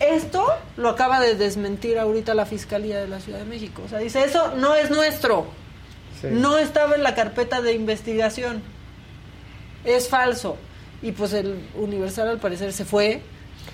Esto 0.00 0.46
lo 0.76 0.90
acaba 0.90 1.20
de 1.20 1.34
desmentir 1.34 1.98
ahorita 1.98 2.34
la 2.34 2.46
Fiscalía 2.46 2.98
de 2.98 3.08
la 3.08 3.20
Ciudad 3.20 3.40
de 3.40 3.44
México. 3.44 3.82
O 3.84 3.88
sea, 3.88 3.98
dice, 3.98 4.22
eso 4.22 4.54
no 4.56 4.74
es 4.74 4.90
nuestro. 4.90 5.46
Sí. 6.20 6.28
No 6.30 6.58
estaba 6.58 6.94
en 6.94 7.02
la 7.02 7.14
carpeta 7.14 7.60
de 7.60 7.72
investigación. 7.72 8.62
es 9.84 10.08
falso. 10.08 10.56
Y 11.02 11.12
pues 11.12 11.32
el 11.32 11.60
Universal 11.76 12.28
al 12.28 12.38
parecer 12.38 12.72
se 12.72 12.84
fue 12.84 13.22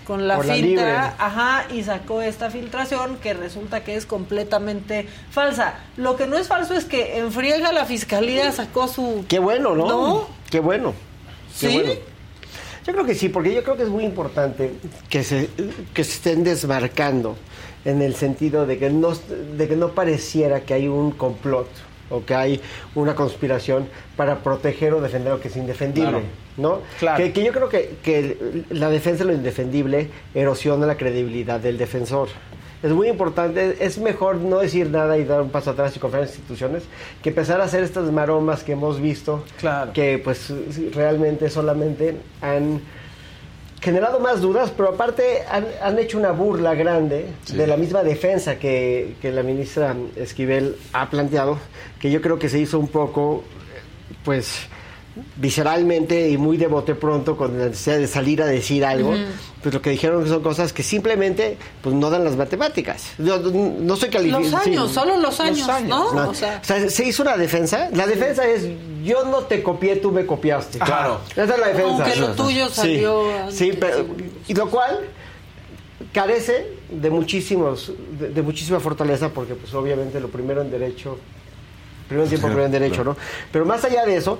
con 0.06 0.28
la 0.28 0.36
Por 0.36 0.46
la 0.46 0.54
finta, 0.54 1.14
ajá, 1.18 1.66
y 1.72 1.82
sacó 1.82 2.20
esta 2.20 2.50
filtración 2.50 3.16
que 3.16 3.32
resulta 3.32 3.82
que 3.82 3.96
es 3.96 4.04
completamente 4.04 5.08
falsa. 5.30 5.74
Lo 5.96 6.16
que 6.16 6.26
no 6.26 6.36
es 6.36 6.46
falso 6.48 6.74
es 6.74 6.84
que 6.84 7.18
en 7.18 7.32
friega 7.32 7.72
la 7.72 7.86
fiscalía 7.86 8.52
sacó 8.52 8.88
su 8.88 9.24
Qué 9.28 9.38
bueno, 9.38 9.74
¿no? 9.74 9.86
¿No? 9.86 10.28
Qué 10.50 10.60
bueno. 10.60 10.92
Qué 11.58 11.68
¿Sí? 11.68 11.74
bueno. 11.74 12.13
Yo 12.86 12.92
creo 12.92 13.04
que 13.06 13.14
sí, 13.14 13.28
porque 13.30 13.54
yo 13.54 13.62
creo 13.62 13.76
que 13.76 13.84
es 13.84 13.88
muy 13.88 14.04
importante 14.04 14.72
que 15.08 15.22
se, 15.24 15.48
que 15.94 16.04
se 16.04 16.12
estén 16.12 16.44
desmarcando 16.44 17.36
en 17.84 18.02
el 18.02 18.14
sentido 18.14 18.66
de 18.66 18.78
que 18.78 18.90
no, 18.90 19.12
de 19.56 19.68
que 19.68 19.76
no 19.76 19.90
pareciera 19.92 20.60
que 20.60 20.74
hay 20.74 20.88
un 20.88 21.10
complot 21.12 21.68
o 22.10 22.24
que 22.24 22.34
hay 22.34 22.60
una 22.94 23.14
conspiración 23.14 23.88
para 24.16 24.40
proteger 24.40 24.92
o 24.92 25.00
defender 25.00 25.32
lo 25.32 25.40
que 25.40 25.48
es 25.48 25.56
indefendible, 25.56 26.10
Claro. 26.10 26.24
¿no? 26.58 26.78
Claro. 26.98 27.16
Que, 27.24 27.32
que 27.32 27.42
yo 27.42 27.52
creo 27.52 27.68
que, 27.70 27.96
que 28.02 28.64
la 28.70 28.90
defensa 28.90 29.24
de 29.24 29.30
lo 29.32 29.36
indefendible 29.36 30.08
erosiona 30.34 30.86
la 30.86 30.96
credibilidad 30.96 31.60
del 31.60 31.78
defensor. 31.78 32.28
Es 32.84 32.92
muy 32.92 33.08
importante, 33.08 33.78
es 33.80 33.96
mejor 33.96 34.36
no 34.36 34.58
decir 34.58 34.90
nada 34.90 35.16
y 35.16 35.24
dar 35.24 35.40
un 35.40 35.48
paso 35.48 35.70
atrás 35.70 35.96
y 35.96 35.98
confiar 35.98 36.24
en 36.24 36.28
instituciones 36.28 36.82
que 37.22 37.30
empezar 37.30 37.60
a 37.62 37.64
hacer 37.64 37.82
estas 37.82 38.12
maromas 38.12 38.62
que 38.62 38.72
hemos 38.72 39.00
visto 39.00 39.42
Claro. 39.58 39.94
que 39.94 40.20
pues 40.22 40.52
realmente 40.94 41.48
solamente 41.48 42.14
han 42.42 42.82
generado 43.80 44.20
más 44.20 44.42
dudas, 44.42 44.70
pero 44.76 44.90
aparte 44.90 45.44
han, 45.50 45.66
han 45.82 45.98
hecho 45.98 46.18
una 46.18 46.30
burla 46.32 46.74
grande 46.74 47.26
de 47.54 47.66
la 47.66 47.78
misma 47.78 48.02
defensa 48.02 48.58
que, 48.58 49.14
que 49.22 49.32
la 49.32 49.42
ministra 49.42 49.96
Esquivel 50.16 50.76
ha 50.92 51.08
planteado, 51.08 51.58
que 51.98 52.10
yo 52.10 52.20
creo 52.20 52.38
que 52.38 52.48
se 52.50 52.58
hizo 52.58 52.78
un 52.78 52.88
poco, 52.88 53.44
pues 54.24 54.58
visceralmente 55.36 56.28
y 56.28 56.36
muy 56.38 56.56
de 56.56 56.66
bote 56.66 56.94
pronto 56.94 57.36
con 57.36 57.58
la 57.58 57.66
necesidad 57.66 57.98
de 57.98 58.06
salir 58.08 58.42
a 58.42 58.46
decir 58.46 58.84
algo, 58.84 59.14
pues 59.62 59.72
lo 59.74 59.80
que 59.80 59.90
dijeron 59.90 60.26
son 60.28 60.42
cosas 60.42 60.72
que 60.72 60.82
simplemente 60.82 61.56
pues 61.82 61.94
no 61.94 62.10
dan 62.10 62.24
las 62.24 62.36
matemáticas. 62.36 63.12
Yo 63.18 63.38
no, 63.38 63.74
no 63.80 63.96
soy 63.96 64.10
calificado. 64.10 64.42
los 64.42 64.54
años, 64.54 64.90
solo 64.92 65.16
los 65.18 65.38
años, 65.40 65.68
años, 65.68 65.88
¿no? 65.88 66.12
No, 66.12 66.30
O 66.30 66.34
sea, 66.34 66.60
o 66.62 66.64
sea, 66.66 66.90
se 66.90 67.04
hizo 67.04 67.22
una 67.22 67.36
defensa. 67.36 67.88
La 67.92 68.06
defensa 68.06 68.46
es 68.46 68.66
yo 69.04 69.24
no 69.24 69.38
te 69.42 69.62
copié, 69.62 69.96
tú 69.96 70.10
me 70.10 70.26
copiaste. 70.26 70.78
Claro. 70.80 71.20
Esa 71.30 71.42
es 71.44 71.48
la 71.60 71.68
defensa. 71.68 71.90
Aunque 72.04 72.16
lo 72.16 72.28
tuyo 72.32 72.68
Sí, 72.68 72.74
salió 72.74 73.24
Sí, 73.50 73.70
antes. 73.70 73.78
pero 73.80 74.06
y 74.48 74.54
lo 74.54 74.68
cual 74.70 75.00
carece 76.12 76.72
de 76.90 77.10
muchísimos 77.10 77.92
de, 78.18 78.28
de 78.30 78.42
muchísima 78.42 78.80
fortaleza 78.80 79.28
porque 79.30 79.54
pues 79.54 79.72
obviamente 79.74 80.20
lo 80.20 80.28
primero 80.28 80.60
en 80.60 80.70
derecho 80.70 81.18
primero 82.08 82.24
en 82.24 82.28
tiempo 82.28 82.46
primero 82.48 82.66
en 82.66 82.72
derecho, 82.72 83.02
¿no? 83.04 83.16
Pero 83.50 83.64
más 83.64 83.82
allá 83.84 84.04
de 84.04 84.16
eso, 84.16 84.38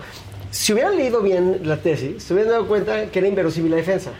si 0.55 0.72
hubieran 0.72 0.97
leído 0.97 1.20
bien 1.20 1.60
la 1.64 1.78
tesis, 1.78 2.22
se 2.22 2.32
hubieran 2.35 2.52
dado 2.52 2.66
cuenta 2.68 3.06
que 3.06 3.18
era 3.18 3.28
inverosímil 3.28 3.70
la 3.72 3.76
defensa. 3.78 4.10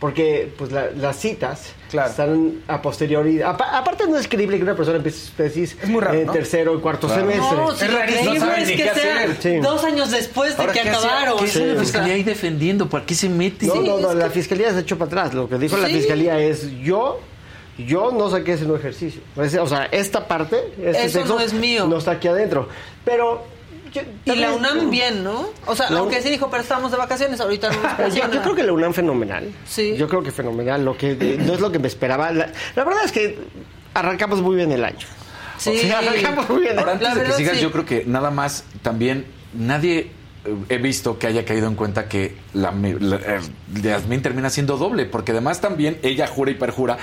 Porque 0.00 0.52
pues 0.58 0.72
la- 0.72 0.90
las 0.90 1.16
citas 1.16 1.72
Claro. 1.90 2.10
están 2.10 2.60
a 2.68 2.82
posteriori. 2.82 3.40
apa- 3.40 3.78
aparte 3.78 4.06
no 4.06 4.18
es 4.18 4.28
creíble 4.28 4.58
que 4.58 4.62
una 4.62 4.76
persona 4.76 4.98
empiece 4.98 5.26
su 5.28 5.32
tesis 5.32 5.74
raro, 5.88 6.12
en 6.18 6.26
¿no? 6.26 6.32
tercero 6.32 6.74
y 6.76 6.80
cuarto 6.82 7.08
semestre. 7.08 7.56
no, 7.56 7.74
si 7.74 7.84
Es 7.86 7.90
lo 7.90 7.98
rarísimo, 7.98 8.34
no 8.34 8.54
es 8.54 8.70
que 8.72 8.76
sea 8.76 8.92
hacer. 8.92 9.36
Sí. 9.40 9.56
dos 9.56 9.84
años 9.84 10.10
después 10.10 10.54
de 10.54 10.60
Ahora, 10.62 10.72
que 10.74 10.80
¿qué 10.82 10.90
hace- 10.90 11.06
acabaron. 11.06 11.38
¿Qué 11.38 11.44
hace 11.46 11.66
la 11.66 11.74
O 11.74 11.78
fiscalía 11.80 12.12
ahí 12.14 12.22
defendiendo? 12.24 12.88
¿Por 12.90 13.06
qué 13.06 13.14
se 13.14 13.30
mete? 13.30 13.64
No, 13.66 13.72
Sí, 13.72 13.78
no, 13.86 13.98
no, 13.98 14.12
la 14.12 14.24
que- 14.26 14.30
fiscalía 14.32 14.70
se 14.74 14.80
echó 14.80 14.98
para 14.98 15.06
atrás. 15.08 15.34
Lo 15.34 15.48
que 15.48 15.56
dijo 15.56 15.78
la 15.78 15.88
Sí. 15.88 15.94
fiscalía 15.94 16.38
es 16.40 16.70
yo, 16.82 17.18
yo 17.78 18.12
no 18.12 18.28
saqué 18.28 18.52
ese 18.52 18.64
nuevo 18.64 18.78
ejercicio. 18.78 19.22
O 19.34 19.66
sea, 19.66 19.86
esta 19.92 20.28
parte, 20.28 20.56
este 20.78 21.06
Eso 21.06 21.18
texto 21.20 21.34
no 21.36 21.40
es 21.40 21.54
mío. 21.54 21.86
No 21.86 21.96
está 21.96 22.10
aquí 22.12 22.28
adentro. 22.28 22.68
Pero 23.02 23.44
yo- 24.24 24.32
Y 24.34 24.36
la 24.38 24.52
UNAM 24.52 24.90
bien, 24.90 25.22
¿no? 25.24 25.46
O 25.66 25.74
sea, 25.76 25.90
La- 25.90 25.98
aunque 26.00 26.20
sí 26.22 26.30
dijo, 26.30 26.48
pero 26.50 26.62
estamos 26.62 26.90
de 26.90 26.96
vacaciones, 26.96 27.40
ahorita 27.40 27.70
no 27.70 27.82
nos 28.04 28.14
Yo, 28.14 28.30
yo 28.30 28.42
creo 28.42 28.54
que 28.54 28.62
la 28.62 28.72
UNAM 28.72 28.92
fenomenal. 28.94 29.50
Sí. 29.66 29.94
Yo 29.96 30.08
creo 30.08 30.22
que 30.22 30.30
fenomenal. 30.32 30.84
Lo 30.84 30.96
que 30.96 31.12
eh, 31.12 31.38
no 31.44 31.54
es 31.54 31.60
lo 31.60 31.70
que 31.72 31.78
me 31.78 31.88
esperaba. 31.88 32.30
La, 32.32 32.50
la 32.74 32.84
verdad 32.84 33.04
es 33.04 33.12
que 33.12 33.38
arrancamos 33.94 34.40
muy 34.42 34.56
bien 34.56 34.72
el 34.72 34.84
año. 34.84 35.06
Sí. 35.58 35.70
O 35.70 35.72
sea, 35.80 35.98
arrancamos 36.00 36.48
muy 36.50 36.60
bien. 36.62 36.78
Ahora, 36.78 36.92
antes 36.92 37.08
La 37.08 37.14
de 37.14 37.20
que 37.20 37.22
verdad, 37.24 37.36
sigas, 37.38 37.56
sí. 37.56 37.62
yo 37.62 37.72
creo 37.72 37.84
que 37.86 38.04
nada 38.06 38.30
más 38.30 38.64
también 38.82 39.26
nadie 39.54 40.10
eh, 40.44 40.54
he 40.68 40.78
visto 40.78 41.18
que 41.18 41.26
haya 41.26 41.44
caído 41.44 41.66
en 41.66 41.74
cuenta 41.76 42.08
que 42.08 42.36
la, 42.52 42.72
la- 42.72 43.40
Yasmín 43.82 44.22
termina 44.22 44.50
siendo 44.50 44.76
doble, 44.76 45.06
porque 45.06 45.32
además 45.32 45.60
también 45.60 45.98
ella 46.02 46.26
jura 46.26 46.50
y 46.50 46.54
perjura 46.54 46.98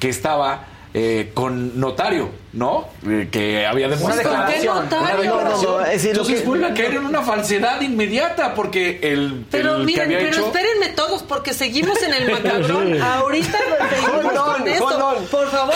que 0.00 0.08
estaba 0.08 0.64
eh, 0.94 1.30
con 1.34 1.78
notario, 1.78 2.30
¿no? 2.52 2.88
Eh, 3.06 3.28
que 3.30 3.66
había 3.66 3.88
demostrado. 3.88 4.36
¿Con 4.36 4.46
qué 4.52 4.64
notario? 4.64 5.24
No, 5.34 5.42
no, 5.44 5.62
no, 5.62 5.80
es 5.82 5.92
decir, 5.92 6.10
Entonces 6.10 6.40
que- 6.40 6.46
vuelve 6.46 6.66
a 6.66 6.74
caer 6.74 6.94
en 6.94 7.04
una 7.06 7.22
falsedad 7.22 7.80
inmediata, 7.80 8.54
porque 8.54 9.00
el, 9.02 9.44
Pero 9.50 9.72
el 9.76 9.80
que 9.80 9.86
miren, 9.86 10.04
había 10.06 10.18
pero 10.18 10.30
hecho. 10.30 10.46
espérenme 10.46 10.88
todos 10.88 11.22
porque 11.22 11.52
seguimos 11.54 12.02
en 12.02 12.14
el 12.14 12.30
macabrón. 12.32 13.02
Ahorita 13.02 13.58
seguimos 13.90 14.32
con 14.40 14.68
esto. 14.68 15.26
Por 15.30 15.50
favor, 15.50 15.74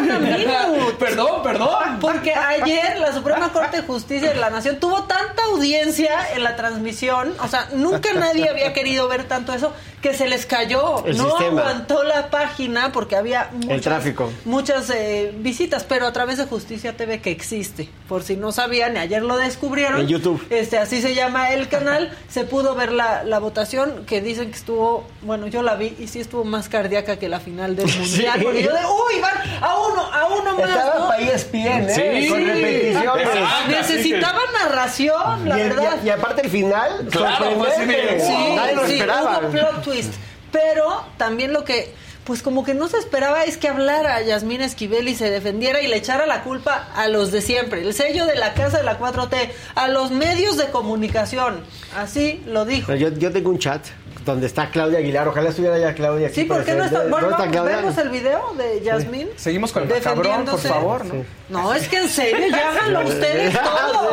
minute. 0.00 0.94
perdón, 0.98 1.42
perdón. 1.42 1.98
Porque 2.00 2.34
ayer 2.34 2.98
la 2.98 3.12
Suprema 3.12 3.52
Corte 3.52 3.78
de 3.78 3.82
Justicia 3.82 4.30
de 4.30 4.36
la 4.36 4.50
Nación 4.50 4.76
tuvo 4.80 5.04
tanta 5.04 5.44
audiencia 5.44 6.34
en 6.34 6.44
la 6.44 6.56
transmisión, 6.56 7.34
o 7.42 7.48
sea, 7.48 7.68
nunca 7.72 8.12
nadie 8.14 8.48
había 8.48 8.72
querido 8.72 9.08
ver 9.08 9.24
tanto 9.24 9.52
eso, 9.52 9.72
que 10.02 10.14
se 10.14 10.28
les 10.28 10.46
cayó. 10.46 11.04
El 11.04 11.18
no 11.18 11.24
sistema. 11.30 11.60
aguantó 11.60 12.02
la 12.04 12.30
página 12.30 12.90
porque 12.92 13.16
había 13.16 13.50
muchas, 13.52 13.82
tráfico. 13.82 14.32
muchas 14.44 14.88
eh, 14.90 15.32
visitas, 15.36 15.84
pero 15.84 15.99
a 16.06 16.12
través 16.12 16.38
de 16.38 16.44
Justicia 16.46 16.96
TV 16.96 17.20
que 17.20 17.30
existe. 17.30 17.88
Por 18.08 18.22
si 18.22 18.36
no 18.36 18.52
sabían, 18.52 18.96
y 18.96 18.98
ayer 18.98 19.22
lo 19.22 19.36
descubrieron. 19.36 20.00
En 20.00 20.08
YouTube. 20.08 20.44
Este, 20.50 20.78
así 20.78 21.00
se 21.02 21.14
llama 21.14 21.52
el 21.52 21.68
canal. 21.68 22.16
Se 22.28 22.44
pudo 22.44 22.74
ver 22.74 22.92
la, 22.92 23.24
la 23.24 23.38
votación 23.38 24.04
que 24.06 24.20
dicen 24.20 24.50
que 24.50 24.56
estuvo, 24.56 25.04
bueno, 25.22 25.46
yo 25.46 25.62
la 25.62 25.74
vi 25.76 25.94
y 25.98 26.08
sí 26.08 26.20
estuvo 26.20 26.44
más 26.44 26.68
cardíaca 26.68 27.18
que 27.18 27.28
la 27.28 27.40
final 27.40 27.76
del 27.76 27.86
mundial. 27.98 28.38
Sí. 28.38 28.44
Porque 28.44 28.62
yo 28.62 28.72
de, 28.72 28.78
uy, 28.84 29.20
van 29.20 29.62
a 29.62 29.78
uno, 29.78 30.02
a 30.12 30.26
uno 30.28 30.54
más. 30.56 30.68
Estaba 30.70 30.98
¿no? 30.98 31.12
ESPN, 31.14 31.88
¿eh? 31.90 32.22
Sí. 32.22 32.28
Con 32.28 32.46
repeticiones. 32.46 33.28
Necesitaba 33.68 34.38
narración, 34.62 35.48
la 35.48 35.58
y, 35.58 35.60
el- 35.62 35.68
verdad. 35.70 35.96
y- 36.02 36.06
y 36.06 36.10
aparte 36.10 36.42
el 36.42 36.50
final, 36.50 37.06
Claro. 37.10 37.46
Sí, 37.76 38.54
Nadie 38.56 38.74
lo 38.74 38.86
sí, 38.86 38.92
esperaba. 38.94 39.40
hubo 39.42 39.50
plot 39.50 39.82
twist. 39.82 40.12
Pero 40.52 41.04
también 41.16 41.52
lo 41.52 41.64
que, 41.64 41.94
pues 42.24 42.42
como 42.42 42.64
que 42.64 42.74
no 42.74 42.88
se 42.88 42.98
esperaba 42.98 43.44
es 43.44 43.56
que 43.56 43.68
hablara 43.68 44.20
Yasmín 44.22 44.60
Esquivel 44.60 45.08
y 45.08 45.14
se 45.14 45.30
defendiera 45.30 45.80
y 45.80 45.88
le 45.88 45.96
echara 45.96 46.26
la 46.26 46.42
culpa 46.42 46.88
a 46.94 47.08
los 47.08 47.32
de 47.32 47.40
siempre. 47.42 47.82
El 47.82 47.94
sello 47.94 48.26
de 48.26 48.36
la 48.36 48.54
casa 48.54 48.78
de 48.78 48.84
la 48.84 48.98
4T, 48.98 49.50
a 49.74 49.88
los 49.88 50.10
medios 50.10 50.56
de 50.56 50.66
comunicación. 50.70 51.60
Así 51.96 52.42
lo 52.46 52.64
dijo. 52.64 52.86
Pero 52.88 53.10
Yo, 53.10 53.18
yo 53.18 53.32
tengo 53.32 53.50
un 53.50 53.58
chat 53.58 53.84
donde 54.24 54.46
está 54.46 54.70
Claudia 54.70 54.98
Aguilar. 54.98 55.26
Ojalá 55.28 55.48
estuviera 55.48 55.78
ya 55.78 55.94
Claudia 55.94 56.26
aquí. 56.28 56.42
Sí, 56.42 56.44
¿por 56.46 56.62
qué 56.64 56.74
no 56.74 56.84
está? 56.84 57.00
Bueno, 57.08 57.30
¿Dónde 57.30 57.36
vamos, 57.36 57.52
Claudia? 57.52 57.76
vemos 57.78 57.98
el 57.98 58.08
video 58.10 58.54
de 58.56 58.80
Yasmín. 58.82 59.28
Seguimos 59.36 59.72
con 59.72 59.84
el 59.84 59.88
macabrón, 59.88 60.14
por 60.14 60.24
defendiéndose. 60.26 60.68
favor, 60.68 61.04
¿no? 61.06 61.14
Sí. 61.14 61.20
No, 61.48 61.74
es 61.74 61.88
que 61.88 61.96
en 61.96 62.08
serio, 62.08 62.46
ya 62.50 62.68
háganlo 62.70 63.08
ustedes 63.08 63.58
todo. 63.60 64.10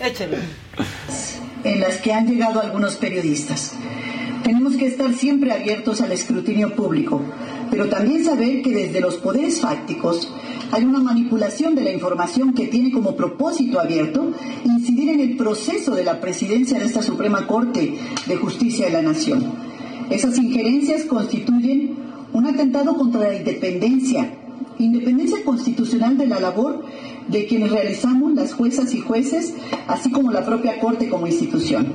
Échenle. 0.00 0.38
en 1.64 1.80
las 1.80 1.96
que 1.98 2.12
han 2.12 2.26
llegado 2.26 2.60
algunos 2.60 2.96
periodistas. 2.96 3.72
Tenemos 4.42 4.76
que 4.76 4.86
estar 4.86 5.14
siempre 5.14 5.52
abiertos 5.52 6.00
al 6.00 6.10
escrutinio 6.10 6.74
público, 6.74 7.20
pero 7.70 7.88
también 7.88 8.24
saber 8.24 8.62
que 8.62 8.70
desde 8.70 9.00
los 9.00 9.16
poderes 9.16 9.60
fácticos 9.60 10.32
hay 10.72 10.84
una 10.84 11.00
manipulación 11.00 11.74
de 11.74 11.84
la 11.84 11.92
información 11.92 12.52
que 12.52 12.66
tiene 12.66 12.90
como 12.90 13.14
propósito 13.14 13.78
abierto 13.78 14.32
incidir 14.64 15.10
en 15.10 15.20
el 15.20 15.36
proceso 15.36 15.94
de 15.94 16.04
la 16.04 16.20
presidencia 16.20 16.78
de 16.78 16.86
esta 16.86 17.02
Suprema 17.02 17.46
Corte 17.46 17.94
de 18.26 18.36
Justicia 18.36 18.86
de 18.86 18.92
la 18.92 19.02
Nación. 19.02 19.44
Esas 20.10 20.36
injerencias 20.38 21.04
constituyen 21.04 21.94
un 22.32 22.46
atentado 22.46 22.96
contra 22.96 23.20
la 23.20 23.36
independencia, 23.36 24.34
independencia 24.78 25.44
constitucional 25.44 26.18
de 26.18 26.26
la 26.26 26.40
labor 26.40 26.84
de 27.28 27.46
quienes 27.46 27.70
realizamos 27.70 28.34
las 28.34 28.54
juezas 28.54 28.92
y 28.94 29.00
jueces, 29.00 29.54
así 29.86 30.10
como 30.10 30.32
la 30.32 30.44
propia 30.44 30.80
Corte 30.80 31.08
como 31.08 31.26
institución. 31.26 31.94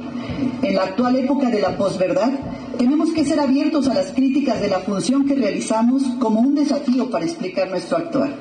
En 0.62 0.76
la 0.76 0.84
actual 0.84 1.16
época 1.16 1.50
de 1.50 1.62
la 1.62 1.78
posverdad, 1.78 2.32
tenemos 2.78 3.12
que 3.12 3.26
ser 3.26 3.40
abiertos 3.40 3.88
a 3.88 3.94
las 3.94 4.12
críticas 4.12 4.62
de 4.62 4.70
la 4.70 4.80
función 4.80 5.26
que 5.26 5.36
realizamos 5.36 6.04
como 6.20 6.42
un 6.42 6.56
desafío 6.56 7.10
para 7.10 7.26
explicar 7.26 7.70
nuestro 7.70 7.98
actuar. 7.98 8.36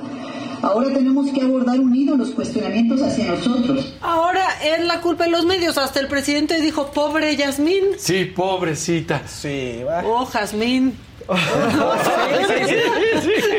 Ahora 0.63 0.93
tenemos 0.93 1.31
que 1.31 1.43
abordar 1.43 1.79
unidos 1.79 2.19
los 2.19 2.31
cuestionamientos 2.31 3.03
hacia 3.03 3.27
nosotros, 3.27 3.95
Ahora 4.01 4.47
es 4.65 4.85
la 4.85 5.01
culpa 5.01 5.25
de 5.25 5.31
los 5.31 5.45
medios. 5.45 5.77
Hasta 5.79 6.01
el 6.01 6.09
presidente 6.09 6.61
dijo, 6.61 6.91
pobre 6.93 7.37
Yasmín. 7.37 7.85
Sí, 7.99 8.25
pobrecita. 8.25 9.23
Sí, 9.27 9.83
va. 9.87 10.03
Oh, 10.05 10.25
Jazmín. 10.27 10.99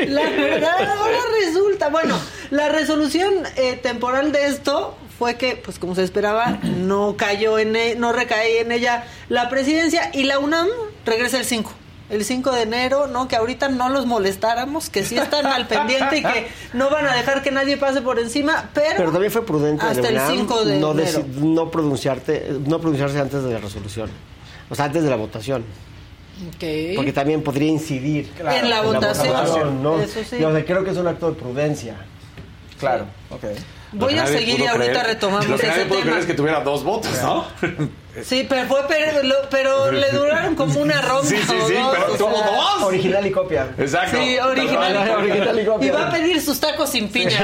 La 0.08 0.30
verdad, 0.30 0.90
ahora 0.96 1.18
resulta. 1.44 1.88
Bueno, 1.90 2.18
la 2.50 2.68
resolución 2.70 3.34
eh, 3.56 3.78
temporal 3.82 4.32
de 4.32 4.46
esto 4.46 4.94
fue 5.18 5.34
que, 5.36 5.56
pues 5.56 5.78
como 5.78 5.94
se 5.94 6.04
esperaba, 6.04 6.58
no 6.62 7.16
cayó 7.16 7.58
en, 7.58 7.74
e- 7.74 7.96
no 7.96 8.12
recae 8.12 8.60
en 8.60 8.70
ella 8.72 9.04
la 9.28 9.48
presidencia 9.48 10.10
y 10.14 10.24
la 10.24 10.38
UNAM 10.38 10.68
regresa 11.04 11.38
el 11.38 11.44
5. 11.44 11.72
el 12.10 12.24
5 12.24 12.52
de 12.52 12.62
enero, 12.62 13.06
¿no? 13.08 13.26
Que 13.28 13.36
ahorita 13.36 13.68
no 13.68 13.88
los 13.88 14.06
molestáramos, 14.06 14.88
que 14.90 15.04
sí 15.04 15.18
están 15.18 15.46
al 15.46 15.66
pendiente 15.66 16.18
y 16.18 16.22
que 16.22 16.48
no 16.72 16.88
van 16.88 17.06
a 17.06 17.14
dejar 17.14 17.42
que 17.42 17.50
nadie 17.50 17.76
pase 17.76 18.00
por 18.00 18.18
encima, 18.18 18.70
pero... 18.72 18.94
Pero 18.96 19.10
también 19.12 19.32
fue 19.32 19.44
prudente 19.44 19.84
de 19.84 19.90
Hasta 19.90 20.08
el 20.08 20.14
UNAM 20.14 20.30
5 20.36 20.64
de 20.64 20.78
no, 20.78 20.92
enero. 20.92 21.24
no, 21.36 21.70
pronunciarte, 21.70 22.50
no 22.66 22.80
pronunciarse 22.80 23.18
antes 23.18 23.42
de 23.42 23.52
la 23.52 23.58
resolución. 23.58 24.08
O 24.70 24.74
sea, 24.74 24.84
antes 24.86 25.02
de 25.02 25.10
la 25.10 25.16
votación. 25.16 25.64
Ok. 26.48 26.94
Porque 26.94 27.12
también 27.12 27.42
podría 27.42 27.68
incidir 27.68 28.30
En 28.38 28.70
la 28.70 28.82
votación. 28.82 29.82
¿no? 29.82 30.00
Eso 30.00 30.20
sí. 30.22 30.36
Y, 30.38 30.44
o 30.44 30.52
sea, 30.52 30.64
creo 30.64 30.84
que 30.84 30.90
es 30.90 30.96
un 30.96 31.08
acto 31.08 31.30
de 31.32 31.40
prudencia. 31.40 31.96
Claro, 32.78 33.06
ok. 33.30 33.44
Voy 33.92 34.18
a 34.18 34.26
seguir 34.26 34.60
y 34.60 34.66
ahorita 34.66 34.92
creer- 35.02 35.06
retomamos 35.06 35.48
Lo 35.48 35.56
que 35.56 35.66
nadie 35.66 35.80
ese 35.80 35.88
pudo 35.88 35.98
tema. 36.00 36.10
creer 36.10 36.20
es 36.20 36.26
que 36.26 36.34
tuviera 36.34 36.60
dos 36.60 36.84
votos, 36.84 37.10
¿no? 37.22 37.46
Sí, 38.22 38.44
pero 38.48 38.66
fue 38.68 38.80
pero, 38.88 39.22
lo- 39.22 39.48
pero 39.48 39.92
le 39.92 40.10
duraron 40.10 40.54
como 40.56 40.80
una 40.80 41.00
ronda. 41.00 41.28
Sí, 41.28 41.36
sí, 41.36 41.56
o 41.62 41.68
sí, 41.68 41.74
dos, 41.74 41.96
pero 41.96 42.06
tuvo 42.18 42.36
sea, 42.36 42.46
dos. 42.50 42.82
Original 42.82 43.26
y 43.26 43.30
copia. 43.30 43.68
Exacto. 43.78 44.16
Sí, 44.18 44.38
original. 44.38 44.96
Original 45.18 45.60
y 45.60 45.64
copia. 45.64 45.86
Y 45.86 45.90
va 45.90 46.08
a 46.08 46.10
pedir 46.10 46.42
sus 46.42 46.58
tacos 46.60 46.90
sin 46.90 47.08
piña. 47.10 47.38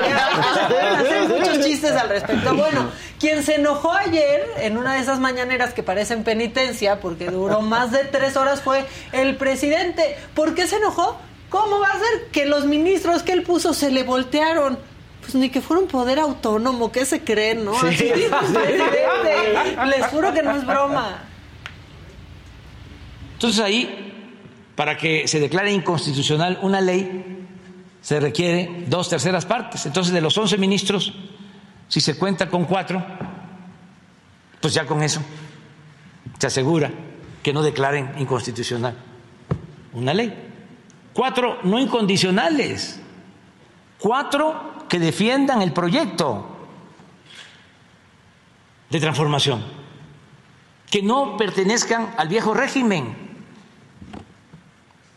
Hacer 0.98 1.28
muchos 1.28 1.64
chistes 1.64 1.92
al 1.92 2.08
respecto. 2.08 2.54
Bueno, 2.54 2.90
quien 3.20 3.42
se 3.44 3.54
enojó 3.54 3.92
ayer 3.92 4.44
en 4.58 4.76
una 4.76 4.94
de 4.94 5.00
esas 5.00 5.20
mañaneras 5.20 5.72
que 5.74 5.82
parecen 5.82 6.24
penitencia, 6.24 7.00
porque 7.00 7.26
duró 7.30 7.60
más 7.60 7.92
de 7.92 8.00
tres 8.04 8.36
horas, 8.36 8.60
fue 8.60 8.84
el 9.12 9.36
presidente. 9.36 10.16
¿Por 10.34 10.54
qué 10.54 10.66
se 10.66 10.76
enojó? 10.76 11.16
¿Cómo 11.50 11.78
va 11.78 11.86
a 11.88 11.98
ser 11.98 12.26
que 12.32 12.46
los 12.46 12.64
ministros 12.64 13.22
que 13.22 13.32
él 13.32 13.42
puso 13.44 13.74
se 13.74 13.90
le 13.92 14.02
voltearon? 14.02 14.78
Pues 15.24 15.34
ni 15.36 15.48
que 15.48 15.60
fuera 15.62 15.80
un 15.82 15.88
poder 15.88 16.18
autónomo, 16.18 16.92
¿qué 16.92 17.06
se 17.06 17.24
creen, 17.24 17.64
no? 17.64 17.74
Sí. 17.80 17.86
Así 17.86 18.04
dijo 18.04 18.36
el 18.40 18.52
presidente. 18.52 19.86
Les 19.86 20.06
juro 20.06 20.32
que 20.34 20.42
no 20.42 20.54
es 20.54 20.66
broma. 20.66 21.24
Entonces 23.32 23.60
ahí, 23.60 24.12
para 24.76 24.96
que 24.96 25.26
se 25.26 25.40
declare 25.40 25.72
inconstitucional 25.72 26.58
una 26.62 26.80
ley, 26.80 27.46
se 28.00 28.20
requiere 28.20 28.84
dos 28.86 29.08
terceras 29.08 29.46
partes. 29.46 29.86
Entonces 29.86 30.12
de 30.12 30.20
los 30.20 30.36
11 30.36 30.58
ministros, 30.58 31.14
si 31.88 32.00
se 32.00 32.16
cuenta 32.18 32.48
con 32.50 32.66
cuatro, 32.66 33.02
pues 34.60 34.74
ya 34.74 34.84
con 34.84 35.02
eso 35.02 35.20
se 36.38 36.46
asegura 36.46 36.90
que 37.42 37.52
no 37.52 37.62
declaren 37.62 38.12
inconstitucional 38.18 38.94
una 39.94 40.12
ley. 40.12 40.34
Cuatro 41.14 41.60
no 41.62 41.78
incondicionales, 41.78 43.00
cuatro 43.98 44.73
que 44.94 45.00
defiendan 45.00 45.60
el 45.60 45.72
proyecto 45.72 46.46
de 48.90 49.00
transformación, 49.00 49.60
que 50.88 51.02
no 51.02 51.36
pertenezcan 51.36 52.14
al 52.16 52.28
viejo 52.28 52.54
régimen. 52.54 53.12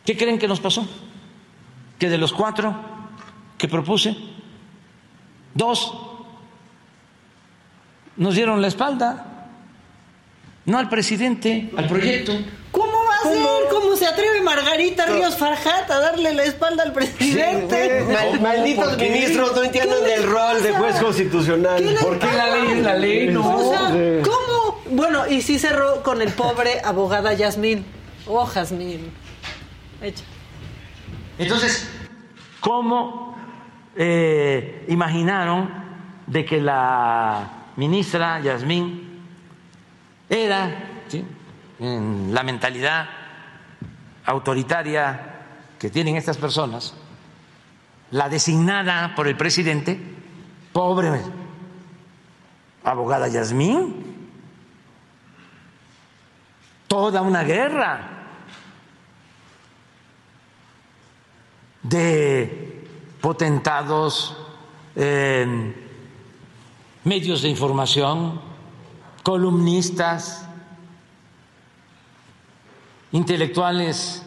¿Qué 0.03 0.17
creen 0.17 0.39
que 0.39 0.47
nos 0.47 0.61
pasó? 0.61 0.89
Que 1.99 2.09
de 2.09 2.17
los 2.17 2.33
cuatro 2.33 2.75
que 3.59 3.67
propuse, 3.67 4.17
dos 5.53 5.93
nos 8.15 8.33
dieron 8.33 8.63
la 8.63 8.69
espalda, 8.69 9.51
no 10.65 10.79
al 10.79 10.89
presidente, 10.89 11.69
al 11.77 11.85
proyecto. 11.85 12.33
¿Cómo 13.29 13.45
va 13.45 13.55
a 13.55 13.59
ser? 13.59 13.69
¿Cómo 13.69 13.95
se 13.95 14.05
atreve 14.07 14.41
Margarita 14.41 15.05
Ríos 15.05 15.37
Farjat 15.37 15.89
a 15.89 15.99
darle 15.99 16.33
la 16.33 16.43
espalda 16.43 16.83
al 16.83 16.93
presidente? 16.93 18.05
Mal- 18.11 18.41
malditos 18.41 18.97
ministros 18.97 19.55
no 19.55 19.63
entienden 19.63 19.97
¿Qué 20.05 20.13
el 20.15 20.23
rol 20.23 20.63
de 20.63 20.73
juez 20.73 20.95
constitucional. 20.97 21.77
¿Qué 21.77 21.91
les 21.91 22.03
¿Por 22.03 22.19
qué 22.19 22.31
la 22.31 22.49
ley 22.55 22.71
es 22.71 22.83
la 22.83 22.95
ley? 22.95 23.27
No. 23.27 23.57
O 23.57 23.71
sea. 23.71 23.89
¿cómo? 24.23 24.81
Bueno, 24.89 25.27
y 25.27 25.41
sí 25.41 25.59
cerró 25.59 26.01
con 26.03 26.21
el 26.21 26.31
pobre 26.31 26.81
abogada 26.83 27.33
Yasmín. 27.33 27.85
Oh, 28.27 28.45
Jazmín. 28.45 29.11
Echa. 30.01 30.23
Entonces, 31.39 31.89
¿cómo 32.59 33.35
eh, 33.95 34.85
imaginaron 34.87 35.69
de 36.27 36.45
que 36.45 36.61
la 36.61 37.49
ministra 37.75 38.39
Yasmín 38.41 39.21
era. 40.29 40.86
En 41.79 42.33
la 42.33 42.43
mentalidad 42.43 43.07
autoritaria 44.25 45.37
que 45.79 45.89
tienen 45.89 46.15
estas 46.15 46.37
personas, 46.37 46.93
la 48.11 48.29
designada 48.29 49.13
por 49.15 49.27
el 49.27 49.37
presidente, 49.37 49.99
pobre 50.73 51.21
abogada 52.83 53.27
Yasmín, 53.27 54.05
toda 56.87 57.21
una 57.21 57.43
guerra 57.43 58.17
de 61.83 62.87
potentados, 63.21 64.37
eh, 64.95 65.73
medios 67.03 67.41
de 67.41 67.49
información, 67.49 68.41
columnistas, 69.23 70.46
intelectuales 73.11 74.23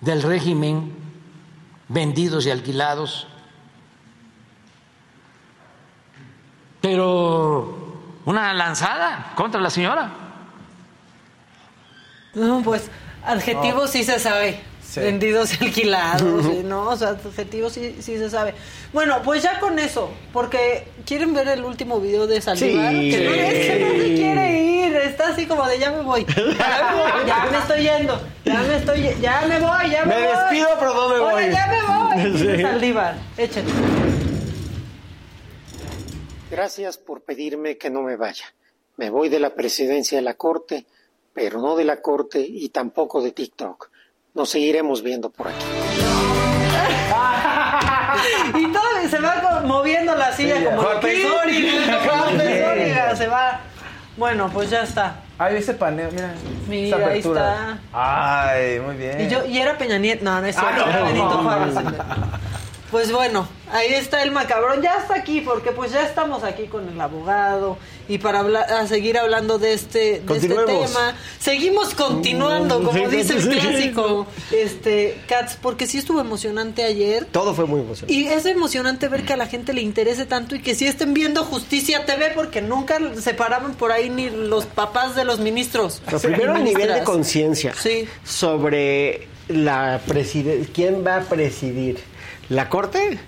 del 0.00 0.22
régimen, 0.22 0.94
vendidos 1.88 2.46
y 2.46 2.50
alquilados. 2.50 3.26
Pero 6.80 7.94
una 8.26 8.52
lanzada 8.52 9.32
contra 9.36 9.60
la 9.60 9.70
señora. 9.70 10.12
No, 12.34 12.62
pues 12.62 12.90
adjetivos 13.24 13.90
sí 13.90 14.04
se 14.04 14.18
sabe. 14.18 14.60
Sí. 14.82 15.00
Vendidos 15.00 15.60
y 15.60 15.64
alquilados, 15.64 16.44
sí, 16.46 16.60
¿no? 16.62 16.88
O 16.90 16.96
sea, 16.96 17.10
adjetivos 17.10 17.72
sí, 17.72 17.96
sí 18.00 18.16
se 18.16 18.30
sabe. 18.30 18.54
Bueno, 18.92 19.22
pues 19.24 19.42
ya 19.42 19.58
con 19.58 19.78
eso, 19.78 20.10
porque 20.32 20.86
¿quieren 21.04 21.34
ver 21.34 21.48
el 21.48 21.64
último 21.64 21.98
video 22.00 22.26
de 22.26 22.40
Saldívar? 22.40 22.92
Sí. 22.92 23.10
Que 23.10 23.24
no, 23.24 23.34
es 23.34 23.66
que 23.66 23.80
no 23.80 23.90
se 23.90 24.14
quiere 24.14 24.62
ir, 24.62 24.63
está 25.24 25.34
así 25.34 25.46
como 25.46 25.66
de 25.66 25.78
ya 25.78 25.90
me 25.90 26.00
voy, 26.02 26.24
ya 26.24 26.34
me, 26.36 26.42
voy, 26.42 26.56
ya 27.26 27.46
me 27.50 27.58
estoy 27.62 27.82
yendo, 27.82 28.20
ya 28.44 28.60
me 28.60 28.76
estoy, 28.76 29.16
ya 29.20 29.42
me 29.48 29.58
voy, 29.58 29.90
ya 29.90 30.04
me, 30.04 30.14
Me 30.14 30.26
voy. 30.26 30.36
despido, 30.36 30.68
pero 30.78 30.94
no 30.94 31.08
me 31.08 31.14
Oye, 31.20 31.46
voy. 31.46 31.54
ya 31.54 31.66
me 31.66 31.82
voy. 31.82 32.38
Sí. 32.56 32.62
Saldívar, 32.62 33.14
échate. 33.36 33.70
Gracias 36.50 36.98
por 36.98 37.22
pedirme 37.22 37.76
que 37.78 37.90
no 37.90 38.02
me 38.02 38.16
vaya. 38.16 38.44
Me 38.96 39.10
voy 39.10 39.28
de 39.28 39.40
la 39.40 39.50
presidencia 39.50 40.18
de 40.18 40.22
la 40.22 40.34
Corte, 40.34 40.86
pero 41.32 41.60
no 41.60 41.74
de 41.74 41.84
la 41.84 42.00
Corte 42.00 42.46
y 42.48 42.68
tampoco 42.68 43.20
de 43.22 43.32
TikTok. 43.32 43.90
Nos 44.34 44.50
seguiremos 44.50 45.02
viendo 45.02 45.30
por 45.30 45.48
aquí. 45.48 45.64
Y 48.56 48.72
todo 48.72 48.84
se 49.10 49.18
va 49.18 49.62
moviendo 49.66 50.14
la 50.14 50.32
silla 50.32 50.64
como 50.64 50.82
Joaquín. 50.82 51.28
Joaquín. 51.28 52.62
Dóriga, 52.62 53.16
se 53.16 53.26
va. 53.26 53.60
Bueno, 54.16 54.48
pues 54.52 54.70
ya 54.70 54.82
está. 54.82 55.16
Ay, 55.38 55.56
ese 55.56 55.74
paneo, 55.74 56.10
mira. 56.12 56.32
Mira, 56.68 56.86
esa 56.86 56.96
ahí 56.96 57.02
apertura. 57.02 57.78
Ay, 57.92 58.80
muy 58.80 58.96
bien. 58.96 59.20
Y, 59.20 59.28
yo, 59.28 59.44
y 59.44 59.58
era 59.58 59.76
Peña 59.76 59.98
Nieto. 59.98 60.24
No, 60.24 60.40
no 60.40 60.46
es 60.46 60.54
cierto. 60.54 60.82
Ah, 60.84 60.86
no. 60.86 60.92
era 60.92 61.02
Benito 61.02 61.42
Juárez. 61.42 61.74
Pues 62.94 63.10
bueno, 63.10 63.48
ahí 63.72 63.92
está 63.92 64.22
el 64.22 64.30
macabrón. 64.30 64.80
Ya 64.80 64.98
está 64.98 65.16
aquí, 65.16 65.40
porque 65.40 65.72
pues 65.72 65.90
ya 65.90 66.06
estamos 66.06 66.44
aquí 66.44 66.68
con 66.68 66.88
el 66.88 67.00
abogado. 67.00 67.76
Y 68.08 68.18
para 68.18 68.38
hablar, 68.38 68.72
a 68.72 68.86
seguir 68.86 69.18
hablando 69.18 69.58
de 69.58 69.72
este, 69.72 70.20
de 70.20 70.36
este 70.36 70.48
tema. 70.54 71.16
Seguimos 71.40 71.92
continuando, 71.92 72.84
como 72.84 72.92
Sí, 73.10 73.16
dice 73.16 73.32
el 73.32 73.42
sí. 73.42 73.48
clásico. 73.48 74.28
Este, 74.52 75.18
Katz, 75.26 75.56
porque 75.60 75.88
sí 75.88 75.98
estuvo 75.98 76.20
emocionante 76.20 76.84
ayer. 76.84 77.24
Todo 77.24 77.52
fue 77.52 77.64
muy 77.66 77.80
emocionante. 77.80 78.12
Y 78.14 78.28
es 78.28 78.46
emocionante 78.46 79.08
ver 79.08 79.24
que 79.24 79.32
a 79.32 79.36
la 79.38 79.48
gente 79.48 79.72
le 79.72 79.80
interese 79.80 80.24
tanto 80.24 80.54
y 80.54 80.60
que 80.62 80.76
sí 80.76 80.86
estén 80.86 81.14
viendo 81.14 81.42
Justicia 81.44 82.06
TV 82.06 82.30
porque 82.32 82.62
nunca 82.62 83.00
se 83.20 83.34
paraban 83.34 83.74
por 83.74 83.90
ahí 83.90 84.08
ni 84.08 84.30
los 84.30 84.66
papás 84.66 85.16
de 85.16 85.24
los 85.24 85.40
ministros. 85.40 86.00
Lo 86.12 86.20
primero, 86.20 86.54
el 86.54 86.62
nivel 86.62 86.94
de 86.94 87.02
conciencia 87.02 87.74
Sí. 87.74 88.06
sobre 88.24 89.26
la 89.48 90.00
preside- 90.06 90.68
quién 90.72 91.04
va 91.04 91.16
a 91.16 91.20
presidir 91.22 91.98
la 92.48 92.68
corte 92.68 93.18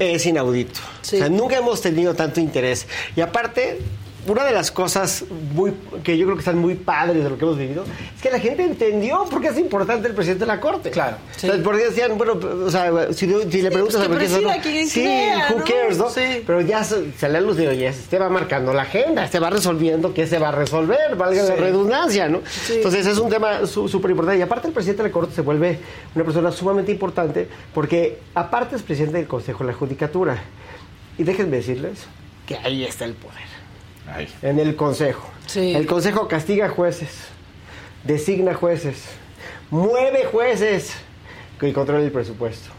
es 0.00 0.26
inaudito. 0.26 0.80
Sí. 1.02 1.16
O 1.16 1.18
sea, 1.20 1.28
nunca 1.28 1.56
hemos 1.56 1.80
tenido 1.80 2.14
tanto 2.14 2.40
interés. 2.40 2.86
Y 3.14 3.20
aparte, 3.20 3.78
una 4.26 4.44
de 4.44 4.52
las 4.52 4.70
cosas 4.70 5.24
muy, 5.54 5.72
que 6.02 6.16
yo 6.18 6.24
creo 6.26 6.36
que 6.36 6.40
están 6.40 6.58
muy 6.58 6.74
padres 6.74 7.22
de 7.22 7.30
lo 7.30 7.38
que 7.38 7.44
hemos 7.44 7.56
vivido 7.58 7.84
es 8.16 8.22
que 8.22 8.30
la 8.30 8.40
gente 8.40 8.64
entendió 8.64 9.24
por 9.30 9.40
qué 9.40 9.48
es 9.48 9.58
importante 9.58 10.08
el 10.08 10.14
presidente 10.14 10.40
de 10.44 10.48
la 10.48 10.60
corte. 10.60 10.90
Claro. 10.90 11.16
O 11.36 11.38
sea, 11.38 11.54
porque 11.62 11.84
decían, 11.86 12.16
bueno, 12.18 12.34
o 12.34 12.70
sea, 12.70 13.12
si, 13.12 13.26
si 13.50 13.62
le 13.62 13.70
preguntas 13.70 14.04
pues 14.06 14.08
a 14.16 14.18
persona, 14.18 14.56
quien 14.60 14.88
sí, 14.88 15.02
crea, 15.02 15.48
who 15.50 15.58
¿no? 15.58 15.64
cares, 15.64 15.98
¿no? 15.98 16.10
Sí. 16.10 16.42
Pero 16.46 16.60
ya 16.60 16.82
se, 16.84 17.12
se 17.12 17.28
le 17.28 17.40
luz 17.40 17.56
de 17.56 17.68
oye, 17.68 17.86
este 17.86 18.18
va 18.18 18.28
marcando 18.28 18.72
la 18.72 18.82
agenda, 18.82 19.24
este 19.24 19.38
va 19.38 19.50
resolviendo 19.50 20.12
qué 20.12 20.26
se 20.26 20.38
va 20.38 20.48
a 20.48 20.52
resolver, 20.52 21.16
valga 21.16 21.42
la 21.42 21.54
Sí. 21.54 21.60
redundancia, 21.60 22.28
¿no? 22.28 22.40
Sí. 22.48 22.74
Entonces 22.76 23.06
es 23.06 23.18
un 23.18 23.30
tema 23.30 23.66
su- 23.66 23.88
súper 23.88 24.10
importante. 24.10 24.38
Y 24.38 24.42
aparte 24.42 24.66
el 24.68 24.74
presidente 24.74 25.02
de 25.02 25.08
la 25.08 25.12
Corte 25.12 25.34
se 25.34 25.42
vuelve 25.42 25.78
una 26.14 26.24
persona 26.24 26.50
sumamente 26.52 26.90
importante 26.92 27.48
porque 27.74 28.18
aparte 28.34 28.76
es 28.76 28.82
presidente 28.82 29.18
del 29.18 29.26
Consejo 29.28 29.64
de 29.64 29.72
la 29.72 29.76
Judicatura. 29.78 30.42
Y 31.18 31.22
déjenme 31.22 31.56
decirles 31.58 32.00
que 32.46 32.56
ahí 32.56 32.84
está 32.84 33.04
el 33.06 33.14
poder, 33.14 33.45
Ay. 34.12 34.28
en 34.42 34.58
el 34.58 34.76
Consejo. 34.76 35.28
Sí. 35.46 35.74
El 35.74 35.86
Consejo 35.86 36.28
castiga 36.28 36.68
jueces, 36.68 37.10
designa 38.04 38.54
jueces, 38.54 39.04
mueve 39.70 40.24
jueces 40.24 40.92
que 41.58 41.72
controlen 41.72 42.04
el 42.04 42.12
presupuesto. 42.12 42.70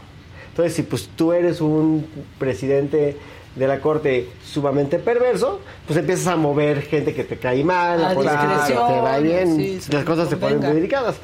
Entonces, 0.50 0.74
si 0.74 0.82
pues 0.82 1.08
tú 1.14 1.32
eres 1.32 1.60
un 1.60 2.06
presidente 2.38 3.16
de 3.54 3.66
la 3.66 3.80
corte 3.80 4.28
sumamente 4.44 4.98
perverso, 4.98 5.60
pues 5.86 5.98
empiezas 5.98 6.26
a 6.28 6.36
mover 6.36 6.82
gente 6.82 7.14
que 7.14 7.24
te 7.24 7.36
cae 7.36 7.64
mal, 7.64 8.04
A 8.04 8.10
a 8.10 8.14
poner 8.14 8.38
gente 8.38 8.54
que 8.66 8.72
te 8.72 8.78
va 8.78 9.18
bien, 9.18 9.56
sí, 9.56 9.80
sí, 9.80 9.92
las 9.92 10.04
cosas 10.04 10.28
se 10.28 10.36
ponen 10.36 10.60
muy 10.60 10.72
delicadas. 10.74 11.16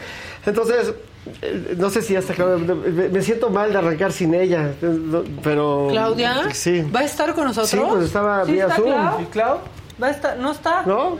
Entonces, 0.44 0.94
eh, 1.42 1.74
no 1.76 1.90
sé 1.90 2.02
si 2.02 2.16
hasta 2.16 2.34
claro, 2.34 2.58
me 2.58 3.22
siento 3.22 3.50
mal 3.50 3.72
de 3.72 3.78
arrancar 3.78 4.12
sin 4.12 4.34
ella, 4.34 4.72
eh, 4.82 5.24
pero 5.42 5.88
Claudia, 5.90 6.52
sí. 6.52 6.82
¿va 6.94 7.00
a 7.00 7.04
estar 7.04 7.34
con 7.34 7.44
nosotros? 7.44 7.70
Sí, 7.70 7.78
pues 7.88 8.04
estaba 8.04 8.44
¿Sí 8.44 8.52
vía 8.52 8.64
está 8.64 8.76
Zoom. 8.76 8.90
Clau? 8.92 9.20
¿Y 9.22 9.24
Clau? 9.26 9.58
¿Va 10.02 10.08
a 10.08 10.10
estar? 10.10 10.36
¿No 10.38 10.52
está? 10.52 10.82
¿No? 10.84 11.18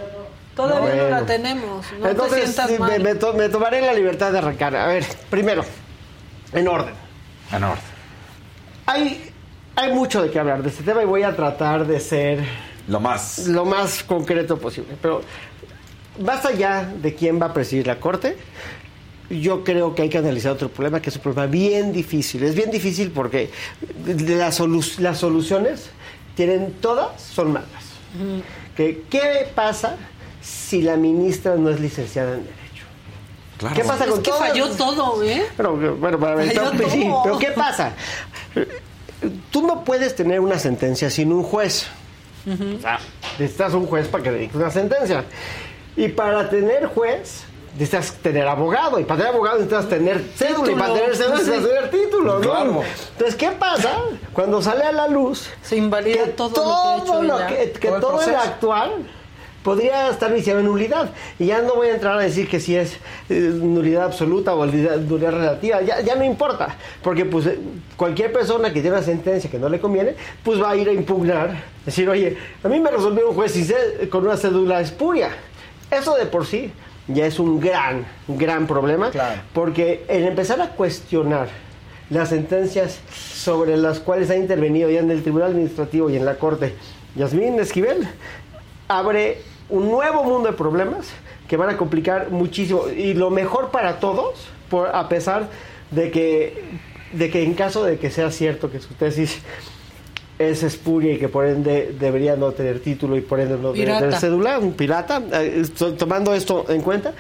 Todavía 0.57 0.91
no, 0.91 1.03
Bueno. 1.03 1.11
la 1.21 1.27
tenemos. 1.27 1.87
No 1.99 2.05
te 2.05 2.11
Entonces, 2.11 2.43
sientas 2.45 2.67
sí, 2.69 2.73
me, 2.75 2.79
mal. 2.79 3.01
me 3.03 3.15
to- 3.17 3.33
me 3.35 3.49
tomaré 3.49 3.81
la 3.81 3.93
libertad 3.93 4.31
de 4.33 4.39
arrancar. 4.39 4.77
A 4.77 4.87
ver, 4.87 5.05
primero, 5.31 5.65
en 6.53 6.69
orden. 6.69 6.95
En 7.53 7.65
orden. 7.65 7.83
Hay, 8.87 9.31
hay 9.77 9.93
mucho 9.93 10.23
de 10.23 10.31
qué 10.31 10.39
hablar 10.39 10.63
de 10.63 10.69
este 10.69 10.83
tema 10.85 11.03
y 11.03 11.07
voy 11.07 11.23
a 11.23 11.35
tratar 11.35 11.87
de 11.87 11.99
ser 12.01 12.45
Lo 12.89 13.01
más. 13.01 13.47
lo 13.49 13.65
más 13.65 14.05
concreto 14.05 14.59
posible. 14.59 14.95
Pero 15.03 15.23
basta 16.19 16.53
ya 16.53 16.85
de 16.85 17.15
quién 17.15 17.41
va 17.41 17.47
a 17.47 17.53
presidir 17.53 17.87
la 17.87 17.99
Corte. 17.99 18.37
Yo 19.31 19.65
creo 19.65 19.95
que 19.95 20.03
hay 20.03 20.09
que 20.11 20.19
analizar 20.19 20.53
otro 20.53 20.69
problema, 20.69 21.01
que 21.01 21.09
es 21.11 21.17
un 21.17 21.23
problema 21.23 21.47
bien 21.47 21.93
difícil. 21.93 22.43
Es 22.45 22.55
bien 22.55 22.71
difícil 22.71 23.11
porque 23.11 23.51
de 24.05 24.37
las, 24.37 24.61
solu- 24.61 24.99
las 24.99 25.19
soluciones 25.19 25.87
tienen 26.37 26.75
todas, 26.75 27.21
son 27.21 27.53
malas. 27.55 27.69
Que, 28.77 29.03
¿Qué 29.11 29.47
pasa 29.55 29.97
si 30.43 30.83
la 30.83 30.97
ministra 30.97 31.55
no 31.57 31.71
es 31.71 31.81
licenciada 31.81 32.33
en 32.35 32.45
Derecho? 32.45 32.85
Claro. 33.59 33.77
¿Qué 33.77 33.85
pasa 33.85 34.05
Es 34.05 34.11
con 34.11 34.23
que 34.23 34.31
todas- 34.31 34.49
falló 34.49 34.69
todo, 34.71 35.23
¿eh? 35.23 35.45
Pero, 35.57 35.77
bueno, 35.97 36.19
para 36.19 36.35
ver, 36.35 36.53
Falló 36.53 36.71
pero, 36.77 36.91
sí, 36.91 37.05
todo. 37.05 37.23
pero 37.23 37.39
¿qué 37.39 37.51
pasa? 37.53 37.93
Tú 39.51 39.67
no 39.67 39.85
puedes 39.85 40.15
tener 40.17 40.41
una 40.41 40.59
sentencia 40.59 41.09
sin 41.09 41.33
un 41.33 41.43
juez. 41.43 41.87
O 42.47 42.81
sea, 42.81 42.99
necesitas 43.39 43.73
un 43.73 43.87
juez 43.87 44.07
para 44.09 44.23
que 44.25 44.33
dicte 44.33 44.59
una 44.59 44.71
sentencia. 44.71 45.25
Y 45.97 46.09
para 46.09 46.51
tener 46.51 46.87
juez, 46.87 47.44
necesitas 47.79 48.13
tener 48.15 48.47
abogado. 48.47 48.99
Y 48.99 49.05
para 49.05 49.19
tener 49.19 49.35
abogado 49.35 49.59
necesitas 49.59 49.89
tener 49.89 50.23
cédula. 50.35 50.73
Y 50.73 50.75
para 50.75 50.95
tener 50.95 51.17
cédula 51.17 51.39
necesitas 51.39 51.67
tener 51.67 51.91
título, 51.91 52.35
¿no? 52.35 52.41
Claro. 52.41 52.83
Entonces, 53.13 53.37
¿qué 53.37 53.51
pasa 53.51 53.91
cuando 54.33 54.63
sale 54.63 54.85
a 54.85 54.93
la 54.93 55.09
luz 55.09 55.49
Se 55.63 55.77
invalida 55.77 56.25
que 56.25 56.31
todo, 56.31 56.51
todo, 56.53 57.23
lo 57.23 57.39
lo 57.39 57.47
que 57.47 57.55
hecho 57.55 57.55
que, 57.55 57.63
ella. 57.63 57.73
que 57.81 57.89
Todo 57.89 57.97
el 57.97 58.01
todo 58.01 58.21
el 58.21 58.25
proceso. 58.25 58.39
actual 58.39 58.93
podría 59.63 60.11
estar 60.11 60.33
viciado 60.33 60.61
en 60.61 60.67
nulidad. 60.67 61.11
Y 61.39 61.47
ya 61.47 61.63
no 61.63 61.75
voy 61.75 61.89
a 61.89 61.95
entrar 61.95 62.19
a 62.19 62.23
decir 62.23 62.49
que 62.49 62.61
si 62.61 62.77
es 62.77 62.99
eh, 63.31 63.51
nulidad 63.55 64.05
absoluta 64.05 64.55
o 64.55 64.67
nulidad, 64.67 64.99
nulidad 64.99 65.33
relativa, 65.33 65.81
ya, 65.81 66.01
ya 66.03 66.15
no 66.15 66.25
importa. 66.25 66.77
Porque 67.03 67.25
pues 67.25 67.47
eh, 67.47 67.59
cualquier 67.97 68.33
persona 68.33 68.69
que 68.73 68.83
tiene 68.83 68.97
una 68.97 69.05
sentencia 69.05 69.51
que 69.51 69.59
no 69.59 69.69
le 69.69 69.81
conviene, 69.81 70.15
pues 70.45 70.63
va 70.63 70.71
a 70.71 70.77
ir 70.77 70.89
a 70.89 70.93
impugnar. 70.93 71.65
Decir, 71.85 72.09
oye, 72.09 72.37
a 72.63 72.69
mí 72.69 72.79
me 72.79 72.91
resolvió 72.91 73.31
un 73.31 73.35
juez 73.35 73.55
con 74.11 74.27
una 74.27 74.37
cédula 74.37 74.81
espuria. 74.81 75.31
Eso 75.91 76.15
de 76.17 76.27
por 76.27 76.45
sí 76.45 76.71
ya 77.09 77.27
es 77.27 77.39
un 77.39 77.61
gran, 77.61 78.07
gran 78.29 78.67
problema. 78.67 79.11
Claro. 79.11 79.43
Porque 79.53 80.05
el 80.09 80.25
empezar 80.25 80.61
a 80.61 80.71
cuestionar 80.71 81.49
las 82.11 82.31
sentencias 82.31 83.01
sobre 83.13 83.77
las 83.77 84.01
cuales 84.01 84.31
ha 84.31 84.37
intervenido 84.37 84.91
ya 84.91 85.01
en 85.01 85.11
el 85.11 85.23
Tribunal 85.23 85.51
Administrativo 85.51 86.11
y 86.11 86.17
en 86.17 86.25
la 86.25 86.37
Corte 86.37 86.75
Yasmín 87.17 87.59
Esquivel, 87.59 88.09
abre 88.89 89.39
un 89.69 89.91
nuevo 89.91 90.25
mundo 90.25 90.51
de 90.51 90.57
problemas 90.57 91.09
que 91.49 91.57
van 91.57 91.71
a 91.71 91.77
complicar 91.77 92.31
muchísimo. 92.31 92.89
Y 92.89 93.15
lo 93.15 93.31
mejor 93.31 93.71
para 93.71 94.01
todos, 94.01 94.49
por, 94.69 94.89
a 94.95 95.09
pesar 95.09 95.49
de 95.91 96.11
que, 96.11 96.65
de 97.13 97.31
que 97.31 97.43
en 97.43 97.55
caso 97.55 97.85
de 97.85 97.99
que 97.99 98.11
sea 98.11 98.31
cierto 98.31 98.71
que 98.71 98.81
su 98.81 98.95
tesis 98.95 99.41
es 100.39 100.63
espuria 100.63 101.13
y 101.13 101.19
que 101.19 101.29
por 101.29 101.47
ende 101.47 101.95
debería 101.99 102.37
no 102.37 102.51
tener 102.53 102.81
título 102.81 103.17
y 103.17 103.21
por 103.21 103.39
ende 103.41 103.55
no 103.57 103.73
debería 103.73 103.85
Pirata. 103.85 104.01
tener 104.07 104.21
cédula, 104.21 104.59
un 104.59 104.73
pirata, 104.73 105.23
eh, 105.33 105.63
tomando 105.99 106.35
esto 106.35 106.65
en 106.69 106.81
cuenta, 106.83 107.13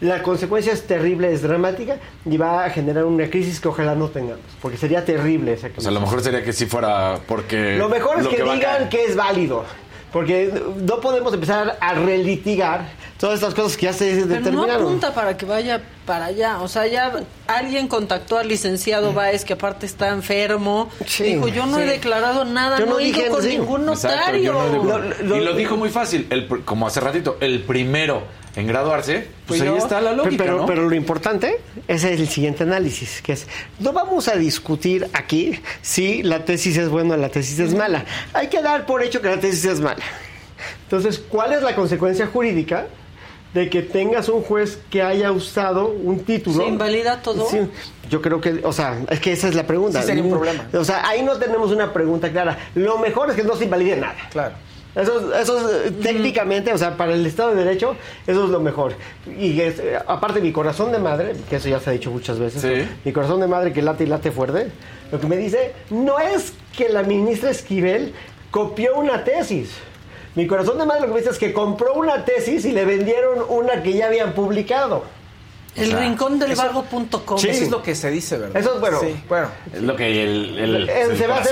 la 0.00 0.22
consecuencia 0.22 0.72
es 0.72 0.86
terrible, 0.86 1.32
es 1.32 1.42
dramática 1.42 1.96
y 2.24 2.36
va 2.36 2.64
a 2.64 2.70
generar 2.70 3.04
una 3.04 3.28
crisis 3.30 3.58
que 3.58 3.68
ojalá 3.68 3.94
no 3.94 4.08
tengamos, 4.08 4.44
porque 4.62 4.76
sería 4.76 5.04
terrible 5.04 5.54
esa 5.54 5.66
O 5.66 5.70
crisis. 5.70 5.84
sea, 5.84 5.92
lo 5.92 6.00
mejor 6.00 6.20
sería 6.22 6.44
que 6.44 6.52
sí 6.52 6.66
fuera 6.66 7.18
porque. 7.26 7.76
Lo 7.76 7.88
mejor 7.88 8.18
es 8.18 8.24
lo 8.24 8.30
que, 8.30 8.42
digan 8.42 8.88
que 8.88 9.04
es 9.06 9.16
válido. 9.16 9.64
Porque 10.12 10.52
no 10.80 11.00
podemos 11.00 11.34
empezar 11.34 11.76
a 11.80 11.94
relitigar 11.94 12.86
todas 13.18 13.34
estas 13.36 13.54
cosas 13.54 13.76
que 13.76 13.86
ya 13.86 13.92
se 13.92 14.06
Pero 14.12 14.26
no 14.26 14.34
determinaron. 14.34 14.82
apunta 14.86 15.12
para 15.14 15.36
que 15.36 15.44
vaya 15.44 15.82
para 16.06 16.26
allá. 16.26 16.60
O 16.60 16.68
sea, 16.68 16.86
ya 16.86 17.12
alguien 17.46 17.88
contactó 17.88 18.38
al 18.38 18.48
licenciado 18.48 19.12
Báez, 19.12 19.44
que 19.44 19.52
aparte 19.54 19.86
está 19.86 20.08
enfermo. 20.08 20.88
Sí, 21.06 21.24
Dijo, 21.34 21.48
yo 21.48 21.66
no 21.66 21.78
he 21.78 21.84
declarado 21.86 22.44
nada, 22.44 22.78
Yo 22.78 22.86
no, 22.86 22.92
no 22.92 22.98
he 23.00 23.08
ido 23.08 23.16
dije, 23.18 23.28
con 23.30 23.42
sí. 23.42 23.48
ningún 23.58 23.84
notario. 23.86 24.52
no 24.52 24.82
Lo- 24.84 24.98
lo- 25.22 25.36
y 25.36 25.40
lo 25.44 25.52
dijo 25.54 25.76
muy 25.76 25.90
fácil, 25.90 26.26
el 26.30 26.48
pr- 26.48 26.64
como 26.64 26.86
hace 26.86 27.00
ratito, 27.00 27.36
el 27.40 27.60
primero 27.62 28.22
en 28.56 28.66
graduarse, 28.66 29.26
pues 29.46 29.60
Fui 29.60 29.68
ahí 29.68 29.74
yo. 29.74 29.78
está 29.78 30.00
la 30.00 30.12
lógica, 30.12 30.42
pero, 30.44 30.58
¿no? 30.58 30.66
pero 30.66 30.88
lo 30.88 30.94
importante 30.96 31.60
ese 31.86 32.14
es 32.14 32.20
el 32.20 32.28
siguiente 32.28 32.64
análisis, 32.64 33.20
que 33.22 33.32
es, 33.34 33.46
no 33.78 33.92
vamos 33.92 34.26
a 34.26 34.34
discutir 34.36 35.08
aquí 35.12 35.60
si 35.80 36.22
la 36.24 36.44
tesis 36.44 36.76
es 36.76 36.88
buena 36.88 37.14
o 37.14 37.16
la 37.18 37.28
tesis 37.28 37.58
es 37.60 37.74
mala. 37.74 38.04
Hay 38.32 38.48
que 38.48 38.60
dar 38.62 38.84
por 38.86 39.02
hecho 39.02 39.20
que 39.20 39.28
la 39.28 39.38
tesis 39.38 39.64
es 39.64 39.80
mala. 39.80 40.02
Entonces, 40.84 41.18
¿cuál 41.28 41.52
es 41.52 41.62
la 41.62 41.74
consecuencia 41.76 42.26
jurídica 42.26 42.86
de 43.54 43.70
que 43.70 43.82
tengas 43.82 44.28
un 44.28 44.42
juez 44.42 44.78
que 44.90 45.02
haya 45.02 45.32
usado 45.32 45.88
un 45.88 46.20
título? 46.24 46.58
¿Se 46.64 46.68
invalida 46.68 47.22
todo? 47.22 47.48
Sí, 47.48 47.58
yo 48.10 48.20
creo 48.22 48.40
que, 48.40 48.60
o 48.64 48.72
sea, 48.72 48.98
es 49.10 49.20
que 49.20 49.32
esa 49.32 49.48
es 49.48 49.54
la 49.54 49.66
pregunta. 49.66 50.00
Sí 50.00 50.06
sería 50.08 50.22
un 50.22 50.30
problema. 50.30 50.66
O 50.74 50.84
sea, 50.84 51.06
ahí 51.08 51.22
no 51.22 51.36
tenemos 51.38 51.70
una 51.72 51.92
pregunta 51.92 52.30
clara. 52.30 52.58
Lo 52.74 52.98
mejor 52.98 53.30
es 53.30 53.36
que 53.36 53.42
no 53.44 53.56
se 53.56 53.64
invalide 53.64 53.96
nada. 53.96 54.16
Claro. 54.30 54.54
Eso, 54.94 55.32
es- 55.34 55.42
eso 55.42 55.58
es, 55.58 55.86
eh, 55.86 55.94
técnicamente, 56.02 56.72
o 56.72 56.78
sea, 56.78 56.96
para 56.96 57.12
el 57.14 57.24
Estado 57.24 57.54
de 57.54 57.62
Derecho, 57.64 57.94
eso 58.26 58.44
es 58.44 58.50
lo 58.50 58.58
mejor. 58.58 58.94
Y 59.38 59.60
es, 59.60 59.78
eh, 59.78 59.96
aparte, 60.06 60.40
mi 60.40 60.50
corazón 60.50 60.90
de 60.92 60.98
madre, 60.98 61.34
que 61.48 61.56
eso 61.56 61.68
ya 61.68 61.78
se 61.78 61.90
ha 61.90 61.92
dicho 61.92 62.10
muchas 62.10 62.38
veces, 62.38 62.62
Sí. 62.62 62.68
¿no? 62.68 62.96
mi 63.04 63.12
corazón 63.12 63.38
de 63.40 63.46
madre 63.46 63.72
que 63.72 63.80
late 63.82 64.04
y 64.04 64.06
late 64.08 64.32
fuerte, 64.32 64.68
lo 65.12 65.20
que 65.20 65.26
me 65.26 65.36
dice 65.36 65.72
no 65.90 66.18
es 66.18 66.52
que 66.76 66.88
la 66.88 67.02
ministra 67.02 67.50
Esquivel 67.50 68.12
copió 68.50 68.96
una 68.96 69.22
tesis. 69.24 69.70
Mi 70.34 70.46
corazón 70.46 70.78
de 70.78 70.86
madre 70.86 71.02
lo 71.02 71.06
que 71.08 71.14
me 71.14 71.20
dice 71.20 71.32
es 71.32 71.38
que 71.38 71.52
compró 71.52 71.94
una 71.94 72.24
tesis 72.24 72.64
y 72.64 72.72
le 72.72 72.84
vendieron 72.84 73.44
una 73.48 73.82
que 73.82 73.92
ya 73.92 74.06
habían 74.06 74.34
publicado. 74.34 75.04
El 75.76 75.90
sea, 75.90 76.00
rincón 76.00 76.38
del 76.40 76.56
vago.com. 76.56 77.38
Sí. 77.38 77.48
Eso 77.50 77.64
es 77.64 77.70
lo 77.70 77.82
que 77.82 77.94
se 77.94 78.10
dice, 78.10 78.36
¿verdad? 78.36 78.56
Eso 78.60 78.74
es 78.74 78.80
bueno. 78.80 79.00
Sí, 79.00 79.14
bueno. 79.28 79.48
Es 79.72 79.82
lo 79.82 79.94
que 79.94 80.22
el. 80.24 80.58
el- 80.58 80.88
el 80.88 81.16
se 81.16 81.28
más, 81.28 81.46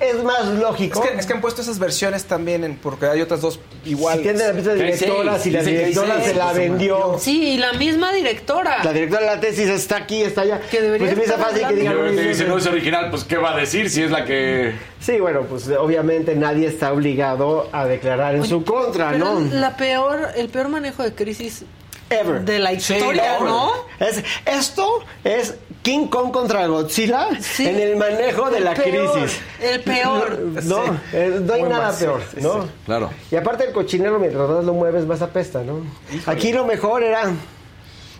es 0.00 0.22
más 0.22 0.40
Es 0.42 0.46
lógico. 0.60 1.00
que, 1.02 1.18
es 1.18 1.26
que 1.26 1.32
han 1.32 1.40
puesto 1.40 1.62
esas 1.62 1.78
versiones 1.80 2.24
también, 2.24 2.62
en, 2.62 2.76
porque 2.76 3.06
hay 3.06 3.20
otras 3.20 3.40
dos 3.40 3.58
iguales. 3.84 4.18
Si 4.20 4.28
tiene 4.28 4.46
la 4.46 4.52
misma 4.52 4.72
directora, 4.74 5.38
si 5.40 5.50
la 5.50 5.60
que 5.64 5.70
directora 5.70 6.20
se 6.22 6.34
la 6.34 6.52
que 6.52 6.58
vendió. 6.58 7.16
Sí, 7.18 7.48
y 7.54 7.58
la 7.58 7.72
misma 7.72 8.12
directora. 8.12 8.84
La 8.84 8.92
directora 8.92 9.22
de 9.30 9.34
la 9.36 9.40
tesis 9.40 9.68
está 9.68 9.96
aquí, 9.96 10.22
está 10.22 10.42
allá. 10.42 10.60
Que 10.70 10.80
debería 10.80 11.14
pues 11.14 11.28
estar 11.28 11.40
fácil 11.40 11.66
que 11.66 11.74
digan. 11.74 11.94
luego 11.94 12.10
te 12.14 12.20
"Oye, 12.20 12.28
dice, 12.28 12.44
no 12.44 12.58
es 12.58 12.66
original, 12.66 13.10
pues 13.10 13.24
¿qué 13.24 13.38
va 13.38 13.54
a 13.54 13.56
decir 13.56 13.90
si 13.90 14.02
es 14.04 14.10
la 14.12 14.24
que. 14.24 14.72
Sí, 15.00 15.18
bueno, 15.18 15.42
pues 15.48 15.68
obviamente 15.68 16.36
nadie 16.36 16.68
está 16.68 16.92
obligado 16.92 17.68
a 17.72 17.86
declarar 17.86 18.36
en 18.36 18.44
su 18.44 18.62
contra, 18.64 19.10
Pero 19.12 19.40
¿no? 19.40 19.40
la 19.54 19.76
peor, 19.76 20.28
el 20.36 20.48
peor 20.48 20.68
manejo 20.68 21.02
de 21.02 21.12
crisis 21.14 21.64
Ever. 22.10 22.40
de 22.42 22.58
la 22.58 22.72
historia. 22.72 23.38
¿no? 23.40 23.72
Es, 24.00 24.22
esto 24.46 25.00
es 25.24 25.54
King 25.82 26.06
Kong 26.08 26.30
contra 26.32 26.66
Godzilla 26.66 27.28
Sí. 27.40 27.66
en 27.66 27.78
el 27.80 27.96
manejo 27.96 28.50
de 28.50 28.58
El 28.58 28.64
la 28.64 28.74
peor, 28.74 29.12
crisis. 29.12 29.40
el 29.60 29.80
peor. 29.82 30.38
No, 30.64 30.84
Sí. 30.84 30.90
eh, 31.12 31.38
no 31.42 31.52
hay 31.54 31.60
Muy 31.60 31.70
nada 31.70 31.92
peor, 31.96 32.22
sí, 32.34 32.40
¿no? 32.40 32.62
sí. 32.64 32.68
Claro. 32.86 33.10
Y 33.30 33.36
aparte 33.36 33.64
el 33.64 33.72
cochinero, 33.72 34.18
mientras 34.18 34.48
más 34.48 34.64
lo 34.64 34.72
mueves, 34.74 35.06
más 35.06 35.22
apesta, 35.22 35.62
¿no? 35.62 35.80
Aquí 36.26 36.52
lo 36.52 36.64
mejor 36.64 37.02
era 37.02 37.30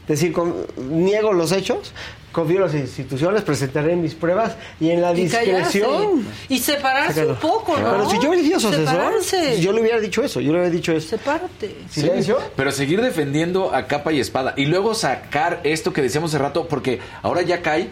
decir, 0.09 0.33
con- 0.33 0.55
niego 0.91 1.33
los 1.33 1.53
hechos, 1.53 1.93
confío 2.33 2.57
en 2.57 2.63
las 2.63 2.75
instituciones, 2.75 3.43
presentaré 3.43 3.97
mis 3.97 4.15
pruebas 4.15 4.57
y 4.81 4.91
en 4.91 5.01
la 5.03 5.13
Y 5.13 5.29
callarse. 5.29 5.79
discreción. 5.79 6.27
Y 6.49 6.59
separarse 6.59 7.15
Sácalo. 7.15 7.31
un 7.35 7.37
poco, 7.41 7.77
¿no? 7.79 7.91
Pero 7.91 8.11
si 8.11 8.19
yo 8.21 8.29
hubiera 8.31 8.45
sido 8.45 8.61
su 8.61 8.69
asesor, 8.69 9.13
yo 9.61 9.73
le 9.73 9.81
hubiera 9.81 9.99
dicho 10.01 10.23
eso, 10.23 10.41
yo 10.41 10.53
le 10.53 10.59
hubiera 10.61 10.71
dicho 10.71 10.93
eso. 10.93 11.09
Sepárate. 11.11 11.75
Silencio. 11.91 12.39
Pero 12.57 12.71
seguir 12.73 13.01
defendiendo 13.01 13.75
a 13.75 13.87
capa 13.87 14.13
y 14.13 14.21
espada. 14.21 14.55
Y 14.57 14.67
luego 14.67 14.95
sacar 14.95 15.61
esto 15.65 15.93
que 15.93 16.03
decíamos 16.03 16.33
hace 16.35 16.43
rato, 16.43 16.69
porque 16.69 17.01
ahora 17.23 17.43
ya 17.43 17.61
cae 17.63 17.89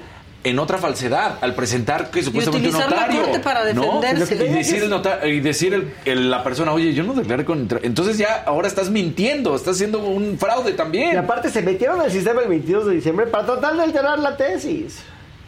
en 0.49 0.59
otra 0.59 0.79
falsedad 0.79 1.39
al 1.41 1.55
presentar 1.55 2.11
que 2.11 2.23
supuestamente 2.23 2.69
un 2.69 2.75
utilizar 2.75 2.91
la 2.91 3.01
notario. 3.03 3.23
corte 3.25 3.41
para 3.41 3.73
¿no? 3.73 4.01
defenderse. 4.01 4.35
Y 4.35 4.49
decir, 4.53 4.83
el 4.85 5.31
y 5.31 5.41
decir 5.41 5.75
el- 5.75 5.93
el- 6.05 6.31
la 6.31 6.43
persona, 6.45 6.73
oye, 6.73 6.95
yo 6.95 7.03
no 7.03 7.15
declaré 7.15 7.45
contra. 7.45 7.81
Entonces 7.83 8.17
ya 8.19 8.43
ahora 8.47 8.69
estás 8.69 8.91
mintiendo, 8.91 9.55
estás 9.57 9.75
haciendo 9.77 9.99
un 10.01 10.39
fraude 10.39 10.71
Y 10.71 10.75
también. 10.75 11.17
aparte 11.19 11.51
se 11.51 11.63
metieron 11.63 12.01
al 12.01 12.11
sistema 12.11 12.43
el 12.43 12.49
22 12.49 12.87
de 12.87 12.95
diciembre 12.95 13.27
para 13.27 13.45
tratar 13.47 13.77
de 13.77 13.83
alterar 13.83 14.19
la 14.19 14.37
tesis. 14.37 14.99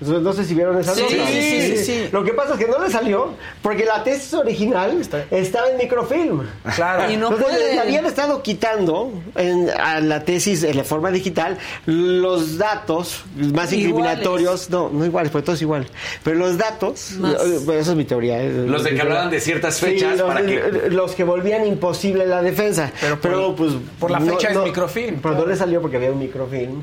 No 0.01 0.21
no 0.21 0.33
sé 0.33 0.45
si 0.45 0.55
vieron 0.55 0.79
esa 0.79 0.95
Sí, 0.95 1.03
nota. 1.03 1.15
sí, 1.27 1.43
sí, 1.43 1.77
sí, 1.77 1.85
sí. 1.85 2.09
Lo 2.13 2.23
que 2.23 2.33
pasa 2.33 2.53
es 2.55 2.59
que 2.61 2.69
no 2.69 2.79
le 2.79 2.89
salió 2.91 3.31
porque 3.63 3.85
la 3.85 4.05
tesis 4.05 4.33
original 4.35 5.01
estaba 5.31 5.69
en 5.71 5.77
microfilm. 5.77 6.43
Claro. 6.77 7.11
Y 7.11 7.17
no 7.17 7.31
Entonces, 7.33 7.49
puede. 7.59 7.75
le 7.75 7.81
habían 7.81 8.07
estado 8.07 8.41
quitando 8.43 9.11
en- 9.35 9.69
a 9.71 10.01
la 10.01 10.25
tesis 10.25 10.63
en 10.63 10.77
la 10.77 10.85
forma 10.85 11.11
digital 11.11 11.59
los 11.87 12.59
datos 12.59 13.25
más 13.37 13.73
Iguales. 13.73 13.73
incriminatorios. 13.73 14.71
No, 14.71 14.89
no 14.89 15.05
iguales, 15.05 15.33
porque 15.33 15.47
todo 15.47 15.57
es 15.57 15.63
igual. 15.63 15.87
Pero 16.23 16.37
los 16.37 16.57
datos, 16.59 17.13
Más. 17.19 17.35
eh, 17.35 17.59
bueno, 17.65 17.81
esa 17.81 17.91
es 17.91 17.97
mi 17.97 18.05
teoría. 18.05 18.41
eh, 18.41 18.51
Los 18.69 18.85
de 18.85 18.95
que 18.95 19.01
hablaban 19.03 19.31
de 19.31 19.41
ciertas 19.41 19.77
Sí, 19.77 19.87
fechas 19.87 20.17
los, 20.19 20.29
para 20.29 20.47
que- 20.47 20.91
los 20.91 21.13
que 21.17 21.25
volvían 21.25 21.67
imposible 21.67 22.25
la 22.27 22.41
defensa. 22.43 22.93
Pero 23.01 23.21
Pero, 23.21 23.47
por- 23.57 23.57
pues. 23.57 23.73
por 23.99 24.11
la 24.13 24.21
fecha 24.21 24.51
es 24.51 24.57
microfilm, 24.59 25.21
Pero 25.21 25.35
no 25.35 25.47
le 25.47 25.57
salió 25.57 25.81
porque 25.81 25.97
había 25.97 26.13
un 26.13 26.19
microfilm 26.21 26.83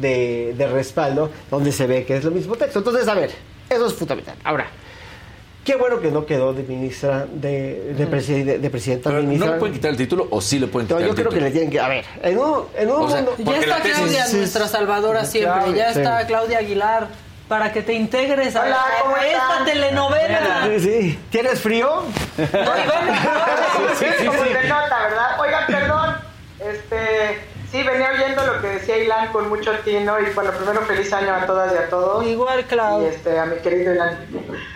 de, 0.00 0.54
de 0.56 0.66
respaldo 0.68 1.30
donde 1.50 1.72
se 1.72 1.86
ve 1.86 2.04
que 2.04 2.16
es 2.16 2.24
lo 2.24 2.30
mismo 2.30 2.56
texto. 2.56 2.78
Entonces, 2.80 3.06
a 3.08 3.14
ver, 3.14 3.30
eso 3.68 3.86
es 3.86 3.94
fundamental. 3.94 4.36
Ahora. 4.44 4.66
Qué 5.64 5.76
bueno 5.76 5.98
que 5.98 6.10
no 6.10 6.26
quedó 6.26 6.52
de 6.52 6.62
ministra, 6.62 7.24
de, 7.32 7.94
de, 7.96 8.04
de, 8.44 8.58
de 8.58 8.68
presidenta 8.70 9.08
Pero, 9.08 9.22
¿No 9.22 9.28
ministra. 9.28 9.52
le 9.54 9.58
pueden 9.58 9.74
quitar 9.74 9.90
el 9.92 9.96
título 9.96 10.28
o 10.30 10.38
sí 10.42 10.58
le 10.58 10.66
pueden 10.66 10.86
No, 10.90 10.96
quitar 10.96 11.06
yo 11.06 11.08
el 11.08 11.14
creo 11.14 11.30
que 11.30 11.36
título? 11.36 11.46
le 11.46 11.50
tienen 11.52 11.70
que. 11.70 11.80
A 11.80 11.88
ver, 11.88 12.04
en 12.22 12.38
un, 12.38 12.64
en 12.76 12.90
un 12.90 13.02
O 13.02 13.08
sea, 13.08 13.22
mundo. 13.22 13.34
Ya 13.38 13.56
está 13.60 13.78
la 13.78 13.82
tesis- 13.82 13.94
Claudia, 13.94 14.26
Sí, 14.26 14.36
nuestra 14.36 14.66
sí. 14.66 14.72
salvadora 14.72 15.24
siempre. 15.24 15.54
Claro, 15.62 15.74
ya 15.74 15.92
sí. 15.94 16.00
está 16.00 16.26
Claudia 16.26 16.58
Aguilar. 16.58 17.08
Para 17.48 17.72
que 17.72 17.80
te 17.82 17.94
integres 17.94 18.56
a, 18.56 18.62
Hola, 18.62 18.78
¿cómo 19.04 19.16
a 19.16 19.26
esta 19.26 19.38
están? 19.38 19.64
telenovela. 19.64 20.66
Sí, 20.66 20.80
sí. 20.80 21.18
¿Tienes 21.30 21.60
frío? 21.60 21.88
No, 22.36 22.44
Iván, 22.44 23.08
Sí, 23.98 24.26
como 24.26 24.44
se 24.44 24.68
nota, 24.68 25.02
¿verdad? 25.02 25.40
Oigan, 25.40 25.66
perdón, 25.66 26.14
este, 26.58 27.40
sí, 27.74 27.82
venía 27.82 28.12
oyendo 28.12 28.46
lo 28.46 28.60
que 28.60 28.68
decía 28.68 28.96
Ilan 28.98 29.32
con 29.32 29.48
mucho 29.48 29.72
tino 29.84 30.20
y 30.20 30.26
bueno, 30.32 30.52
primero 30.52 30.82
feliz 30.82 31.12
año 31.12 31.34
a 31.34 31.44
todas 31.44 31.72
y 31.72 31.76
a 31.76 31.90
todos. 31.90 32.24
Igual, 32.24 32.60
Y 32.60 32.62
Clau. 32.64 33.04
este, 33.04 33.36
a 33.36 33.46
mi 33.46 33.56
querido 33.56 33.92
Ilan. 33.94 34.16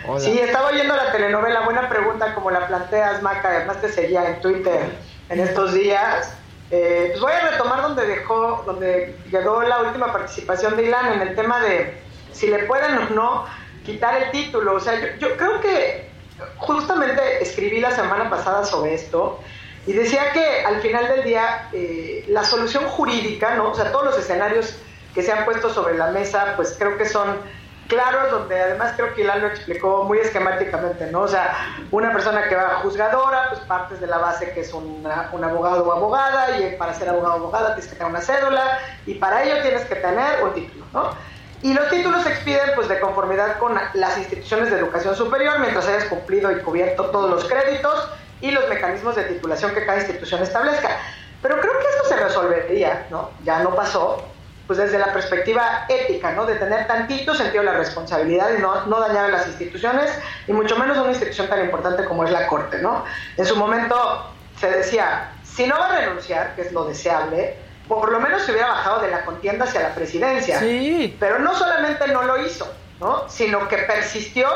Hola. 0.05 0.19
Sí, 0.19 0.37
estaba 0.37 0.67
oyendo 0.67 0.93
la 0.97 1.09
telenovela, 1.13 1.61
buena 1.61 1.87
pregunta 1.87 2.35
como 2.35 2.51
la 2.51 2.67
planteas, 2.67 3.21
Maca, 3.21 3.47
además 3.51 3.79
te 3.79 3.87
seguía 3.87 4.27
en 4.27 4.41
Twitter 4.41 4.81
en 5.29 5.39
estos 5.39 5.73
días. 5.73 6.33
Eh, 6.71 7.07
pues 7.11 7.21
voy 7.21 7.31
a 7.31 7.51
retomar 7.51 7.81
donde 7.83 8.05
dejó, 8.05 8.63
donde 8.65 9.15
quedó 9.31 9.61
la 9.61 9.79
última 9.79 10.11
participación 10.11 10.75
de 10.75 10.83
Ilan 10.83 11.13
en 11.13 11.21
el 11.21 11.35
tema 11.35 11.61
de 11.61 12.01
si 12.33 12.47
le 12.47 12.59
pueden 12.65 12.97
o 12.97 13.09
no 13.11 13.45
quitar 13.85 14.21
el 14.21 14.31
título. 14.31 14.75
O 14.75 14.79
sea, 14.81 14.99
yo, 14.99 15.07
yo 15.19 15.37
creo 15.37 15.61
que 15.61 16.09
justamente 16.57 17.41
escribí 17.41 17.79
la 17.79 17.91
semana 17.91 18.29
pasada 18.29 18.65
sobre 18.65 18.95
esto 18.95 19.39
y 19.85 19.93
decía 19.93 20.31
que 20.33 20.65
al 20.65 20.81
final 20.81 21.07
del 21.07 21.23
día 21.23 21.69
eh, 21.73 22.25
la 22.29 22.43
solución 22.43 22.85
jurídica, 22.85 23.55
¿no? 23.55 23.71
O 23.71 23.75
sea, 23.75 23.91
todos 23.91 24.05
los 24.05 24.17
escenarios 24.19 24.75
que 25.13 25.23
se 25.23 25.31
han 25.31 25.45
puesto 25.45 25.69
sobre 25.73 25.97
la 25.97 26.07
mesa, 26.11 26.53
pues 26.55 26.75
creo 26.77 26.97
que 26.97 27.05
son 27.05 27.41
claros, 27.87 28.29
donde 28.29 28.59
además 28.61 28.93
creo 28.95 29.15
que 29.15 29.21
Ilan 29.21 29.43
explicó 29.45 30.03
muy 30.03 30.19
esquemáticamente, 30.19 31.07
¿no? 31.11 31.21
O 31.21 31.27
sea, 31.27 31.55
una 31.89 32.11
persona 32.13 32.47
que 32.47 32.55
va 32.55 32.67
a 32.67 32.75
juzgadora, 32.81 33.49
pues 33.49 33.61
partes 33.61 33.99
de 33.99 34.05
la 34.05 34.19
base 34.19 34.51
que 34.51 34.59
es 34.61 34.71
una- 34.73 35.29
un 35.31 35.43
abogado 35.43 35.87
o 35.87 35.91
abogada, 35.91 36.59
y 36.59 36.75
para 36.75 36.93
ser 36.93 37.09
abogado 37.09 37.33
o 37.33 37.37
abogada 37.37 37.73
tienes 37.73 37.87
que 37.87 37.95
tener 37.97 38.11
una 38.11 38.21
cédula, 38.21 38.77
y 39.07 39.15
para 39.15 39.43
ello 39.43 39.59
tienes 39.63 39.85
que 39.85 39.95
tener 39.95 40.43
un 40.43 40.53
título, 40.53 40.85
¿no? 40.93 41.15
Y 41.63 41.73
los 41.73 41.89
títulos 41.89 42.21
se 42.23 42.29
expiden 42.29 42.71
pues 42.75 42.87
de 42.87 42.99
conformidad 42.99 43.57
con 43.57 43.77
las 43.95 44.17
instituciones 44.19 44.69
de 44.69 44.77
educación 44.77 45.15
superior 45.15 45.57
mientras 45.59 45.87
hayas 45.87 46.05
cumplido 46.05 46.51
y 46.51 46.61
cubierto 46.61 47.05
todos 47.07 47.29
los 47.29 47.43
créditos 47.45 48.07
y 48.41 48.51
los 48.51 48.67
mecanismos 48.69 49.15
de 49.15 49.23
titulación 49.23 49.73
que 49.73 49.85
cada 49.85 49.99
institución 49.99 50.41
establezca. 50.41 50.97
Pero 51.41 51.59
creo 51.59 51.73
que 51.79 51.87
esto 51.87 52.09
se 52.09 52.15
resolvería, 52.17 53.07
¿no? 53.09 53.31
Ya 53.43 53.59
no 53.59 53.75
pasó, 53.75 54.25
pues 54.67 54.77
desde 54.77 54.99
la 54.99 55.11
perspectiva 55.13 55.85
ética, 55.87 56.31
¿no? 56.33 56.45
De 56.45 56.55
tener 56.55 56.85
tantito 56.85 57.33
sentido 57.33 57.63
de 57.63 57.71
la 57.71 57.77
responsabilidad 57.77 58.51
y 58.57 58.61
no, 58.61 58.85
no 58.85 58.99
dañar 58.99 59.25
a 59.25 59.29
las 59.29 59.47
instituciones 59.47 60.11
y 60.47 60.53
mucho 60.53 60.77
menos 60.77 60.97
a 60.97 61.01
una 61.01 61.11
institución 61.11 61.47
tan 61.47 61.63
importante 61.63 62.05
como 62.05 62.23
es 62.25 62.31
la 62.31 62.47
Corte, 62.47 62.79
¿no? 62.79 63.05
En 63.37 63.45
su 63.45 63.55
momento 63.55 64.31
se 64.59 64.69
decía, 64.69 65.31
si 65.43 65.65
no 65.65 65.77
va 65.77 65.87
a 65.87 65.99
renunciar, 65.99 66.55
que 66.55 66.61
es 66.61 66.71
lo 66.71 66.85
deseable, 66.85 67.57
por 67.87 68.11
lo 68.11 68.19
menos 68.19 68.43
se 68.43 68.51
hubiera 68.51 68.67
bajado 68.67 69.01
de 69.01 69.09
la 69.09 69.25
contienda 69.25 69.65
hacia 69.65 69.81
la 69.81 69.95
presidencia. 69.95 70.59
Sí. 70.59 71.17
Pero 71.19 71.39
no 71.39 71.55
solamente 71.55 72.07
no 72.09 72.23
lo 72.23 72.45
hizo, 72.45 72.71
¿no? 72.99 73.27
sino 73.27 73.67
que 73.67 73.77
persistió 73.77 74.47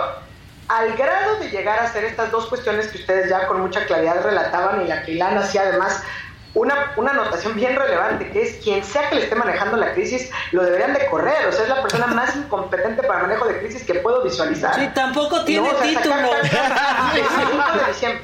al 0.79 0.93
grado 0.97 1.37
de 1.39 1.49
llegar 1.49 1.79
a 1.79 1.83
hacer 1.83 2.03
estas 2.05 2.31
dos 2.31 2.47
cuestiones 2.47 2.87
que 2.87 2.97
ustedes 2.97 3.29
ya 3.29 3.47
con 3.47 3.61
mucha 3.61 3.85
claridad 3.85 4.23
relataban 4.23 4.81
y 4.83 4.87
la 4.87 5.03
que 5.03 5.11
Ilan 5.11 5.37
hacía 5.37 5.61
además 5.61 6.01
una, 6.55 6.91
una 6.97 7.11
anotación 7.11 7.55
bien 7.55 7.75
relevante, 7.75 8.29
que 8.29 8.43
es 8.43 8.63
quien 8.63 8.83
sea 8.83 9.09
que 9.09 9.15
le 9.15 9.23
esté 9.23 9.33
manejando 9.35 9.75
la 9.75 9.91
crisis, 9.93 10.29
lo 10.51 10.63
deberían 10.63 10.93
de 10.93 11.07
correr. 11.07 11.47
O 11.47 11.51
sea, 11.51 11.63
es 11.63 11.69
la 11.69 11.81
persona 11.81 12.05
más 12.07 12.35
incompetente 12.35 13.01
para 13.01 13.21
el 13.21 13.27
manejo 13.27 13.47
de 13.47 13.57
crisis 13.57 13.83
que 13.83 13.95
puedo 13.95 14.21
visualizar. 14.23 14.75
Sí, 14.75 14.87
tampoco 14.93 15.43
tiene 15.45 15.67
No, 15.67 15.73
o 15.75 15.79
sea, 15.79 15.87
título. 15.87 16.15
sacar 16.15 16.49
cartas 16.51 17.15
el 17.15 17.21
25 17.23 17.77
de 17.79 17.87
diciembre. 17.87 18.21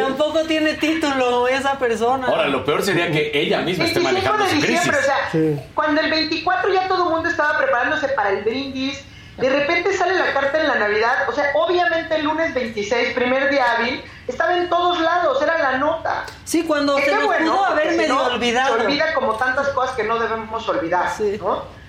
Tampoco 0.00 0.44
tiene 0.44 0.74
título 0.74 1.46
esa 1.48 1.78
persona. 1.78 2.26
Ahora, 2.26 2.46
lo 2.48 2.64
peor 2.64 2.82
sería 2.82 3.10
que 3.10 3.30
ella 3.34 3.60
misma 3.60 3.84
esté 3.84 4.00
25 4.00 4.08
manejando 4.32 4.44
de 4.44 4.50
su 4.50 4.56
crisis. 4.60 4.70
diciembre, 4.84 4.98
o 4.98 5.04
sea, 5.04 5.16
Sí. 5.32 5.60
cuando 5.74 6.00
el 6.00 6.10
24 6.10 6.72
ya 6.72 6.88
todo 6.88 7.04
el 7.08 7.10
mundo 7.14 7.28
estaba 7.28 7.58
preparándose 7.58 8.08
para 8.08 8.30
el 8.30 8.42
brindis, 8.44 9.04
de 9.40 9.50
repente 9.50 9.96
sale 9.96 10.14
la 10.16 10.32
carta 10.32 10.60
en 10.60 10.68
la 10.68 10.74
Navidad, 10.76 11.28
o 11.28 11.32
sea, 11.32 11.50
obviamente 11.54 12.14
el 12.16 12.24
lunes 12.24 12.52
26, 12.54 13.14
primer 13.14 13.50
día 13.50 13.64
hábil, 13.76 14.04
estaba 14.28 14.56
en 14.56 14.68
todos 14.68 15.00
lados, 15.00 15.42
era 15.42 15.58
la 15.58 15.78
nota. 15.78 16.24
Sí, 16.44 16.64
cuando 16.64 16.96
se 16.98 17.04
qué 17.04 17.14
nos 17.14 17.24
bueno, 17.24 17.52
pudo 17.52 17.66
porque 17.66 17.72
haber 17.82 17.90
si 17.92 17.98
medio 17.98 18.14
no, 18.14 18.22
olvidado. 18.26 18.76
Se 18.78 18.84
olvida 18.86 19.14
como 19.14 19.34
tantas 19.34 19.68
cosas 19.70 19.96
que 19.96 20.04
no 20.04 20.18
debemos 20.18 20.68
olvidar, 20.68 21.10
Sí. 21.16 21.38
¿no? 21.40 21.80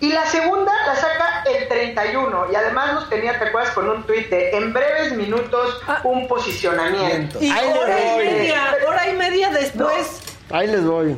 Y 0.00 0.12
la 0.12 0.24
segunda 0.26 0.70
la 0.86 0.94
saca 0.94 1.42
el 1.52 1.66
31 1.66 2.46
y 2.52 2.54
además 2.54 2.92
nos 2.94 3.08
tenía, 3.10 3.36
¿te 3.36 3.46
acuerdas? 3.46 3.72
Con 3.74 3.88
un 3.90 4.04
tuit 4.04 4.28
de 4.30 4.50
en 4.56 4.72
breves 4.72 5.12
minutos 5.14 5.80
Ah. 5.88 6.00
un 6.04 6.28
posicionamiento. 6.28 7.38
Y 7.42 7.50
Ahí 7.50 7.66
hora 7.76 7.98
y 8.00 8.04
voy. 8.14 8.24
media, 8.26 8.76
hora 8.86 9.08
y 9.08 9.12
media 9.14 9.50
después. 9.50 10.20
Ahí 10.50 10.68
les 10.68 10.84
voy. 10.84 11.16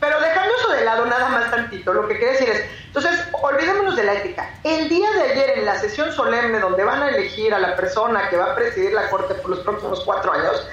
Pero 0.00 0.18
dejando 0.18 0.54
eso 0.56 0.70
de 0.70 0.84
lado 0.84 1.04
nada 1.06 1.28
más 1.28 1.50
tantito, 1.50 1.92
lo 1.92 2.08
que 2.08 2.16
quiero 2.16 2.32
decir 2.32 2.48
es, 2.48 2.64
entonces, 2.86 3.20
olvidémonos 3.32 3.94
de 3.96 4.04
la 4.04 4.14
ética. 4.14 4.50
El 4.64 4.88
día 4.88 5.10
de 5.12 5.22
ayer 5.22 5.58
en 5.58 5.66
la 5.66 5.78
sesión 5.78 6.10
solemne 6.12 6.58
donde 6.58 6.82
van 6.82 7.02
a 7.02 7.10
elegir 7.10 7.52
a 7.54 7.58
la 7.58 7.76
persona 7.76 8.28
que 8.28 8.36
va 8.36 8.52
a 8.52 8.54
presidir 8.54 8.92
la 8.92 9.08
Corte 9.10 9.34
por 9.34 9.50
los 9.50 9.60
próximos 9.60 10.02
cuatro 10.04 10.32
años, 10.32 10.66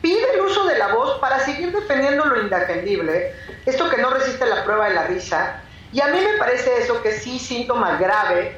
pide 0.00 0.32
el 0.34 0.40
uso 0.40 0.64
de 0.66 0.78
la 0.78 0.94
voz 0.94 1.18
para 1.18 1.40
seguir 1.40 1.72
defendiendo 1.72 2.24
lo 2.24 2.40
indefendible, 2.40 3.34
esto 3.66 3.90
que 3.90 3.98
no 3.98 4.10
resiste 4.10 4.46
la 4.46 4.64
prueba 4.64 4.88
de 4.88 4.94
la 4.94 5.04
risa, 5.04 5.60
y 5.92 6.00
a 6.00 6.06
mí 6.08 6.20
me 6.20 6.38
parece 6.38 6.78
eso 6.78 7.02
que 7.02 7.12
sí 7.12 7.38
síntoma 7.38 7.98
grave 7.98 8.56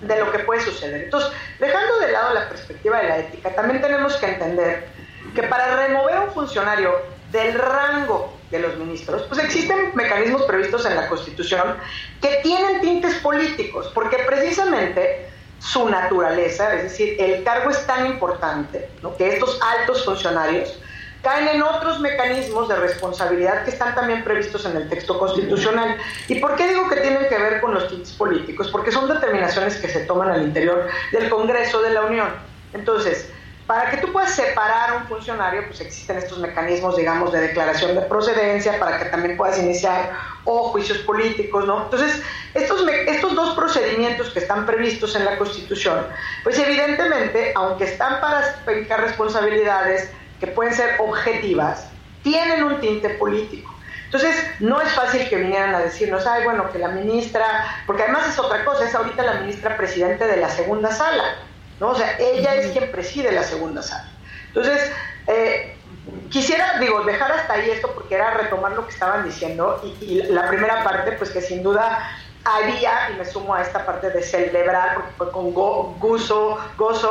de 0.00 0.18
lo 0.18 0.32
que 0.32 0.40
puede 0.40 0.62
suceder. 0.62 1.04
Entonces, 1.04 1.30
dejando 1.58 1.98
de 1.98 2.12
lado 2.12 2.34
la 2.34 2.48
perspectiva 2.48 2.98
de 2.98 3.08
la 3.08 3.18
ética, 3.18 3.50
también 3.54 3.80
tenemos 3.80 4.16
que 4.16 4.26
entender 4.26 4.88
que 5.34 5.42
para 5.44 5.76
remover 5.76 6.14
a 6.16 6.20
un 6.22 6.32
funcionario 6.32 7.02
del 7.30 7.54
rango 7.54 8.41
de 8.52 8.60
los 8.60 8.76
ministros, 8.76 9.22
pues 9.28 9.42
existen 9.42 9.90
mecanismos 9.94 10.42
previstos 10.42 10.86
en 10.86 10.94
la 10.94 11.08
Constitución 11.08 11.76
que 12.20 12.38
tienen 12.42 12.80
tintes 12.80 13.16
políticos, 13.16 13.90
porque 13.92 14.18
precisamente 14.18 15.28
su 15.58 15.88
naturaleza, 15.88 16.74
es 16.74 16.82
decir, 16.84 17.16
el 17.18 17.42
cargo 17.42 17.70
es 17.70 17.84
tan 17.86 18.06
importante, 18.06 18.88
¿no? 19.02 19.16
que 19.16 19.34
estos 19.34 19.58
altos 19.60 20.04
funcionarios 20.04 20.78
caen 21.22 21.48
en 21.48 21.62
otros 21.62 22.00
mecanismos 22.00 22.68
de 22.68 22.76
responsabilidad 22.76 23.64
que 23.64 23.70
están 23.70 23.94
también 23.94 24.24
previstos 24.24 24.64
en 24.66 24.76
el 24.76 24.88
texto 24.88 25.18
constitucional. 25.18 25.96
¿Y 26.28 26.40
por 26.40 26.56
qué 26.56 26.68
digo 26.68 26.88
que 26.88 26.96
tienen 26.96 27.28
que 27.28 27.38
ver 27.38 27.60
con 27.60 27.74
los 27.74 27.88
tintes 27.88 28.12
políticos? 28.12 28.68
Porque 28.72 28.90
son 28.90 29.08
determinaciones 29.08 29.76
que 29.76 29.88
se 29.88 30.00
toman 30.00 30.30
al 30.30 30.42
interior 30.42 30.88
del 31.12 31.30
Congreso 31.30 31.80
de 31.80 31.90
la 31.90 32.02
Unión. 32.02 32.28
Entonces, 32.72 33.30
para 33.66 33.90
que 33.90 33.98
tú 33.98 34.12
puedas 34.12 34.34
separar 34.34 34.90
a 34.90 34.94
un 34.94 35.06
funcionario, 35.06 35.64
pues 35.66 35.80
existen 35.80 36.18
estos 36.18 36.38
mecanismos, 36.38 36.96
digamos, 36.96 37.32
de 37.32 37.40
declaración 37.40 37.94
de 37.94 38.02
procedencia, 38.02 38.78
para 38.78 38.98
que 38.98 39.04
también 39.06 39.36
puedas 39.36 39.58
iniciar 39.58 40.10
o 40.44 40.70
juicios 40.70 40.98
políticos, 40.98 41.66
¿no? 41.66 41.84
Entonces, 41.84 42.22
estos, 42.54 42.84
estos 43.06 43.34
dos 43.34 43.54
procedimientos 43.54 44.30
que 44.30 44.40
están 44.40 44.66
previstos 44.66 45.14
en 45.14 45.24
la 45.24 45.38
Constitución, 45.38 46.06
pues 46.42 46.58
evidentemente, 46.58 47.52
aunque 47.54 47.84
están 47.84 48.20
para 48.20 48.42
fijar 48.66 49.00
responsabilidades 49.00 50.10
que 50.40 50.48
pueden 50.48 50.74
ser 50.74 50.96
objetivas, 50.98 51.86
tienen 52.22 52.64
un 52.64 52.80
tinte 52.80 53.10
político. 53.10 53.72
Entonces, 54.06 54.36
no 54.60 54.80
es 54.80 54.92
fácil 54.92 55.26
que 55.28 55.36
vinieran 55.36 55.74
a 55.74 55.78
decirnos, 55.78 56.26
ay, 56.26 56.44
bueno, 56.44 56.70
que 56.70 56.78
la 56.78 56.88
ministra, 56.88 57.64
porque 57.86 58.02
además 58.02 58.28
es 58.28 58.38
otra 58.38 58.62
cosa, 58.64 58.86
es 58.86 58.94
ahorita 58.94 59.22
la 59.22 59.34
ministra 59.40 59.76
presidente 59.76 60.26
de 60.26 60.36
la 60.36 60.50
segunda 60.50 60.92
sala, 60.92 61.22
¿no? 61.82 61.88
O 61.90 61.94
sea, 61.96 62.16
ella 62.20 62.54
es 62.54 62.70
quien 62.70 62.90
preside 62.92 63.32
la 63.32 63.42
segunda 63.42 63.82
sala. 63.82 64.08
Entonces, 64.46 64.92
eh, 65.26 65.76
quisiera, 66.30 66.78
digo, 66.78 67.02
dejar 67.02 67.32
hasta 67.32 67.54
ahí 67.54 67.70
esto 67.70 67.90
porque 67.92 68.14
era 68.14 68.30
retomar 68.34 68.70
lo 68.72 68.86
que 68.86 68.92
estaban 68.92 69.24
diciendo 69.24 69.80
y, 69.84 70.04
y 70.04 70.22
la 70.22 70.46
primera 70.48 70.84
parte, 70.84 71.10
pues 71.12 71.30
que 71.30 71.40
sin 71.42 71.64
duda 71.64 71.98
había, 72.44 73.10
y 73.12 73.18
me 73.18 73.24
sumo 73.24 73.54
a 73.54 73.62
esta 73.62 73.84
parte 73.84 74.10
de 74.10 74.22
celebrar, 74.22 74.94
porque 74.94 75.10
fue 75.16 75.30
con 75.32 75.52
go- 75.52 75.94
gozo, 75.98 76.56
gozo, 76.78 77.08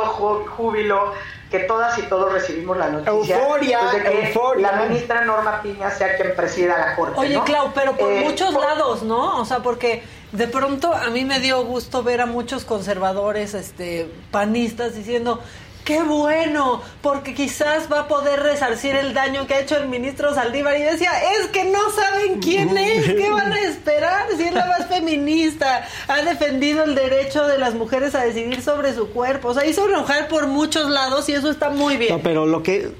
júbilo, 0.56 1.12
que 1.50 1.58
todas 1.60 1.98
y 1.98 2.02
todos 2.02 2.32
recibimos 2.32 2.78
la 2.78 2.88
noticia 2.88 3.36
Euforia, 3.38 3.78
pues, 3.80 3.92
de 3.92 4.02
que 4.10 4.26
euforia. 4.28 4.72
la 4.72 4.78
ministra 4.84 5.20
Norma 5.26 5.60
Piña 5.62 5.90
sea 5.90 6.16
quien 6.16 6.34
presida 6.34 6.78
la 6.78 6.96
Corte. 6.96 7.18
Oye, 7.18 7.34
¿no? 7.34 7.44
Clau, 7.44 7.72
pero 7.74 7.92
por 7.94 8.10
Eh, 8.10 8.20
muchos 8.24 8.54
por- 8.54 8.62
lados, 8.64 9.02
¿no? 9.02 9.38
O 9.40 9.44
sea, 9.44 9.58
porque 9.58 10.02
de 10.32 10.48
pronto 10.48 10.94
a 10.94 11.10
mí 11.10 11.24
me 11.24 11.40
dio 11.40 11.64
gusto 11.64 12.02
ver 12.02 12.20
a 12.20 12.26
muchos 12.26 12.64
conservadores, 12.64 13.54
este, 13.54 14.08
panistas 14.30 14.94
diciendo, 14.94 15.40
Qué 15.84 16.00
bueno, 16.00 16.80
porque 17.00 17.34
quizás 17.34 17.90
va 17.92 18.00
a 18.00 18.08
poder 18.08 18.40
resarcir 18.40 18.94
el 18.94 19.14
daño 19.14 19.48
que 19.48 19.54
ha 19.54 19.60
hecho 19.60 19.76
el 19.76 19.88
ministro 19.88 20.32
Saldívar. 20.32 20.76
Y 20.76 20.82
decía, 20.82 21.10
es 21.40 21.48
que 21.48 21.64
no 21.64 21.90
saben 21.90 22.38
quién 22.40 22.76
es, 22.78 23.04
¿qué 23.06 23.28
van 23.30 23.52
a 23.52 23.60
esperar? 23.62 24.28
Si 24.36 24.44
es 24.44 24.54
la 24.54 24.66
más 24.66 24.86
feminista, 24.86 25.88
ha 26.06 26.22
defendido 26.22 26.84
el 26.84 26.94
derecho 26.94 27.48
de 27.48 27.58
las 27.58 27.74
mujeres 27.74 28.14
a 28.14 28.22
decidir 28.22 28.62
sobre 28.62 28.94
su 28.94 29.08
cuerpo. 29.10 29.48
O 29.48 29.54
sea, 29.54 29.66
hizo 29.66 29.88
enojar 29.88 30.28
por 30.28 30.46
muchos 30.46 30.88
lados 30.88 31.28
y 31.28 31.32
eso 31.32 31.50
está 31.50 31.70
muy 31.70 31.96
bien. 31.96 32.14
No, 32.14 32.22
pero 32.22 32.46
lo 32.46 32.62
que. 32.62 32.92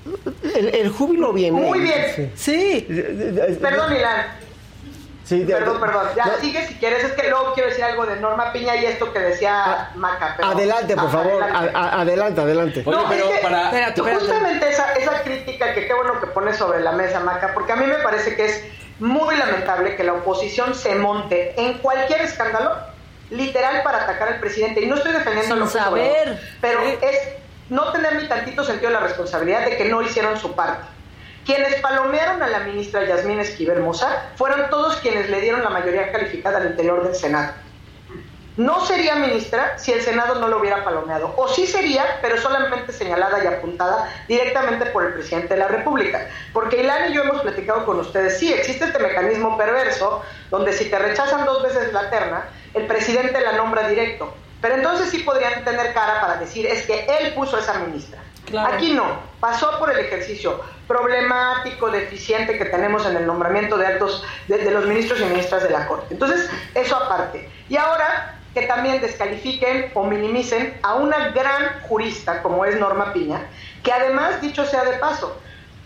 El, 0.54 0.88
júbilo 0.88 1.32
viene. 1.32 1.60
Muy 1.60 1.80
bien. 1.80 2.32
Sí. 2.34 2.84
Perdón, 3.60 3.94
Perdón, 5.40 5.80
perdón. 5.80 6.06
Ya 6.16 6.36
sigue 6.40 6.66
si 6.66 6.74
quieres. 6.74 7.04
Es 7.04 7.12
que 7.12 7.28
luego 7.28 7.52
quiero 7.54 7.68
decir 7.70 7.84
algo 7.84 8.06
de 8.06 8.16
Norma 8.16 8.52
Piña 8.52 8.76
y 8.76 8.86
esto 8.86 9.12
que 9.12 9.18
decía 9.18 9.64
ah, 9.64 9.90
Maca. 9.94 10.36
adelante, 10.42 10.94
por 10.94 11.10
favor. 11.10 11.42
Adelante, 11.42 12.40
adelante. 12.40 12.82
No, 12.86 13.08
pero 13.08 13.26
para... 13.42 13.92
Justamente 13.94 14.68
esa, 14.68 14.92
esa 14.94 15.22
crítica 15.22 15.74
que 15.74 15.86
qué 15.86 15.94
bueno 15.94 16.20
que 16.20 16.26
pone 16.28 16.52
sobre 16.54 16.80
la 16.80 16.92
mesa, 16.92 17.20
Maca, 17.20 17.52
porque 17.54 17.72
a 17.72 17.76
mí 17.76 17.86
me 17.86 17.98
parece 17.98 18.36
que 18.36 18.44
es 18.46 18.64
muy 19.00 19.36
lamentable 19.36 19.96
que 19.96 20.04
la 20.04 20.14
oposición 20.14 20.74
se 20.74 20.94
monte 20.94 21.60
en 21.60 21.78
cualquier 21.78 22.22
escándalo, 22.22 22.76
literal, 23.30 23.82
para 23.82 24.02
atacar 24.04 24.28
al 24.28 24.40
presidente. 24.40 24.80
Y 24.80 24.86
no 24.86 24.96
estoy 24.96 25.12
defendiendo 25.12 25.56
lo 25.56 25.64
que 25.66 25.70
saber. 25.72 26.40
pero 26.60 26.80
es 26.82 27.18
no 27.68 27.90
tener 27.92 28.20
ni 28.20 28.28
tantito 28.28 28.64
sentido 28.64 28.90
la 28.90 29.00
responsabilidad 29.00 29.64
de 29.64 29.76
que 29.76 29.86
no 29.86 30.02
hicieron 30.02 30.38
su 30.38 30.52
parte. 30.54 30.84
Quienes 31.44 31.74
palomearon 31.76 32.42
a 32.42 32.48
la 32.48 32.60
ministra 32.60 33.04
Yasmín 33.04 33.40
Esquivel 33.40 33.80
Moza 33.80 34.30
fueron 34.36 34.70
todos 34.70 34.96
quienes 34.96 35.28
le 35.28 35.40
dieron 35.40 35.64
la 35.64 35.70
mayoría 35.70 36.12
calificada 36.12 36.58
al 36.58 36.66
interior 36.66 37.02
del 37.04 37.14
Senado. 37.14 37.52
No 38.56 38.84
sería 38.84 39.16
ministra 39.16 39.78
si 39.78 39.92
el 39.92 40.02
Senado 40.02 40.34
no 40.34 40.46
lo 40.46 40.58
hubiera 40.58 40.84
palomeado. 40.84 41.32
O 41.36 41.48
sí 41.48 41.66
sería, 41.66 42.18
pero 42.20 42.36
solamente 42.36 42.92
señalada 42.92 43.42
y 43.42 43.46
apuntada 43.46 44.12
directamente 44.28 44.86
por 44.86 45.06
el 45.06 45.14
presidente 45.14 45.54
de 45.54 45.60
la 45.60 45.68
República. 45.68 46.28
Porque 46.52 46.82
Ilan 46.82 47.10
y 47.10 47.14
yo 47.14 47.22
hemos 47.22 47.40
platicado 47.40 47.86
con 47.86 47.98
ustedes, 47.98 48.38
sí, 48.38 48.52
existe 48.52 48.84
este 48.84 48.98
mecanismo 48.98 49.56
perverso 49.56 50.22
donde 50.50 50.74
si 50.74 50.90
te 50.90 50.98
rechazan 50.98 51.46
dos 51.46 51.62
veces 51.62 51.92
la 51.94 52.10
terna, 52.10 52.44
el 52.74 52.86
presidente 52.86 53.40
la 53.40 53.52
nombra 53.52 53.88
directo. 53.88 54.34
Pero 54.60 54.74
entonces 54.74 55.08
sí 55.08 55.20
podrían 55.20 55.64
tener 55.64 55.94
cara 55.94 56.20
para 56.20 56.36
decir, 56.36 56.66
es 56.66 56.86
que 56.86 57.06
él 57.06 57.32
puso 57.34 57.56
a 57.56 57.60
esa 57.60 57.78
ministra. 57.80 58.20
Aquí 58.70 58.92
no, 58.92 59.31
pasó 59.42 59.76
por 59.80 59.90
el 59.90 59.98
ejercicio 59.98 60.60
problemático, 60.86 61.90
deficiente 61.90 62.56
que 62.56 62.64
tenemos 62.66 63.04
en 63.06 63.16
el 63.16 63.26
nombramiento 63.26 63.76
de 63.76 63.86
altos, 63.86 64.24
de, 64.46 64.70
los 64.70 64.86
ministros 64.86 65.20
y 65.20 65.24
ministras 65.24 65.64
de 65.64 65.70
la 65.70 65.88
Corte. 65.88 66.14
Entonces, 66.14 66.48
eso 66.76 66.94
aparte. 66.94 67.50
Y 67.68 67.76
ahora 67.76 68.38
que 68.54 68.62
también 68.68 69.00
descalifiquen 69.00 69.90
o 69.94 70.04
minimicen 70.04 70.78
a 70.84 70.94
una 70.94 71.30
gran 71.30 71.80
jurista 71.88 72.40
como 72.40 72.64
es 72.64 72.78
Norma 72.78 73.12
Piña, 73.12 73.40
que 73.82 73.92
además, 73.92 74.40
dicho 74.40 74.64
sea 74.64 74.84
de 74.84 74.98
paso, 74.98 75.36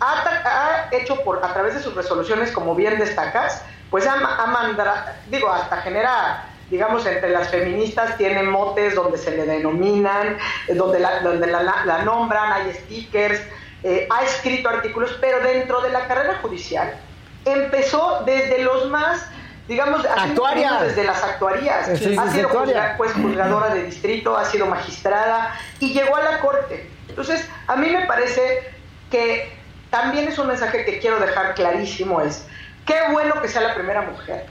ha, 0.01 0.91
hecho 0.93 1.25
por, 1.25 1.43
a 1.43 1.55
través 1.55 1.77
de 1.77 1.81
sus 1.81 1.95
resoluciones, 1.95 2.53
como 2.53 2.75
bien 2.75 2.99
destacas, 2.99 3.63
pues 3.89 4.07
ha, 4.07 4.17
ha 4.19 5.17
digo, 5.29 5.51
hasta 5.51 5.79
genera 5.79 6.45
digamos, 6.71 7.07
entre 7.07 7.31
las 7.31 7.49
feministas 7.49 8.17
tienen 8.17 8.51
motes 8.51 8.95
donde 8.95 9.19
se 9.19 9.31
le 9.31 9.45
denominan, 9.45 10.37
donde 10.75 10.99
la, 10.99 11.21
donde 11.21 11.47
la, 11.47 12.03
nombran, 12.05 12.53
hay 12.53 12.73
stickers, 12.73 13.41
eh, 13.83 14.09
ha 14.11 14.25
escrito 14.25 14.69
artículos, 14.69 15.17
pero 15.21 15.41
dentro 15.41 15.81
de 15.81 15.91
la 15.91 16.07
carrera 16.07 16.39
judicial 16.43 16.95
empezó 17.45 18.23
desde 18.25 18.59
los 18.63 18.89
más 18.91 19.27
digamos, 19.69 20.05
desde 20.83 21.03
las 21.03 21.23
actuarías. 21.25 21.89
ha 21.89 21.97
sido 21.97 22.49
pues, 22.97 23.13
juzgadora 23.15 23.75
de 23.75 23.83
distrito, 23.83 24.37
ha 24.37 24.45
sido 24.45 24.67
magistrada 24.67 25.59
y 25.81 25.93
llegó 25.93 26.15
a 26.15 26.23
la 26.23 26.39
corte. 26.39 26.89
Entonces, 27.09 27.49
a 27.67 27.75
mí 27.75 27.91
me 27.91 28.07
parece 28.07 28.63
que 29.11 29.53
también 29.91 30.29
es 30.29 30.39
un 30.39 30.47
mensaje 30.47 30.85
que 30.85 31.01
quiero 31.01 31.19
dejar 31.19 31.55
clarísimo, 31.55 32.21
es 32.21 32.47
qué 32.87 32.95
bueno 33.11 33.41
que 33.43 33.49
sea 33.49 33.63
la 33.63 33.75
primera 33.75 34.03
mujer 34.03 34.47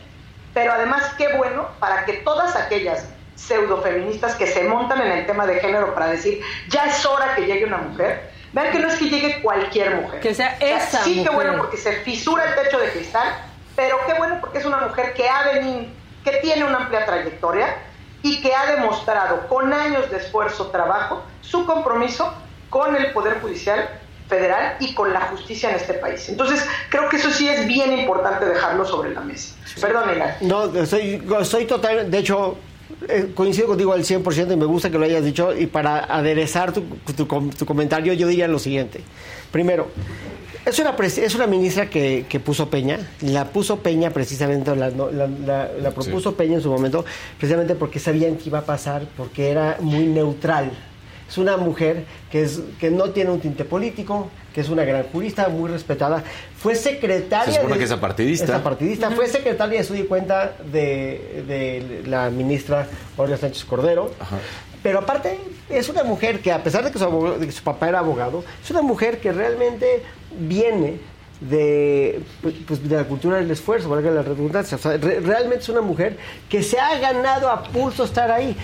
pero 0.56 0.72
además 0.72 1.04
qué 1.18 1.36
bueno 1.36 1.68
para 1.80 2.06
que 2.06 2.14
todas 2.14 2.56
aquellas 2.56 3.10
pseudofeministas 3.36 4.36
que 4.36 4.48
se 4.48 4.64
montan 4.64 5.02
en 5.02 5.12
el 5.12 5.26
tema 5.28 5.46
de 5.46 5.60
género 5.60 5.94
para 5.94 6.08
decir, 6.08 6.42
ya 6.70 6.86
es 6.86 7.06
hora 7.06 7.36
que 7.36 7.46
llegue 7.46 7.66
una 7.66 7.78
mujer, 7.78 8.32
vean 8.54 8.72
que 8.72 8.80
no 8.80 8.88
es 8.88 8.96
que 8.96 9.10
llegue 9.10 9.42
cualquier 9.42 9.96
mujer. 9.98 10.22
Que 10.22 10.34
sea 10.34 10.58
esa. 10.62 11.04
sí, 11.04 11.24
qué 11.24 11.30
bueno 11.30 11.58
porque 11.58 11.76
se 11.76 11.92
fisura 11.98 12.46
el 12.46 12.56
techo 12.56 12.80
de 12.80 12.90
cristal, 12.90 13.36
pero 13.76 13.98
qué 14.08 14.14
bueno 14.14 14.38
porque 14.40 14.60
es 14.60 14.66
una 14.66 14.78
mujer 14.78 15.14
que 15.14 15.28
ha 15.28 15.44
venido, 15.44 15.92
que 16.24 16.32
tiene 16.38 16.64
una 16.64 16.78
amplia 16.78 17.06
trayectoria 17.06 17.76
y 18.24 18.42
que 18.42 18.56
ha 18.56 18.66
demostrado 18.78 19.50
con 19.50 19.74
años 19.74 20.10
de 20.10 20.18
esfuerzo, 20.18 20.68
trabajo, 20.68 21.22
su 21.42 21.66
compromiso 21.66 22.34
con 22.70 22.96
el 22.96 23.12
Poder 23.12 23.42
Judicial 23.42 23.90
federal 24.28 24.78
y 24.80 24.94
con 24.94 25.14
la 25.14 25.22
justicia 25.22 25.70
en 25.70 25.76
este 25.76 25.94
país. 25.96 26.28
Entonces, 26.30 26.66
creo 26.90 27.10
que 27.10 27.18
eso 27.18 27.30
sí 27.32 27.48
es 27.48 27.68
bien 27.68 27.98
importante 27.98 28.46
dejarlo 28.46 28.86
sobre 28.86 29.14
la 29.14 29.22
mesa. 29.22 29.56
Perdón, 29.80 30.10
No, 30.42 30.86
soy, 30.86 31.22
soy 31.44 31.66
total, 31.66 32.10
de 32.10 32.18
hecho, 32.18 32.58
eh, 33.08 33.32
coincido 33.36 33.68
contigo 33.68 33.94
al 33.94 34.04
100% 34.04 34.54
y 34.54 34.56
me 34.56 34.66
gusta 34.66 34.90
que 34.90 34.98
lo 34.98 35.06
hayas 35.06 35.24
dicho. 35.24 35.56
Y 35.56 35.68
para 35.68 36.00
aderezar 36.00 36.72
tu, 36.72 36.84
tu, 37.16 37.66
comentario, 37.66 38.14
yo 38.14 38.28
diría 38.28 38.48
lo 38.48 38.60
siguiente. 38.60 39.02
Primero, 39.52 39.90
es 40.66 40.80
una, 40.80 40.96
es 41.00 41.36
una 41.36 41.46
ministra 41.48 41.90
que, 41.90 42.26
que, 42.28 42.40
puso 42.40 42.70
Peña, 42.70 43.00
la 43.22 43.46
puso 43.46 43.78
Peña 43.78 44.10
precisamente, 44.10 44.76
la, 44.76 44.90
la, 44.90 45.70
la, 45.80 45.92
propuso 45.92 46.36
Peña 46.36 46.56
en 46.56 46.62
su 46.62 46.72
momento, 46.72 47.06
precisamente 47.38 47.76
porque 47.76 48.00
sabían 48.00 48.38
que 48.38 48.50
iba 48.50 48.60
a 48.60 48.66
pasar, 48.66 49.04
porque 49.16 49.52
era 49.52 49.78
muy 49.80 50.08
neutral 50.08 50.72
es 51.28 51.38
una 51.38 51.58
mujer 51.58 52.06
que, 52.32 52.44
es, 52.44 52.62
que 52.80 52.92
no 52.92 53.10
tiene 53.10 53.32
un 53.32 53.40
tinte 53.40 53.66
político, 53.66 54.30
que 54.54 54.62
es 54.62 54.70
una 54.70 54.84
gran 54.84 55.04
jurista, 55.04 55.50
muy 55.50 55.70
respetada. 55.70 56.24
Fue 56.58 56.76
secretaria. 56.76 57.54
Se 57.54 57.60
supone 57.60 57.78
que 57.78 57.84
es 57.84 57.92
apartidista. 57.92 58.64
partidista. 58.64 59.12
Fue 59.12 59.28
secretaria, 59.28 59.80
de 59.80 59.84
su 59.84 60.08
cuenta, 60.08 60.56
de, 60.72 61.44
de 61.48 62.04
la 62.08 62.30
ministra 62.30 62.88
Olga 63.18 63.38
Sánchez 63.38 63.66
Cordero. 63.66 64.12
Pero 64.84 65.00
aparte, 65.00 65.40
es 65.70 65.90
una 65.90 66.04
mujer 66.04 66.42
que, 66.42 66.52
a 66.52 66.62
pesar 66.62 66.84
de 66.84 66.92
que, 66.92 67.00
su, 67.00 67.36
de 67.40 67.46
que 67.48 67.52
su 67.52 67.64
papá 67.64 67.90
era 67.90 68.00
abogado, 68.00 68.44
es 68.64 68.70
una 68.70 68.84
mujer 68.84 69.20
que 69.20 69.32
realmente 69.32 70.04
viene 70.40 71.00
de, 71.42 72.22
pues, 72.42 72.54
pues, 72.68 72.88
de 72.88 72.96
la 72.96 73.04
cultura 73.04 73.38
del 73.38 73.50
esfuerzo, 73.50 73.90
valga 73.90 74.12
la 74.12 74.22
redundancia. 74.22 74.78
O 74.78 74.80
sea, 74.80 74.98
realmente 74.98 75.64
es 75.64 75.70
una 75.70 75.82
mujer 75.82 76.18
que 76.48 76.62
se 76.64 76.80
ha 76.80 76.98
ganado 77.00 77.50
a 77.50 77.64
pulso 77.64 78.04
estar 78.04 78.32
ahí 78.32 78.56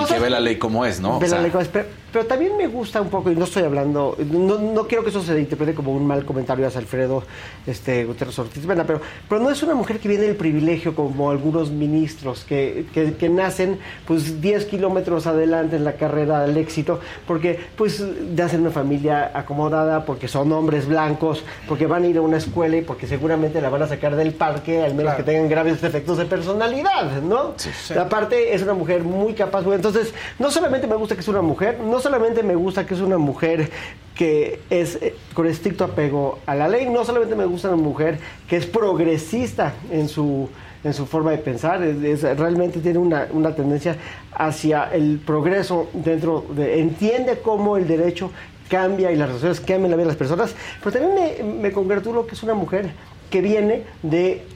y 0.00 0.04
que 0.04 0.18
ve 0.18 0.30
la 0.30 0.40
ley 0.40 0.58
como 0.58 0.84
es, 0.84 1.00
¿no? 1.00 1.18
Ve 1.18 1.28
la 1.28 1.40
ley 1.40 1.50
como 1.50 1.62
es, 1.62 1.68
pero 1.68 1.86
también 2.26 2.56
me 2.56 2.66
gusta 2.66 3.00
un 3.02 3.08
poco, 3.08 3.30
y 3.30 3.36
no 3.36 3.44
estoy 3.44 3.64
hablando, 3.64 4.16
no, 4.30 4.58
no 4.58 4.86
quiero 4.86 5.04
que 5.04 5.10
eso 5.10 5.22
se 5.22 5.38
interprete 5.38 5.74
como 5.74 5.92
un 5.92 6.06
mal 6.06 6.24
comentario 6.24 6.66
hacia 6.66 6.80
Alfredo 6.80 7.22
este, 7.66 8.04
Gutiérrez 8.04 8.38
Ortiz 8.38 8.64
pero, 8.66 9.00
pero 9.28 9.40
no 9.42 9.50
es 9.50 9.62
una 9.62 9.74
mujer 9.74 9.98
que 9.98 10.08
viene 10.08 10.24
del 10.24 10.36
privilegio 10.36 10.94
como 10.94 11.30
algunos 11.30 11.70
ministros 11.70 12.44
que, 12.44 12.86
que, 12.94 13.28
nacen 13.28 13.78
pues 14.06 14.40
10 14.40 14.64
kilómetros 14.64 15.26
adelante 15.26 15.76
en 15.76 15.84
la 15.84 15.94
carrera 15.94 16.40
del 16.46 16.56
éxito, 16.56 17.00
porque 17.26 17.60
pues 17.76 18.00
nacen 18.00 18.62
una 18.62 18.70
familia 18.70 19.30
acomodada, 19.34 20.04
porque 20.04 20.28
son 20.28 20.50
hombres 20.52 20.88
blancos, 20.88 21.44
porque 21.68 21.86
van 21.86 22.04
a 22.04 22.06
ir 22.06 22.16
a 22.16 22.22
una 22.22 22.38
escuela 22.38 22.78
y 22.78 22.82
porque 22.82 23.06
seguramente 23.06 23.60
la 23.60 23.68
van 23.68 23.82
a 23.82 23.86
sacar 23.86 24.16
del 24.16 24.32
parque, 24.32 24.82
al 24.82 24.94
menos 24.94 25.14
que 25.14 25.22
tengan 25.22 25.48
graves 25.48 25.80
defectos 25.82 26.16
de 26.16 26.24
personalidad, 26.24 27.20
¿no? 27.22 27.54
Aparte 28.00 28.54
es 28.54 28.62
una 28.62 28.74
mujer 28.74 29.02
muy 29.02 29.34
capaz, 29.34 29.64
entonces 29.66 30.14
no 30.38 30.50
solamente 30.50 30.86
me 30.86 30.96
gusta 30.96 31.14
que 31.14 31.20
es 31.20 31.28
una 31.28 31.42
mujer, 31.42 31.78
no 31.80 31.97
solamente 32.00 32.42
me 32.42 32.54
gusta 32.54 32.86
que 32.86 32.94
es 32.94 33.00
una 33.00 33.18
mujer 33.18 33.70
que 34.14 34.60
es 34.68 34.96
eh, 34.96 35.14
con 35.32 35.46
estricto 35.46 35.84
apego 35.84 36.40
a 36.46 36.54
la 36.54 36.68
ley, 36.68 36.88
no 36.88 37.04
solamente 37.04 37.36
me 37.36 37.44
gusta 37.44 37.68
una 37.68 37.82
mujer 37.82 38.18
que 38.48 38.56
es 38.56 38.66
progresista 38.66 39.74
en 39.90 40.08
su 40.08 40.48
en 40.84 40.94
su 40.94 41.06
forma 41.06 41.32
de 41.32 41.38
pensar, 41.38 41.80
realmente 41.80 42.78
tiene 42.78 42.98
una, 42.98 43.26
una, 43.32 43.52
tendencia 43.52 43.96
hacia 44.32 44.84
el 44.84 45.18
progreso 45.18 45.88
dentro 45.92 46.46
de, 46.50 46.78
entiende 46.78 47.40
cómo 47.40 47.76
el 47.76 47.88
derecho 47.88 48.30
cambia 48.68 49.10
y 49.10 49.16
las 49.16 49.28
relaciones 49.28 49.60
cambian 49.60 49.90
la 49.90 49.96
vida 49.96 50.04
de 50.04 50.12
las 50.12 50.16
personas, 50.16 50.54
pero 50.78 50.92
también 50.92 51.14
me, 51.44 51.52
me 51.62 51.72
congratulo 51.72 52.28
que 52.28 52.36
es 52.36 52.42
una 52.44 52.54
mujer 52.54 52.92
que 53.28 53.40
viene 53.40 53.82
de 54.02 54.46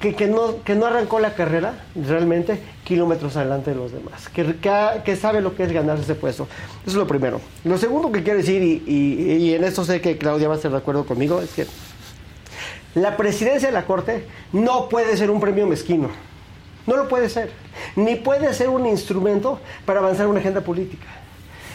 que, 0.00 0.26
no, 0.26 0.62
que 0.62 0.74
no 0.74 0.86
arrancó 0.86 1.18
la 1.20 1.34
carrera 1.34 1.84
realmente 1.94 2.60
kilómetros 2.84 3.36
adelante 3.36 3.70
de 3.70 3.76
los 3.76 3.92
demás, 3.92 4.28
que, 4.28 4.56
que, 5.04 5.16
sabe 5.16 5.40
lo 5.40 5.54
que 5.54 5.64
es 5.64 5.72
ganarse 5.72 6.04
ese 6.04 6.14
puesto. 6.14 6.46
Eso 6.82 6.90
es 6.90 6.94
lo 6.94 7.06
primero. 7.06 7.40
Lo 7.64 7.78
segundo 7.78 8.12
que 8.12 8.22
quiero 8.22 8.38
decir, 8.38 8.62
y, 8.62 8.82
y, 8.86 9.54
en 9.54 9.64
esto 9.64 9.84
sé 9.84 10.00
que 10.00 10.18
Claudia 10.18 10.48
va 10.48 10.54
a 10.54 10.56
estar 10.56 10.70
de 10.70 10.76
acuerdo 10.76 11.04
conmigo, 11.04 11.40
es 11.40 11.52
que 11.52 11.66
la 12.94 13.16
presidencia 13.16 13.68
de 13.68 13.74
la 13.74 13.84
Corte 13.84 14.24
no 14.52 14.88
puede 14.88 15.16
ser 15.16 15.30
un 15.30 15.40
premio 15.40 15.66
mezquino. 15.66 16.10
No 16.86 16.96
lo 16.96 17.08
puede 17.08 17.28
ser. 17.28 17.50
Ni 17.96 18.14
puede 18.14 18.54
ser 18.54 18.68
un 18.68 18.86
instrumento 18.86 19.58
para 19.84 19.98
avanzar 20.00 20.28
una 20.28 20.40
agenda 20.40 20.60
política. 20.60 21.06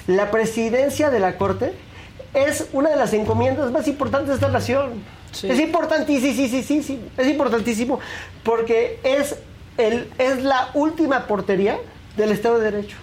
La 0.08 0.32
presidencia 0.32 1.10
de 1.10 1.20
la 1.20 1.38
Corte 1.38 1.74
es 2.34 2.68
una 2.72 2.90
de 2.90 2.96
las 2.96 3.14
encomiendas 3.14 3.72
más 3.72 3.88
importantes 3.88 4.30
de 4.30 4.36
esta 4.36 4.48
nación. 4.48 5.04
Es 5.32 5.60
importantísimo, 5.60 6.34
sí, 6.34 6.48
sí, 6.50 6.64
sí, 6.64 6.84
sí, 6.84 7.00
es 7.18 7.28
importantísimo 7.28 8.00
porque 8.44 9.00
es 9.04 9.36
el, 9.78 10.10
es 10.18 10.44
la 10.44 10.70
última 10.74 11.28
portería 11.28 11.78
del 12.18 12.32
Estado 12.32 12.60
de 12.60 12.72
Derecho. 12.72 12.98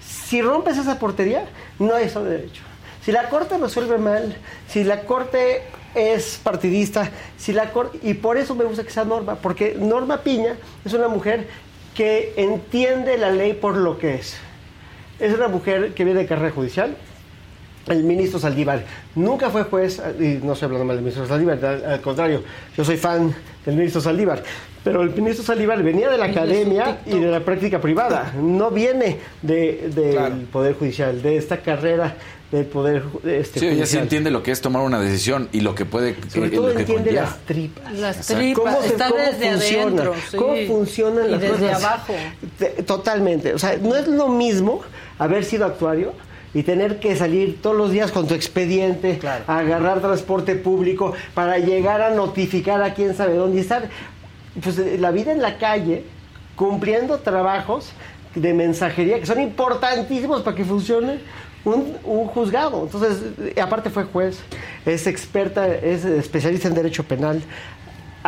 Si 0.00 0.42
rompes 0.42 0.76
esa 0.76 0.98
portería, 0.98 1.46
no 1.78 1.94
hay 1.94 2.04
Estado 2.04 2.26
de 2.26 2.38
Derecho. 2.38 2.62
Si 3.04 3.12
la 3.12 3.28
Corte 3.28 3.56
resuelve 3.58 3.98
mal, 3.98 4.36
si 4.68 4.82
la 4.82 5.02
Corte 5.02 5.62
es 5.96 6.38
partidista, 6.42 7.10
si 7.38 7.52
la 7.52 7.72
corte, 7.72 7.98
y 8.02 8.14
por 8.14 8.36
eso 8.36 8.54
me 8.54 8.64
gusta 8.64 8.84
que 8.84 8.90
sea 8.90 9.04
Norma, 9.04 9.36
porque 9.36 9.74
Norma 9.78 10.22
Piña 10.22 10.56
es 10.84 10.92
una 10.92 11.08
mujer 11.08 11.48
que 11.94 12.34
entiende 12.36 13.16
la 13.16 13.30
ley 13.30 13.54
por 13.54 13.76
lo 13.76 13.98
que 13.98 14.16
es. 14.16 14.36
Es 15.18 15.34
una 15.34 15.48
mujer 15.48 15.94
que 15.94 16.04
viene 16.04 16.20
de 16.20 16.26
carrera 16.26 16.50
judicial, 16.50 16.96
el 17.88 18.02
ministro 18.04 18.38
Saldívar 18.40 18.84
nunca 19.14 19.50
fue 19.50 19.62
juez, 19.64 20.02
y 20.18 20.40
no 20.44 20.52
estoy 20.54 20.66
hablando 20.66 20.84
mal 20.86 20.96
del 20.96 21.04
ministro 21.04 21.26
Saldívar, 21.26 21.64
al, 21.64 21.84
al 21.84 22.00
contrario, 22.00 22.42
yo 22.76 22.84
soy 22.84 22.96
fan 22.96 23.34
del 23.64 23.76
ministro 23.76 24.00
Saldívar, 24.00 24.42
pero 24.82 25.02
el 25.02 25.10
ministro 25.10 25.44
Saldívar 25.44 25.82
venía 25.82 26.08
de 26.10 26.18
la 26.18 26.26
academia 26.26 26.98
y 27.06 27.18
de 27.18 27.26
la 27.30 27.40
práctica 27.40 27.80
privada, 27.80 28.32
no 28.40 28.70
viene 28.70 29.18
de- 29.42 29.90
del 29.94 30.42
Poder 30.52 30.74
Judicial, 30.74 31.22
de 31.22 31.36
esta 31.36 31.58
carrera 31.58 32.16
del 32.50 32.64
Poder 32.66 33.02
este, 33.24 33.58
Sí, 33.58 33.66
ella 33.66 33.74
sí 33.74 33.80
Judicial. 33.80 34.02
entiende 34.04 34.30
lo 34.30 34.42
que 34.44 34.52
es 34.52 34.60
tomar 34.60 34.82
una 34.82 35.00
decisión 35.00 35.48
y 35.50 35.60
lo 35.62 35.74
que 35.74 35.84
puede 35.84 36.14
Sobre 36.28 36.50
todo 36.50 36.68
lo 36.68 36.74
que 36.74 36.80
entiende 36.82 37.04
conlleva. 37.10 37.22
las 37.26 37.38
tripas. 37.40 37.92
Las 37.94 38.26
tripas, 38.26 38.64
¿Cómo 38.64 38.82
se- 38.82 38.86
está 38.88 39.08
cómo 39.10 39.20
desde 39.24 39.50
funciona? 39.50 39.82
adentro. 39.84 40.14
sí. 40.30 40.36
¿Cómo 40.36 40.54
funcionan 40.68 41.26
y 41.26 41.30
las 41.32 41.40
desde 41.40 41.56
cosas? 41.66 41.84
abajo. 41.84 42.14
Te- 42.56 42.82
Totalmente. 42.84 43.52
O 43.54 43.58
sea, 43.58 43.76
no 43.82 43.96
es 43.96 44.06
lo 44.06 44.28
mismo 44.28 44.80
haber 45.18 45.44
sido 45.44 45.66
actuario 45.66 46.12
y 46.56 46.62
tener 46.62 46.98
que 47.00 47.14
salir 47.16 47.60
todos 47.60 47.76
los 47.76 47.90
días 47.90 48.10
con 48.10 48.26
tu 48.26 48.32
expediente, 48.32 49.20
a 49.46 49.58
agarrar 49.58 50.00
transporte 50.00 50.54
público 50.54 51.12
para 51.34 51.58
llegar 51.58 52.00
a 52.00 52.14
notificar 52.14 52.80
a 52.80 52.94
quién 52.94 53.14
sabe 53.14 53.34
dónde 53.34 53.58
y 53.58 53.60
estar. 53.60 53.90
Pues 54.62 54.78
eh, 54.78 54.96
la 54.98 55.10
vida 55.10 55.32
en 55.32 55.42
la 55.42 55.58
calle, 55.58 56.04
cumpliendo 56.54 57.18
trabajos 57.18 57.92
de 58.34 58.54
mensajería 58.54 59.20
que 59.20 59.26
son 59.26 59.38
importantísimos 59.42 60.40
para 60.40 60.56
que 60.56 60.64
funcione 60.64 61.18
un, 61.66 61.94
un 62.04 62.26
juzgado. 62.28 62.84
Entonces, 62.84 63.22
eh, 63.54 63.60
aparte 63.60 63.90
fue 63.90 64.04
juez, 64.04 64.38
es 64.86 65.06
experta, 65.06 65.68
es 65.68 66.06
especialista 66.06 66.68
en 66.68 66.74
derecho 66.74 67.04
penal, 67.04 67.42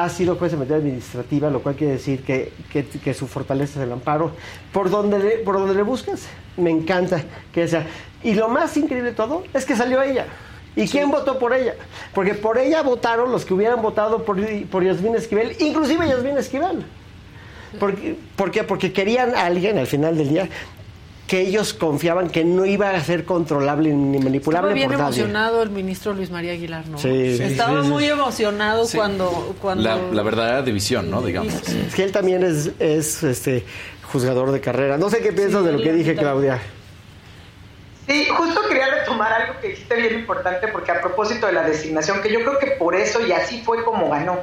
ha 0.04 0.08
sido 0.08 0.36
juez 0.36 0.52
en 0.52 0.60
materia 0.60 0.78
administrativa, 0.78 1.50
lo 1.50 1.60
cual 1.62 1.74
quiere 1.74 1.94
decir 1.94 2.22
que, 2.22 2.52
que- 2.72 2.84
que 2.86 3.14
su 3.14 3.26
fortaleza 3.26 3.80
es 3.80 3.86
el 3.86 3.92
amparo. 3.92 4.32
Por 4.72 4.90
donde, 4.90 5.18
le, 5.18 5.30
por 5.38 5.56
donde 5.58 5.74
le 5.74 5.82
buscas, 5.82 6.26
me 6.56 6.70
encanta 6.70 7.22
que 7.52 7.66
sea. 7.66 7.86
Y 8.22 8.34
lo 8.34 8.48
más 8.48 8.76
increíble 8.76 9.10
de 9.10 9.16
todo 9.16 9.44
es 9.52 9.64
que 9.64 9.74
salió 9.76 10.00
ella. 10.02 10.26
¿Y 10.76 10.86
quién 10.86 11.10
votó 11.10 11.38
por 11.38 11.52
ella? 11.52 11.74
Porque 12.14 12.34
por 12.34 12.58
ella 12.58 12.82
votaron 12.82 13.32
los 13.32 13.44
que 13.44 13.54
hubieran 13.54 13.82
votado 13.82 14.24
por, 14.24 14.36
por 14.70 14.84
Yasmín 14.84 15.16
Esquivel, 15.16 15.56
inclusive 15.60 16.06
Yasmín 16.06 16.38
Esquivel. 16.38 16.84
¿Por 18.36 18.50
qué? 18.50 18.62
Porque 18.64 18.92
querían 18.92 19.34
a 19.34 19.46
alguien 19.46 19.76
al 19.78 19.86
final 19.86 20.16
del 20.16 20.28
día 20.28 20.48
que 21.28 21.42
ellos 21.42 21.74
confiaban 21.74 22.28
que 22.30 22.42
no 22.44 22.64
iba 22.64 22.90
a 22.90 23.00
ser 23.04 23.24
controlable 23.24 23.90
ni 23.92 24.18
manipulable 24.18 24.70
Estaba 24.70 24.74
bien 24.74 24.88
por 24.88 24.98
nadie. 24.98 25.20
emocionado 25.20 25.62
el 25.62 25.70
ministro 25.70 26.14
Luis 26.14 26.30
María 26.30 26.52
Aguilar, 26.52 26.88
¿no? 26.88 26.98
Sí, 26.98 27.36
sí, 27.36 27.42
Estaba 27.44 27.80
sí, 27.82 27.86
sí. 27.86 27.92
muy 27.92 28.04
emocionado 28.06 28.86
Sí. 28.86 28.96
cuando, 28.96 29.54
cuando... 29.60 29.84
La, 29.84 29.96
la 30.10 30.22
verdadera 30.22 30.62
división, 30.62 31.10
¿no? 31.10 31.20
Digamos. 31.22 31.52
Es 31.68 31.94
que 31.94 32.02
él 32.02 32.10
también 32.12 32.42
es, 32.42 32.70
es 32.80 33.22
este 33.22 33.64
juzgador 34.10 34.50
de 34.52 34.60
carrera. 34.60 34.96
No 34.98 35.10
sé 35.10 35.18
qué 35.20 35.32
piensas 35.32 35.64
de 35.64 35.72
lo 35.72 35.82
que 35.82 35.92
dije, 35.92 36.16
Claudia. 36.16 36.58
Sí, 38.08 38.26
justo 38.34 38.60
quería 38.66 38.86
retomar 38.86 39.30
algo 39.30 39.60
que 39.60 39.68
dijiste 39.68 39.94
bien 39.96 40.14
importante, 40.20 40.68
porque 40.68 40.90
a 40.92 41.00
propósito 41.02 41.46
de 41.46 41.52
la 41.52 41.62
designación, 41.62 42.22
que 42.22 42.32
yo 42.32 42.40
creo 42.40 42.58
que 42.58 42.68
por 42.78 42.94
eso 42.94 43.24
y 43.26 43.32
así 43.32 43.60
fue 43.62 43.84
como 43.84 44.08
ganó. 44.08 44.38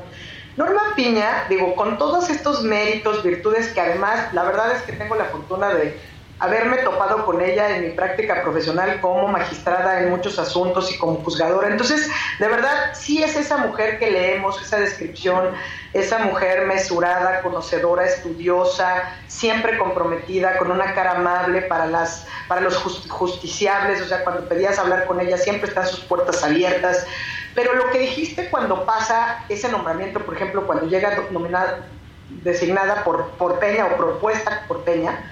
Norma 0.56 0.82
Piña, 0.95 1.45
digo, 1.49 1.76
con 1.76 1.98
todos 1.98 2.30
estos 2.30 2.64
méritos, 2.64 3.24
virtudes 3.24 3.70
que 3.70 3.82
además, 3.82 4.32
la 4.34 4.44
verdad 4.44 4.76
es 4.76 4.84
que 4.84 4.94
tengo 4.94 5.16
la 5.16 5.26
fortuna 5.26 5.74
de 5.74 5.98
haberme 6.40 6.78
topado 6.78 7.26
con 7.26 7.41
ella 7.41 7.78
en 7.78 7.84
mi 7.84 7.90
práctica 7.91 8.41
profesional 8.41 8.99
como 8.99 9.28
magistrada 9.30 10.02
en 10.02 10.10
muchos 10.10 10.38
asuntos 10.38 10.91
y 10.91 10.98
como 10.98 11.24
juzgadora. 11.24 11.70
Entonces, 11.70 12.10
de 12.40 12.48
verdad, 12.48 12.91
sí 12.94 13.24
es 13.24 13.36
esa 13.38 13.57
mujer 13.57 13.99
que 13.99 14.12
leemos, 14.12 14.62
esa 14.62 14.78
descripción, 14.78 15.52
esa 15.94 16.20
mujer 16.20 16.66
mesurada, 16.66 17.41
conocedora, 17.41 18.06
estudiosa, 18.06 19.03
siempre 19.28 19.78
comprometida, 19.78 20.57
con 20.57 20.72
una 20.72 20.94
cara 20.94 21.12
amable 21.12 21.62
para, 21.64 21.86
las, 21.86 22.28
para 22.49 22.60
los 22.62 22.78
jus- 22.84 23.10
justiciables, 23.10 24.02
o 24.02 24.06
sea, 24.06 24.24
cuando 24.26 24.48
pedías 24.49 24.78
hablar 24.78 25.06
con 25.06 25.22
ella, 25.22 25.38
siempre 25.38 25.70
están 25.70 25.88
sus 25.88 26.02
puertas 26.02 26.44
abiertas. 26.44 27.07
Pero 27.53 27.74
lo 27.76 27.90
que 27.91 27.99
dijiste 27.99 28.49
cuando 28.49 28.86
pasa 28.86 29.45
ese 29.48 29.70
nombramiento, 29.70 30.20
por 30.20 30.36
ejemplo, 30.36 30.68
cuando 30.68 30.88
llega 30.88 31.18
nominada, 31.32 31.88
designada 32.28 33.06
por, 33.06 33.30
por 33.38 33.60
Peña 33.60 33.86
o 33.86 33.95
propuesta 33.95 34.66
por 34.68 34.84
Peña, 34.84 35.32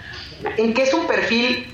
en 0.57 0.74
que 0.74 0.84
es 0.84 0.94
un 0.94 1.07
perfil 1.07 1.74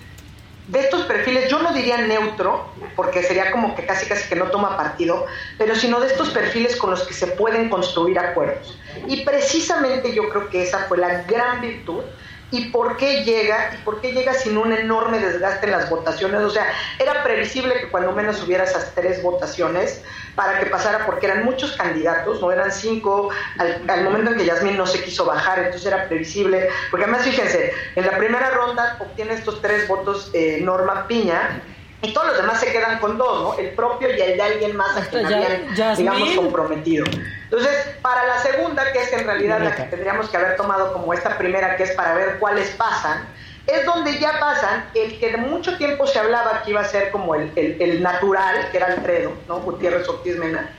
de 0.70 0.82
estos 0.82 1.06
perfiles, 1.06 1.50
yo 1.50 1.60
no 1.60 1.74
diría 1.74 1.98
neutro, 1.98 2.66
porque 2.96 3.24
sería 3.24 3.52
como 3.52 3.76
que 3.76 3.86
casi 3.86 4.06
casi 4.06 4.30
que 4.30 4.36
no 4.36 4.46
toma 4.46 4.78
partido, 4.78 5.26
pero 5.58 5.76
sino 5.76 6.00
de 6.00 6.08
estos 6.08 6.30
perfiles 6.30 6.76
con 6.76 6.92
los 6.92 7.04
que 7.08 7.14
se 7.14 7.28
pueden 7.28 7.70
construir 7.70 8.20
acuerdos. 8.20 8.78
Y 9.08 9.26
precisamente 9.26 10.14
yo 10.14 10.30
creo 10.30 10.50
que 10.50 10.64
esa 10.64 10.86
fue 10.88 11.00
la 11.00 11.24
gran 11.24 11.62
virtud. 11.62 12.04
¿Y 12.52 12.66
por 12.72 12.98
qué 12.98 13.24
llega? 13.24 13.72
¿Y 13.76 13.84
por 13.84 14.02
qué 14.02 14.12
llega 14.12 14.34
sin 14.34 14.58
un 14.58 14.74
enorme 14.74 15.20
desgaste 15.20 15.68
en 15.68 15.72
las 15.74 15.90
votaciones? 15.90 16.42
O 16.42 16.50
sea, 16.50 16.66
era 16.98 17.22
previsible 17.24 17.76
que 17.80 17.90
cuando 17.90 18.12
menos 18.12 18.42
hubiera 18.44 18.64
esas 18.64 18.94
tres 18.96 19.22
votaciones 19.22 20.02
para 20.36 20.60
que 20.60 20.66
pasara, 20.66 21.06
porque 21.06 21.28
eran 21.28 21.46
muchos 21.46 21.74
candidatos, 21.74 22.42
no 22.42 22.52
eran 22.52 22.72
cinco, 22.72 23.30
al, 23.60 23.84
al 23.88 24.04
momento 24.04 24.32
en 24.32 24.38
que 24.38 24.46
Yasmín 24.46 24.78
no 24.78 24.88
se 24.88 25.04
quiso 25.04 25.26
bajar, 25.26 25.60
entonces 25.60 25.86
era 25.86 26.08
previsible, 26.08 26.70
porque 26.90 27.04
además 27.04 27.24
fíjense, 27.24 27.72
en 27.96 28.06
la 28.06 28.18
primera 28.18 28.50
ronda 28.52 28.98
obtiene 29.00 29.34
estos 29.34 29.62
tres 29.62 29.88
votos 29.88 30.32
eh, 30.34 30.60
Norma 30.62 31.06
Piña, 31.08 31.62
y 32.02 32.14
todos 32.14 32.28
los 32.28 32.38
demás 32.38 32.60
se 32.62 32.72
quedan 32.72 33.00
con 33.00 33.18
dos, 33.18 33.42
¿no? 33.58 33.60
El 33.64 33.72
propio 33.76 34.08
y 34.16 34.20
el 34.22 34.38
de 34.38 34.42
alguien 34.42 34.76
más 34.78 34.96
a 34.96 35.06
quien 35.10 35.28
Ya- 35.28 35.36
habían, 35.38 35.76
Yasmín. 35.76 35.98
digamos, 36.14 36.32
comprometido. 36.36 37.06
Entonces, 37.52 37.98
para 38.04 38.26
la 38.28 38.38
segunda, 38.40 38.92
que 38.92 39.00
es 39.02 39.12
en 39.14 39.26
realidad 39.26 39.60
la 39.60 39.76
que 39.76 39.84
tendríamos 39.84 40.30
que 40.30 40.38
haber 40.38 40.56
tomado 40.56 40.94
como 40.94 41.14
esta 41.14 41.36
primera, 41.38 41.76
que 41.78 41.84
es 41.84 41.92
para 41.94 42.14
ver 42.14 42.38
cuáles 42.40 42.70
pasan, 42.72 43.34
es 43.66 43.86
donde 43.86 44.20
ya 44.20 44.40
pasan 44.40 44.92
el 44.94 45.20
que 45.20 45.32
de 45.32 45.38
mucho 45.38 45.76
tiempo 45.78 46.06
se 46.06 46.20
hablaba 46.20 46.62
que 46.64 46.72
iba 46.72 46.82
a 46.82 46.86
ser 46.86 47.10
como 47.12 47.34
el, 47.36 47.52
el- 47.56 47.82
el 47.82 48.04
natural, 48.04 48.70
que 48.72 48.78
era 48.78 48.88
Alfredo, 48.88 49.44
¿no? 49.48 49.62
Gutiérrez 49.62 50.08
Ortiz 50.08 50.38
Mena. 50.38 50.76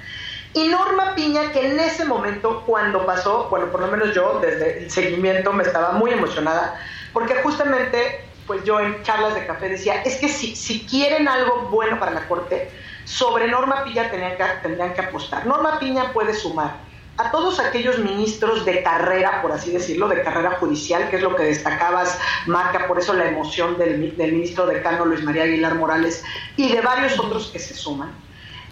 Y 0.52 0.68
Norma 0.68 1.14
Piña, 1.14 1.52
que 1.52 1.66
en 1.66 1.78
ese 1.78 2.04
momento, 2.04 2.64
cuando 2.66 3.04
pasó, 3.06 3.48
bueno, 3.50 3.70
por 3.70 3.80
lo 3.80 3.86
menos 3.88 4.14
yo, 4.14 4.38
desde 4.40 4.78
el 4.84 4.90
seguimiento, 4.90 5.52
me 5.52 5.62
estaba 5.64 5.92
muy 5.92 6.12
emocionada, 6.12 6.74
porque 7.12 7.34
justamente, 7.36 8.32
pues 8.46 8.62
yo 8.64 8.80
en 8.80 9.02
charlas 9.02 9.34
de 9.34 9.46
café 9.46 9.68
decía, 9.68 10.02
es 10.04 10.16
que 10.16 10.28
si, 10.28 10.54
si 10.56 10.86
quieren 10.86 11.28
algo 11.28 11.68
bueno 11.70 11.98
para 12.00 12.10
la 12.12 12.26
Corte, 12.26 12.72
sobre 13.10 13.48
Norma 13.48 13.82
Piña 13.82 14.08
tenían 14.08 14.36
que, 14.36 14.44
tendrían 14.62 14.94
que 14.94 15.00
apostar. 15.00 15.44
Norma 15.44 15.80
Piña 15.80 16.12
puede 16.12 16.32
sumar 16.32 16.76
a 17.16 17.32
todos 17.32 17.58
aquellos 17.58 17.98
ministros 17.98 18.64
de 18.64 18.84
carrera, 18.84 19.42
por 19.42 19.50
así 19.50 19.72
decirlo, 19.72 20.06
de 20.06 20.22
carrera 20.22 20.52
judicial, 20.52 21.10
que 21.10 21.16
es 21.16 21.22
lo 21.22 21.34
que 21.34 21.42
destacabas, 21.42 22.16
Marca, 22.46 22.86
por 22.86 23.00
eso 23.00 23.12
la 23.12 23.26
emoción 23.26 23.76
del, 23.78 24.16
del 24.16 24.32
ministro 24.32 24.64
decano 24.64 25.04
Luis 25.04 25.24
María 25.24 25.42
Aguilar 25.42 25.74
Morales 25.74 26.22
y 26.56 26.72
de 26.72 26.80
varios 26.80 27.18
otros 27.18 27.48
que 27.48 27.58
se 27.58 27.74
suman 27.74 28.12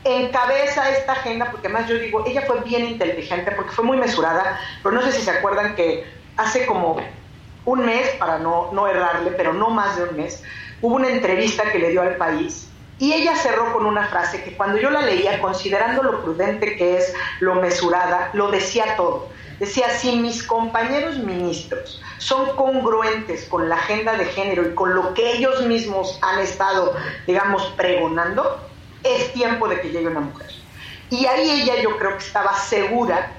encabeza 0.05 0.89
esta 0.91 1.13
agenda, 1.13 1.51
porque 1.51 1.67
además 1.67 1.89
yo 1.89 1.99
digo, 1.99 2.25
ella 2.25 2.43
fue 2.47 2.61
bien 2.61 2.87
inteligente, 2.87 3.51
porque 3.51 3.73
fue 3.73 3.85
muy 3.85 3.97
mesurada, 3.97 4.59
pero 4.85 4.95
no 4.95 5.03
sé 5.03 5.11
si 5.11 5.23
se 5.23 5.33
acuerdan 5.33 5.75
que 5.75 6.07
hace 6.37 6.65
como 6.65 6.99
un 7.65 7.85
mes, 7.85 8.09
para 8.21 8.39
no 8.39 8.87
errarle, 8.87 9.33
pero 9.33 9.53
no 9.53 9.71
más 9.71 9.97
de 9.97 10.05
un 10.05 10.17
mes, 10.17 10.43
hubo 10.81 10.95
una 10.95 11.09
entrevista 11.09 11.65
que 11.73 11.81
le 11.81 11.91
dio 11.91 12.01
al 12.01 12.17
país 12.17 12.69
y 12.99 13.13
ella 13.13 13.37
cerró 13.37 13.73
con 13.73 13.87
una 13.87 14.09
frase 14.09 14.43
que 14.43 14.57
cuando 14.57 14.79
yo 14.79 14.91
la 14.91 15.03
leía, 15.03 15.41
considerando 15.41 16.03
lo 16.03 16.23
prudente 16.23 16.77
que 16.77 16.97
es, 16.97 17.13
lo 17.41 17.55
mesurada, 17.57 18.31
lo 18.33 18.51
decía 18.51 18.97
todo. 18.97 19.29
Decía, 19.61 19.91
si 19.91 20.17
mis 20.17 20.43
compañeros 20.43 21.19
ministros 21.19 22.01
son 22.19 22.55
congruentes 22.57 23.45
con 23.45 23.69
la 23.69 23.77
agenda 23.77 24.17
de 24.17 24.25
género 24.27 24.69
y 24.69 24.75
con 24.75 24.95
lo 24.95 25.15
que 25.15 25.33
ellos 25.33 25.67
mismos 25.67 26.19
han 26.23 26.41
estado, 26.41 26.95
digamos, 27.27 27.63
pregonando, 27.77 28.61
es 29.03 29.33
tiempo 29.33 29.69
de 29.69 29.81
que 29.81 29.91
llegue 29.91 30.09
una 30.09 30.21
mujer. 30.21 30.49
Y 31.11 31.27
ahí 31.27 31.63
ella 31.63 31.81
yo 31.81 31.97
creo 31.99 32.19
que 32.19 32.25
estaba 32.25 32.55
segura 32.57 33.33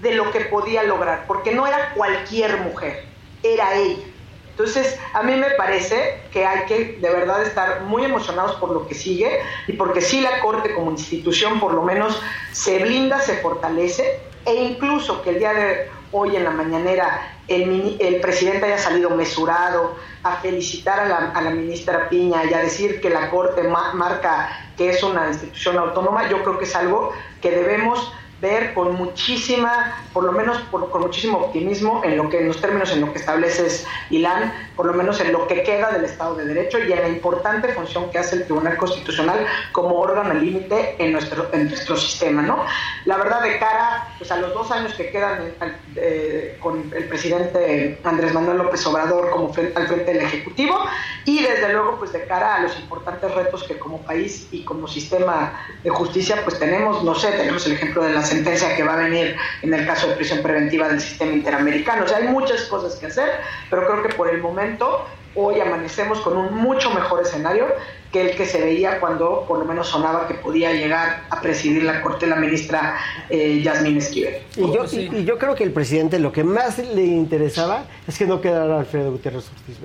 de 0.00 0.12
lo 0.12 0.30
que 0.30 0.40
podía 0.40 0.82
lograr, 0.82 1.24
porque 1.26 1.54
no 1.54 1.66
era 1.66 1.92
cualquier 1.94 2.58
mujer, 2.58 3.04
era 3.42 3.74
ella. 3.74 4.04
Entonces, 4.50 4.98
a 5.14 5.22
mí 5.22 5.34
me 5.36 5.50
parece 5.52 6.20
que 6.32 6.44
hay 6.44 6.66
que 6.66 6.98
de 7.00 7.10
verdad 7.10 7.42
estar 7.42 7.82
muy 7.82 8.04
emocionados 8.04 8.56
por 8.56 8.70
lo 8.72 8.86
que 8.86 8.94
sigue 8.94 9.40
y 9.66 9.72
porque 9.74 10.00
sí 10.00 10.20
la 10.20 10.40
Corte 10.40 10.74
como 10.74 10.90
institución 10.90 11.58
por 11.60 11.72
lo 11.74 11.82
menos 11.82 12.20
se 12.52 12.78
blinda, 12.80 13.20
se 13.20 13.38
fortalece 13.38 14.20
e 14.44 14.54
incluso 14.54 15.22
que 15.22 15.30
el 15.30 15.38
día 15.38 15.52
de 15.54 15.90
hoy 16.12 16.36
en 16.36 16.44
la 16.44 16.50
mañanera 16.50 17.36
el, 17.48 17.96
el 18.00 18.20
presidente 18.20 18.66
haya 18.66 18.78
salido 18.78 19.10
mesurado 19.10 19.94
a 20.22 20.36
felicitar 20.36 21.00
a 21.00 21.06
la, 21.06 21.16
a 21.34 21.40
la 21.42 21.50
ministra 21.50 22.08
Piña 22.08 22.44
y 22.44 22.52
a 22.52 22.58
decir 22.58 23.00
que 23.00 23.08
la 23.10 23.30
Corte 23.30 23.62
ma- 23.64 23.92
marca 23.94 24.48
que 24.76 24.90
es 24.90 25.02
una 25.02 25.28
institución 25.28 25.78
autónoma, 25.78 26.28
yo 26.28 26.42
creo 26.42 26.58
que 26.58 26.64
es 26.64 26.74
algo 26.76 27.12
que 27.40 27.50
debemos 27.50 28.12
ver 28.40 28.74
con 28.74 28.94
muchísima, 28.94 30.04
por 30.12 30.24
lo 30.24 30.32
menos 30.32 30.58
con 30.70 31.00
muchísimo 31.00 31.38
optimismo 31.38 32.02
en 32.04 32.16
lo 32.16 32.28
que 32.28 32.38
en 32.38 32.48
los 32.48 32.60
términos 32.60 32.90
en 32.92 33.02
lo 33.02 33.12
que 33.12 33.18
estableces 33.18 33.86
Ilan, 34.10 34.52
por 34.76 34.86
lo 34.86 34.94
menos 34.94 35.20
en 35.20 35.32
lo 35.32 35.46
que 35.46 35.62
queda 35.62 35.90
del 35.92 36.04
Estado 36.04 36.34
de 36.36 36.46
Derecho 36.46 36.78
y 36.78 36.92
en 36.92 37.00
la 37.00 37.08
importante 37.08 37.72
función 37.74 38.10
que 38.10 38.18
hace 38.18 38.36
el 38.36 38.44
Tribunal 38.44 38.76
Constitucional 38.76 39.46
como 39.72 39.98
órgano 39.98 40.34
límite 40.34 40.96
en 40.98 41.12
nuestro 41.12 41.48
en 41.52 41.68
nuestro 41.68 41.96
sistema, 41.96 42.42
¿no? 42.42 42.64
La 43.04 43.16
verdad 43.16 43.42
de 43.42 43.58
cara 43.58 44.08
pues, 44.18 44.30
a 44.30 44.36
los 44.36 44.54
dos 44.54 44.70
años 44.70 44.94
que 44.94 45.10
quedan 45.10 45.52
eh, 45.96 46.56
con 46.60 46.90
el 46.94 47.04
presidente 47.04 48.00
Andrés 48.04 48.32
Manuel 48.32 48.58
López 48.58 48.86
Obrador 48.86 49.30
como 49.30 49.48
al 49.48 49.86
frente 49.88 50.12
del 50.12 50.22
Ejecutivo 50.22 50.78
y 51.24 51.42
desde 51.42 51.72
luego 51.72 51.98
pues 51.98 52.12
de 52.12 52.24
cara 52.24 52.56
a 52.56 52.62
los 52.62 52.78
importantes 52.78 53.32
retos 53.34 53.64
que 53.64 53.78
como 53.78 53.98
país 54.02 54.48
y 54.50 54.64
como 54.64 54.88
sistema 54.88 55.52
de 55.82 55.90
justicia 55.90 56.40
pues 56.44 56.58
tenemos, 56.58 57.02
no 57.04 57.14
sé, 57.14 57.32
tenemos 57.32 57.66
el 57.66 57.72
ejemplo 57.72 58.02
de 58.02 58.12
las 58.14 58.29
sentencia 58.30 58.74
que 58.76 58.82
va 58.82 58.94
a 58.94 59.04
venir 59.04 59.36
en 59.62 59.74
el 59.74 59.86
caso 59.86 60.08
de 60.08 60.14
prisión 60.14 60.40
preventiva 60.42 60.88
del 60.88 61.00
sistema 61.00 61.32
interamericano. 61.32 62.04
O 62.04 62.08
sea, 62.08 62.18
hay 62.18 62.28
muchas 62.28 62.62
cosas 62.62 62.96
que 62.96 63.06
hacer, 63.06 63.28
pero 63.68 63.86
creo 63.86 64.02
que 64.02 64.14
por 64.14 64.28
el 64.28 64.40
momento 64.40 65.06
hoy 65.34 65.60
amanecemos 65.60 66.20
con 66.20 66.36
un 66.36 66.54
mucho 66.54 66.90
mejor 66.90 67.22
escenario 67.22 67.66
que 68.12 68.30
el 68.30 68.36
que 68.36 68.46
se 68.46 68.60
veía 68.60 68.98
cuando 68.98 69.44
por 69.46 69.60
lo 69.60 69.64
menos 69.64 69.88
sonaba 69.88 70.26
que 70.26 70.34
podía 70.34 70.72
llegar 70.72 71.22
a 71.30 71.40
presidir 71.40 71.84
la 71.84 72.02
Corte 72.02 72.26
la 72.26 72.36
ministra 72.36 72.96
eh, 73.28 73.60
Yasmín 73.62 73.98
Esquivel. 73.98 74.34
Y 74.56 74.72
yo, 74.72 74.84
y, 74.90 75.24
yo 75.24 75.38
creo 75.38 75.54
que 75.54 75.62
el 75.62 75.72
presidente 75.72 76.18
lo 76.18 76.32
que 76.32 76.42
más 76.42 76.78
le 76.78 77.04
interesaba 77.04 77.84
es 78.08 78.18
que 78.18 78.26
no 78.26 78.40
quedara 78.40 78.80
Alfredo 78.80 79.12
Gutiérrez 79.12 79.48
Ortiz. 79.48 79.76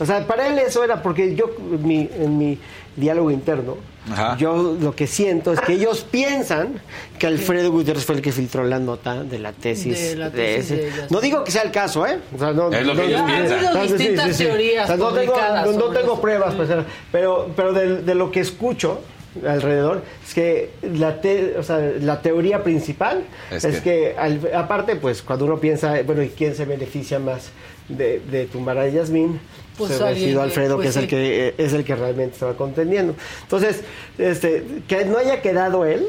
O 0.00 0.06
sea, 0.06 0.26
para 0.26 0.48
él 0.48 0.58
eso 0.58 0.82
era 0.82 1.02
porque 1.02 1.34
yo 1.36 1.50
en 1.60 2.38
mi 2.38 2.58
diálogo 2.96 3.30
interno, 3.30 3.76
yo 4.38 4.76
lo 4.80 4.94
que 4.94 5.06
siento 5.06 5.52
es 5.52 5.60
que 5.60 5.74
ellos 5.74 6.06
piensan 6.10 6.80
que 7.18 7.26
Alfredo 7.26 7.70
Gutiérrez 7.70 8.04
fue 8.04 8.16
el 8.16 8.22
que 8.22 8.32
filtró 8.32 8.64
la 8.64 8.78
nota 8.78 9.22
de 9.22 9.38
la 9.38 9.52
tesis 9.52 10.16
de, 10.16 10.56
ese. 10.56 10.90
no 11.10 11.20
digo 11.20 11.44
que 11.44 11.52
sea 11.52 11.62
el 11.62 11.70
caso, 11.70 12.06
¿eh? 12.06 12.18
no, 12.38 12.72
es 12.72 12.86
lo 12.86 12.94
que 12.96 13.06
ellos 13.06 13.22
piensan. 13.22 13.82
distintas 13.82 14.36
teorías 14.36 14.98
no 14.98 15.90
tengo, 15.90 16.20
pruebas, 16.20 16.54
pues, 16.54 16.68
pero, 17.12 17.50
pero 17.54 17.72
de, 17.72 18.14
lo 18.14 18.30
que 18.30 18.40
escucho 18.40 19.00
alrededor 19.46 20.02
es 20.26 20.34
que 20.34 20.70
la, 20.82 21.20
o 21.58 21.62
sea, 21.62 21.78
la 22.00 22.20
teoría 22.20 22.64
principal 22.64 23.22
es, 23.50 23.80
que, 23.80 24.16
aparte 24.54 24.96
pues 24.96 25.22
cuando 25.22 25.44
uno 25.44 25.58
piensa 25.58 26.02
bueno 26.02 26.22
y 26.22 26.30
quién 26.30 26.56
se 26.56 26.64
beneficia 26.64 27.18
más 27.18 27.50
de, 27.88 28.20
de 28.20 28.46
tumbar 28.46 28.78
a 28.78 28.88
Yasmín 28.88 29.40
pues 29.76 29.96
se 29.96 30.04
ha 30.04 30.14
sido 30.14 30.42
Alfredo, 30.42 30.76
que 30.76 30.84
pues 30.84 30.96
es 30.96 31.02
el 31.02 31.08
que 31.08 31.48
eh, 31.48 31.54
es 31.58 31.72
el 31.72 31.84
que 31.84 31.94
realmente 31.94 32.34
estaba 32.34 32.54
contendiendo. 32.54 33.14
Entonces, 33.42 33.82
este, 34.18 34.82
que 34.86 35.04
no 35.04 35.18
haya 35.18 35.40
quedado 35.40 35.84
él, 35.84 36.08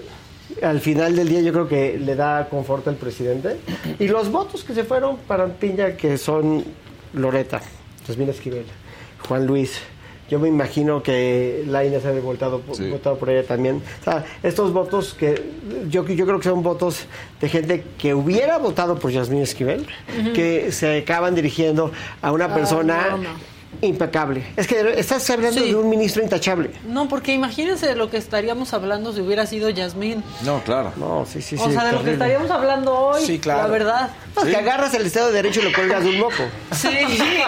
al 0.61 0.79
final 0.79 1.15
del 1.15 1.29
día 1.29 1.41
yo 1.41 1.53
creo 1.53 1.67
que 1.67 1.97
le 1.97 2.15
da 2.15 2.47
confort 2.49 2.87
al 2.87 2.95
presidente. 2.95 3.57
Y 3.99 4.07
los 4.07 4.31
votos 4.31 4.63
que 4.63 4.73
se 4.73 4.83
fueron 4.83 5.17
para 5.17 5.47
Piña, 5.47 5.95
que 5.95 6.17
son 6.17 6.63
Loreta, 7.13 7.61
Jasmine 8.07 8.31
Esquivel, 8.31 8.65
Juan 9.27 9.45
Luis, 9.45 9.79
yo 10.31 10.39
me 10.39 10.47
imagino 10.47 11.03
que 11.03 11.65
Laina 11.67 11.99
se 11.99 12.07
ha 12.07 12.11
votado, 12.13 12.61
votado 12.89 13.17
por 13.17 13.29
ella 13.29 13.45
también. 13.45 13.81
O 13.99 14.03
sea, 14.05 14.25
estos 14.41 14.71
votos 14.71 15.13
que 15.13 15.35
yo, 15.89 16.07
yo 16.07 16.25
creo 16.25 16.39
que 16.39 16.47
son 16.47 16.63
votos 16.63 17.05
de 17.41 17.49
gente 17.49 17.83
que 17.97 18.13
hubiera 18.13 18.57
votado 18.57 18.97
por 18.97 19.11
Yasmín 19.11 19.41
Esquivel, 19.41 19.85
que 20.33 20.71
se 20.71 20.99
acaban 20.99 21.35
dirigiendo 21.35 21.91
a 22.21 22.31
una 22.31 22.45
ah, 22.45 22.55
persona 22.55 23.17
impecable. 23.81 24.43
Es 24.57 24.67
que 24.67 24.99
estás 24.99 25.29
hablando 25.29 25.61
de 25.61 25.75
un 25.75 25.89
ministro 25.89 26.21
intachable. 26.21 26.71
No, 26.85 27.07
porque 27.07 27.33
imagínense 27.33 27.87
de 27.87 27.95
lo 27.95 28.09
que 28.09 28.17
estaríamos 28.17 28.73
hablando 28.73 29.13
si 29.13 29.21
hubiera 29.21 29.45
sido 29.45 29.69
Yasmín. 29.69 30.23
No, 30.43 30.61
claro. 30.63 30.91
No, 30.97 31.25
sí, 31.25 31.41
sí, 31.41 31.55
o 31.59 31.71
sea, 31.71 31.85
de 31.85 31.93
lo 31.93 32.03
que 32.03 32.13
estaríamos 32.13 32.51
hablando 32.51 32.93
hoy. 32.93 33.25
Sí, 33.25 33.39
claro. 33.39 33.63
La 33.63 33.67
verdad. 33.67 34.09
Que 34.43 34.55
agarras 34.55 34.93
el 34.93 35.05
Estado 35.05 35.27
de 35.27 35.33
Derecho 35.33 35.61
y 35.61 35.63
lo 35.63 35.73
colgas 35.73 36.03
de 36.03 36.09
un 36.09 36.19
moco. 36.19 36.43
Sí, 36.71 36.89
sí. 37.07 37.41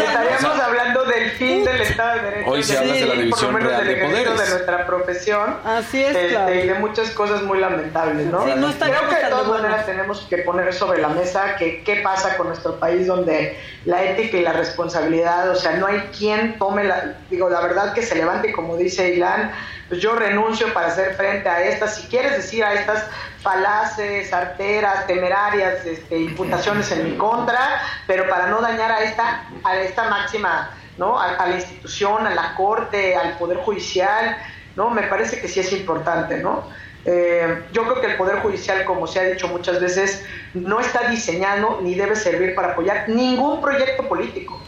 estaríamos 0.00 0.60
hablando 0.60 1.04
del 1.04 1.30
fin 1.32 1.64
del 1.64 1.80
Estado 1.80 2.16
de 2.16 2.22
Derecho. 2.22 2.50
Hoy 2.50 2.62
se 2.62 2.78
habla 2.78 2.92
de 2.94 3.06
la 3.06 3.14
división 3.14 3.54
real 3.54 3.86
de 3.86 3.96
poderes. 3.96 4.38
de 4.38 4.50
nuestra 4.50 4.86
profesión. 4.86 5.56
Así 5.64 6.02
es, 6.02 6.16
este, 6.16 6.64
Y 6.64 6.68
de 6.68 6.74
muchas 6.74 7.10
cosas 7.10 7.42
muy 7.42 7.58
lamentables, 7.58 8.26
¿no? 8.26 8.44
Sí, 8.44 8.52
no 8.56 8.72
Creo 8.76 9.08
que 9.08 9.16
de 9.16 9.30
todas 9.30 9.48
maneras 9.48 9.86
tenemos 9.86 10.20
que 10.28 10.38
poner 10.38 10.72
sobre 10.72 11.00
la 11.00 11.08
mesa 11.08 11.56
que 11.56 11.82
qué 11.82 11.96
pasa 11.96 12.36
con 12.36 12.48
nuestro 12.48 12.78
país 12.78 13.06
donde 13.06 13.58
la 13.84 14.04
ética 14.04 14.36
y 14.36 14.42
la 14.42 14.52
responsabilidad, 14.52 15.50
o 15.56 15.60
sea, 15.60 15.72
no 15.72 15.86
hay 15.86 16.00
quien 16.16 16.58
tome 16.58 16.84
la, 16.84 17.14
digo, 17.30 17.48
la 17.48 17.60
verdad 17.60 17.92
que 17.94 18.02
se 18.02 18.14
levante, 18.14 18.52
como 18.52 18.76
dice 18.76 19.14
Ilan, 19.14 19.52
pues 19.88 20.00
yo 20.00 20.14
renuncio 20.14 20.72
para 20.72 20.88
hacer 20.88 21.14
frente 21.14 21.48
a 21.48 21.62
estas, 21.64 21.96
si 21.96 22.08
quieres 22.08 22.32
decir 22.32 22.64
a 22.64 22.74
estas 22.74 23.04
falaces, 23.40 24.32
arteras, 24.32 25.06
temerarias, 25.06 25.84
este, 25.84 26.18
imputaciones 26.18 26.90
en 26.92 27.04
mi 27.04 27.16
contra, 27.16 27.80
pero 28.06 28.28
para 28.28 28.48
no 28.48 28.60
dañar 28.60 28.90
a 28.90 29.02
esta, 29.02 29.44
a 29.64 29.76
esta 29.76 30.08
máxima, 30.08 30.70
¿no? 30.98 31.20
A, 31.20 31.46
la 31.46 31.56
institución, 31.56 32.26
a 32.26 32.34
la 32.34 32.54
corte, 32.54 33.16
al 33.16 33.38
poder 33.38 33.58
judicial, 33.58 34.36
¿no? 34.74 34.90
Me 34.90 35.02
parece 35.04 35.40
que 35.40 35.48
sí 35.48 35.60
es 35.60 35.72
importante, 35.72 36.38
¿no? 36.38 36.64
Eh, 37.04 37.62
yo 37.72 37.84
creo 37.84 38.00
que 38.00 38.06
el 38.08 38.16
Poder 38.16 38.40
Judicial, 38.40 38.84
como 38.84 39.06
se 39.06 39.20
ha 39.20 39.22
dicho 39.22 39.46
muchas 39.46 39.80
veces, 39.80 40.26
no 40.54 40.80
está 40.80 41.08
diseñado 41.08 41.78
ni 41.80 41.94
debe 41.94 42.16
servir 42.16 42.56
para 42.56 42.72
apoyar 42.72 43.08
ningún 43.08 43.60
proyecto 43.60 44.08
político. 44.08 44.60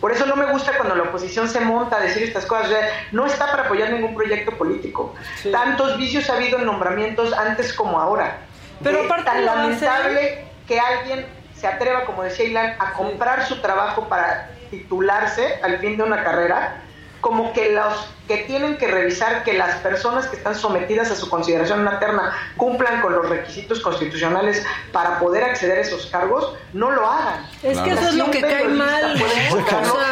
Por 0.00 0.12
eso 0.12 0.26
no 0.26 0.36
me 0.36 0.46
gusta 0.46 0.76
cuando 0.76 0.94
la 0.94 1.04
oposición 1.04 1.48
se 1.48 1.60
monta 1.60 1.96
a 1.96 2.00
decir 2.00 2.22
estas 2.24 2.44
cosas. 2.46 2.70
no 3.12 3.26
está 3.26 3.50
para 3.50 3.64
apoyar 3.64 3.90
ningún 3.90 4.14
proyecto 4.14 4.52
político. 4.52 5.14
Tantos 5.50 5.96
vicios 5.96 6.28
ha 6.28 6.36
habido 6.36 6.58
en 6.58 6.66
nombramientos 6.66 7.32
antes 7.32 7.72
como 7.72 7.98
ahora. 7.98 8.38
Pero 8.82 9.04
aparte 9.04 9.24
tan 9.24 9.44
lamentable 9.44 10.44
que 10.66 10.78
alguien 10.78 11.26
se 11.54 11.66
atreva, 11.66 12.04
como 12.04 12.22
decía 12.22 12.44
Ilan, 12.44 12.76
a 12.78 12.92
comprar 12.92 13.46
su 13.46 13.60
trabajo 13.62 14.08
para 14.08 14.50
titularse 14.70 15.58
al 15.62 15.78
fin 15.78 15.96
de 15.96 16.02
una 16.02 16.22
carrera 16.22 16.82
como 17.26 17.52
que 17.52 17.72
los 17.72 17.92
que 18.28 18.36
tienen 18.44 18.76
que 18.76 18.86
revisar 18.86 19.42
que 19.42 19.52
las 19.54 19.78
personas 19.78 20.28
que 20.28 20.36
están 20.36 20.54
sometidas 20.54 21.10
a 21.10 21.16
su 21.16 21.28
consideración 21.28 21.82
materna 21.82 22.32
cumplan 22.56 23.00
con 23.02 23.14
los 23.14 23.28
requisitos 23.28 23.80
constitucionales 23.80 24.64
para 24.92 25.18
poder 25.18 25.42
acceder 25.42 25.78
a 25.78 25.80
esos 25.80 26.06
cargos, 26.06 26.54
no 26.72 26.92
lo 26.92 27.04
hagan. 27.04 27.44
Es 27.64 27.80
que 27.80 27.90
eso 27.90 28.08
es 28.10 28.14
lo 28.14 28.30
que 28.30 28.42
cae 28.42 28.68
mal. 28.68 29.20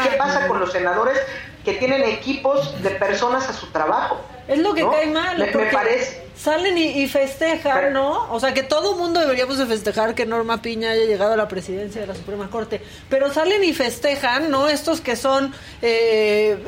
¿Qué 0.03 0.17
pasa 0.19 0.49
con 0.49 0.59
los 0.59 0.73
senadores 0.73 1.17
que 1.65 1.75
tienen 1.75 2.03
equipos 2.03 2.83
de 2.83 2.91
personas 2.91 3.49
a 3.49 3.53
su 3.53 3.69
trabajo? 3.69 4.21
Es 4.49 4.59
lo 4.59 4.75
que 4.75 4.83
cae 4.83 5.07
mal. 5.07 5.39
Me, 5.39 5.47
parece. 5.47 6.25
Salen 6.37 6.77
y, 6.77 7.07
festejan, 7.07 7.93
¿no? 7.93 8.31
O 8.33 8.41
sea, 8.41 8.53
que 8.53 8.65
todo 8.65 8.97
mundo 8.97 9.21
deberíamos 9.21 9.57
de 9.57 9.67
festejar 9.67 10.17
que 10.17 10.27
Norma 10.27 10.61
Piña 10.61 10.91
haya 10.91 11.05
llegado 11.05 11.33
a 11.33 11.37
la 11.37 11.47
presidencia 11.47 12.01
de 12.01 12.09
la 12.09 12.15
Suprema 12.17 12.51
Corte. 12.51 12.83
Pero 13.09 13.33
salen 13.33 13.63
y 13.63 13.73
festejan, 13.73 14.51
¿no? 14.51 14.69
Estos 14.69 15.01
que 15.01 15.15
son 15.15 15.55
eh, 15.81 16.59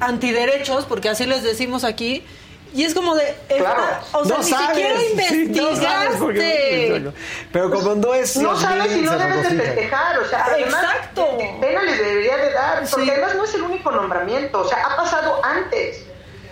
antiderechos, 0.00 0.86
porque 0.86 1.08
así 1.08 1.26
les 1.26 1.42
decimos 1.42 1.84
aquí. 1.84 2.24
Y 2.74 2.82
es 2.82 2.92
como 2.92 3.14
de, 3.14 3.36
o 4.12 4.24
sea, 4.24 4.38
ni 4.38 4.44
siquiera 4.44 5.00
investigaste. 5.12 7.12
pero 7.52 7.70
como 7.70 7.94
no 7.94 8.12
es 8.14 8.36
No 8.36 8.56
sabes 8.56 8.90
si 8.90 9.02
no 9.02 9.16
debes 9.16 9.48
de 9.48 9.62
festejar, 9.62 10.18
o 10.18 10.28
sea, 10.28 10.46
además, 10.46 10.82
Exacto. 10.82 11.38
pena 11.60 11.82
les 11.82 11.98
debería 11.98 12.36
de 12.36 12.52
dar, 12.52 12.82
porque 12.90 13.12
además 13.12 13.36
no 13.36 13.44
es 13.44 13.54
el 13.54 13.62
único 13.62 13.92
nombramiento, 13.92 14.62
o 14.62 14.68
sea, 14.68 14.86
ha 14.86 14.96
pasado 14.96 15.40
antes. 15.44 16.04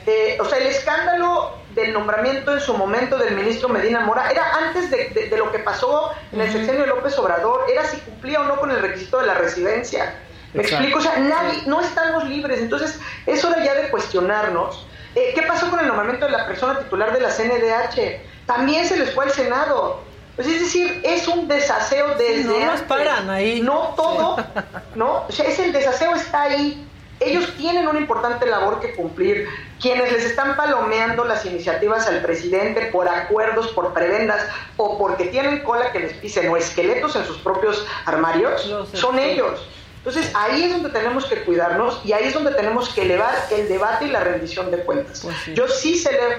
Eh, 0.06 0.39
o 0.40 0.44
sea, 0.44 0.59
el 0.59 0.69
escándalo 0.69 1.56
del 1.74 1.93
nombramiento 1.93 2.52
en 2.52 2.60
su 2.60 2.74
momento 2.74 3.19
del 3.19 3.35
ministro 3.35 3.69
Medina 3.69 4.01
Mora 4.01 4.31
era 4.31 4.55
antes 4.55 4.90
de, 4.90 5.28
lo 5.36 5.51
que 5.51 5.59
pasó 5.59 6.12
en 6.32 6.40
el 6.40 6.52
sexenio 6.52 6.82
de 6.82 6.86
López 6.89 7.19
Obrador, 7.19 7.64
era 7.70 7.85
si 7.85 7.97
cumplía 7.98 8.40
o 8.40 8.44
no 8.44 8.60
con 8.60 8.70
el 8.70 8.81
requisito 8.81 9.19
de 9.19 9.27
la 9.27 9.35
residencia. 9.35 10.14
¿Me 10.55 10.62
explico? 10.62 10.99
O 10.99 11.03
sea, 11.03 11.19
nadie, 11.19 11.62
no 11.66 11.81
estamos 11.81 12.24
libres. 12.24 12.61
Entonces, 12.61 12.99
es 13.27 13.45
hora 13.45 13.65
ya 13.65 13.74
de 13.74 13.89
cuestionarnos. 13.89 14.87
Eh, 15.15 15.33
¿Qué 15.35 15.43
pasó 15.43 15.70
con 15.70 15.81
el 15.81 15.87
nombramiento 15.87 16.27
de 16.27 16.33
la 16.33 16.47
persona 16.47 16.79
titular 16.79 17.12
de 17.12 17.20
la 17.20 17.31
CNDH? 17.31 18.47
También 18.47 18.87
se 18.87 18.97
les 18.97 19.12
fue 19.15 19.24
al 19.24 19.31
Senado. 19.31 20.01
Pues 20.37 20.49
es 20.49 20.61
decir, 20.61 21.01
es 21.05 21.29
un 21.29 21.47
desaseo 21.47 22.15
desde. 22.16 22.45
no 22.45 22.73
nos 22.73 22.81
paran 22.83 23.29
ahí. 23.29 23.61
No 23.61 23.95
todo, 23.97 24.37
¿no? 24.95 25.24
O 25.29 25.33
sea, 25.33 25.47
es 25.47 25.59
el 25.59 25.73
desaseo 25.73 26.15
está 26.15 26.43
ahí. 26.43 26.89
Ellos 27.20 27.55
tienen 27.57 27.87
una 27.87 28.01
importante 28.01 28.47
labor 28.47 28.81
que 28.81 28.95
cumplir. 28.95 29.47
Quienes 29.81 30.11
les 30.11 30.24
están 30.24 30.57
palomeando 30.57 31.24
las 31.24 31.45
iniciativas 31.45 32.07
al 32.07 32.20
presidente 32.23 32.87
por 32.87 33.09
acuerdos, 33.09 33.69
por 33.69 33.93
prebendas 33.93 34.45
o 34.77 34.99
porque 34.99 35.27
tienen 35.27 35.62
cola 35.62 35.93
que 35.93 36.01
les 36.01 36.15
pisen 36.15 36.49
o 36.49 36.57
esqueletos 36.57 37.15
en 37.15 37.24
sus 37.24 37.39
propios 37.39 37.87
armarios, 38.07 38.73
son 38.95 39.19
ellos. 39.19 39.61
Entonces 40.05 40.33
ahí 40.35 40.65
es 40.65 40.73
donde 40.73 40.91
tenemos 40.91 41.27
que 41.27 41.45
cuidarnos 41.45 42.01
y 42.05 42.12
ahí 42.12 42.24
es 42.24 42.35
donde 42.35 42.51
tenemos 42.53 42.89
que 42.89 43.03
elevar 43.03 43.35
el 43.53 43.69
debate 43.69 44.07
y 44.07 44.11
la 44.11 44.20
rendición 44.20 44.70
de 44.73 44.79
cuentas. 44.79 45.20
Pues 45.23 45.37
Yo 45.55 45.69
sí 45.69 45.97
celebro 45.97 46.39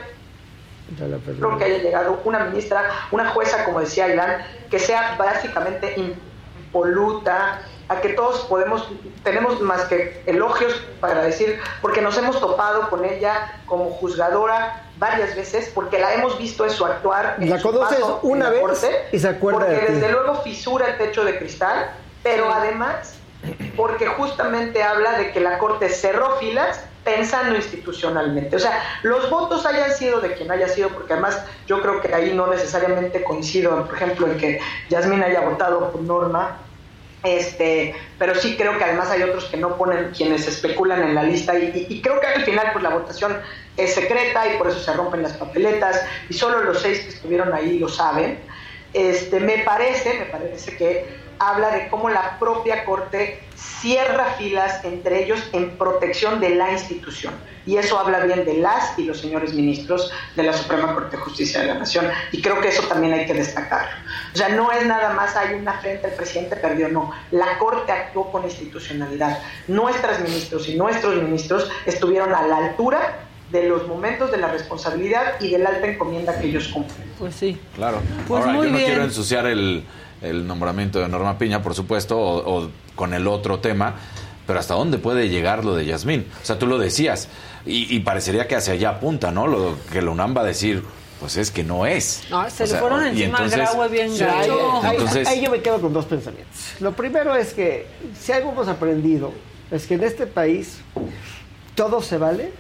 que 1.57 1.63
haya 1.63 1.77
llegado 1.77 2.19
una 2.25 2.39
ministra, 2.39 2.83
una 3.11 3.29
jueza, 3.29 3.63
como 3.63 3.79
decía 3.79 4.09
Ilan, 4.09 4.45
que 4.69 4.79
sea 4.79 5.15
básicamente 5.17 5.95
impoluta, 5.95 7.61
a 7.87 8.01
que 8.01 8.09
todos 8.09 8.41
podemos, 8.45 8.87
tenemos 9.23 9.61
más 9.61 9.83
que 9.83 10.21
elogios 10.25 10.73
para 10.99 11.23
decir, 11.23 11.59
porque 11.81 12.01
nos 12.01 12.17
hemos 12.17 12.39
topado 12.39 12.89
con 12.89 13.05
ella 13.05 13.61
como 13.65 13.91
juzgadora 13.91 14.89
varias 14.97 15.35
veces 15.35 15.71
porque 15.73 15.99
la 15.99 16.13
hemos 16.13 16.37
visto 16.37 16.65
en 16.65 16.71
su 16.71 16.85
actuar. 16.85 17.37
En 17.39 17.49
La 17.49 17.59
su 17.59 17.67
conoces 17.71 17.99
paso 17.99 18.19
en 18.23 18.29
una 18.31 18.45
la 18.45 18.51
vez 18.51 18.61
corte, 18.61 19.05
y 19.11 19.19
se 19.19 19.27
acuerda 19.27 19.59
Porque 19.59 19.73
de 19.75 19.85
ti. 19.85 19.93
desde 19.93 20.11
luego 20.11 20.35
fisura 20.41 20.87
el 20.87 20.97
techo 20.97 21.23
de 21.23 21.37
cristal, 21.37 21.91
pero 22.23 22.51
además 22.51 23.15
porque 23.75 24.07
justamente 24.07 24.83
habla 24.83 25.17
de 25.17 25.31
que 25.31 25.39
la 25.39 25.57
corte 25.57 25.89
cerró 25.89 26.37
filas 26.37 26.83
pensando 27.03 27.55
institucionalmente. 27.55 28.55
O 28.55 28.59
sea, 28.59 28.81
los 29.03 29.29
votos 29.29 29.65
hayan 29.65 29.91
sido 29.91 30.21
de 30.21 30.33
quien 30.35 30.51
haya 30.51 30.67
sido, 30.69 30.89
porque 30.89 31.13
además 31.13 31.43
yo 31.67 31.81
creo 31.81 31.99
que 32.01 32.13
ahí 32.13 32.33
no 32.33 32.47
necesariamente 32.47 33.23
coincido, 33.23 33.85
por 33.85 33.95
ejemplo, 33.95 34.27
en 34.27 34.37
que 34.37 34.59
Yasmín 34.89 35.21
haya 35.23 35.41
votado 35.41 35.91
por 35.91 36.01
Norma, 36.01 36.69
este, 37.23 37.95
pero 38.17 38.35
sí 38.35 38.55
creo 38.57 38.77
que 38.77 38.83
además 38.83 39.09
hay 39.09 39.23
otros 39.23 39.45
que 39.45 39.57
no 39.57 39.77
ponen 39.77 40.11
quienes 40.11 40.45
especulan 40.47 41.03
en 41.03 41.15
la 41.15 41.23
lista 41.23 41.57
y, 41.57 41.71
y- 41.73 41.87
y 41.97 42.01
creo 42.01 42.19
que 42.19 42.27
al 42.27 42.43
final 42.43 42.69
pues 42.73 42.83
la 42.83 42.89
votación 42.89 43.41
es 43.77 43.93
secreta 43.95 44.45
y 44.53 44.57
por 44.57 44.67
eso 44.67 44.79
se 44.79 44.93
rompen 44.93 45.23
las 45.23 45.33
papeletas 45.33 46.05
y 46.29 46.33
solo 46.33 46.61
los 46.63 46.81
seis 46.81 46.99
que 47.01 47.09
estuvieron 47.09 47.53
ahí 47.53 47.79
lo 47.79 47.87
saben. 47.87 48.45
Este, 48.91 49.39
me 49.39 49.59
parece, 49.59 50.19
me 50.19 50.25
parece 50.25 50.75
que 50.77 51.22
habla 51.39 51.71
de 51.71 51.87
cómo 51.89 52.09
la 52.09 52.37
propia 52.39 52.85
corte 52.85 53.41
cierra 53.55 54.35
filas 54.37 54.83
entre 54.83 55.23
ellos 55.23 55.39
en 55.51 55.77
protección 55.77 56.39
de 56.39 56.55
la 56.55 56.71
institución. 56.71 57.33
Y 57.65 57.77
eso 57.77 57.97
habla 57.97 58.19
bien 58.19 58.43
de 58.43 58.55
las 58.55 58.97
y 58.97 59.03
los 59.03 59.19
señores 59.19 59.53
ministros 59.53 60.11
de 60.35 60.43
la 60.43 60.53
Suprema 60.53 60.93
Corte 60.93 61.15
de 61.15 61.23
Justicia 61.23 61.61
de 61.61 61.67
la 61.67 61.75
Nación. 61.75 62.07
Y 62.31 62.41
creo 62.41 62.59
que 62.59 62.67
eso 62.67 62.83
también 62.83 63.13
hay 63.13 63.25
que 63.25 63.33
destacarlo. 63.33 63.95
O 64.33 64.37
sea, 64.37 64.49
no 64.49 64.71
es 64.71 64.85
nada 64.85 65.13
más 65.13 65.35
hay 65.35 65.55
una 65.55 65.73
frente, 65.79 66.07
el 66.07 66.13
presidente 66.13 66.57
perdió, 66.57 66.89
no. 66.89 67.11
La 67.31 67.57
Corte 67.57 67.91
actuó 67.91 68.31
con 68.31 68.43
institucionalidad. 68.43 69.39
Nuestras 69.67 70.19
ministros 70.21 70.67
y 70.67 70.75
nuestros 70.75 71.15
ministros 71.21 71.69
estuvieron 71.85 72.33
a 72.33 72.45
la 72.47 72.57
altura 72.57 73.27
de 73.51 73.69
los 73.69 73.87
momentos 73.87 74.31
de 74.31 74.37
la 74.37 74.47
responsabilidad 74.47 75.39
y 75.39 75.51
de 75.51 75.59
la 75.59 75.69
alta 75.69 75.87
encomienda 75.87 76.37
que 76.39 76.47
ellos 76.47 76.67
cumplen. 76.69 77.07
Pues 77.19 77.35
sí. 77.35 77.57
Claro. 77.75 78.01
Pues 78.27 78.41
Ahora, 78.41 78.53
muy 78.53 78.65
yo 78.65 78.71
no 78.71 78.77
bien. 78.77 78.89
quiero 78.89 79.03
ensuciar 79.03 79.45
el, 79.45 79.83
el 80.23 80.47
nombramiento 80.47 80.99
de 80.99 81.07
Norma 81.09 81.37
Piña, 81.37 81.61
por 81.61 81.75
supuesto, 81.75 82.17
o, 82.19 82.63
o 82.65 82.69
con 82.95 83.13
el 83.13 83.27
otro 83.27 83.59
tema, 83.59 83.95
pero 84.47 84.59
¿hasta 84.59 84.73
dónde 84.73 84.97
puede 84.97 85.29
llegar 85.29 85.63
lo 85.65 85.75
de 85.75 85.85
Yasmín? 85.85 86.25
O 86.41 86.45
sea, 86.45 86.57
tú 86.57 86.65
lo 86.67 86.77
decías, 86.77 87.27
y, 87.65 87.93
y 87.95 87.99
parecería 88.01 88.47
que 88.47 88.55
hacia 88.55 88.73
allá 88.73 88.89
apunta, 88.89 89.31
¿no? 89.31 89.47
Lo 89.47 89.75
que 89.91 90.01
la 90.01 90.11
UNAM 90.11 90.35
va 90.35 90.41
a 90.41 90.45
decir, 90.45 90.83
pues 91.19 91.37
es 91.37 91.51
que 91.51 91.63
no 91.63 91.85
es. 91.85 92.23
No, 92.29 92.49
se 92.49 92.63
O 92.63 92.65
le 92.65 92.71
sea, 92.71 92.79
fueron 92.79 93.05
y 93.05 93.23
encima 93.23 93.37
entonces- 93.45 93.91
bien 93.91 94.11
Sí, 94.15 94.23
ahí, 94.23 94.49
Entonces- 94.91 95.27
ahí 95.27 95.41
yo 95.41 95.49
me 95.51 95.61
quedo 95.61 95.79
con 95.79 95.93
dos 95.93 96.05
pensamientos. 96.05 96.73
Lo 96.81 96.91
primero 96.93 97.35
es 97.35 97.53
que 97.53 97.87
si 98.19 98.31
algo 98.33 98.51
hemos 98.51 98.67
aprendido 98.67 99.31
es 99.71 99.87
que 99.87 99.93
en 99.95 100.03
este 100.03 100.27
país 100.27 100.79
todo 101.75 102.01
se 102.01 102.17
vale 102.17 102.51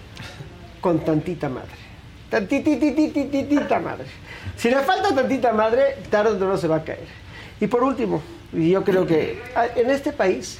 con 0.79 0.99
tantita 1.03 1.49
madre. 1.49 1.69
Tantitititititita 2.29 3.79
madre. 3.79 4.05
Si 4.57 4.69
le 4.69 4.77
falta 4.79 5.13
tantita 5.13 5.51
madre, 5.53 5.97
tarde 6.09 6.29
o 6.29 6.33
temprano 6.33 6.57
se 6.57 6.67
va 6.67 6.77
a 6.77 6.83
caer. 6.83 7.05
Y 7.63 7.67
por 7.67 7.81
último, 7.81 8.21
y 8.51 8.71
yo 8.71 8.83
creo 8.83 9.07
que 9.07 9.41
ah, 9.55 9.67
en 9.73 9.89
este 9.89 10.11
país, 10.11 10.59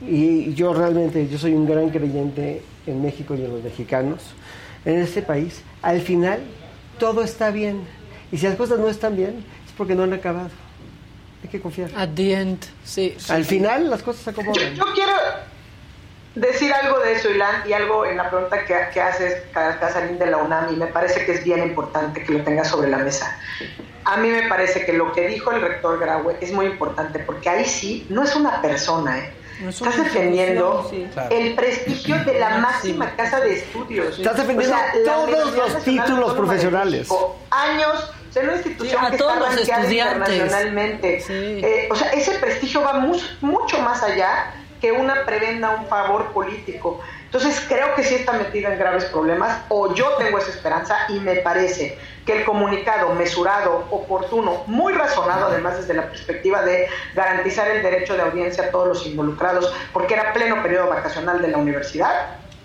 y 0.00 0.52
yo 0.54 0.74
realmente, 0.74 1.28
yo 1.28 1.38
soy 1.38 1.54
un 1.54 1.68
gran 1.68 1.90
creyente 1.90 2.62
en 2.84 3.00
México 3.00 3.36
y 3.36 3.44
en 3.44 3.52
los 3.52 3.62
mexicanos, 3.62 4.22
en 4.84 4.98
este 4.98 5.22
país, 5.22 5.62
al 5.82 6.00
final 6.00 6.40
todo 6.98 7.22
está 7.22 7.52
bien. 7.52 7.82
Y 8.32 8.38
si 8.38 8.48
las 8.48 8.56
cosas 8.56 8.80
no 8.80 8.88
están 8.88 9.14
bien, 9.14 9.44
es 9.64 9.72
porque 9.76 9.94
no 9.94 10.02
han 10.02 10.14
acabado. 10.14 10.50
Hay 11.44 11.48
que 11.48 11.60
confiar. 11.60 11.90
At 11.96 12.08
the 12.16 12.32
end, 12.32 12.58
sí. 12.82 13.14
sí. 13.18 13.32
Al 13.32 13.44
final 13.44 13.88
las 13.88 14.02
cosas 14.02 14.24
se 14.24 14.30
acomodan. 14.30 14.74
Yo 14.74 14.84
quiero 14.96 15.12
decir 16.34 16.72
algo 16.72 16.98
de 16.98 17.12
eso, 17.12 17.30
Ilan, 17.30 17.68
y 17.68 17.72
algo 17.72 18.04
en 18.04 18.16
la 18.16 18.28
pregunta 18.28 18.64
que, 18.64 18.74
que 18.92 19.00
haces, 19.00 19.44
Casarín 19.52 20.18
de 20.18 20.26
la 20.26 20.38
UNAM, 20.38 20.74
y 20.74 20.76
me 20.76 20.88
parece 20.88 21.24
que 21.24 21.34
es 21.34 21.44
bien 21.44 21.62
importante 21.62 22.24
que 22.24 22.32
lo 22.32 22.42
tengas 22.42 22.66
sobre 22.66 22.90
la 22.90 22.98
mesa. 22.98 23.38
A 24.04 24.16
mí 24.16 24.28
me 24.28 24.48
parece 24.48 24.84
que 24.84 24.92
lo 24.92 25.12
que 25.12 25.28
dijo 25.28 25.52
el 25.52 25.60
rector 25.60 25.98
Graue 25.98 26.36
es 26.40 26.52
muy 26.52 26.66
importante, 26.66 27.18
porque 27.20 27.48
ahí 27.48 27.64
sí 27.64 28.06
no 28.08 28.24
es 28.24 28.34
una 28.34 28.60
persona, 28.60 29.18
¿eh? 29.18 29.32
Estás 29.68 29.96
defendiendo 29.96 30.88
sí. 30.90 31.06
El 31.30 31.54
prestigio 31.54 32.16
de 32.24 32.40
la 32.40 32.58
máxima 32.58 33.14
casa 33.14 33.38
de 33.40 33.54
estudios. 33.58 34.18
Estás 34.18 34.36
defendiendo 34.38 34.76
todos 35.04 35.54
los 35.54 35.84
títulos 35.84 36.34
profesionales. 36.34 36.98
México, 37.08 37.36
años, 37.50 38.10
o 38.28 38.32
sea, 38.32 38.42
una 38.42 38.54
institución 38.54 39.00
Sí, 39.00 39.06
a 39.06 39.10
que 39.10 39.16
todos 39.18 39.34
está 39.34 39.44
los 39.50 39.56
estudiantes. 39.60 39.92
internacionalmente. 39.92 41.20
Sí. 41.20 41.60
Eh, 41.62 41.88
o 41.90 41.94
sea, 41.94 42.08
ese 42.12 42.32
prestigio 42.38 42.82
va 42.82 42.94
mu- 42.94 43.16
mucho 43.40 43.78
más 43.82 44.02
allá 44.02 44.52
que 44.80 44.90
una 44.90 45.24
prebenda, 45.24 45.70
un 45.70 45.86
favor 45.86 46.32
político. 46.32 47.00
Entonces 47.32 47.64
creo 47.66 47.94
que 47.94 48.04
sí 48.04 48.16
está 48.16 48.34
metida 48.34 48.70
en 48.70 48.78
graves 48.78 49.06
problemas, 49.06 49.62
o 49.70 49.94
yo 49.94 50.16
tengo 50.16 50.36
esa 50.36 50.50
esperanza 50.50 50.98
y 51.08 51.18
me 51.18 51.36
parece 51.36 51.98
que 52.26 52.36
el 52.36 52.44
comunicado 52.44 53.14
mesurado, 53.14 53.86
oportuno, 53.90 54.64
muy 54.66 54.92
razonado, 54.92 55.46
además 55.46 55.78
desde 55.78 55.94
la 55.94 56.08
perspectiva 56.08 56.60
de 56.60 56.86
garantizar 57.14 57.68
el 57.68 57.82
derecho 57.82 58.16
de 58.16 58.20
audiencia 58.20 58.64
a 58.64 58.70
todos 58.70 58.86
los 58.88 59.06
involucrados, 59.06 59.72
porque 59.94 60.12
era 60.12 60.34
pleno 60.34 60.62
periodo 60.62 60.90
vacacional 60.90 61.40
de 61.40 61.48
la 61.48 61.56
universidad, 61.56 62.12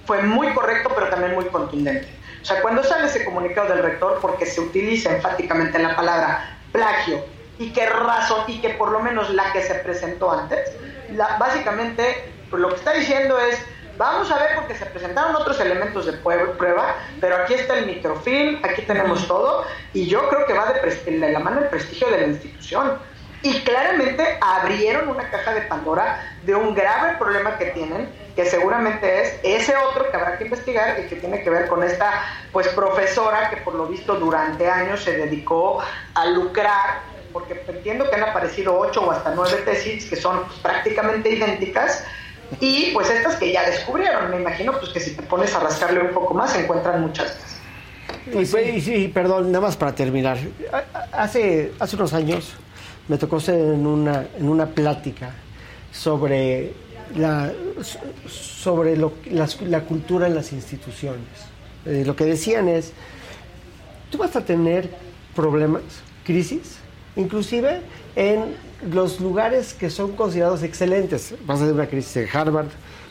fue 0.06 0.22
muy 0.24 0.54
correcto, 0.54 0.92
pero 0.94 1.08
también 1.08 1.34
muy 1.34 1.46
contundente. 1.46 2.20
O 2.42 2.46
sea, 2.46 2.62
cuando 2.62 2.84
sale 2.84 3.06
ese 3.06 3.24
comunicado 3.24 3.70
del 3.70 3.82
rector, 3.82 4.20
porque 4.22 4.46
se 4.46 4.60
utiliza 4.60 5.16
enfáticamente 5.16 5.80
la 5.80 5.96
palabra 5.96 6.60
plagio 6.74 7.24
y 7.58 7.72
que 7.72 7.86
razón 7.86 8.42
y 8.48 8.60
que 8.60 8.72
por 8.72 8.92
lo 8.92 9.00
menos 9.00 9.30
la 9.30 9.50
que 9.54 9.62
se 9.62 9.76
presentó 9.76 10.30
antes, 10.30 10.60
la- 11.08 11.38
básicamente 11.38 12.34
pues, 12.50 12.62
lo 12.62 12.68
que 12.70 12.76
está 12.76 12.92
diciendo 12.92 13.40
es 13.40 13.58
vamos 13.98 14.32
a 14.32 14.38
ver 14.38 14.56
porque 14.56 14.76
se 14.76 14.86
presentaron 14.86 15.36
otros 15.36 15.60
elementos 15.60 16.06
de 16.06 16.14
prueba, 16.14 16.96
pero 17.20 17.38
aquí 17.38 17.56
está 17.56 17.78
el 17.78 17.88
microfilm, 17.88 18.64
aquí 18.64 18.84
tenemos 18.84 19.28
todo 19.28 19.66
y 19.94 20.08
yo 20.08 20.28
creo 20.30 20.46
que 20.46 20.54
va 20.54 20.72
de, 20.74 21.12
de 21.12 21.32
la 21.32 21.40
mano 21.40 21.62
el 21.62 21.68
prestigio 21.68 22.10
de 22.10 22.18
la 22.22 22.28
institución. 22.28 23.00
Y 23.44 23.62
claramente 23.62 24.40
abrieron 24.42 25.10
una 25.10 25.30
caja 25.30 25.54
de 25.54 25.62
Pandora 25.62 26.36
de 26.44 26.56
un 26.56 26.74
grave 26.74 27.18
problema 27.18 27.58
que 27.58 27.68
tienen, 27.68 28.10
que 28.36 28.46
seguramente 28.46 29.22
es 29.22 29.40
ese 29.44 29.76
otro 29.76 30.10
que 30.10 30.18
habrá 30.18 30.38
que 30.38 30.46
investigar 30.46 31.00
y 31.00 31.08
que 31.08 31.18
tiene 31.18 31.44
que 31.44 31.50
ver 31.50 31.68
con 31.68 31.84
esta 31.84 32.24
pues 32.52 32.68
profesora 32.70 33.50
que 33.50 33.58
por 33.58 33.76
lo 33.76 33.88
visto 33.88 34.16
durante 34.16 34.70
años 34.70 35.04
se 35.04 35.16
dedicó 35.16 35.80
a 36.16 36.26
lucrar, 36.26 37.02
porque 37.32 37.64
entiendo 37.68 38.10
que 38.10 38.16
han 38.16 38.24
aparecido 38.24 38.78
ocho 38.78 39.02
o 39.06 39.12
hasta 39.12 39.34
nueve 39.36 39.58
tesis 39.66 40.10
que 40.10 40.16
son 40.16 40.44
prácticamente 40.64 41.30
idénticas, 41.30 42.04
y 42.62 42.92
pues 42.94 43.10
estas 43.10 43.36
que 43.36 43.52
ya 43.52 43.70
descubrieron, 43.70 44.32
me 44.32 44.38
imagino 44.40 44.74
pues 44.80 44.92
que 44.92 45.00
si 45.00 45.16
te 45.16 45.22
pones 45.24 45.54
a 45.54 45.60
rascarle 45.60 46.02
un 46.02 46.14
poco 46.14 46.34
más 46.34 46.56
encuentran 46.56 47.02
muchas 47.02 47.28
más. 47.28 47.58
Y, 48.56 48.92
y 48.94 49.08
perdón, 49.10 49.52
nada 49.52 49.66
más 49.68 49.76
para 49.78 49.94
terminar. 49.96 50.38
Hace, 51.12 51.72
hace 51.80 51.96
unos 51.96 52.14
años 52.14 52.54
me 53.08 53.18
tocó 53.18 53.40
ser 53.40 53.56
en 53.56 53.86
una, 53.88 54.26
en 54.38 54.50
una 54.50 54.66
plática 54.68 55.32
sobre 55.92 56.74
la, 57.16 57.52
sobre 58.30 58.98
lo- 58.98 59.14
las- 59.32 59.62
la 59.62 59.82
cultura 59.82 60.28
en 60.28 60.36
las 60.36 60.52
instituciones. 60.52 61.22
Eh, 61.86 62.04
lo 62.06 62.16
que 62.16 62.26
decían 62.26 62.68
es, 62.68 62.92
tú 64.12 64.18
vas 64.18 64.36
a 64.36 64.42
tener 64.44 64.90
problemas, 65.36 65.84
crisis, 66.26 66.78
inclusive 67.16 67.80
en 68.16 68.56
los 68.92 69.20
lugares 69.20 69.74
que 69.74 69.90
son 69.90 70.16
considerados 70.16 70.64
excelentes. 70.64 71.34
Vas 71.46 71.58
a 71.58 71.62
tener 71.62 71.74
una 71.74 71.88
crisis 71.88 72.18
en 72.18 72.28
Harvard, 72.32 72.68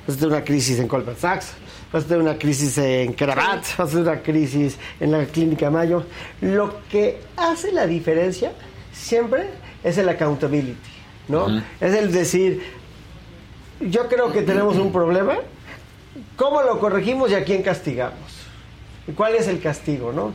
vas 0.07 0.17
a 0.17 0.19
tener 0.19 0.33
una 0.35 0.45
crisis 0.45 0.79
en 0.79 0.89
Goldman 0.89 1.17
Sachs, 1.17 1.53
vas 1.93 2.05
a 2.05 2.07
tener 2.07 2.23
una 2.23 2.39
crisis 2.39 2.79
en 2.79 3.13
Cravat, 3.13 3.65
vas 3.77 3.89
a 3.89 3.91
tener 3.91 4.09
una 4.09 4.23
crisis 4.23 4.77
en 5.01 5.13
la 5.13 5.25
Clínica 5.25 5.71
Mayo. 5.71 6.05
Lo 6.41 6.83
que 6.89 7.21
hace 7.37 7.73
la 7.73 7.87
diferencia 7.87 8.53
siempre 8.93 9.49
es 9.83 9.99
el 9.99 10.09
accountability, 10.09 10.77
¿no? 11.29 11.63
Es 11.81 11.95
el 11.95 12.13
decir, 12.13 12.63
yo 13.81 14.09
creo 14.09 14.33
que 14.33 14.43
tenemos 14.43 14.77
un 14.77 14.93
problema, 14.93 15.37
¿cómo 16.37 16.63
lo 16.63 16.79
corregimos 16.81 17.31
y 17.31 17.35
a 17.35 17.45
quién 17.45 17.63
castigamos? 17.63 18.47
¿Y 19.07 19.13
cuál 19.13 19.35
es 19.35 19.47
el 19.49 19.61
castigo, 19.61 20.13
no? 20.13 20.33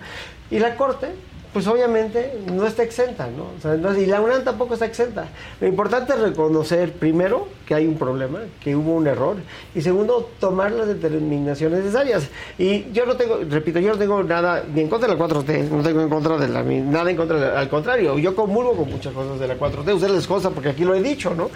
Y 0.50 0.60
la 0.60 0.76
Corte, 0.76 1.08
pues 1.54 1.68
obviamente 1.68 2.40
no 2.54 2.66
está 2.66 2.84
exenta, 2.84 3.28
¿no? 3.28 3.44
O 3.58 3.62
sea, 3.62 3.76
no- 3.76 3.98
y 3.98 4.06
la 4.06 4.22
UNAM 4.22 4.44
tampoco 4.44 4.74
está 4.76 4.86
exenta. 4.86 5.28
Lo 5.60 5.68
importante 5.68 6.14
es 6.14 6.20
reconocer, 6.20 6.94
primero, 6.94 7.48
que 7.66 7.76
hay 7.76 7.88
un 7.88 7.98
problema, 7.98 8.40
que 8.64 8.76
hubo 8.76 8.94
un 8.96 9.06
error, 9.08 9.36
y 9.76 9.82
segundo, 9.82 10.30
tomar 10.40 10.72
las 10.72 10.88
determinaciones 10.88 11.80
necesarias. 11.80 12.30
Y 12.58 12.92
yo 12.94 13.06
no 13.06 13.16
tengo, 13.18 13.40
repito, 13.50 13.80
yo 13.80 13.92
no 13.92 13.98
tengo 13.98 14.24
nada 14.24 14.64
ni 14.74 14.82
en 14.82 14.88
contra 14.90 15.08
de 15.10 15.16
la 15.16 15.20
4T, 15.20 15.70
no 15.70 15.84
tengo 15.84 16.02
en 16.02 16.10
contra 16.10 16.38
de 16.38 16.48
la, 16.48 16.64
nada 16.64 17.12
en 17.12 17.18
contra 17.18 17.38
de 17.40 17.48
la- 17.48 17.60
al 17.60 17.70
contrario, 17.70 18.18
yo 18.18 18.36
comulgo 18.36 18.74
con 18.76 18.90
muchas 18.90 19.14
cosas 19.14 19.40
de 19.40 19.48
la 19.48 19.56
4T, 19.58 19.94
ustedes 19.94 20.14
les 20.14 20.28
porque 20.52 20.70
aquí 20.70 20.86
lo 20.86 20.96
he 20.96 21.02
dicho, 21.02 21.34
¿no? 21.36 21.50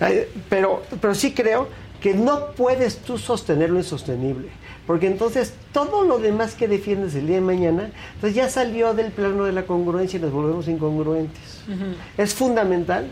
Eh, 0.00 0.28
pero, 0.48 0.82
pero 1.00 1.14
sí 1.14 1.32
creo 1.32 1.68
que 2.00 2.14
no 2.14 2.52
puedes 2.52 2.98
tú 2.98 3.18
sostener 3.18 3.70
lo 3.70 3.78
insostenible. 3.78 4.48
Porque 4.86 5.06
entonces 5.06 5.52
todo 5.72 6.04
lo 6.04 6.18
demás 6.18 6.54
que 6.54 6.66
defiendes 6.66 7.14
el 7.14 7.26
día 7.26 7.36
de 7.36 7.42
mañana, 7.42 7.90
pues 8.20 8.34
ya 8.34 8.48
salió 8.48 8.94
del 8.94 9.12
plano 9.12 9.44
de 9.44 9.52
la 9.52 9.64
congruencia 9.64 10.18
y 10.18 10.22
nos 10.22 10.32
volvemos 10.32 10.66
incongruentes. 10.66 11.62
Es 12.16 12.34
fundamental 12.34 13.08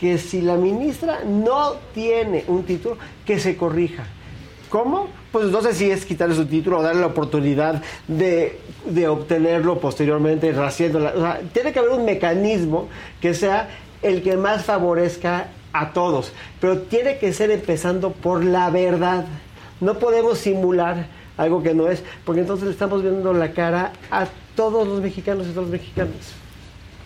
que 0.00 0.16
si 0.16 0.40
la 0.40 0.56
ministra 0.56 1.20
no 1.26 1.74
tiene 1.92 2.44
un 2.46 2.64
título, 2.64 2.96
que 3.26 3.38
se 3.38 3.56
corrija. 3.56 4.06
¿Cómo? 4.70 5.08
Pues 5.32 5.46
no 5.46 5.60
sé 5.60 5.74
si 5.74 5.90
es 5.90 6.04
quitarle 6.04 6.34
su 6.34 6.46
título 6.46 6.78
o 6.78 6.82
darle 6.82 7.00
la 7.00 7.08
oportunidad 7.08 7.82
de, 8.06 8.60
de 8.86 9.08
obtenerlo 9.08 9.78
posteriormente, 9.80 10.52
raciéndola. 10.52 11.12
O 11.14 11.20
sea, 11.20 11.40
tiene 11.52 11.72
que 11.72 11.78
haber 11.78 11.92
un 11.92 12.04
mecanismo 12.04 12.88
que 13.20 13.34
sea 13.34 13.68
el 14.02 14.22
que 14.22 14.36
más 14.36 14.64
favorezca 14.64 15.48
a 15.72 15.92
todos, 15.92 16.32
pero 16.60 16.78
tiene 16.78 17.18
que 17.18 17.32
ser 17.32 17.50
empezando 17.50 18.12
por 18.12 18.44
la 18.44 18.70
verdad. 18.70 19.26
No 19.80 19.98
podemos 19.98 20.38
simular 20.38 21.06
algo 21.36 21.62
que 21.62 21.74
no 21.74 21.88
es, 21.88 22.02
porque 22.24 22.40
entonces 22.40 22.66
le 22.66 22.72
estamos 22.72 23.02
viendo 23.02 23.32
la 23.32 23.52
cara 23.52 23.92
a 24.10 24.26
todos 24.56 24.86
los 24.86 25.00
mexicanos 25.00 25.46
y 25.46 25.50
todos 25.50 25.68
los 25.68 25.72
mexicanos. 25.72 26.14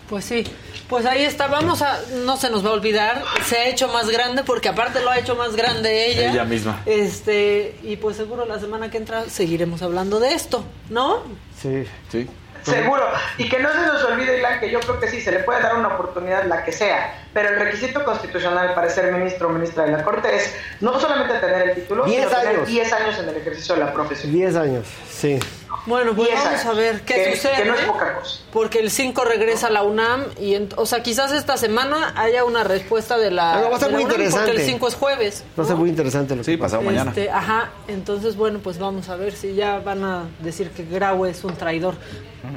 Pues 0.09 0.25
sí, 0.25 0.43
pues 0.89 1.05
ahí 1.05 1.23
está, 1.23 1.47
vamos 1.47 1.81
a, 1.81 1.99
no 2.25 2.35
se 2.35 2.49
nos 2.49 2.65
va 2.65 2.69
a 2.69 2.73
olvidar, 2.73 3.23
se 3.45 3.57
ha 3.57 3.67
hecho 3.69 3.87
más 3.87 4.09
grande 4.09 4.43
porque 4.43 4.69
aparte 4.69 5.01
lo 5.01 5.09
ha 5.09 5.17
hecho 5.17 5.35
más 5.35 5.55
grande 5.55 6.11
ella. 6.11 6.31
Ella 6.31 6.43
misma. 6.43 6.81
Este, 6.85 7.79
y 7.83 7.95
pues 7.95 8.17
seguro 8.17 8.45
la 8.45 8.59
semana 8.59 8.91
que 8.91 8.97
entra 8.97 9.29
seguiremos 9.29 9.81
hablando 9.81 10.19
de 10.19 10.33
esto, 10.33 10.63
¿no? 10.89 11.21
Sí. 11.59 11.85
Sí. 12.11 12.27
Seguro. 12.63 13.05
Y 13.37 13.49
que 13.49 13.59
no 13.59 13.71
se 13.71 13.81
nos 13.85 14.03
olvide, 14.05 14.39
Ilan, 14.39 14.59
que 14.59 14.71
yo 14.71 14.79
creo 14.79 14.99
que 14.99 15.07
sí, 15.07 15.21
se 15.21 15.31
le 15.31 15.39
puede 15.39 15.61
dar 15.61 15.75
una 15.75 15.89
oportunidad, 15.89 16.45
la 16.45 16.63
que 16.63 16.71
sea. 16.71 17.15
Pero 17.33 17.49
el 17.49 17.59
requisito 17.59 18.03
constitucional 18.03 18.73
para 18.73 18.89
ser 18.89 19.11
ministro 19.11 19.47
o 19.47 19.51
ministra 19.51 19.85
de 19.85 19.91
la 19.91 20.03
Corte 20.03 20.35
es 20.35 20.55
no 20.79 20.99
solamente 20.99 21.33
tener 21.39 21.69
el 21.69 21.75
título, 21.75 22.05
Diez 22.05 22.27
sino 22.27 22.39
tener 22.39 22.55
años. 22.55 22.67
10 22.67 22.93
años 22.93 23.19
en 23.19 23.29
el 23.29 23.37
ejercicio 23.37 23.75
de 23.75 23.81
la 23.81 23.93
profesión. 23.93 24.31
10 24.31 24.55
años, 24.55 24.87
sí. 25.09 25.39
Bueno, 25.85 26.13
pues 26.15 26.29
10 26.29 26.39
vamos 26.43 26.59
años. 26.59 26.65
a 26.65 26.73
ver 26.73 27.01
qué 27.01 27.13
Que- 27.15 27.35
sucede. 27.35 27.55
que 27.57 27.65
no 27.65 27.75
es 27.75 27.81
poca 27.85 28.15
cosa. 28.19 28.39
Porque 28.53 28.79
el 28.79 28.89
5 28.89 29.23
regresa 29.25 29.67
a 29.67 29.69
la 29.69 29.83
UNAM 29.83 30.25
y, 30.39 30.53
ent- 30.53 30.73
o 30.77 30.85
sea, 30.85 31.03
quizás 31.03 31.31
esta 31.33 31.57
semana 31.57 32.13
haya 32.15 32.45
una 32.45 32.63
respuesta 32.63 33.17
de 33.17 33.31
la, 33.31 33.55
Pero 33.57 33.69
va 33.71 33.75
a 33.75 33.79
ser 33.79 33.87
de 33.89 33.91
la 33.93 33.97
muy 33.97 34.05
UNAM, 34.05 34.11
interesante. 34.15 34.47
Porque 34.51 34.61
el 34.61 34.67
5 34.67 34.87
es 34.87 34.95
jueves. 34.95 35.43
Va 35.59 35.63
a 35.63 35.67
ser 35.67 35.75
muy 35.75 35.89
interesante 35.89 36.35
lo 36.35 36.43
Sí, 36.43 36.51
que 36.51 36.57
pasa. 36.57 36.77
pasado 36.77 36.89
mañana. 36.89 37.09
Este, 37.11 37.29
ajá, 37.29 37.71
entonces 37.89 38.35
bueno, 38.37 38.59
pues 38.63 38.77
vamos 38.79 39.09
a 39.09 39.15
ver 39.17 39.33
si 39.33 39.55
ya 39.55 39.79
van 39.79 40.03
a 40.05 40.23
decir 40.39 40.69
que 40.71 40.85
Grau 40.85 41.25
es 41.25 41.43
un 41.43 41.55
traidor. 41.55 41.95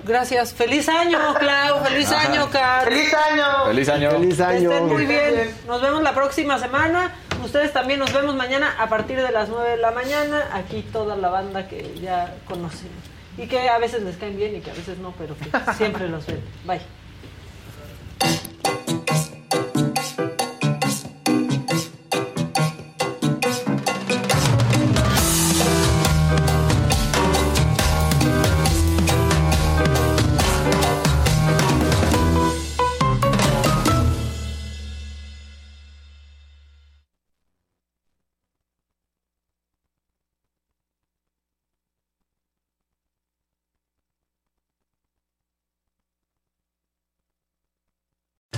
Gracias. 0.04 0.52
Feliz 0.52 0.88
año, 0.88 1.18
Clau. 1.38 1.82
Feliz 1.84 2.10
Ajá. 2.12 2.30
año, 2.32 2.48
Kat. 2.50 2.84
¡Feliz 2.84 3.14
año! 3.14 3.66
Feliz 3.66 3.88
año. 3.88 4.10
Feliz 4.10 4.36
Que 4.36 4.42
año. 4.44 4.70
Estén 4.72 4.86
muy 4.88 5.06
bien. 5.06 5.54
Nos 5.66 5.80
vemos 5.80 6.02
la 6.02 6.12
próxima 6.14 6.58
semana. 6.58 7.14
Ustedes 7.44 7.72
también 7.72 8.00
nos 8.00 8.12
vemos 8.12 8.34
mañana 8.34 8.74
a 8.78 8.88
partir 8.88 9.20
de 9.22 9.30
las 9.30 9.48
9 9.48 9.70
de 9.70 9.76
la 9.76 9.92
mañana. 9.92 10.48
Aquí 10.52 10.82
toda 10.92 11.14
la 11.16 11.28
banda 11.28 11.68
que 11.68 11.94
ya 12.00 12.34
conocen. 12.48 12.88
Y 13.38 13.46
que 13.46 13.68
a 13.68 13.78
veces 13.78 14.02
les 14.02 14.16
caen 14.16 14.36
bien 14.36 14.56
y 14.56 14.60
que 14.60 14.70
a 14.70 14.74
veces 14.74 14.98
no, 14.98 15.12
pero 15.18 15.34
siempre 15.76 16.08
los 16.08 16.26
ven. 16.26 16.40
Bye. 16.66 16.80